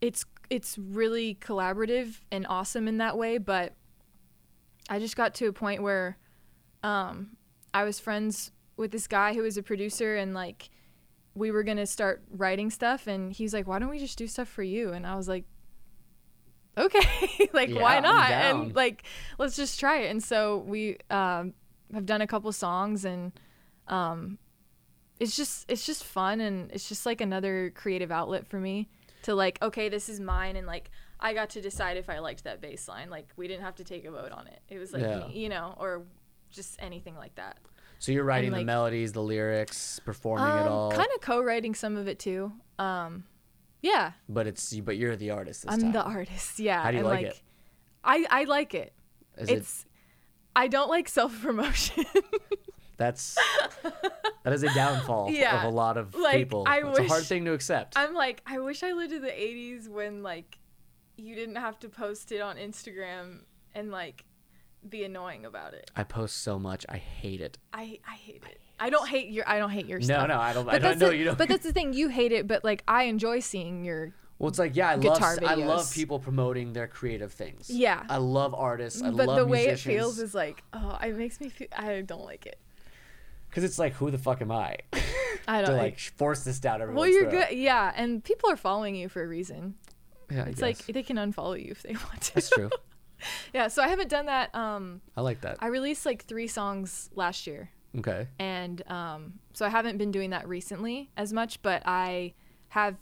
it's 0.00 0.24
it's 0.48 0.78
really 0.78 1.34
collaborative 1.40 2.20
and 2.30 2.46
awesome 2.48 2.86
in 2.88 2.98
that 2.98 3.16
way. 3.18 3.38
But 3.38 3.74
I 4.88 4.98
just 4.98 5.16
got 5.16 5.34
to 5.36 5.46
a 5.46 5.52
point 5.52 5.82
where 5.82 6.16
um, 6.82 7.36
I 7.74 7.84
was 7.84 7.98
friends 7.98 8.52
with 8.76 8.92
this 8.92 9.06
guy 9.06 9.34
who 9.34 9.42
was 9.42 9.56
a 9.56 9.62
producer, 9.62 10.16
and 10.16 10.34
like 10.34 10.70
we 11.34 11.50
were 11.50 11.62
gonna 11.62 11.86
start 11.86 12.22
writing 12.30 12.70
stuff, 12.70 13.06
and 13.06 13.32
he's 13.32 13.52
like, 13.52 13.66
"Why 13.66 13.78
don't 13.78 13.90
we 13.90 13.98
just 13.98 14.18
do 14.18 14.26
stuff 14.26 14.48
for 14.48 14.62
you?" 14.62 14.92
And 14.92 15.06
I 15.06 15.16
was 15.16 15.28
like, 15.28 15.44
"Okay, 16.78 17.48
like 17.52 17.70
Yeah, 17.70 17.80
why 17.82 18.00
not?" 18.00 18.30
And 18.30 18.74
like 18.74 19.04
let's 19.38 19.56
just 19.56 19.80
try 19.80 20.00
it. 20.00 20.10
And 20.10 20.22
so 20.22 20.58
we 20.58 20.98
um, 21.10 21.54
have 21.92 22.06
done 22.06 22.20
a 22.20 22.26
couple 22.26 22.52
songs, 22.52 23.04
and 23.04 23.32
um, 23.88 24.38
it's 25.18 25.36
just 25.36 25.70
it's 25.70 25.84
just 25.84 26.04
fun, 26.04 26.40
and 26.40 26.70
it's 26.72 26.88
just 26.88 27.06
like 27.06 27.20
another 27.20 27.70
creative 27.74 28.12
outlet 28.12 28.46
for 28.46 28.60
me 28.60 28.88
to 29.22 29.34
like, 29.34 29.60
okay, 29.60 29.88
this 29.88 30.08
is 30.08 30.20
mine, 30.20 30.56
and 30.56 30.66
like 30.66 30.90
I 31.18 31.32
got 31.34 31.50
to 31.50 31.60
decide 31.60 31.96
if 31.96 32.08
I 32.10 32.18
liked 32.18 32.44
that 32.44 32.60
bass 32.60 32.88
line. 32.88 33.08
Like 33.10 33.28
we 33.36 33.48
didn't 33.48 33.62
have 33.64 33.76
to 33.76 33.84
take 33.84 34.04
a 34.04 34.10
vote 34.10 34.32
on 34.32 34.46
it. 34.46 34.60
It 34.68 34.78
was 34.78 34.92
like 34.92 35.02
Yeah. 35.02 35.26
you 35.28 35.48
know, 35.48 35.74
or 35.78 36.02
just 36.50 36.76
anything 36.80 37.16
like 37.16 37.34
that. 37.36 37.58
So 37.98 38.12
you're 38.12 38.24
writing 38.24 38.52
the 38.52 38.62
melodies, 38.64 39.12
the 39.12 39.22
lyrics, 39.22 39.98
performing 40.00 40.46
it 40.46 40.68
all, 40.68 40.90
Kind 40.92 41.08
of 41.14 41.20
co-writing 41.22 41.74
some 41.74 41.96
of 41.96 42.06
it 42.08 42.18
too. 42.18 42.52
Um, 42.78 43.24
yeah, 43.82 44.12
but 44.28 44.46
it's 44.46 44.74
but 44.80 44.96
you're 44.98 45.16
the 45.16 45.30
artist 45.30 45.62
this 45.64 45.72
I'm 45.72 45.80
time. 45.80 45.92
the 45.92 46.02
artist. 46.02 46.58
Yeah. 46.58 46.82
How 46.82 46.90
do 46.90 46.98
you 46.98 47.00
and 47.04 47.08
like 47.08 47.26
it? 47.26 47.40
I 48.04 48.26
I 48.30 48.44
like 48.44 48.74
it. 48.74 48.92
Is 49.38 49.48
it 49.48 49.58
it's 49.58 49.86
I 50.54 50.68
don't 50.68 50.88
like 50.90 51.08
self 51.08 51.40
promotion. 51.40 52.04
That's 52.98 53.36
That 54.44 54.52
is 54.52 54.62
a 54.62 54.72
downfall 54.74 55.30
Yeah. 55.32 55.58
of 55.58 55.64
a 55.72 55.74
lot 55.74 55.96
of 55.98 56.14
Like, 56.14 56.36
people. 56.36 56.64
I 56.66 56.82
it's 56.82 56.98
a 56.98 57.04
hard 57.08 57.24
thing 57.24 57.44
to 57.44 57.52
accept. 57.52 57.94
I'm 57.96 58.14
like, 58.14 58.42
I 58.46 58.58
wish 58.60 58.82
I 58.82 58.92
lived 58.92 59.12
in 59.12 59.20
the 59.22 59.28
80s 59.28 59.88
when 59.88 60.22
like 60.22 60.58
you 61.16 61.34
didn't 61.34 61.56
have 61.56 61.78
to 61.80 61.88
post 61.88 62.32
it 62.32 62.40
on 62.40 62.56
Instagram 62.56 63.40
and 63.74 63.90
like 63.90 64.24
be 64.88 65.04
annoying 65.04 65.44
about 65.44 65.74
it. 65.74 65.90
I 65.96 66.04
post 66.04 66.42
so 66.42 66.58
much. 66.58 66.86
I 66.88 66.96
hate 66.98 67.40
it. 67.40 67.58
I 67.72 67.98
I 68.08 68.14
hate 68.14 68.42
it. 68.48 68.60
I 68.78 68.90
don't 68.90 69.08
hate 69.08 69.30
your 69.30 69.48
I 69.48 69.58
don't 69.58 69.70
hate 69.70 69.86
your 69.86 69.98
No, 70.00 70.04
stuff. 70.04 70.28
no, 70.28 70.38
I 70.38 70.52
don't. 70.52 70.68
I 70.68 70.78
don't 70.78 70.98
know. 70.98 71.10
You 71.10 71.24
don't. 71.24 71.38
But 71.38 71.48
that's 71.52 71.64
the 71.64 71.72
thing. 71.72 71.92
You 71.94 72.08
hate 72.08 72.32
it, 72.32 72.46
but 72.46 72.62
like 72.64 72.82
I 72.86 73.04
enjoy 73.04 73.40
seeing 73.40 73.84
your. 73.84 74.12
Well, 74.38 74.50
it's 74.50 74.58
like 74.58 74.76
yeah, 74.76 74.90
I 74.90 74.94
love 74.96 75.02
guitar 75.18 75.38
I 75.46 75.54
love 75.54 75.90
people 75.94 76.18
promoting 76.18 76.74
their 76.74 76.86
creative 76.86 77.32
things. 77.32 77.70
Yeah. 77.70 78.02
I 78.10 78.18
love 78.18 78.54
artists. 78.54 79.00
I 79.00 79.10
but 79.10 79.26
love 79.28 79.38
the 79.38 79.46
way 79.46 79.66
musicians. 79.68 79.86
it 79.86 79.98
feels 79.98 80.18
is 80.18 80.34
like, 80.34 80.62
oh, 80.74 80.98
it 81.02 81.16
makes 81.16 81.40
me 81.40 81.48
feel. 81.48 81.68
I 81.74 82.02
don't 82.02 82.22
like 82.24 82.44
it. 82.44 82.58
because 83.48 83.64
it's 83.64 83.78
like 83.78 83.94
who 83.94 84.10
the 84.10 84.18
fuck 84.18 84.42
am 84.42 84.52
I 84.52 84.76
I 85.48 85.62
don't 85.62 85.78
like 85.78 85.98
force 85.98 86.44
this 86.44 86.60
down 86.60 86.82
everyone's 86.82 87.00
Well, 87.00 87.08
you're 87.08 87.30
throat. 87.30 87.46
good. 87.48 87.56
Yeah, 87.58 87.92
and 87.96 88.22
people 88.22 88.50
are 88.50 88.56
following 88.58 88.94
you 88.94 89.08
for 89.08 89.22
a 89.22 89.26
reason. 89.26 89.76
Yeah, 90.30 90.44
I 90.44 90.48
It's 90.48 90.60
like 90.62 90.84
they 90.86 91.02
can 91.02 91.16
unfollow 91.16 91.62
you 91.62 91.70
if 91.70 91.82
they 91.82 91.92
want 92.08 92.20
to. 92.22 92.34
that's 92.34 92.50
true. 92.50 92.70
yeah, 93.54 93.68
so 93.68 93.82
I 93.82 93.88
haven't 93.88 94.08
done 94.10 94.26
that. 94.26 94.54
Um, 94.54 95.00
I 95.16 95.20
like 95.22 95.40
that. 95.42 95.58
I 95.60 95.66
released 95.68 96.04
like 96.06 96.24
three 96.24 96.46
songs 96.48 97.10
last 97.14 97.46
year. 97.46 97.70
Okay. 97.98 98.28
and 98.38 98.82
um, 98.90 99.34
so 99.54 99.64
I 99.64 99.70
haven't 99.70 99.96
been 99.96 100.10
doing 100.10 100.28
that 100.30 100.46
recently 100.46 101.10
as 101.16 101.32
much, 101.32 101.62
but 101.62 101.82
I 101.86 102.34
have 102.68 102.96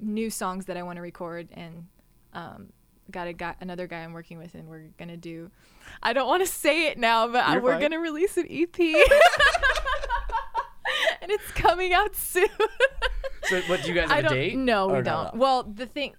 new 0.00 0.28
songs 0.28 0.64
that 0.64 0.76
I 0.76 0.82
want 0.82 0.96
to 0.96 1.02
record, 1.02 1.50
and 1.52 1.86
um, 2.32 2.72
got 3.12 3.28
a 3.28 3.32
guy, 3.32 3.54
another 3.60 3.86
guy 3.86 3.98
I'm 4.00 4.12
working 4.12 4.38
with, 4.38 4.54
and 4.56 4.66
we're 4.68 4.88
gonna 4.98 5.16
do. 5.16 5.52
I 6.02 6.12
don't 6.12 6.26
want 6.26 6.42
to 6.44 6.48
say 6.52 6.88
it 6.88 6.98
now, 6.98 7.28
but 7.28 7.44
I, 7.44 7.58
we're 7.58 7.72
fine. 7.74 7.82
gonna 7.82 8.00
release 8.00 8.36
an 8.38 8.46
EP, 8.50 8.76
and 11.22 11.30
it's 11.30 11.50
coming 11.52 11.92
out 11.92 12.16
soon. 12.16 12.48
So, 13.44 13.60
what 13.62 13.82
do 13.82 13.88
you 13.88 13.94
guys 13.94 14.10
have 14.10 14.24
I 14.24 14.26
a 14.26 14.30
date? 14.30 14.56
No, 14.56 14.88
we 14.88 14.94
don't. 14.94 15.04
no? 15.04 15.30
Well, 15.34 15.62
the 15.62 15.86
thing. 15.86 16.14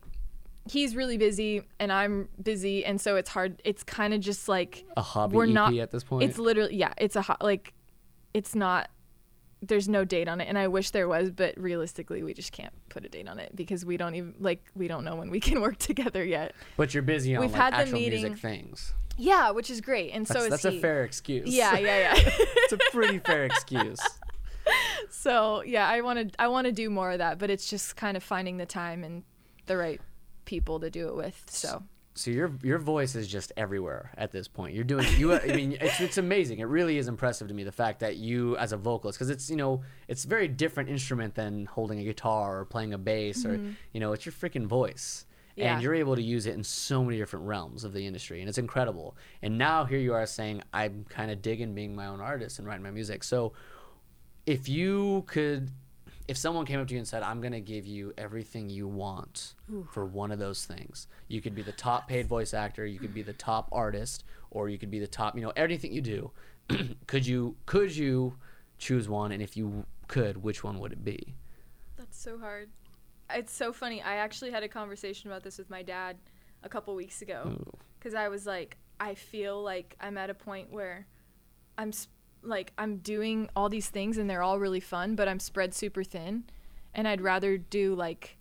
He's 0.72 0.96
really 0.96 1.18
busy 1.18 1.64
and 1.80 1.92
I'm 1.92 2.30
busy, 2.42 2.86
and 2.86 3.00
so 3.02 3.18
it's 3.18 3.30
hard. 3.30 3.62
It's 3.66 3.84
kind 3.84 4.14
of 4.14 4.22
just 4.22 4.48
like 4.48 4.86
A 4.96 5.02
hobby 5.02 5.36
we're 5.36 5.46
EP 5.48 5.50
not- 5.54 5.74
at 5.76 5.92
this 5.92 6.04
point. 6.04 6.24
it's 6.24 6.38
literally 6.40 6.76
yeah 6.76 6.94
it's 6.98 7.16
a 7.18 7.22
hot 7.22 7.42
like 7.44 7.74
it's 8.34 8.56
not 8.56 8.90
there's 9.64 9.88
no 9.90 10.04
date 10.04 10.28
on 10.28 10.42
it 10.42 10.48
and 10.48 10.58
i 10.58 10.68
wish 10.68 10.90
there 10.90 11.08
was 11.08 11.30
but 11.30 11.54
realistically 11.56 12.24
we 12.24 12.34
just 12.34 12.52
can't 12.52 12.74
put 12.90 13.06
a 13.06 13.10
date 13.10 13.28
on 13.30 13.38
it 13.38 13.56
because 13.56 13.86
we 13.86 13.96
don't 13.96 14.16
even 14.16 14.34
like 14.40 14.64
we 14.74 14.88
don't 14.88 15.04
know 15.04 15.16
when 15.16 15.30
we 15.30 15.40
can 15.48 15.62
work 15.62 15.78
together 15.78 16.24
yet 16.26 16.56
but 16.78 16.96
you're 16.96 17.04
busy 17.04 17.36
on 17.36 17.42
We've 17.42 17.52
like 17.52 17.62
had 17.62 17.74
the 17.74 17.78
actual 17.78 17.94
meeting- 18.00 18.22
music 18.24 18.40
things. 18.40 18.94
yeah 19.18 19.52
which 19.52 19.70
is 19.70 19.80
great 19.80 20.12
and 20.14 20.26
That's, 20.26 20.44
so 20.46 20.50
that's 20.50 20.64
he 20.64 20.78
a 20.78 20.82
fair 20.82 21.04
excuse. 21.04 21.48
yeah 21.54 21.78
yeah 21.78 21.98
yeah 22.00 22.14
it's 22.26 22.74
a 22.74 22.78
pretty 22.92 23.20
fair 23.30 23.44
excuse. 23.46 24.00
so 25.10 25.62
yeah 25.64 25.88
i 25.88 26.02
want 26.02 26.32
to 26.34 26.42
i 26.42 26.48
want 26.48 26.66
to 26.66 26.72
do 26.72 26.90
more 26.90 27.12
of 27.12 27.20
that 27.20 27.38
but 27.38 27.50
it's 27.50 27.70
just 27.70 27.96
kind 27.96 28.18
of 28.18 28.24
finding 28.24 28.58
the 28.58 28.66
time 28.66 29.04
and 29.04 29.24
the 29.68 29.78
right 29.78 30.02
people 30.46 30.80
to 30.80 30.90
do 30.90 31.08
it 31.08 31.16
with 31.16 31.44
so 31.50 31.84
So 32.14 32.30
your 32.30 32.52
your 32.62 32.78
voice 32.78 33.16
is 33.16 33.28
just 33.28 33.54
everywhere 33.56 34.12
at 34.18 34.32
this 34.32 34.48
point. 34.48 34.76
You're 34.76 34.84
doing 34.84 35.08
you. 35.18 35.34
I 35.34 35.46
mean, 35.48 35.78
it's 35.80 36.02
it's 36.02 36.18
amazing. 36.18 36.60
It 36.60 36.66
really 36.66 36.98
is 36.98 37.08
impressive 37.08 37.48
to 37.48 37.54
me 37.54 37.64
the 37.64 37.72
fact 37.72 38.02
that 38.02 38.18
you 38.18 38.58
as 38.58 38.74
a 38.74 38.78
vocalist, 38.78 39.18
because 39.18 39.30
it's 39.30 39.50
you 39.50 39.56
know 39.56 39.82
it's 40.10 40.26
a 40.26 40.28
very 40.28 40.50
different 40.50 40.90
instrument 40.90 41.36
than 41.36 41.66
holding 41.66 42.00
a 42.00 42.04
guitar 42.04 42.60
or 42.60 42.66
playing 42.66 42.94
a 42.94 42.98
bass 42.98 43.46
or 43.46 43.60
you 43.94 44.00
know 44.02 44.12
it's 44.12 44.26
your 44.26 44.34
freaking 44.34 44.68
voice. 44.68 45.26
Mm-hmm. 45.26 45.62
Yeah. 45.62 45.74
And 45.74 45.84
you're 45.84 45.96
able 45.96 46.16
to 46.16 46.22
use 46.22 46.48
it 46.48 46.54
in 46.54 46.64
so 46.64 47.04
many 47.04 47.18
different 47.18 47.46
realms 47.46 47.84
of 47.84 47.94
the 47.94 48.06
industry, 48.06 48.40
and 48.40 48.50
it's 48.50 48.58
incredible. 48.58 49.16
And 49.42 49.58
now 49.58 49.86
here 49.86 50.00
you 50.00 50.14
are 50.14 50.26
saying, 50.26 50.64
I'm 50.74 51.06
kind 51.10 51.30
of 51.30 51.42
digging 51.42 51.76
being 51.76 51.94
my 51.96 52.08
own 52.08 52.22
artist 52.22 52.58
and 52.58 52.68
writing 52.68 52.84
my 52.84 52.92
music. 52.92 53.24
So, 53.24 53.52
if 54.46 54.70
you 54.70 55.24
could, 55.28 55.70
if 56.32 56.38
someone 56.38 56.66
came 56.66 56.80
up 56.80 56.88
to 56.88 56.94
you 56.94 56.98
and 56.98 57.06
said, 57.06 57.24
I'm 57.24 57.42
going 57.42 57.52
to 57.52 57.60
give 57.60 57.86
you 57.86 58.14
everything 58.18 58.70
you 58.70 58.88
want 58.88 59.54
for 59.92 60.06
one 60.06 60.32
of 60.32 60.40
those 60.40 60.64
things, 60.64 61.08
you 61.28 61.42
could 61.42 61.54
be 61.54 61.62
the 61.62 61.74
top 61.74 62.08
paid 62.08 62.26
voice 62.26 62.54
actor, 62.54 62.86
you 62.86 63.00
could 63.00 63.14
be 63.14 63.22
the 63.22 63.34
top 63.34 63.68
artist, 63.74 64.24
or 64.50 64.70
you 64.70 64.78
could 64.78 64.90
be 64.90 64.98
the 65.00 65.08
top, 65.08 65.36
you 65.36 65.42
know, 65.42 65.52
everything 65.58 65.92
you 65.92 66.00
do. 66.00 66.32
could 67.08 67.28
you, 67.28 67.58
could 67.66 67.94
you 67.94 68.38
choose 68.78 69.10
one? 69.10 69.34
And 69.34 69.42
if 69.44 69.58
you 69.58 69.86
could, 70.08 70.42
which 70.42 70.64
one 70.64 70.80
would 70.80 70.94
it 70.94 71.04
be? 71.04 71.36
That's 71.98 72.18
so 72.18 72.38
hard. 72.40 72.70
It's 73.30 73.52
so 73.52 73.74
funny. 73.74 74.02
I 74.02 74.16
actually 74.16 74.52
had 74.52 74.64
a 74.64 74.70
conversation 74.70 75.30
about 75.30 75.44
this 75.44 75.58
with 75.58 75.70
my 75.70 75.84
dad 75.84 76.16
a 76.64 76.70
couple 76.70 76.96
weeks 76.96 77.22
ago 77.22 77.58
because 78.00 78.16
I 78.16 78.30
was 78.30 78.46
like, 78.46 78.78
I 79.02 79.16
feel 79.16 79.62
like 79.62 79.98
I'm 80.00 80.18
at 80.18 80.30
a 80.30 80.34
point 80.34 80.72
where 80.72 81.08
I'm 81.78 81.90
s- 81.90 82.08
like 82.44 82.74
I'm 82.78 82.98
doing 82.98 83.50
all 83.56 83.70
these 83.70 83.90
things 83.90 84.18
and 84.18 84.30
they're 84.30 84.44
all 84.44 84.60
really 84.60 84.80
fun, 84.80 85.16
but 85.16 85.28
I'm 85.28 85.40
spread 85.40 85.74
super 85.74 86.04
thin, 86.04 86.46
and 86.94 87.08
I'd 87.08 87.22
rather 87.22 87.58
do 87.58 87.96
like, 87.96 88.38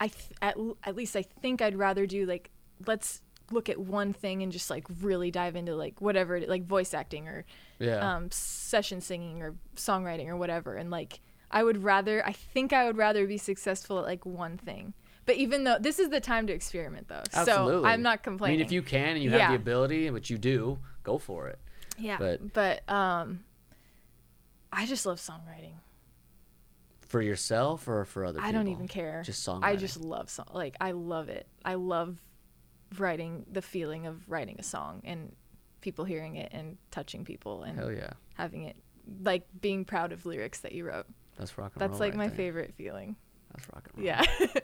I 0.00 0.08
th- 0.08 0.30
at 0.40 0.56
at 0.84 0.96
least 0.96 1.14
I 1.16 1.22
think 1.22 1.60
I'd 1.62 1.76
rather 1.76 2.06
do 2.06 2.26
like 2.26 2.50
let's 2.86 3.22
look 3.50 3.68
at 3.68 3.78
one 3.78 4.12
thing 4.14 4.42
and 4.42 4.50
just 4.50 4.70
like 4.70 4.84
really 5.02 5.30
dive 5.30 5.56
into 5.56 5.74
like 5.76 6.00
whatever 6.00 6.36
it, 6.36 6.48
like 6.48 6.64
voice 6.66 6.94
acting 6.94 7.28
or 7.28 7.44
Yeah. 7.78 8.14
um, 8.16 8.30
session 8.30 9.00
singing 9.02 9.42
or 9.42 9.54
songwriting 9.76 10.26
or 10.28 10.36
whatever. 10.36 10.74
And 10.76 10.90
like, 10.90 11.20
I 11.50 11.62
would 11.62 11.84
rather, 11.84 12.24
I 12.26 12.32
think 12.32 12.72
I 12.72 12.86
would 12.86 12.96
rather 12.96 13.26
be 13.26 13.36
successful 13.36 13.98
at 13.98 14.04
like 14.06 14.24
one 14.24 14.56
thing. 14.56 14.94
But 15.26 15.36
even 15.36 15.64
though 15.64 15.76
this 15.78 15.98
is 15.98 16.08
the 16.08 16.18
time 16.20 16.46
to 16.46 16.52
experiment, 16.54 17.08
though, 17.08 17.22
Absolutely. 17.34 17.82
so 17.82 17.84
I'm 17.84 18.00
not 18.02 18.22
complaining. 18.22 18.54
I 18.54 18.58
mean, 18.58 18.66
if 18.66 18.72
you 18.72 18.80
can 18.82 19.16
and 19.16 19.22
you 19.22 19.30
have 19.30 19.38
Yeah. 19.40 19.50
the 19.50 19.56
ability, 19.56 20.08
which 20.10 20.30
you 20.30 20.38
do, 20.38 20.78
go 21.02 21.18
for 21.18 21.46
it. 21.48 21.58
Yeah, 21.98 22.16
but- 22.18 22.52
but, 22.52 22.88
um, 22.90 23.44
I 24.72 24.86
just 24.86 25.04
love 25.06 25.18
songwriting. 25.18 25.74
For 27.08 27.20
yourself 27.20 27.86
or 27.88 28.04
for 28.06 28.24
other 28.24 28.38
people? 28.38 28.48
I 28.48 28.52
don't 28.52 28.68
even 28.68 28.88
care. 28.88 29.22
Just 29.24 29.46
songwriting. 29.46 29.64
I 29.64 29.76
just 29.76 30.00
love 30.00 30.30
song. 30.30 30.46
Like 30.54 30.76
I 30.80 30.92
love 30.92 31.28
it. 31.28 31.46
I 31.62 31.74
love 31.74 32.16
writing 32.98 33.44
the 33.52 33.60
feeling 33.60 34.06
of 34.06 34.26
writing 34.30 34.56
a 34.58 34.62
song 34.62 35.02
and 35.04 35.34
people 35.82 36.06
hearing 36.06 36.36
it 36.36 36.48
and 36.52 36.78
touching 36.90 37.24
people 37.24 37.64
and 37.64 37.78
Hell 37.78 37.92
yeah. 37.92 38.10
having 38.34 38.62
it 38.62 38.76
like 39.22 39.44
being 39.60 39.84
proud 39.84 40.12
of 40.12 40.24
lyrics 40.24 40.60
that 40.60 40.72
you 40.72 40.86
wrote. 40.86 41.04
That's 41.36 41.58
rock 41.58 41.72
and 41.74 41.80
That's 41.82 41.90
roll. 41.90 41.98
That's 41.98 42.00
like 42.00 42.12
right 42.12 42.18
my 42.18 42.28
there. 42.28 42.36
favorite 42.36 42.72
feeling. 42.78 43.16
That's 43.52 43.68
rock 43.74 43.88
and 43.94 43.98
roll. 43.98 44.06
Yeah. 44.06 44.24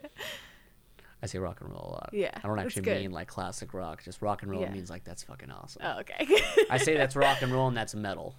I 1.22 1.26
say 1.26 1.38
rock 1.38 1.60
and 1.60 1.70
roll 1.70 1.88
a 1.90 1.92
lot. 1.94 2.10
Yeah, 2.12 2.30
I 2.34 2.46
don't 2.46 2.58
actually 2.58 2.82
good. 2.82 3.00
mean 3.02 3.10
like 3.12 3.26
classic 3.28 3.74
rock. 3.74 4.04
Just 4.04 4.22
rock 4.22 4.42
and 4.42 4.50
roll 4.50 4.62
Yeah. 4.62 4.70
means 4.70 4.88
like 4.90 5.04
that's 5.04 5.22
fucking 5.24 5.50
awesome. 5.50 5.82
oh, 5.84 6.00
okay. 6.00 6.26
I 6.70 6.78
say 6.78 6.96
that's 6.96 7.16
rock 7.16 7.42
and 7.42 7.52
roll 7.52 7.68
and 7.68 7.76
that's 7.76 7.94
metal. 7.94 8.34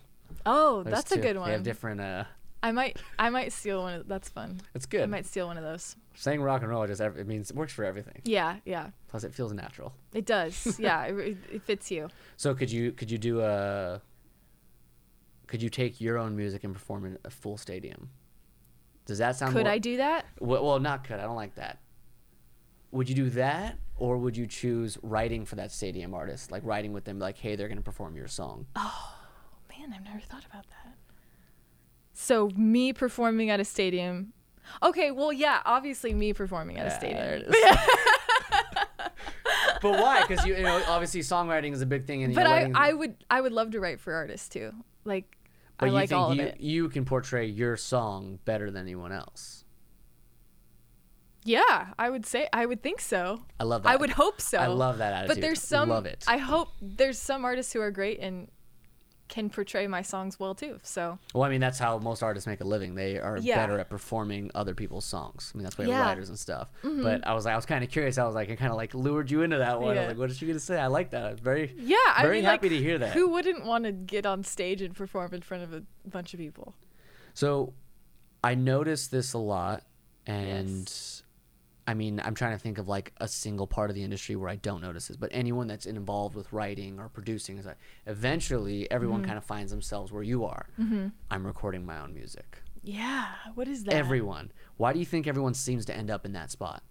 oh, 0.45 0.83
There's 0.83 0.95
that's 0.95 1.11
a 1.11 1.15
two- 1.15 1.21
good 1.21 1.35
They 1.35 1.39
one. 1.39 1.49
have 1.51 1.63
different. 1.63 1.99
Uh, 2.01 2.23
I 2.61 2.71
might 2.71 2.97
I 3.17 3.29
might 3.29 3.51
steal 3.53 3.81
one 3.81 3.93
of 3.93 4.07
that's 4.07 4.29
fun. 4.29 4.61
it's 4.75 4.85
good. 4.85 5.01
I 5.01 5.05
might 5.07 5.25
steal 5.25 5.47
one 5.47 5.57
of 5.57 5.63
those. 5.63 5.95
Saying 6.15 6.41
rock 6.41 6.61
and 6.61 6.69
roll 6.69 6.85
just 6.87 6.99
it 7.01 7.27
means 7.27 7.49
it 7.49 7.55
works 7.55 7.71
for 7.73 7.85
everything. 7.85 8.21
Yeah, 8.25 8.57
yeah. 8.65 8.89
Plus, 9.07 9.23
it 9.23 9.33
feels 9.33 9.53
natural. 9.53 9.93
It 10.13 10.25
does. 10.25 10.75
yeah, 10.79 11.03
it, 11.05 11.37
it 11.51 11.61
fits 11.63 11.89
you. 11.89 12.09
So 12.35 12.53
could 12.53 12.69
you 12.71 12.91
could 12.91 13.09
you 13.11 13.17
do 13.17 13.41
a? 13.41 14.01
Could 15.47 15.61
you 15.63 15.69
take 15.69 15.99
your 15.99 16.17
own 16.17 16.35
music 16.35 16.63
and 16.63 16.73
perform 16.73 17.05
in 17.05 17.17
a 17.25 17.29
full 17.29 17.57
stadium? 17.57 18.09
Does 19.05 19.17
that 19.17 19.35
sound? 19.35 19.53
Could 19.53 19.63
more, 19.65 19.71
I 19.73 19.79
do 19.79 19.97
that? 19.97 20.25
Well, 20.39 20.63
well, 20.63 20.79
not 20.79 21.03
could. 21.05 21.19
I 21.19 21.23
don't 21.23 21.35
like 21.35 21.55
that. 21.55 21.79
Would 22.91 23.09
you 23.09 23.15
do 23.15 23.29
that, 23.31 23.77
or 23.95 24.17
would 24.17 24.35
you 24.35 24.47
choose 24.47 24.97
writing 25.03 25.45
for 25.45 25.55
that 25.55 25.71
stadium 25.71 26.13
artist, 26.13 26.51
like 26.51 26.63
writing 26.65 26.93
with 26.93 27.05
them, 27.05 27.19
like, 27.19 27.37
hey, 27.37 27.55
they're 27.55 27.67
gonna 27.67 27.81
perform 27.81 28.15
your 28.15 28.27
song? 28.27 28.65
Oh 28.75 29.15
man, 29.69 29.93
I've 29.95 30.03
never 30.03 30.19
thought 30.19 30.45
about 30.45 30.67
that. 30.69 30.95
So 32.13 32.49
me 32.55 32.93
performing 32.93 33.49
at 33.49 33.59
a 33.59 33.65
stadium. 33.65 34.33
Okay, 34.83 35.11
well, 35.11 35.31
yeah, 35.31 35.61
obviously 35.65 36.13
me 36.13 36.33
performing 36.33 36.77
at 36.77 36.87
a 36.87 36.91
stadium. 36.91 37.17
there 37.17 37.35
it 37.35 37.47
is. 37.47 37.55
but 39.81 39.99
why? 39.99 40.25
Because 40.27 40.45
you, 40.45 40.55
you 40.55 40.63
know, 40.63 40.81
obviously 40.87 41.21
songwriting 41.21 41.73
is 41.73 41.81
a 41.81 41.85
big 41.85 42.05
thing, 42.05 42.23
and 42.23 42.35
But 42.35 42.45
I, 42.45 42.71
I 42.75 42.93
would 42.93 43.15
I 43.29 43.41
would 43.41 43.53
love 43.53 43.71
to 43.71 43.79
write 43.79 43.99
for 43.99 44.13
artists 44.13 44.49
too. 44.49 44.73
Like 45.05 45.37
but 45.77 45.85
I 45.85 45.87
you 45.89 45.93
like 45.93 46.09
think 46.09 46.21
all 46.21 46.35
you, 46.35 46.51
you 46.59 46.89
can 46.89 47.05
portray 47.05 47.45
your 47.45 47.77
song 47.77 48.39
better 48.45 48.69
than 48.69 48.81
anyone 48.83 49.11
else. 49.11 49.63
Yeah, 51.43 51.87
I 51.97 52.09
would 52.09 52.25
say 52.25 52.47
I 52.51 52.65
would 52.65 52.83
think 52.83 52.99
so. 53.01 53.41
I 53.59 53.63
love 53.63 53.83
that. 53.83 53.89
I 53.89 53.95
would 53.95 54.11
hope 54.11 54.41
so. 54.41 54.57
I 54.57 54.67
love 54.67 54.97
that 54.97 55.13
attitude. 55.13 55.35
But 55.37 55.41
there's 55.41 55.61
some 55.61 55.89
love 55.89 56.05
it. 56.05 56.23
I 56.27 56.37
hope 56.37 56.69
there's 56.81 57.17
some 57.17 57.45
artists 57.45 57.71
who 57.73 57.81
are 57.81 57.91
great 57.91 58.19
and 58.19 58.49
can 59.29 59.47
portray 59.47 59.85
my 59.85 60.01
songs 60.01 60.39
well 60.39 60.55
too. 60.55 60.79
So 60.81 61.19
well, 61.35 61.43
I 61.43 61.49
mean, 61.49 61.61
that's 61.61 61.77
how 61.77 61.99
most 61.99 62.23
artists 62.23 62.47
make 62.47 62.61
a 62.61 62.63
living. 62.63 62.95
They 62.95 63.19
are 63.19 63.37
Yeah. 63.37 63.57
better 63.57 63.77
at 63.79 63.87
performing 63.87 64.49
other 64.55 64.73
people's 64.73 65.05
songs. 65.05 65.51
I 65.53 65.57
mean, 65.57 65.63
that's 65.63 65.77
why 65.77 65.85
Yeah. 65.85 65.99
Mm-hmm. 65.99 66.07
writers 66.07 66.29
and 66.29 66.39
stuff. 66.39 66.71
But 66.81 67.25
I 67.27 67.33
was, 67.35 67.45
like 67.45 67.53
I 67.53 67.55
was 67.55 67.67
kind 67.67 67.83
of 67.83 67.91
curious. 67.91 68.17
I 68.17 68.25
was 68.25 68.33
like, 68.33 68.49
I 68.49 68.55
kind 68.55 68.71
of 68.71 68.77
like 68.77 68.93
lured 68.95 69.29
you 69.29 69.43
into 69.43 69.59
that 69.59 69.79
one. 69.79 69.91
I 69.91 69.93
Yeah. 69.93 69.99
was 70.01 70.07
like, 70.09 70.17
what 70.17 70.31
is 70.31 70.37
she 70.37 70.47
gonna 70.47 70.59
say? 70.59 70.79
I 70.79 70.87
like 70.87 71.11
that. 71.11 71.25
I 71.25 71.31
was 71.31 71.39
very, 71.39 71.73
yeah, 71.77 71.95
I 72.15 72.23
very 72.23 72.37
mean, 72.37 72.45
happy 72.45 72.69
like, 72.69 72.77
to 72.79 72.83
hear 72.83 72.97
that. 72.97 73.13
Who 73.13 73.29
wouldn't 73.29 73.65
want 73.65 73.83
to 73.85 73.91
get 73.91 74.25
on 74.25 74.43
stage 74.43 74.81
and 74.81 74.95
perform 74.95 75.33
in 75.35 75.41
front 75.41 75.63
of 75.63 75.73
a 75.73 75.83
bunch 76.07 76.33
of 76.33 76.39
people? 76.39 76.73
So, 77.35 77.73
I 78.43 78.55
noticed 78.55 79.11
this 79.11 79.33
a 79.33 79.37
lot, 79.37 79.83
and 80.25 80.91
I 81.89 81.95
mean, 81.95 82.21
I'm 82.23 82.35
trying 82.35 82.51
to 82.51 82.59
think 82.59 82.77
of 82.77 82.87
like 82.87 83.13
a 83.17 83.27
single 83.27 83.65
part 83.65 83.89
of 83.89 83.95
the 83.95 84.03
industry 84.03 84.35
where 84.35 84.47
I 84.47 84.57
don't 84.57 84.79
notice 84.79 85.07
this, 85.07 85.17
but 85.17 85.31
anyone 85.33 85.65
that's 85.65 85.87
involved 85.87 86.35
with 86.35 86.53
writing 86.53 86.99
or 86.99 87.09
producing 87.09 87.57
is 87.57 87.65
like 87.65 87.79
eventually 88.05 88.89
everyone 88.91 89.21
mm-hmm. 89.21 89.29
kind 89.29 89.37
of 89.39 89.43
finds 89.43 89.71
themselves 89.71 90.11
where 90.11 90.21
you 90.21 90.45
are. 90.45 90.67
Mm-hmm. 90.79 91.07
I'm 91.31 91.47
recording 91.47 91.83
my 91.83 91.97
own 91.97 92.13
music. 92.13 92.59
Yeah. 92.83 93.25
What 93.55 93.67
is 93.67 93.85
that? 93.85 93.95
Everyone. 93.95 94.51
Why 94.77 94.93
do 94.93 94.99
you 94.99 95.05
think 95.05 95.25
everyone 95.25 95.55
seems 95.55 95.83
to 95.85 95.97
end 95.97 96.11
up 96.11 96.27
in 96.27 96.33
that 96.33 96.51
spot? 96.51 96.83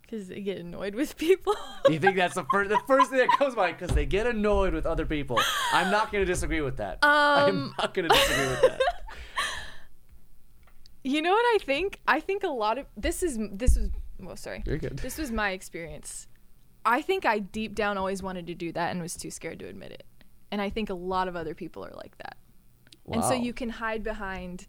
Because 0.00 0.28
they 0.28 0.40
get 0.40 0.56
annoyed 0.56 0.94
with 0.94 1.18
people. 1.18 1.54
you 1.90 1.98
think 1.98 2.16
that's 2.16 2.36
the 2.36 2.46
first 2.50 2.70
the 2.70 2.80
first 2.86 3.10
thing 3.10 3.18
that 3.18 3.28
comes 3.36 3.54
by? 3.54 3.72
Because 3.72 3.94
they 3.94 4.06
get 4.06 4.26
annoyed 4.26 4.72
with 4.72 4.86
other 4.86 5.04
people. 5.04 5.38
I'm 5.70 5.90
not 5.90 6.10
going 6.10 6.24
to 6.24 6.32
disagree 6.32 6.62
with 6.62 6.78
that. 6.78 7.04
Um, 7.04 7.12
I'm 7.12 7.74
not 7.78 7.92
going 7.92 8.08
to 8.08 8.14
disagree 8.14 8.46
with 8.46 8.62
that. 8.62 8.80
You 11.06 11.22
know 11.22 11.30
what 11.30 11.44
I 11.54 11.58
think? 11.62 12.00
I 12.08 12.18
think 12.18 12.42
a 12.42 12.48
lot 12.48 12.78
of 12.78 12.86
this 12.96 13.22
is 13.22 13.38
this 13.52 13.76
is 13.76 13.90
well, 14.20 14.36
sorry. 14.36 14.62
You're 14.66 14.78
good. 14.78 14.98
This 14.98 15.18
was 15.18 15.30
my 15.30 15.50
experience. 15.50 16.28
I 16.84 17.02
think 17.02 17.26
I 17.26 17.40
deep 17.40 17.74
down 17.74 17.98
always 17.98 18.22
wanted 18.22 18.46
to 18.46 18.54
do 18.54 18.72
that 18.72 18.90
and 18.90 19.00
was 19.00 19.16
too 19.16 19.30
scared 19.30 19.58
to 19.60 19.66
admit 19.66 19.92
it. 19.92 20.04
And 20.50 20.62
I 20.62 20.70
think 20.70 20.90
a 20.90 20.94
lot 20.94 21.26
of 21.28 21.34
other 21.34 21.54
people 21.54 21.84
are 21.84 21.92
like 21.96 22.16
that. 22.18 22.36
Wow. 23.04 23.14
And 23.14 23.24
so 23.24 23.34
you 23.34 23.52
can 23.52 23.68
hide 23.68 24.02
behind 24.02 24.66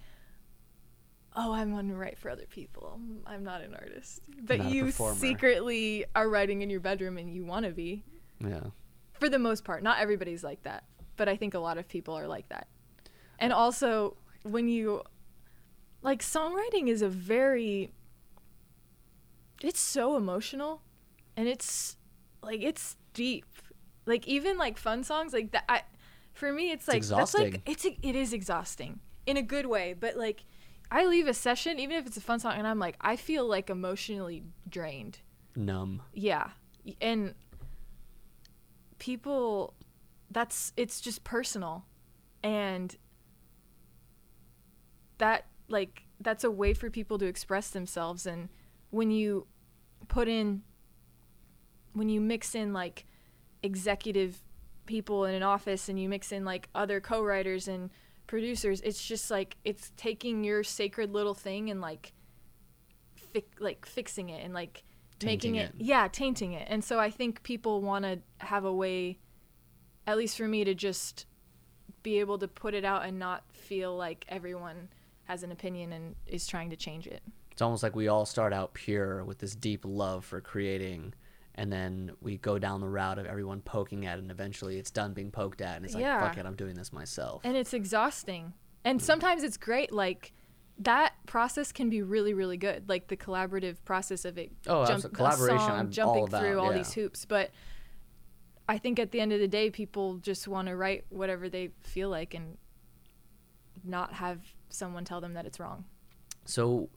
oh, 1.38 1.54
I'm 1.54 1.72
going 1.72 1.88
to 1.90 1.96
write 1.96 2.18
for 2.18 2.30
other 2.30 2.48
people. 2.50 3.00
I'm 3.26 3.44
not 3.44 3.62
an 3.62 3.76
artist. 3.76 4.22
But 4.42 4.58
not 4.58 4.72
you 4.72 4.92
secretly 4.92 6.06
are 6.16 6.28
writing 6.28 6.64
in 6.64 6.70
your 6.70 6.80
bedroom 6.80 7.18
and 7.18 7.32
you 7.34 7.46
want 7.46 7.66
to 7.66 7.72
be. 7.72 8.04
Yeah. 8.44 8.62
For 9.14 9.30
the 9.30 9.40
most 9.40 9.64
part. 9.64 9.84
Not 9.84 10.00
everybody's 10.00 10.44
like 10.44 10.64
that. 10.64 10.84
But 11.16 11.30
I 11.30 11.38
think 11.38 11.54
a 11.54 11.60
lot 11.60 11.78
of 11.78 11.88
people 11.88 12.16
are 12.16 12.28
like 12.28 12.50
that. 12.50 12.68
And 13.40 13.54
uh, 13.54 13.58
also, 13.58 14.18
when 14.44 14.68
you. 14.68 15.04
Like, 16.02 16.22
songwriting 16.22 16.88
is 16.88 17.02
a 17.02 17.10
very. 17.10 17.92
It's 19.62 19.80
so 19.80 20.18
emotional. 20.18 20.82
And 21.36 21.48
it's. 21.48 21.98
Like, 22.42 22.62
it's 22.62 22.96
deep. 23.14 23.46
Like, 24.06 24.28
even 24.28 24.58
like 24.58 24.78
fun 24.78 25.04
songs, 25.04 25.34
like 25.34 25.52
that. 25.52 25.66
I, 25.68 25.82
for 26.34 26.52
me, 26.52 26.72
it's 26.72 26.88
like. 26.88 26.98
It's. 26.98 27.10
That's 27.10 27.34
like. 27.34 27.62
It's, 27.66 27.86
it 27.86 28.16
is 28.16 28.34
exhausting. 28.34 29.00
In 29.26 29.38
a 29.38 29.42
good 29.42 29.66
way. 29.66 29.94
But, 29.94 30.16
like 30.16 30.44
I 30.90 31.06
leave 31.06 31.28
a 31.28 31.34
session, 31.34 31.80
even 31.80 31.98
if 31.98 32.08
it's 32.08 32.18
a 32.18 32.22
fun 32.22 32.40
song, 32.40 32.54
and 32.58 32.66
I'm 32.66 32.80
like, 32.80 32.96
I 33.02 33.16
feel 33.16 33.46
like 33.46 33.70
emotionally 33.70 34.44
drained. 34.70 35.20
Numb. 35.56 36.02
Yeah. 36.14 36.52
And 37.02 37.34
people, 38.98 39.74
that's, 40.32 40.72
it's 40.78 41.02
just 41.02 41.24
personal. 41.24 41.84
And 42.42 42.96
that, 45.18 45.48
like, 45.68 46.04
that's 46.22 46.46
a 46.46 46.52
way 46.52 46.74
for 46.74 46.90
people 46.90 47.18
to 47.18 47.26
express 47.26 47.70
themselves. 47.70 48.26
And 48.26 48.48
when 48.90 49.12
you 49.12 49.48
put 50.08 50.28
in, 50.28 50.64
when 51.94 52.10
you 52.10 52.22
mix 52.22 52.56
in, 52.56 52.74
like, 52.74 53.06
executive 53.64 54.44
people 54.86 55.26
in 55.26 55.36
an 55.36 55.44
office 55.44 55.90
and 55.90 56.00
you 56.00 56.08
mix 56.08 56.32
in, 56.32 56.46
like, 56.46 56.70
other 56.74 57.00
co 57.00 57.22
writers 57.22 57.68
and, 57.68 57.90
producers 58.28 58.82
it's 58.82 59.04
just 59.04 59.32
like 59.32 59.56
it's 59.64 59.92
taking 59.96 60.44
your 60.44 60.64
sacred 60.64 61.12
little 61.14 61.34
thing 61.34 61.70
and 61.70 61.80
like 61.82 62.12
fi- 63.16 63.46
like 63.60 63.86
fixing 63.86 64.30
it 64.30 64.44
and 64.44 64.54
like 64.54 64.84
tainting 65.20 65.54
making 65.54 65.56
it, 65.56 65.70
it. 65.80 65.86
Yeah 65.86 66.08
tainting 66.10 66.54
it. 66.54 66.68
And 66.70 66.84
so 66.84 67.00
i 67.00 67.10
think 67.10 67.42
people 67.44 67.82
want 67.82 68.04
to 68.04 68.20
have 68.40 68.66
a 68.66 68.74
way 68.74 69.18
at 70.06 70.18
least 70.18 70.38
for 70.38 70.48
me 70.48 70.64
to 70.66 70.76
just 70.76 71.26
be 72.04 72.20
able 72.20 72.38
to 72.38 72.48
put 72.48 72.74
it 72.74 72.86
out 72.86 73.06
and 73.06 73.18
not 73.18 73.44
feel 73.54 73.96
like 73.96 74.26
everyone 74.30 74.90
has 75.24 75.44
an 75.44 75.52
opinion 75.52 75.94
and 75.94 76.16
is 76.26 76.46
trying 76.46 76.70
to 76.70 76.76
change 76.76 77.08
it 77.08 77.22
it's 77.58 77.62
almost 77.64 77.82
like 77.82 77.96
we 77.96 78.08
all 78.08 78.24
start 78.24 78.54
out 78.54 78.76
pure 78.76 79.24
with 79.24 79.40
this 79.40 79.56
deep 79.56 79.82
love 79.84 80.24
for 80.24 80.40
creating 80.40 81.12
and 81.56 81.74
then 81.74 82.12
we 82.22 82.38
go 82.38 82.60
down 82.60 82.82
the 82.82 82.88
route 82.88 83.18
of 83.18 83.26
everyone 83.26 83.62
poking 83.62 84.06
at 84.06 84.20
it 84.20 84.22
and 84.22 84.30
eventually 84.30 84.78
it's 84.78 84.92
done 84.92 85.12
being 85.12 85.32
poked 85.32 85.60
at 85.60 85.78
and 85.78 85.84
it's 85.84 85.96
like 85.96 86.04
yeah. 86.04 86.20
fuck 86.20 86.38
it 86.38 86.46
i'm 86.46 86.54
doing 86.54 86.76
this 86.76 86.94
myself. 86.94 87.42
And 87.44 87.58
it's 87.58 87.74
exhausting. 87.74 88.54
And 88.86 89.02
hmm. 89.02 89.04
sometimes 89.04 89.42
it's 89.42 89.58
great 89.58 89.92
like 89.92 90.34
that 90.78 91.14
process 91.26 91.72
can 91.72 91.90
be 91.90 92.04
really 92.04 92.36
really 92.36 92.58
good 92.58 92.88
like 92.88 93.08
the 93.08 93.18
collaborative 93.18 93.78
process 93.86 94.24
of 94.24 94.38
it 94.38 94.52
oh 94.68 94.86
jump, 94.86 95.12
collaboration 95.12 95.58
song, 95.58 95.72
I'm 95.72 95.90
jumping 95.90 96.16
all 96.16 96.26
about, 96.26 96.42
through 96.42 96.60
all 96.60 96.72
yeah. 96.72 96.78
these 96.78 96.94
hoops. 96.94 97.26
But 97.26 97.50
i 98.70 98.78
think 98.78 99.00
at 99.00 99.12
the 99.12 99.20
end 99.20 99.34
of 99.34 99.40
the 99.40 99.48
day 99.48 99.72
people 99.72 100.18
just 100.18 100.48
want 100.48 100.68
to 100.68 100.76
write 100.76 101.06
whatever 101.10 101.50
they 101.50 101.72
feel 101.82 102.10
like 102.10 102.36
and 102.36 102.60
not 103.84 104.14
have 104.14 104.42
someone 104.70 105.06
tell 105.06 105.22
them 105.22 105.34
that 105.34 105.48
it's 105.48 105.60
wrong. 105.60 105.86
So 106.46 106.90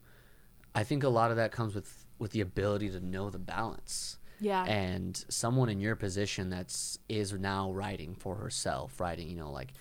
i 0.74 0.84
think 0.84 1.02
a 1.02 1.08
lot 1.08 1.30
of 1.30 1.36
that 1.36 1.52
comes 1.52 1.74
with 1.74 2.06
with 2.18 2.32
the 2.32 2.40
ability 2.40 2.90
to 2.90 3.00
know 3.00 3.30
the 3.30 3.38
balance 3.38 4.18
yeah. 4.40 4.64
And 4.64 5.22
someone 5.28 5.68
in 5.68 5.80
your 5.80 5.96
position 5.96 6.50
that's 6.50 6.98
is 7.08 7.32
now 7.32 7.72
writing 7.72 8.14
for 8.14 8.36
herself, 8.36 8.98
writing, 8.98 9.28
you 9.28 9.36
know, 9.36 9.52
like 9.52 9.72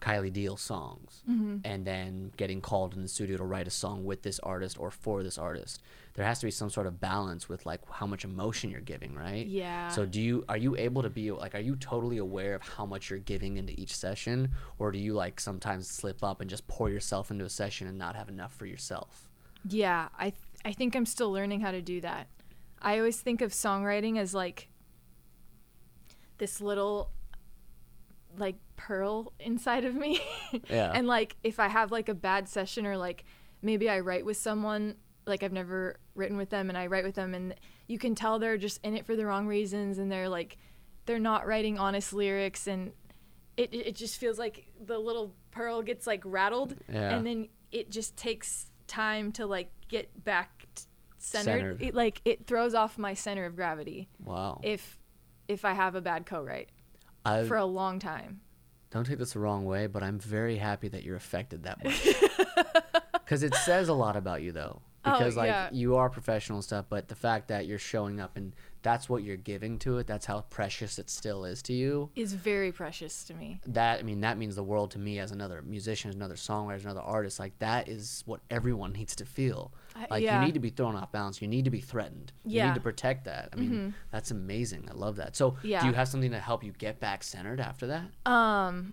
Kylie 0.00 0.32
Diehl 0.32 0.58
songs, 0.58 1.22
mm-hmm. 1.28 1.58
and 1.64 1.86
then 1.86 2.32
getting 2.36 2.60
called 2.60 2.94
in 2.94 3.02
the 3.02 3.08
studio 3.08 3.36
to 3.38 3.44
write 3.44 3.66
a 3.66 3.70
song 3.70 4.04
with 4.04 4.22
this 4.22 4.38
artist 4.40 4.78
or 4.78 4.90
for 4.90 5.22
this 5.22 5.38
artist. 5.38 5.82
There 6.14 6.24
has 6.24 6.40
to 6.40 6.46
be 6.46 6.50
some 6.50 6.70
sort 6.70 6.86
of 6.86 7.00
balance 7.00 7.48
with 7.48 7.64
like 7.64 7.80
how 7.90 8.06
much 8.06 8.24
emotion 8.24 8.70
you're 8.70 8.80
giving, 8.80 9.14
right? 9.14 9.46
Yeah. 9.46 9.88
So 9.88 10.04
do 10.04 10.20
you 10.20 10.44
are 10.48 10.56
you 10.56 10.76
able 10.76 11.02
to 11.02 11.10
be 11.10 11.30
like 11.30 11.54
are 11.54 11.60
you 11.60 11.76
totally 11.76 12.18
aware 12.18 12.54
of 12.54 12.62
how 12.62 12.86
much 12.86 13.10
you're 13.10 13.18
giving 13.18 13.56
into 13.56 13.78
each 13.80 13.94
session, 13.94 14.50
or 14.78 14.90
do 14.92 14.98
you 14.98 15.14
like 15.14 15.40
sometimes 15.40 15.88
slip 15.88 16.22
up 16.22 16.40
and 16.40 16.50
just 16.50 16.66
pour 16.66 16.90
yourself 16.90 17.30
into 17.30 17.44
a 17.44 17.50
session 17.50 17.86
and 17.86 17.98
not 17.98 18.14
have 18.14 18.28
enough 18.28 18.54
for 18.54 18.66
yourself? 18.66 19.30
Yeah, 19.68 20.08
I 20.18 20.30
th- 20.30 20.42
I 20.64 20.72
think 20.72 20.94
I'm 20.94 21.06
still 21.06 21.30
learning 21.30 21.60
how 21.60 21.70
to 21.70 21.82
do 21.82 22.00
that. 22.00 22.28
I 22.80 22.98
always 22.98 23.20
think 23.20 23.40
of 23.40 23.52
songwriting 23.52 24.18
as 24.18 24.34
like 24.34 24.68
this 26.38 26.60
little 26.60 27.10
like 28.36 28.56
pearl 28.76 29.32
inside 29.40 29.84
of 29.84 29.94
me. 29.94 30.20
yeah. 30.68 30.92
and 30.94 31.06
like 31.06 31.36
if 31.42 31.58
I 31.58 31.68
have 31.68 31.92
like 31.92 32.08
a 32.08 32.14
bad 32.14 32.48
session 32.48 32.86
or 32.86 32.96
like 32.96 33.24
maybe 33.62 33.88
I 33.88 34.00
write 34.00 34.24
with 34.24 34.36
someone 34.36 34.96
like 35.26 35.42
I've 35.42 35.52
never 35.52 35.96
written 36.14 36.36
with 36.36 36.50
them 36.50 36.68
and 36.68 36.76
I 36.76 36.86
write 36.86 37.04
with 37.04 37.14
them 37.14 37.34
and 37.34 37.54
you 37.86 37.98
can 37.98 38.14
tell 38.14 38.38
they're 38.38 38.58
just 38.58 38.80
in 38.84 38.94
it 38.96 39.06
for 39.06 39.16
the 39.16 39.24
wrong 39.24 39.46
reasons 39.46 39.98
and 39.98 40.10
they're 40.10 40.28
like 40.28 40.58
they're 41.06 41.18
not 41.18 41.46
writing 41.46 41.78
honest 41.78 42.12
lyrics 42.12 42.66
and 42.66 42.92
it 43.56 43.72
it 43.72 43.94
just 43.94 44.18
feels 44.18 44.38
like 44.38 44.66
the 44.84 44.98
little 44.98 45.34
pearl 45.50 45.82
gets 45.82 46.06
like 46.06 46.22
rattled 46.24 46.74
yeah. 46.92 47.14
and 47.14 47.26
then 47.26 47.48
it 47.72 47.90
just 47.90 48.16
takes 48.16 48.70
time 48.86 49.32
to 49.32 49.46
like 49.46 49.70
get 49.88 50.24
back 50.24 50.66
centered, 51.18 51.44
centered. 51.44 51.82
It, 51.82 51.94
like 51.94 52.20
it 52.24 52.46
throws 52.46 52.74
off 52.74 52.98
my 52.98 53.14
center 53.14 53.44
of 53.46 53.56
gravity. 53.56 54.08
Wow. 54.24 54.60
If 54.62 54.98
if 55.48 55.64
I 55.64 55.72
have 55.72 55.94
a 55.94 56.00
bad 56.00 56.26
co-write 56.26 56.70
I, 57.24 57.44
for 57.44 57.56
a 57.56 57.64
long 57.64 57.98
time. 57.98 58.40
Don't 58.90 59.04
take 59.04 59.18
this 59.18 59.32
the 59.32 59.40
wrong 59.40 59.64
way, 59.64 59.88
but 59.88 60.02
I'm 60.02 60.18
very 60.18 60.56
happy 60.56 60.88
that 60.88 61.02
you're 61.02 61.16
affected 61.16 61.64
that 61.64 61.82
much. 61.82 62.08
Because 63.24 63.42
it 63.42 63.54
says 63.54 63.88
a 63.88 63.94
lot 63.94 64.16
about 64.16 64.42
you, 64.42 64.52
though. 64.52 64.82
Oh, 65.14 65.18
because 65.18 65.36
like 65.36 65.48
yeah. 65.48 65.68
you 65.72 65.96
are 65.96 66.10
professional 66.10 66.58
and 66.58 66.64
stuff, 66.64 66.86
but 66.88 67.08
the 67.08 67.14
fact 67.14 67.48
that 67.48 67.66
you're 67.66 67.78
showing 67.78 68.20
up 68.20 68.36
and 68.36 68.54
that's 68.82 69.08
what 69.08 69.22
you're 69.22 69.38
giving 69.38 69.78
to 69.78 69.96
it, 69.98 70.06
that's 70.06 70.26
how 70.26 70.42
precious 70.50 70.98
it 70.98 71.08
still 71.08 71.46
is 71.46 71.62
to 71.62 71.72
you. 71.72 72.10
Is 72.14 72.34
very 72.34 72.70
precious 72.70 73.24
to 73.24 73.34
me. 73.34 73.60
That 73.66 74.00
I 74.00 74.02
mean, 74.02 74.20
that 74.20 74.36
means 74.36 74.56
the 74.56 74.62
world 74.62 74.90
to 74.92 74.98
me 74.98 75.18
as 75.18 75.30
another 75.30 75.62
musician, 75.62 76.10
as 76.10 76.16
another 76.16 76.34
songwriter, 76.34 76.76
as 76.76 76.84
another 76.84 77.00
artist. 77.00 77.38
Like 77.38 77.58
that 77.60 77.88
is 77.88 78.22
what 78.26 78.40
everyone 78.50 78.92
needs 78.92 79.16
to 79.16 79.24
feel. 79.24 79.72
Like 80.10 80.22
yeah. 80.22 80.40
you 80.40 80.46
need 80.46 80.54
to 80.54 80.60
be 80.60 80.70
thrown 80.70 80.96
off 80.96 81.12
balance. 81.12 81.40
You 81.40 81.48
need 81.48 81.64
to 81.64 81.70
be 81.70 81.80
threatened. 81.80 82.32
Yeah. 82.44 82.64
You 82.64 82.68
need 82.70 82.74
to 82.74 82.80
protect 82.80 83.24
that. 83.24 83.50
I 83.52 83.56
mean, 83.56 83.70
mm-hmm. 83.70 83.88
that's 84.10 84.30
amazing. 84.30 84.88
I 84.90 84.94
love 84.94 85.16
that. 85.16 85.36
So, 85.36 85.56
yeah. 85.62 85.80
do 85.80 85.86
you 85.86 85.92
have 85.92 86.08
something 86.08 86.32
to 86.32 86.40
help 86.40 86.64
you 86.64 86.72
get 86.72 87.00
back 87.00 87.22
centered 87.22 87.60
after 87.60 87.86
that? 87.86 88.04
Um, 88.30 88.92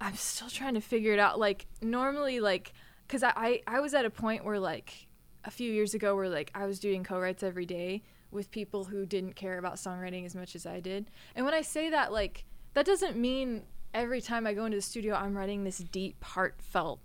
I'm 0.00 0.16
still 0.16 0.48
trying 0.48 0.74
to 0.74 0.80
figure 0.80 1.12
it 1.12 1.18
out. 1.18 1.38
Like 1.38 1.66
normally, 1.82 2.40
like, 2.40 2.72
cause 3.10 3.22
I, 3.22 3.32
I 3.36 3.62
I 3.66 3.80
was 3.80 3.92
at 3.92 4.04
a 4.04 4.10
point 4.10 4.44
where 4.44 4.58
like 4.58 5.08
a 5.44 5.50
few 5.50 5.70
years 5.70 5.94
ago 5.94 6.14
where 6.14 6.28
like 6.28 6.50
I 6.54 6.66
was 6.66 6.78
doing 6.78 7.04
co-writes 7.04 7.42
every 7.42 7.66
day 7.66 8.02
with 8.30 8.50
people 8.50 8.84
who 8.84 9.06
didn't 9.06 9.34
care 9.34 9.58
about 9.58 9.74
songwriting 9.74 10.24
as 10.24 10.34
much 10.34 10.54
as 10.54 10.66
I 10.66 10.80
did. 10.80 11.10
And 11.34 11.44
when 11.44 11.54
I 11.54 11.62
say 11.62 11.90
that, 11.90 12.12
like, 12.12 12.44
that 12.74 12.86
doesn't 12.86 13.16
mean 13.16 13.64
every 13.92 14.20
time 14.20 14.46
I 14.46 14.54
go 14.54 14.64
into 14.64 14.78
the 14.78 14.82
studio 14.82 15.14
I'm 15.14 15.36
writing 15.36 15.64
this 15.64 15.78
deep, 15.78 16.22
heartfelt 16.22 17.00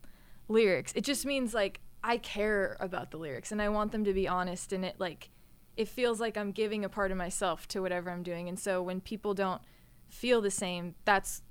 lyrics. 0.48 0.94
It 0.96 1.04
just 1.04 1.26
means 1.26 1.54
like 1.54 1.80
I 2.04 2.18
care 2.18 2.78
about 2.80 3.10
the 3.10 3.18
lyrics 3.18 3.52
and 3.52 3.62
I 3.62 3.70
want 3.70 3.92
them 3.92 4.04
to 4.04 4.14
be 4.14 4.28
honest 4.28 4.72
and 4.72 4.86
it 4.86 4.96
like 5.00 5.32
it 5.76 5.88
feels 5.88 6.22
like 6.22 6.38
I'm 6.38 6.52
giving 6.52 6.86
a 6.86 6.90
part 6.90 7.12
of 7.12 7.18
myself 7.18 7.68
to 7.70 7.82
whatever 7.82 8.12
I'm 8.12 8.24
doing. 8.24 8.48
And 8.48 8.58
so 8.58 8.82
when 8.82 9.02
people 9.02 9.34
don't 9.34 9.62
feel 10.08 10.40
the 10.40 10.52
same, 10.52 10.96
that's 11.04 11.42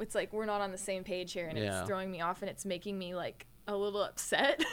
it's 0.00 0.14
like 0.14 0.32
we're 0.32 0.46
not 0.46 0.60
on 0.60 0.72
the 0.72 0.78
same 0.78 1.04
page 1.04 1.32
here 1.32 1.46
and 1.46 1.58
yeah. 1.58 1.80
it's 1.80 1.88
throwing 1.88 2.10
me 2.10 2.20
off 2.20 2.42
and 2.42 2.50
it's 2.50 2.64
making 2.64 2.98
me 2.98 3.14
like 3.14 3.46
a 3.66 3.76
little 3.76 4.02
upset. 4.02 4.64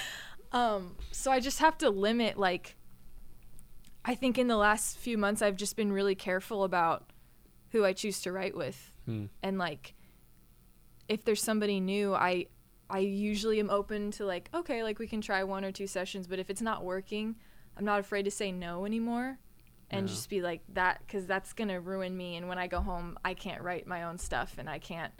um 0.52 0.96
so 1.10 1.30
I 1.30 1.40
just 1.40 1.58
have 1.58 1.76
to 1.78 1.90
limit 1.90 2.38
like 2.38 2.76
I 4.04 4.14
think 4.14 4.38
in 4.38 4.46
the 4.46 4.56
last 4.56 4.98
few 4.98 5.18
months 5.18 5.42
I've 5.42 5.56
just 5.56 5.76
been 5.76 5.92
really 5.92 6.14
careful 6.14 6.64
about 6.64 7.10
who 7.70 7.84
I 7.84 7.92
choose 7.92 8.20
to 8.22 8.32
write 8.32 8.56
with. 8.56 8.92
Hmm. 9.04 9.26
And 9.42 9.58
like 9.58 9.94
if 11.08 11.24
there's 11.24 11.42
somebody 11.42 11.80
new, 11.80 12.14
I 12.14 12.46
I 12.88 13.00
usually 13.00 13.58
am 13.58 13.68
open 13.68 14.12
to 14.12 14.24
like, 14.24 14.48
okay, 14.54 14.82
like 14.84 14.98
we 14.98 15.08
can 15.08 15.20
try 15.20 15.42
one 15.42 15.64
or 15.64 15.72
two 15.72 15.88
sessions, 15.88 16.28
but 16.28 16.38
if 16.38 16.50
it's 16.50 16.62
not 16.62 16.84
working, 16.84 17.36
I'm 17.76 17.84
not 17.84 17.98
afraid 17.98 18.24
to 18.24 18.30
say 18.30 18.52
no 18.52 18.86
anymore 18.86 19.38
and 19.90 20.08
yeah. 20.08 20.14
just 20.14 20.28
be 20.28 20.40
like 20.40 20.62
that 20.74 21.00
because 21.06 21.26
that's 21.26 21.52
going 21.52 21.68
to 21.68 21.80
ruin 21.80 22.16
me. 22.16 22.36
And 22.36 22.48
when 22.48 22.58
I 22.58 22.66
go 22.66 22.80
home, 22.80 23.18
I 23.24 23.34
can't 23.34 23.62
write 23.62 23.86
my 23.86 24.04
own 24.04 24.18
stuff 24.18 24.56
and 24.58 24.68
I 24.68 24.78
can't 24.78 25.12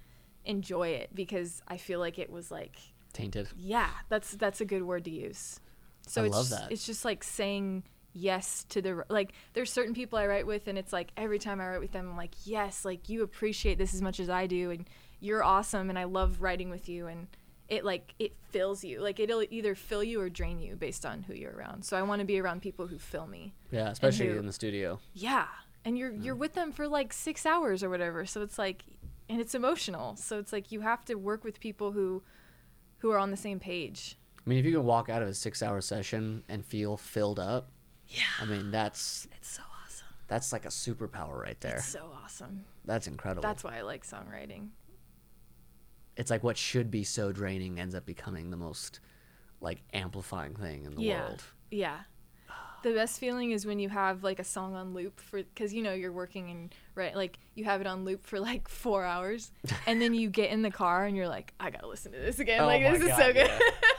enjoy 0.45 0.89
it 0.89 1.15
because 1.15 1.63
I 1.69 1.77
feel 1.77 2.01
like 2.01 2.19
it 2.19 2.31
was 2.31 2.51
like 2.51 2.79
tainted. 3.13 3.49
Yeah, 3.57 3.91
that's 4.09 4.33
that's 4.33 4.61
a 4.61 4.65
good 4.65 4.83
word 4.83 5.05
to 5.05 5.11
use. 5.11 5.61
So 6.07 6.25
I 6.25 6.27
it's 6.27 6.53
it's 6.71 6.87
just 6.87 7.05
like 7.05 7.25
saying 7.25 7.85
yes 8.13 8.65
to 8.71 8.81
the 8.81 9.05
like 9.11 9.33
there's 9.53 9.71
certain 9.71 9.93
people 9.93 10.19
I 10.19 10.27
write 10.27 10.47
with 10.47 10.69
and 10.69 10.79
it's 10.79 10.93
like 10.93 11.11
every 11.19 11.39
time 11.39 11.61
I 11.61 11.69
write 11.69 11.81
with 11.81 11.93
them 11.93 12.09
I'm 12.09 12.17
like 12.17 12.35
yes 12.45 12.83
like 12.83 13.11
you 13.11 13.23
appreciate 13.23 13.77
this 13.77 13.93
as 13.93 14.01
much 14.01 14.21
as 14.21 14.31
I 14.31 14.47
do 14.47 14.71
and 14.71 14.89
you're 15.21 15.45
awesome 15.45 15.91
and 15.91 15.99
I 15.99 16.05
love 16.05 16.41
writing 16.41 16.71
with 16.71 16.89
you 16.89 17.09
and 17.09 17.27
it 17.69 17.85
like 17.85 18.15
it 18.19 18.33
fills 18.51 18.85
you. 18.85 19.01
Like 19.01 19.21
it'll 19.21 19.45
either 19.51 19.75
fill 19.75 20.05
you 20.05 20.21
or 20.21 20.29
drain 20.29 20.59
you 20.61 20.77
based 20.77 21.05
on 21.05 21.23
who 21.23 21.35
you're 21.35 21.53
around. 21.53 21.85
So 21.85 21.97
i 21.97 22.03
want 22.03 22.21
to 22.21 22.25
be 22.25 22.41
around 22.41 22.63
people 22.63 22.87
who 22.87 22.99
fill 22.99 23.27
me. 23.27 23.55
Yeah 23.71 23.91
especially 23.91 24.29
who, 24.29 24.39
in 24.39 24.47
the 24.47 24.53
studio. 24.53 25.01
Yeah 25.15 25.47
and 25.85 25.97
you're 25.97 26.13
you're 26.13 26.35
with 26.35 26.55
them 26.55 26.73
for 26.73 26.89
like 26.89 27.13
six 27.13 27.47
hours 27.47 27.83
or 27.83 27.91
whatever. 27.91 28.27
So 28.27 28.43
it's 28.43 28.59
like 28.59 28.85
and 29.29 29.41
it's 29.41 29.55
emotional. 29.55 30.17
So 30.17 30.39
it's 30.39 30.53
like 30.53 30.71
you 30.71 30.81
have 30.81 31.05
to 31.07 31.15
work 31.15 31.45
with 31.45 31.61
people 31.61 31.93
who 31.93 32.23
who 32.99 33.11
are 33.11 33.19
on 33.19 33.31
the 33.31 33.37
same 33.37 33.59
page. 33.59 34.17
I 34.45 34.49
mean 34.49 34.59
if 34.59 34.65
you 34.65 34.73
can 34.73 34.85
walk 34.85 35.09
out 35.09 35.23
of 35.23 35.29
a 35.29 35.35
six 35.35 35.63
hour 35.63 35.81
session 35.81 36.45
and 36.49 36.65
feel 36.65 36.97
filled 36.97 37.39
up 37.41 37.71
yeah. 38.09 38.23
I 38.41 38.45
mean 38.45 38.71
that's 38.71 39.27
it's 39.33 39.51
so 39.51 39.63
awesome. 39.85 40.07
that's 40.29 40.53
like 40.53 40.65
a 40.65 40.69
superpower 40.69 41.41
right 41.41 41.61
there. 41.61 41.77
it's 41.77 41.89
so 41.89 42.11
awesome. 42.23 42.65
That's 42.85 43.09
incredible. 43.09 43.43
That's 43.43 43.65
why 43.65 43.79
i 43.79 43.83
like 43.83 44.07
songwriting 44.07 44.69
it's 46.17 46.31
like 46.31 46.43
what 46.43 46.57
should 46.57 46.91
be 46.91 47.05
so 47.05 47.33
draining 47.33 47.79
ends 47.79 47.95
up 47.95 48.07
becoming 48.07 48.51
the 48.51 48.57
most 48.57 49.01
like 49.61 49.83
amplifying 49.93 50.55
thing 50.55 50.85
in 50.85 50.95
the 50.95 51.03
yeah. 51.03 51.21
world. 51.21 51.43
Yeah. 51.71 51.99
The 52.83 52.93
best 52.93 53.19
feeling 53.19 53.51
is 53.51 53.67
when 53.67 53.81
you 53.81 53.89
have 53.89 54.23
like 54.23 54.39
a 54.39 54.45
song 54.45 54.75
on 54.75 54.95
loop 54.95 55.19
for 55.19 55.43
cuz 55.57 55.75
you 55.75 55.83
know 55.83 55.93
you're 55.93 56.13
working 56.13 56.51
and 56.51 56.75
right 56.95 57.17
like 57.17 57.39
you 57.55 57.65
have 57.65 57.81
it 57.81 57.87
on 57.87 58.05
loop 58.05 58.25
for 58.27 58.39
like 58.39 58.69
4 58.85 59.05
hours 59.05 59.51
and 59.87 60.01
then 60.01 60.15
you 60.15 60.31
get 60.31 60.51
in 60.51 60.63
the 60.63 60.71
car 60.71 61.05
and 61.05 61.17
you're 61.17 61.29
like 61.29 61.53
I 61.59 61.71
got 61.71 61.81
to 61.81 61.89
listen 61.89 62.13
to 62.13 62.19
this 62.19 62.39
again. 62.39 62.61
Oh 62.61 62.67
like 62.67 62.83
this 62.83 63.03
God, 63.03 63.11
is 63.11 63.17
so 63.17 63.33
good. 63.33 63.49
Yeah. 63.49 63.59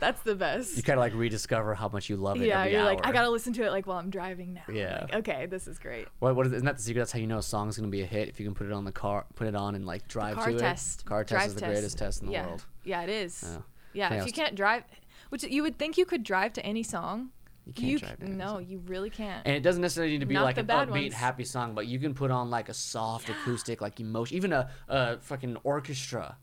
That's 0.00 0.20
the 0.22 0.34
best. 0.34 0.76
You 0.76 0.82
kind 0.82 0.98
of 0.98 1.02
like 1.02 1.14
rediscover 1.14 1.74
how 1.74 1.88
much 1.88 2.08
you 2.08 2.16
love 2.16 2.40
it. 2.40 2.46
Yeah, 2.46 2.64
you're 2.66 2.80
hour. 2.80 2.86
like, 2.86 3.06
I 3.06 3.12
gotta 3.12 3.30
listen 3.30 3.52
to 3.54 3.64
it 3.64 3.70
like 3.70 3.86
while 3.86 3.98
I'm 3.98 4.10
driving 4.10 4.54
now. 4.54 4.62
Yeah. 4.72 5.02
Like, 5.02 5.14
okay, 5.16 5.46
this 5.46 5.66
is 5.66 5.78
great. 5.78 6.06
What? 6.18 6.36
What 6.36 6.46
is? 6.46 6.52
Isn't 6.52 6.66
that 6.66 6.76
the 6.76 6.82
secret? 6.82 7.00
That's 7.00 7.12
how 7.12 7.18
you 7.18 7.26
know 7.26 7.38
a 7.38 7.42
song's 7.42 7.76
gonna 7.76 7.88
be 7.88 8.02
a 8.02 8.06
hit 8.06 8.28
if 8.28 8.38
you 8.38 8.46
can 8.46 8.54
put 8.54 8.66
it 8.66 8.72
on 8.72 8.84
the 8.84 8.92
car, 8.92 9.26
put 9.34 9.46
it 9.46 9.54
on 9.54 9.74
and 9.74 9.86
like 9.86 10.06
drive 10.08 10.36
car 10.36 10.50
to 10.50 10.58
test. 10.58 11.00
it. 11.00 11.06
Car 11.06 11.24
drive 11.24 11.42
test 11.42 11.48
is 11.48 11.54
the 11.56 11.66
greatest 11.66 11.98
test 11.98 12.20
in 12.20 12.26
the 12.26 12.32
yeah. 12.32 12.46
world. 12.46 12.64
Yeah, 12.84 13.02
it 13.02 13.10
is. 13.10 13.58
Yeah. 13.92 14.10
yeah 14.10 14.20
if 14.20 14.26
you 14.26 14.32
can't 14.32 14.54
drive, 14.54 14.84
which 15.30 15.44
you 15.44 15.62
would 15.62 15.78
think 15.78 15.96
you 15.98 16.04
could 16.04 16.22
drive 16.22 16.52
to 16.54 16.64
any 16.64 16.82
song. 16.82 17.30
You 17.66 17.72
can't 17.72 17.88
you, 17.88 17.98
drive 17.98 18.20
No, 18.20 18.46
song. 18.46 18.66
you 18.68 18.82
really 18.86 19.08
can't. 19.08 19.46
And 19.46 19.56
it 19.56 19.62
doesn't 19.62 19.80
necessarily 19.80 20.12
need 20.12 20.20
to 20.20 20.26
be 20.26 20.34
Not 20.34 20.44
like 20.44 20.58
an 20.58 20.66
upbeat, 20.66 20.90
ones. 20.90 21.14
happy 21.14 21.44
song, 21.44 21.74
but 21.74 21.86
you 21.86 21.98
can 21.98 22.12
put 22.12 22.30
on 22.30 22.50
like 22.50 22.68
a 22.68 22.74
soft 22.74 23.28
yeah. 23.28 23.36
acoustic, 23.40 23.80
like 23.80 23.98
emotion, 24.00 24.36
even 24.36 24.52
a, 24.52 24.68
a 24.86 25.18
fucking 25.20 25.56
orchestra, 25.64 26.36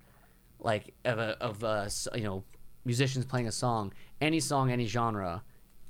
like 0.60 0.95
of 1.06 1.19
a 1.19 1.38
of 1.40 1.64
a 1.64 1.90
you 2.15 2.23
know 2.23 2.44
musicians 2.85 3.25
playing 3.25 3.47
a 3.47 3.51
song, 3.51 3.93
any 4.19 4.39
song, 4.39 4.71
any 4.71 4.85
genre, 4.85 5.43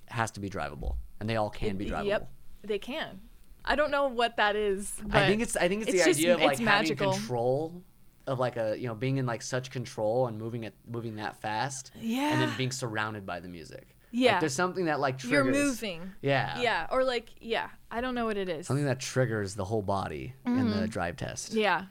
has 0.08 0.32
to 0.32 0.40
be 0.40 0.50
drivable, 0.50 0.96
and 1.20 1.30
they 1.30 1.36
all 1.36 1.50
can 1.50 1.78
be 1.78 1.86
drivable. 1.86 2.08
Yep, 2.08 2.32
they 2.64 2.80
can. 2.80 3.22
I 3.64 3.76
don't 3.76 3.92
know 3.92 4.08
what 4.08 4.38
that 4.38 4.56
is. 4.56 4.94
I 5.12 5.28
think 5.28 5.42
it's 5.42 5.56
I 5.56 5.68
think 5.68 5.84
it's, 5.84 5.94
it's 5.94 6.04
the 6.04 6.10
just, 6.10 6.20
idea 6.20 6.34
of 6.36 6.42
like 6.42 6.60
having 6.60 6.96
control 6.96 7.84
of 8.28 8.40
like 8.40 8.58
a 8.58 8.76
you 8.78 8.88
know 8.88 8.96
being 8.96 9.18
in 9.18 9.26
like 9.26 9.42
such 9.42 9.72
control 9.72 10.28
and 10.28 10.38
moving 10.38 10.64
it 10.64 10.74
moving 10.88 11.16
that 11.16 11.40
fast. 11.42 11.92
Yeah. 12.00 12.34
And 12.34 12.42
then 12.42 12.52
being 12.58 12.72
surrounded 12.72 13.26
by 13.26 13.40
the 13.40 13.48
music. 13.48 13.96
Yeah. 14.12 14.34
Like 14.34 14.40
there's 14.42 14.54
something 14.54 14.86
that 14.86 15.00
like 15.00 15.18
triggers. 15.20 15.56
You're 15.56 15.66
moving. 15.66 16.12
Yeah. 16.22 16.60
Yeah. 16.60 16.88
Or 16.92 17.04
like 17.04 17.30
yeah. 17.40 17.70
I 17.90 18.02
don't 18.02 18.16
know 18.16 18.26
what 18.26 18.38
it 18.38 18.50
is. 18.50 18.68
Something 18.68 18.86
that 18.86 19.00
triggers 19.00 19.56
the 19.56 19.66
whole 19.66 19.82
body 19.82 20.34
mm-hmm. 20.46 20.60
in 20.60 20.70
the 20.70 20.76
mm-hmm. 20.78 20.86
drive 20.86 21.18
test. 21.18 21.54
Yeah. 21.54 21.86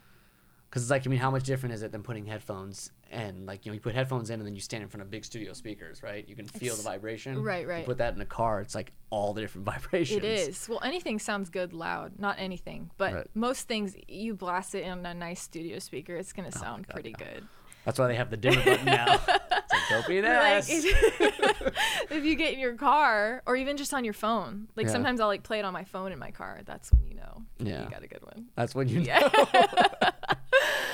Because 0.69 0.83
it's 0.83 0.91
like 0.91 1.05
I 1.05 1.09
mean, 1.09 1.19
how 1.19 1.31
much 1.31 1.43
different 1.43 1.73
is 1.73 1.83
it 1.83 1.91
than 1.91 2.03
putting 2.03 2.25
headphones 2.25 2.91
and 3.11 3.45
like 3.45 3.65
you 3.65 3.71
know 3.71 3.73
you 3.73 3.79
put 3.79 3.93
headphones 3.93 4.29
in 4.29 4.39
and 4.39 4.47
then 4.47 4.55
you 4.55 4.61
stand 4.61 4.81
in 4.81 4.89
front 4.89 5.01
of 5.01 5.11
big 5.11 5.25
studio 5.25 5.53
speakers 5.53 6.01
right 6.01 6.27
you 6.27 6.35
can 6.35 6.47
feel 6.47 6.73
it's, 6.73 6.83
the 6.83 6.89
vibration 6.89 7.41
right 7.41 7.67
right 7.67 7.79
you 7.79 7.85
put 7.85 7.97
that 7.97 8.15
in 8.15 8.21
a 8.21 8.25
car 8.25 8.61
it's 8.61 8.73
like 8.73 8.91
all 9.09 9.33
the 9.33 9.41
different 9.41 9.65
vibrations 9.73 10.17
it 10.17 10.23
is 10.23 10.67
well 10.69 10.81
anything 10.83 11.19
sounds 11.19 11.49
good 11.49 11.73
loud 11.73 12.13
not 12.17 12.35
anything 12.39 12.89
but 12.97 13.13
right. 13.13 13.27
most 13.33 13.67
things 13.67 13.95
you 14.07 14.33
blast 14.33 14.73
it 14.73 14.83
in 14.83 15.05
a 15.05 15.13
nice 15.13 15.41
studio 15.41 15.77
speaker 15.79 16.15
it's 16.15 16.33
going 16.33 16.49
to 16.49 16.57
oh 16.57 16.61
sound 16.61 16.87
God, 16.87 16.93
pretty 16.93 17.13
yeah. 17.19 17.25
good 17.25 17.47
that's 17.85 17.97
why 17.97 18.07
they 18.07 18.15
have 18.15 18.29
the 18.29 18.37
dimmer 18.37 18.63
button 18.63 18.85
now. 18.85 19.19
it's 19.27 19.73
like, 19.73 19.89
don't 19.89 20.07
be 20.07 20.21
like, 20.21 20.65
if 20.69 22.23
you 22.23 22.35
get 22.35 22.53
in 22.53 22.59
your 22.59 22.75
car 22.75 23.41
or 23.45 23.55
even 23.55 23.75
just 23.75 23.93
on 23.93 24.03
your 24.03 24.13
phone, 24.13 24.67
like 24.75 24.85
yeah. 24.85 24.91
sometimes 24.91 25.19
I'll 25.19 25.27
like 25.27 25.43
play 25.43 25.59
it 25.59 25.65
on 25.65 25.73
my 25.73 25.83
phone 25.83 26.11
in 26.11 26.19
my 26.19 26.31
car. 26.31 26.59
That's 26.65 26.91
when 26.93 27.07
you 27.07 27.15
know 27.15 27.41
yeah. 27.57 27.83
you 27.83 27.89
got 27.89 28.03
a 28.03 28.07
good 28.07 28.23
one. 28.23 28.45
That's 28.55 28.75
when 28.75 28.87
you 28.87 29.01
know. 29.01 29.29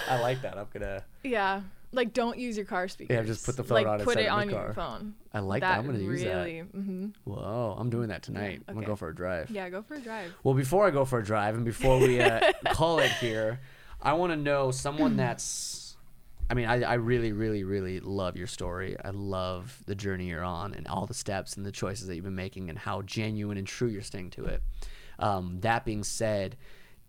I 0.09 0.19
like 0.21 0.41
that. 0.43 0.57
I'm 0.57 0.67
gonna. 0.71 1.03
Yeah, 1.23 1.61
like 1.91 2.13
don't 2.13 2.37
use 2.37 2.57
your 2.57 2.65
car 2.65 2.87
speakers. 2.87 3.15
Yeah, 3.15 3.23
just 3.23 3.45
put 3.45 3.55
the 3.55 3.63
phone 3.63 3.75
like, 3.75 3.87
on. 3.87 3.99
Put 4.01 4.17
it 4.17 4.27
on 4.27 4.49
your 4.49 4.73
phone. 4.73 5.15
I 5.33 5.39
like 5.39 5.61
that. 5.61 5.71
that. 5.71 5.79
I'm 5.79 5.85
gonna 5.85 5.99
use 5.99 6.23
really, 6.23 6.61
that. 6.61 6.75
Mm-hmm. 6.75 7.07
Whoa, 7.23 7.75
I'm 7.77 7.89
doing 7.89 8.09
that 8.09 8.23
tonight. 8.23 8.41
Yeah, 8.41 8.55
okay. 8.55 8.63
I'm 8.67 8.73
gonna 8.75 8.87
go 8.87 8.95
for 8.95 9.09
a 9.09 9.15
drive. 9.15 9.49
Yeah, 9.49 9.69
go 9.69 9.81
for 9.81 9.95
a 9.95 9.99
drive. 9.99 10.33
Well, 10.43 10.53
before 10.53 10.85
I 10.85 10.91
go 10.91 11.05
for 11.05 11.19
a 11.19 11.23
drive 11.23 11.55
and 11.55 11.65
before 11.65 11.99
we 11.99 12.19
uh, 12.19 12.51
call 12.71 12.99
it 12.99 13.11
here, 13.11 13.61
I 14.01 14.13
want 14.13 14.31
to 14.31 14.37
know 14.37 14.71
someone 14.71 15.15
that's. 15.17 15.95
I 16.49 16.53
mean, 16.53 16.65
I, 16.65 16.81
I 16.81 16.93
really, 16.93 17.33
really, 17.33 17.65
really 17.65 17.99
love 17.99 18.37
your 18.37 18.47
story. 18.47 18.95
I 19.03 19.09
love 19.09 19.83
the 19.85 19.95
journey 19.95 20.27
you're 20.27 20.45
on 20.45 20.73
and 20.73 20.87
all 20.87 21.05
the 21.05 21.13
steps 21.13 21.57
and 21.57 21.65
the 21.65 21.73
choices 21.73 22.07
that 22.07 22.15
you've 22.15 22.23
been 22.23 22.35
making 22.35 22.69
and 22.69 22.79
how 22.79 23.01
genuine 23.01 23.57
and 23.57 23.67
true 23.67 23.89
you're 23.89 24.01
staying 24.01 24.29
to 24.31 24.45
it. 24.45 24.63
Um, 25.19 25.59
that 25.61 25.83
being 25.83 26.05
said, 26.05 26.55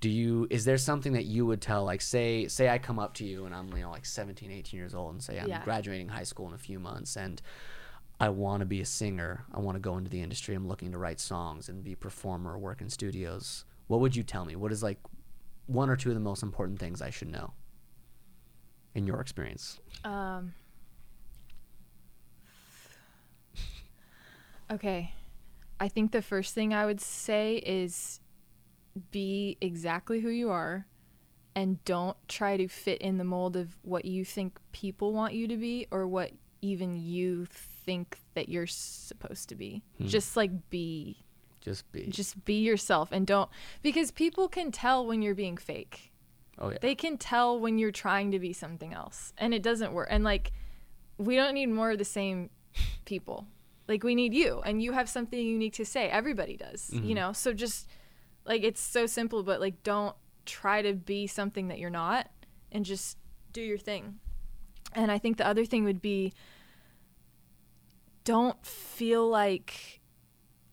do 0.01 0.09
you 0.09 0.47
is 0.51 0.65
there 0.65 0.79
something 0.79 1.13
that 1.13 1.25
you 1.25 1.45
would 1.45 1.61
tell 1.61 1.85
like 1.85 2.01
say 2.01 2.47
say 2.47 2.69
i 2.69 2.79
come 2.79 2.99
up 2.99 3.15
to 3.15 3.25
you 3.25 3.47
and 3.47 3.55
i'm 3.55 3.69
you 3.77 3.83
know 3.83 3.91
like 3.91 4.07
17 4.07 4.51
18 4.51 4.79
years 4.79 4.95
old 4.95 5.13
and 5.13 5.23
say 5.23 5.39
i'm 5.39 5.49
yeah. 5.49 5.63
graduating 5.65 6.09
high 6.09 6.23
school 6.23 6.47
in 6.49 6.55
a 6.55 6.59
few 6.59 6.79
months 6.79 7.17
and 7.17 7.43
i 8.21 8.29
want 8.29 8.61
to 8.61 8.67
be 8.67 8.81
a 8.81 8.85
singer. 8.85 9.45
I 9.53 9.61
want 9.61 9.77
to 9.77 9.81
go 9.81 9.97
into 9.97 10.11
the 10.11 10.21
industry. 10.21 10.55
I'm 10.55 10.67
looking 10.67 10.93
to 10.93 10.99
write 10.99 11.21
songs 11.21 11.69
and 11.69 11.85
be 11.85 11.93
a 11.93 11.97
performer 11.97 12.59
work 12.59 12.81
in 12.81 12.91
studios. 12.91 13.65
What 13.87 14.01
would 14.01 14.17
you 14.17 14.23
tell 14.23 14.45
me? 14.45 14.57
What 14.57 14.73
is 14.73 14.83
like 14.83 14.99
one 15.67 15.89
or 15.89 15.97
two 15.97 16.09
of 16.09 16.15
the 16.15 16.21
most 16.21 16.43
important 16.43 16.79
things 16.79 17.03
i 17.03 17.11
should 17.11 17.29
know 17.29 17.53
in 18.95 19.07
your 19.07 19.21
experience? 19.21 19.79
Um 20.05 20.55
okay. 24.71 25.13
I 25.81 25.89
think 25.89 26.11
the 26.11 26.23
first 26.23 26.55
thing 26.55 26.75
i 26.75 26.87
would 26.87 27.01
say 27.01 27.57
is 27.57 28.21
be 28.99 29.57
exactly 29.61 30.21
who 30.21 30.31
you 30.31 30.51
are 30.51 30.87
and 31.55 31.83
don't 31.85 32.17
try 32.29 32.57
to 32.57 32.69
fit 32.69 33.01
in 33.01 33.19
the 33.19 33.25
mold 33.25 33.57
of 33.57 33.77
what 33.83 34.05
you 34.05 34.25
think 34.25 34.59
people 34.73 35.13
want 35.13 35.35
you 35.35 35.49
to 35.49 35.57
be 35.57 35.87
or 35.91 36.07
what 36.07 36.31
even 36.63 36.95
you 36.97 37.47
think 37.47 38.19
that 38.35 38.49
you're 38.49 38.67
supposed 38.67 39.49
to 39.49 39.55
be. 39.55 39.83
Hmm. 39.99 40.07
Just 40.07 40.37
like 40.37 40.71
be. 40.71 41.25
Just 41.61 41.91
be. 41.91 42.07
Just 42.07 42.45
be 42.45 42.61
yourself 42.61 43.11
and 43.11 43.27
don't 43.27 43.51
because 43.83 44.11
people 44.11 44.49
can 44.49 44.71
tell 44.71 45.07
when 45.07 45.23
you're 45.23 45.35
being 45.35 45.57
fake. 45.57 46.13
Oh 46.59 46.71
yeah. 46.71 46.79
They 46.81 46.95
can 46.95 47.19
tell 47.19 47.59
when 47.59 47.79
you're 47.79 47.91
trying 47.91 48.31
to 48.33 48.39
be 48.39 48.53
something 48.53 48.95
else 48.95 49.33
and 49.39 49.53
it 49.53 49.63
doesn't 49.63 49.93
work. 49.93 50.09
And 50.11 50.23
like 50.25 50.53
we 51.19 51.35
don't 51.35 51.55
need 51.55 51.67
more 51.67 51.91
of 51.91 51.99
the 51.99 52.05
same 52.05 52.51
people. 53.05 53.47
Like 53.89 54.05
we 54.05 54.15
need 54.15 54.35
you 54.35 54.61
and 54.65 54.83
you 54.83 54.93
have 54.93 55.09
something 55.09 55.39
unique 55.39 55.75
to 55.75 55.85
say. 55.85 56.09
Everybody 56.09 56.57
does, 56.57 56.91
mm-hmm. 56.93 57.05
you 57.05 57.15
know. 57.15 57.33
So 57.33 57.53
just 57.53 57.89
like 58.49 58.65
it's 58.65 58.81
so 58.81 59.07
simple, 59.07 59.43
but 59.45 59.61
like 59.61 59.83
don't 59.85 60.17
try 60.47 60.83
to 60.83 60.95
be 60.95 61.27
something 61.27 61.69
that 61.69 61.79
you're 61.79 61.91
not 61.91 62.29
and 62.73 62.85
just 62.85 63.19
do 63.53 63.61
your 63.61 63.79
thing. 63.79 64.19
And 64.95 65.13
I 65.13 65.19
think 65.19 65.37
the 65.37 65.47
other 65.47 65.67
thing 65.67 65.85
would 65.85 66.01
be 66.01 66.33
don't 68.25 68.65
feel 68.65 69.29
like 69.29 70.01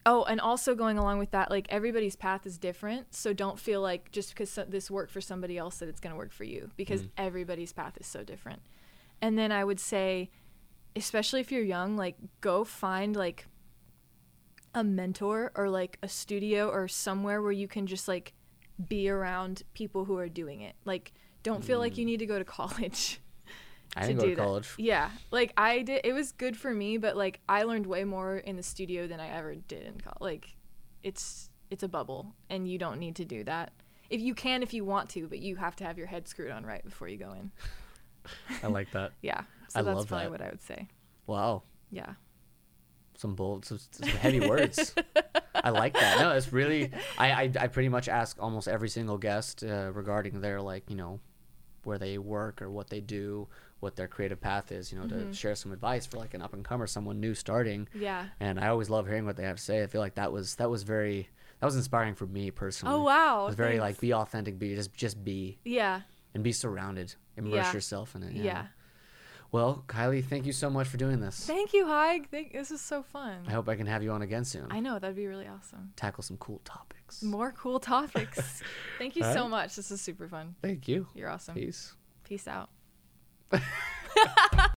oh 0.06 0.23
and 0.23 0.41
also 0.41 0.76
going 0.76 0.97
along 0.97 1.18
with 1.18 1.31
that 1.31 1.49
like 1.49 1.65
everybody's 1.69 2.15
path 2.15 2.45
is 2.45 2.57
different 2.57 3.14
so 3.15 3.31
don't 3.31 3.57
feel 3.57 3.80
like 3.81 4.11
just 4.11 4.30
because 4.30 4.60
this 4.68 4.91
worked 4.91 5.10
for 5.10 5.22
somebody 5.22 5.57
else 5.57 5.77
that 5.77 5.88
it's 5.88 6.02
going 6.02 6.11
to 6.11 6.18
work 6.18 6.34
for 6.34 6.43
you 6.43 6.69
because 6.76 7.03
mm. 7.03 7.10
everybody's 7.18 7.72
path 7.72 7.97
is 7.97 8.06
so 8.06 8.26
different 8.26 8.61
and 9.22 9.38
then 9.38 9.53
i 9.53 9.64
would 9.64 9.80
say 9.80 10.30
especially 10.97 11.39
if 11.39 11.49
you're 11.49 11.64
young 11.64 11.95
like 11.95 12.15
go 12.41 12.65
find 12.65 13.15
like 13.15 13.47
a 14.76 14.84
mentor 14.84 15.52
or 15.56 15.69
like 15.69 15.97
a 16.03 16.07
studio 16.07 16.69
or 16.69 16.88
somewhere 16.88 17.41
where 17.41 17.52
you 17.52 17.68
can 17.68 17.88
just 17.88 18.07
like 18.07 18.34
be 18.88 19.10
around 19.10 19.64
people 19.73 20.06
who 20.06 20.18
are 20.18 20.30
doing 20.30 20.61
it. 20.61 20.76
Like 20.85 21.14
don't 21.41 21.64
feel 21.64 21.77
mm. 21.77 21.81
like 21.81 21.97
you 21.97 22.03
mm. 22.03 22.07
need 22.07 22.19
to 22.19 22.26
go 22.26 22.38
to 22.38 22.45
college. 22.45 23.19
I 23.95 24.07
didn't 24.07 24.19
go 24.19 24.26
to 24.27 24.35
college. 24.35 24.76
That. 24.76 24.84
Yeah, 24.84 25.10
like 25.31 25.53
I 25.56 25.81
did. 25.81 26.02
It 26.03 26.14
was 26.14 26.34
good 26.34 26.57
for 26.57 26.73
me, 26.73 26.97
but 26.97 27.15
like 27.15 27.39
I 27.47 27.64
learned 27.64 27.85
way 27.85 28.03
more 28.03 28.38
in 28.38 28.57
the 28.57 28.64
studio 28.64 29.07
than 29.07 29.19
I 29.19 29.30
ever 29.30 29.56
did 29.56 29.84
in 29.84 30.02
college. 30.02 30.19
Like, 30.19 30.56
it's 31.02 31.49
it's 31.72 31.84
a 31.84 31.88
bubble, 31.88 32.35
and 32.49 32.68
you 32.68 32.77
don't 32.77 32.99
need 32.99 33.15
to 33.18 33.26
do 33.26 33.45
that. 33.45 33.72
If 34.10 34.19
you 34.22 34.35
can, 34.35 34.64
if 34.64 34.73
you 34.73 34.84
want 34.84 35.10
to, 35.11 35.27
but 35.27 35.39
you 35.39 35.56
have 35.56 35.76
to 35.77 35.85
have 35.85 35.97
your 35.97 36.07
head 36.07 36.27
screwed 36.27 36.52
on 36.52 36.65
right 36.65 36.84
before 36.84 37.07
you 37.07 37.18
go 37.18 37.31
in. 37.34 37.52
I 38.64 38.68
like 38.68 38.91
that. 38.91 39.14
yeah. 39.22 39.41
So 39.69 39.80
I 39.80 39.84
that's 39.84 39.95
love 39.95 40.07
probably 40.07 40.26
that. 40.26 40.31
what 40.31 40.41
I 40.41 40.49
would 40.49 40.61
say. 40.61 40.88
Wow. 41.26 41.64
Yeah. 41.89 42.14
Some 43.18 43.36
bold, 43.36 43.66
some, 43.66 43.80
some 43.92 44.10
heavy 44.10 44.42
words. 44.42 44.94
I 45.56 45.70
like 45.70 45.94
that. 45.94 46.20
No, 46.20 46.32
it's 46.32 46.52
really. 46.52 46.92
I, 47.18 47.32
I, 47.32 47.52
I 47.62 47.68
pretty 47.68 47.90
much 47.90 48.10
ask 48.10 48.38
almost 48.42 48.68
every 48.68 48.90
single 48.90 49.18
guest 49.18 49.64
uh, 49.64 49.92
regarding 49.94 50.42
their 50.42 50.62
like 50.62 50.90
you 50.90 50.96
know, 50.96 51.20
where 51.84 51.98
they 51.98 52.18
work 52.18 52.62
or 52.62 52.70
what 52.70 52.90
they 52.90 53.00
do, 53.00 53.48
what 53.80 53.96
their 53.96 54.08
creative 54.08 54.42
path 54.42 54.72
is. 54.72 54.92
You 54.92 55.00
know, 55.00 55.06
Mm-hmm. 55.06 55.30
to 55.30 55.36
share 55.36 55.56
some 55.56 55.72
advice 55.72 56.06
for 56.06 56.18
like 56.18 56.34
an 56.34 56.42
up 56.42 56.54
and 56.54 56.64
comer, 56.66 56.88
someone 56.88 57.20
new 57.20 57.34
starting. 57.36 57.88
Yeah. 57.94 58.26
And 58.40 58.60
I 58.60 58.68
always 58.68 58.90
love 58.90 59.08
hearing 59.08 59.26
what 59.26 59.38
they 59.38 59.44
have 59.44 59.58
to 59.58 59.64
say. 59.64 59.82
I 59.82 59.88
feel 59.88 60.02
like 60.02 60.16
that 60.16 60.32
was 60.32 60.56
that 60.56 60.70
was 60.70 60.84
very 60.84 61.30
that 61.62 61.66
was 61.66 61.78
inspiring 61.78 62.16
for 62.16 62.26
me 62.28 62.52
personally. 62.52 62.96
Oh 62.96 63.04
wow. 63.04 63.44
It 63.44 63.46
was 63.48 63.56
very 63.56 63.80
like 63.80 64.00
be 64.02 64.14
authentic, 64.14 64.60
be 64.60 64.76
just 64.76 64.94
just 64.94 65.24
be 65.24 65.58
Yeah. 65.64 66.02
and 66.34 66.44
be 66.44 66.52
surrounded, 66.52 67.16
immerse 67.38 67.54
Yeah. 67.54 67.74
yourself 67.74 68.14
in 68.16 68.24
it. 68.24 68.34
Yeah. 68.34 68.66
Well, 69.52 69.84
Kylie, 69.88 70.24
thank 70.24 70.46
you 70.46 70.52
so 70.52 70.70
much 70.70 70.88
for 70.88 70.98
doing 70.98 71.20
this. 71.20 71.46
Thank 71.46 71.74
you, 71.74 71.88
Haig. 71.88 72.30
Thank, 72.30 72.52
this 72.54 72.72
is 72.72 72.82
so 72.82 73.04
fun. 73.04 73.44
I 73.48 73.52
hope 73.52 73.70
I 73.70 73.76
can 73.76 73.88
have 73.88 74.04
you 74.04 74.12
on 74.12 74.22
again 74.22 74.44
soon. 74.44 74.68
I 74.70 74.80
know 74.80 75.00
that'd 75.00 75.16
be 75.16 75.28
really 75.28 75.48
awesome. 75.48 75.94
Tackle 75.96 76.24
some 76.24 76.38
cool 76.38 76.62
topics. 76.66 77.24
More 77.24 77.52
cool 77.52 77.80
topics. 77.80 78.62
Thank 78.98 79.16
you 79.16 79.24
All 79.24 79.34
so 79.34 79.42
right. 79.44 79.50
much. 79.50 79.76
This 79.76 79.92
is 79.92 80.02
super 80.02 80.28
fun. 80.28 80.56
Thank 80.62 80.88
you. 80.88 81.08
You're 81.16 81.30
awesome. 81.30 81.56
Peace. 81.56 81.94
Peace 82.24 82.48
out. 82.48 82.70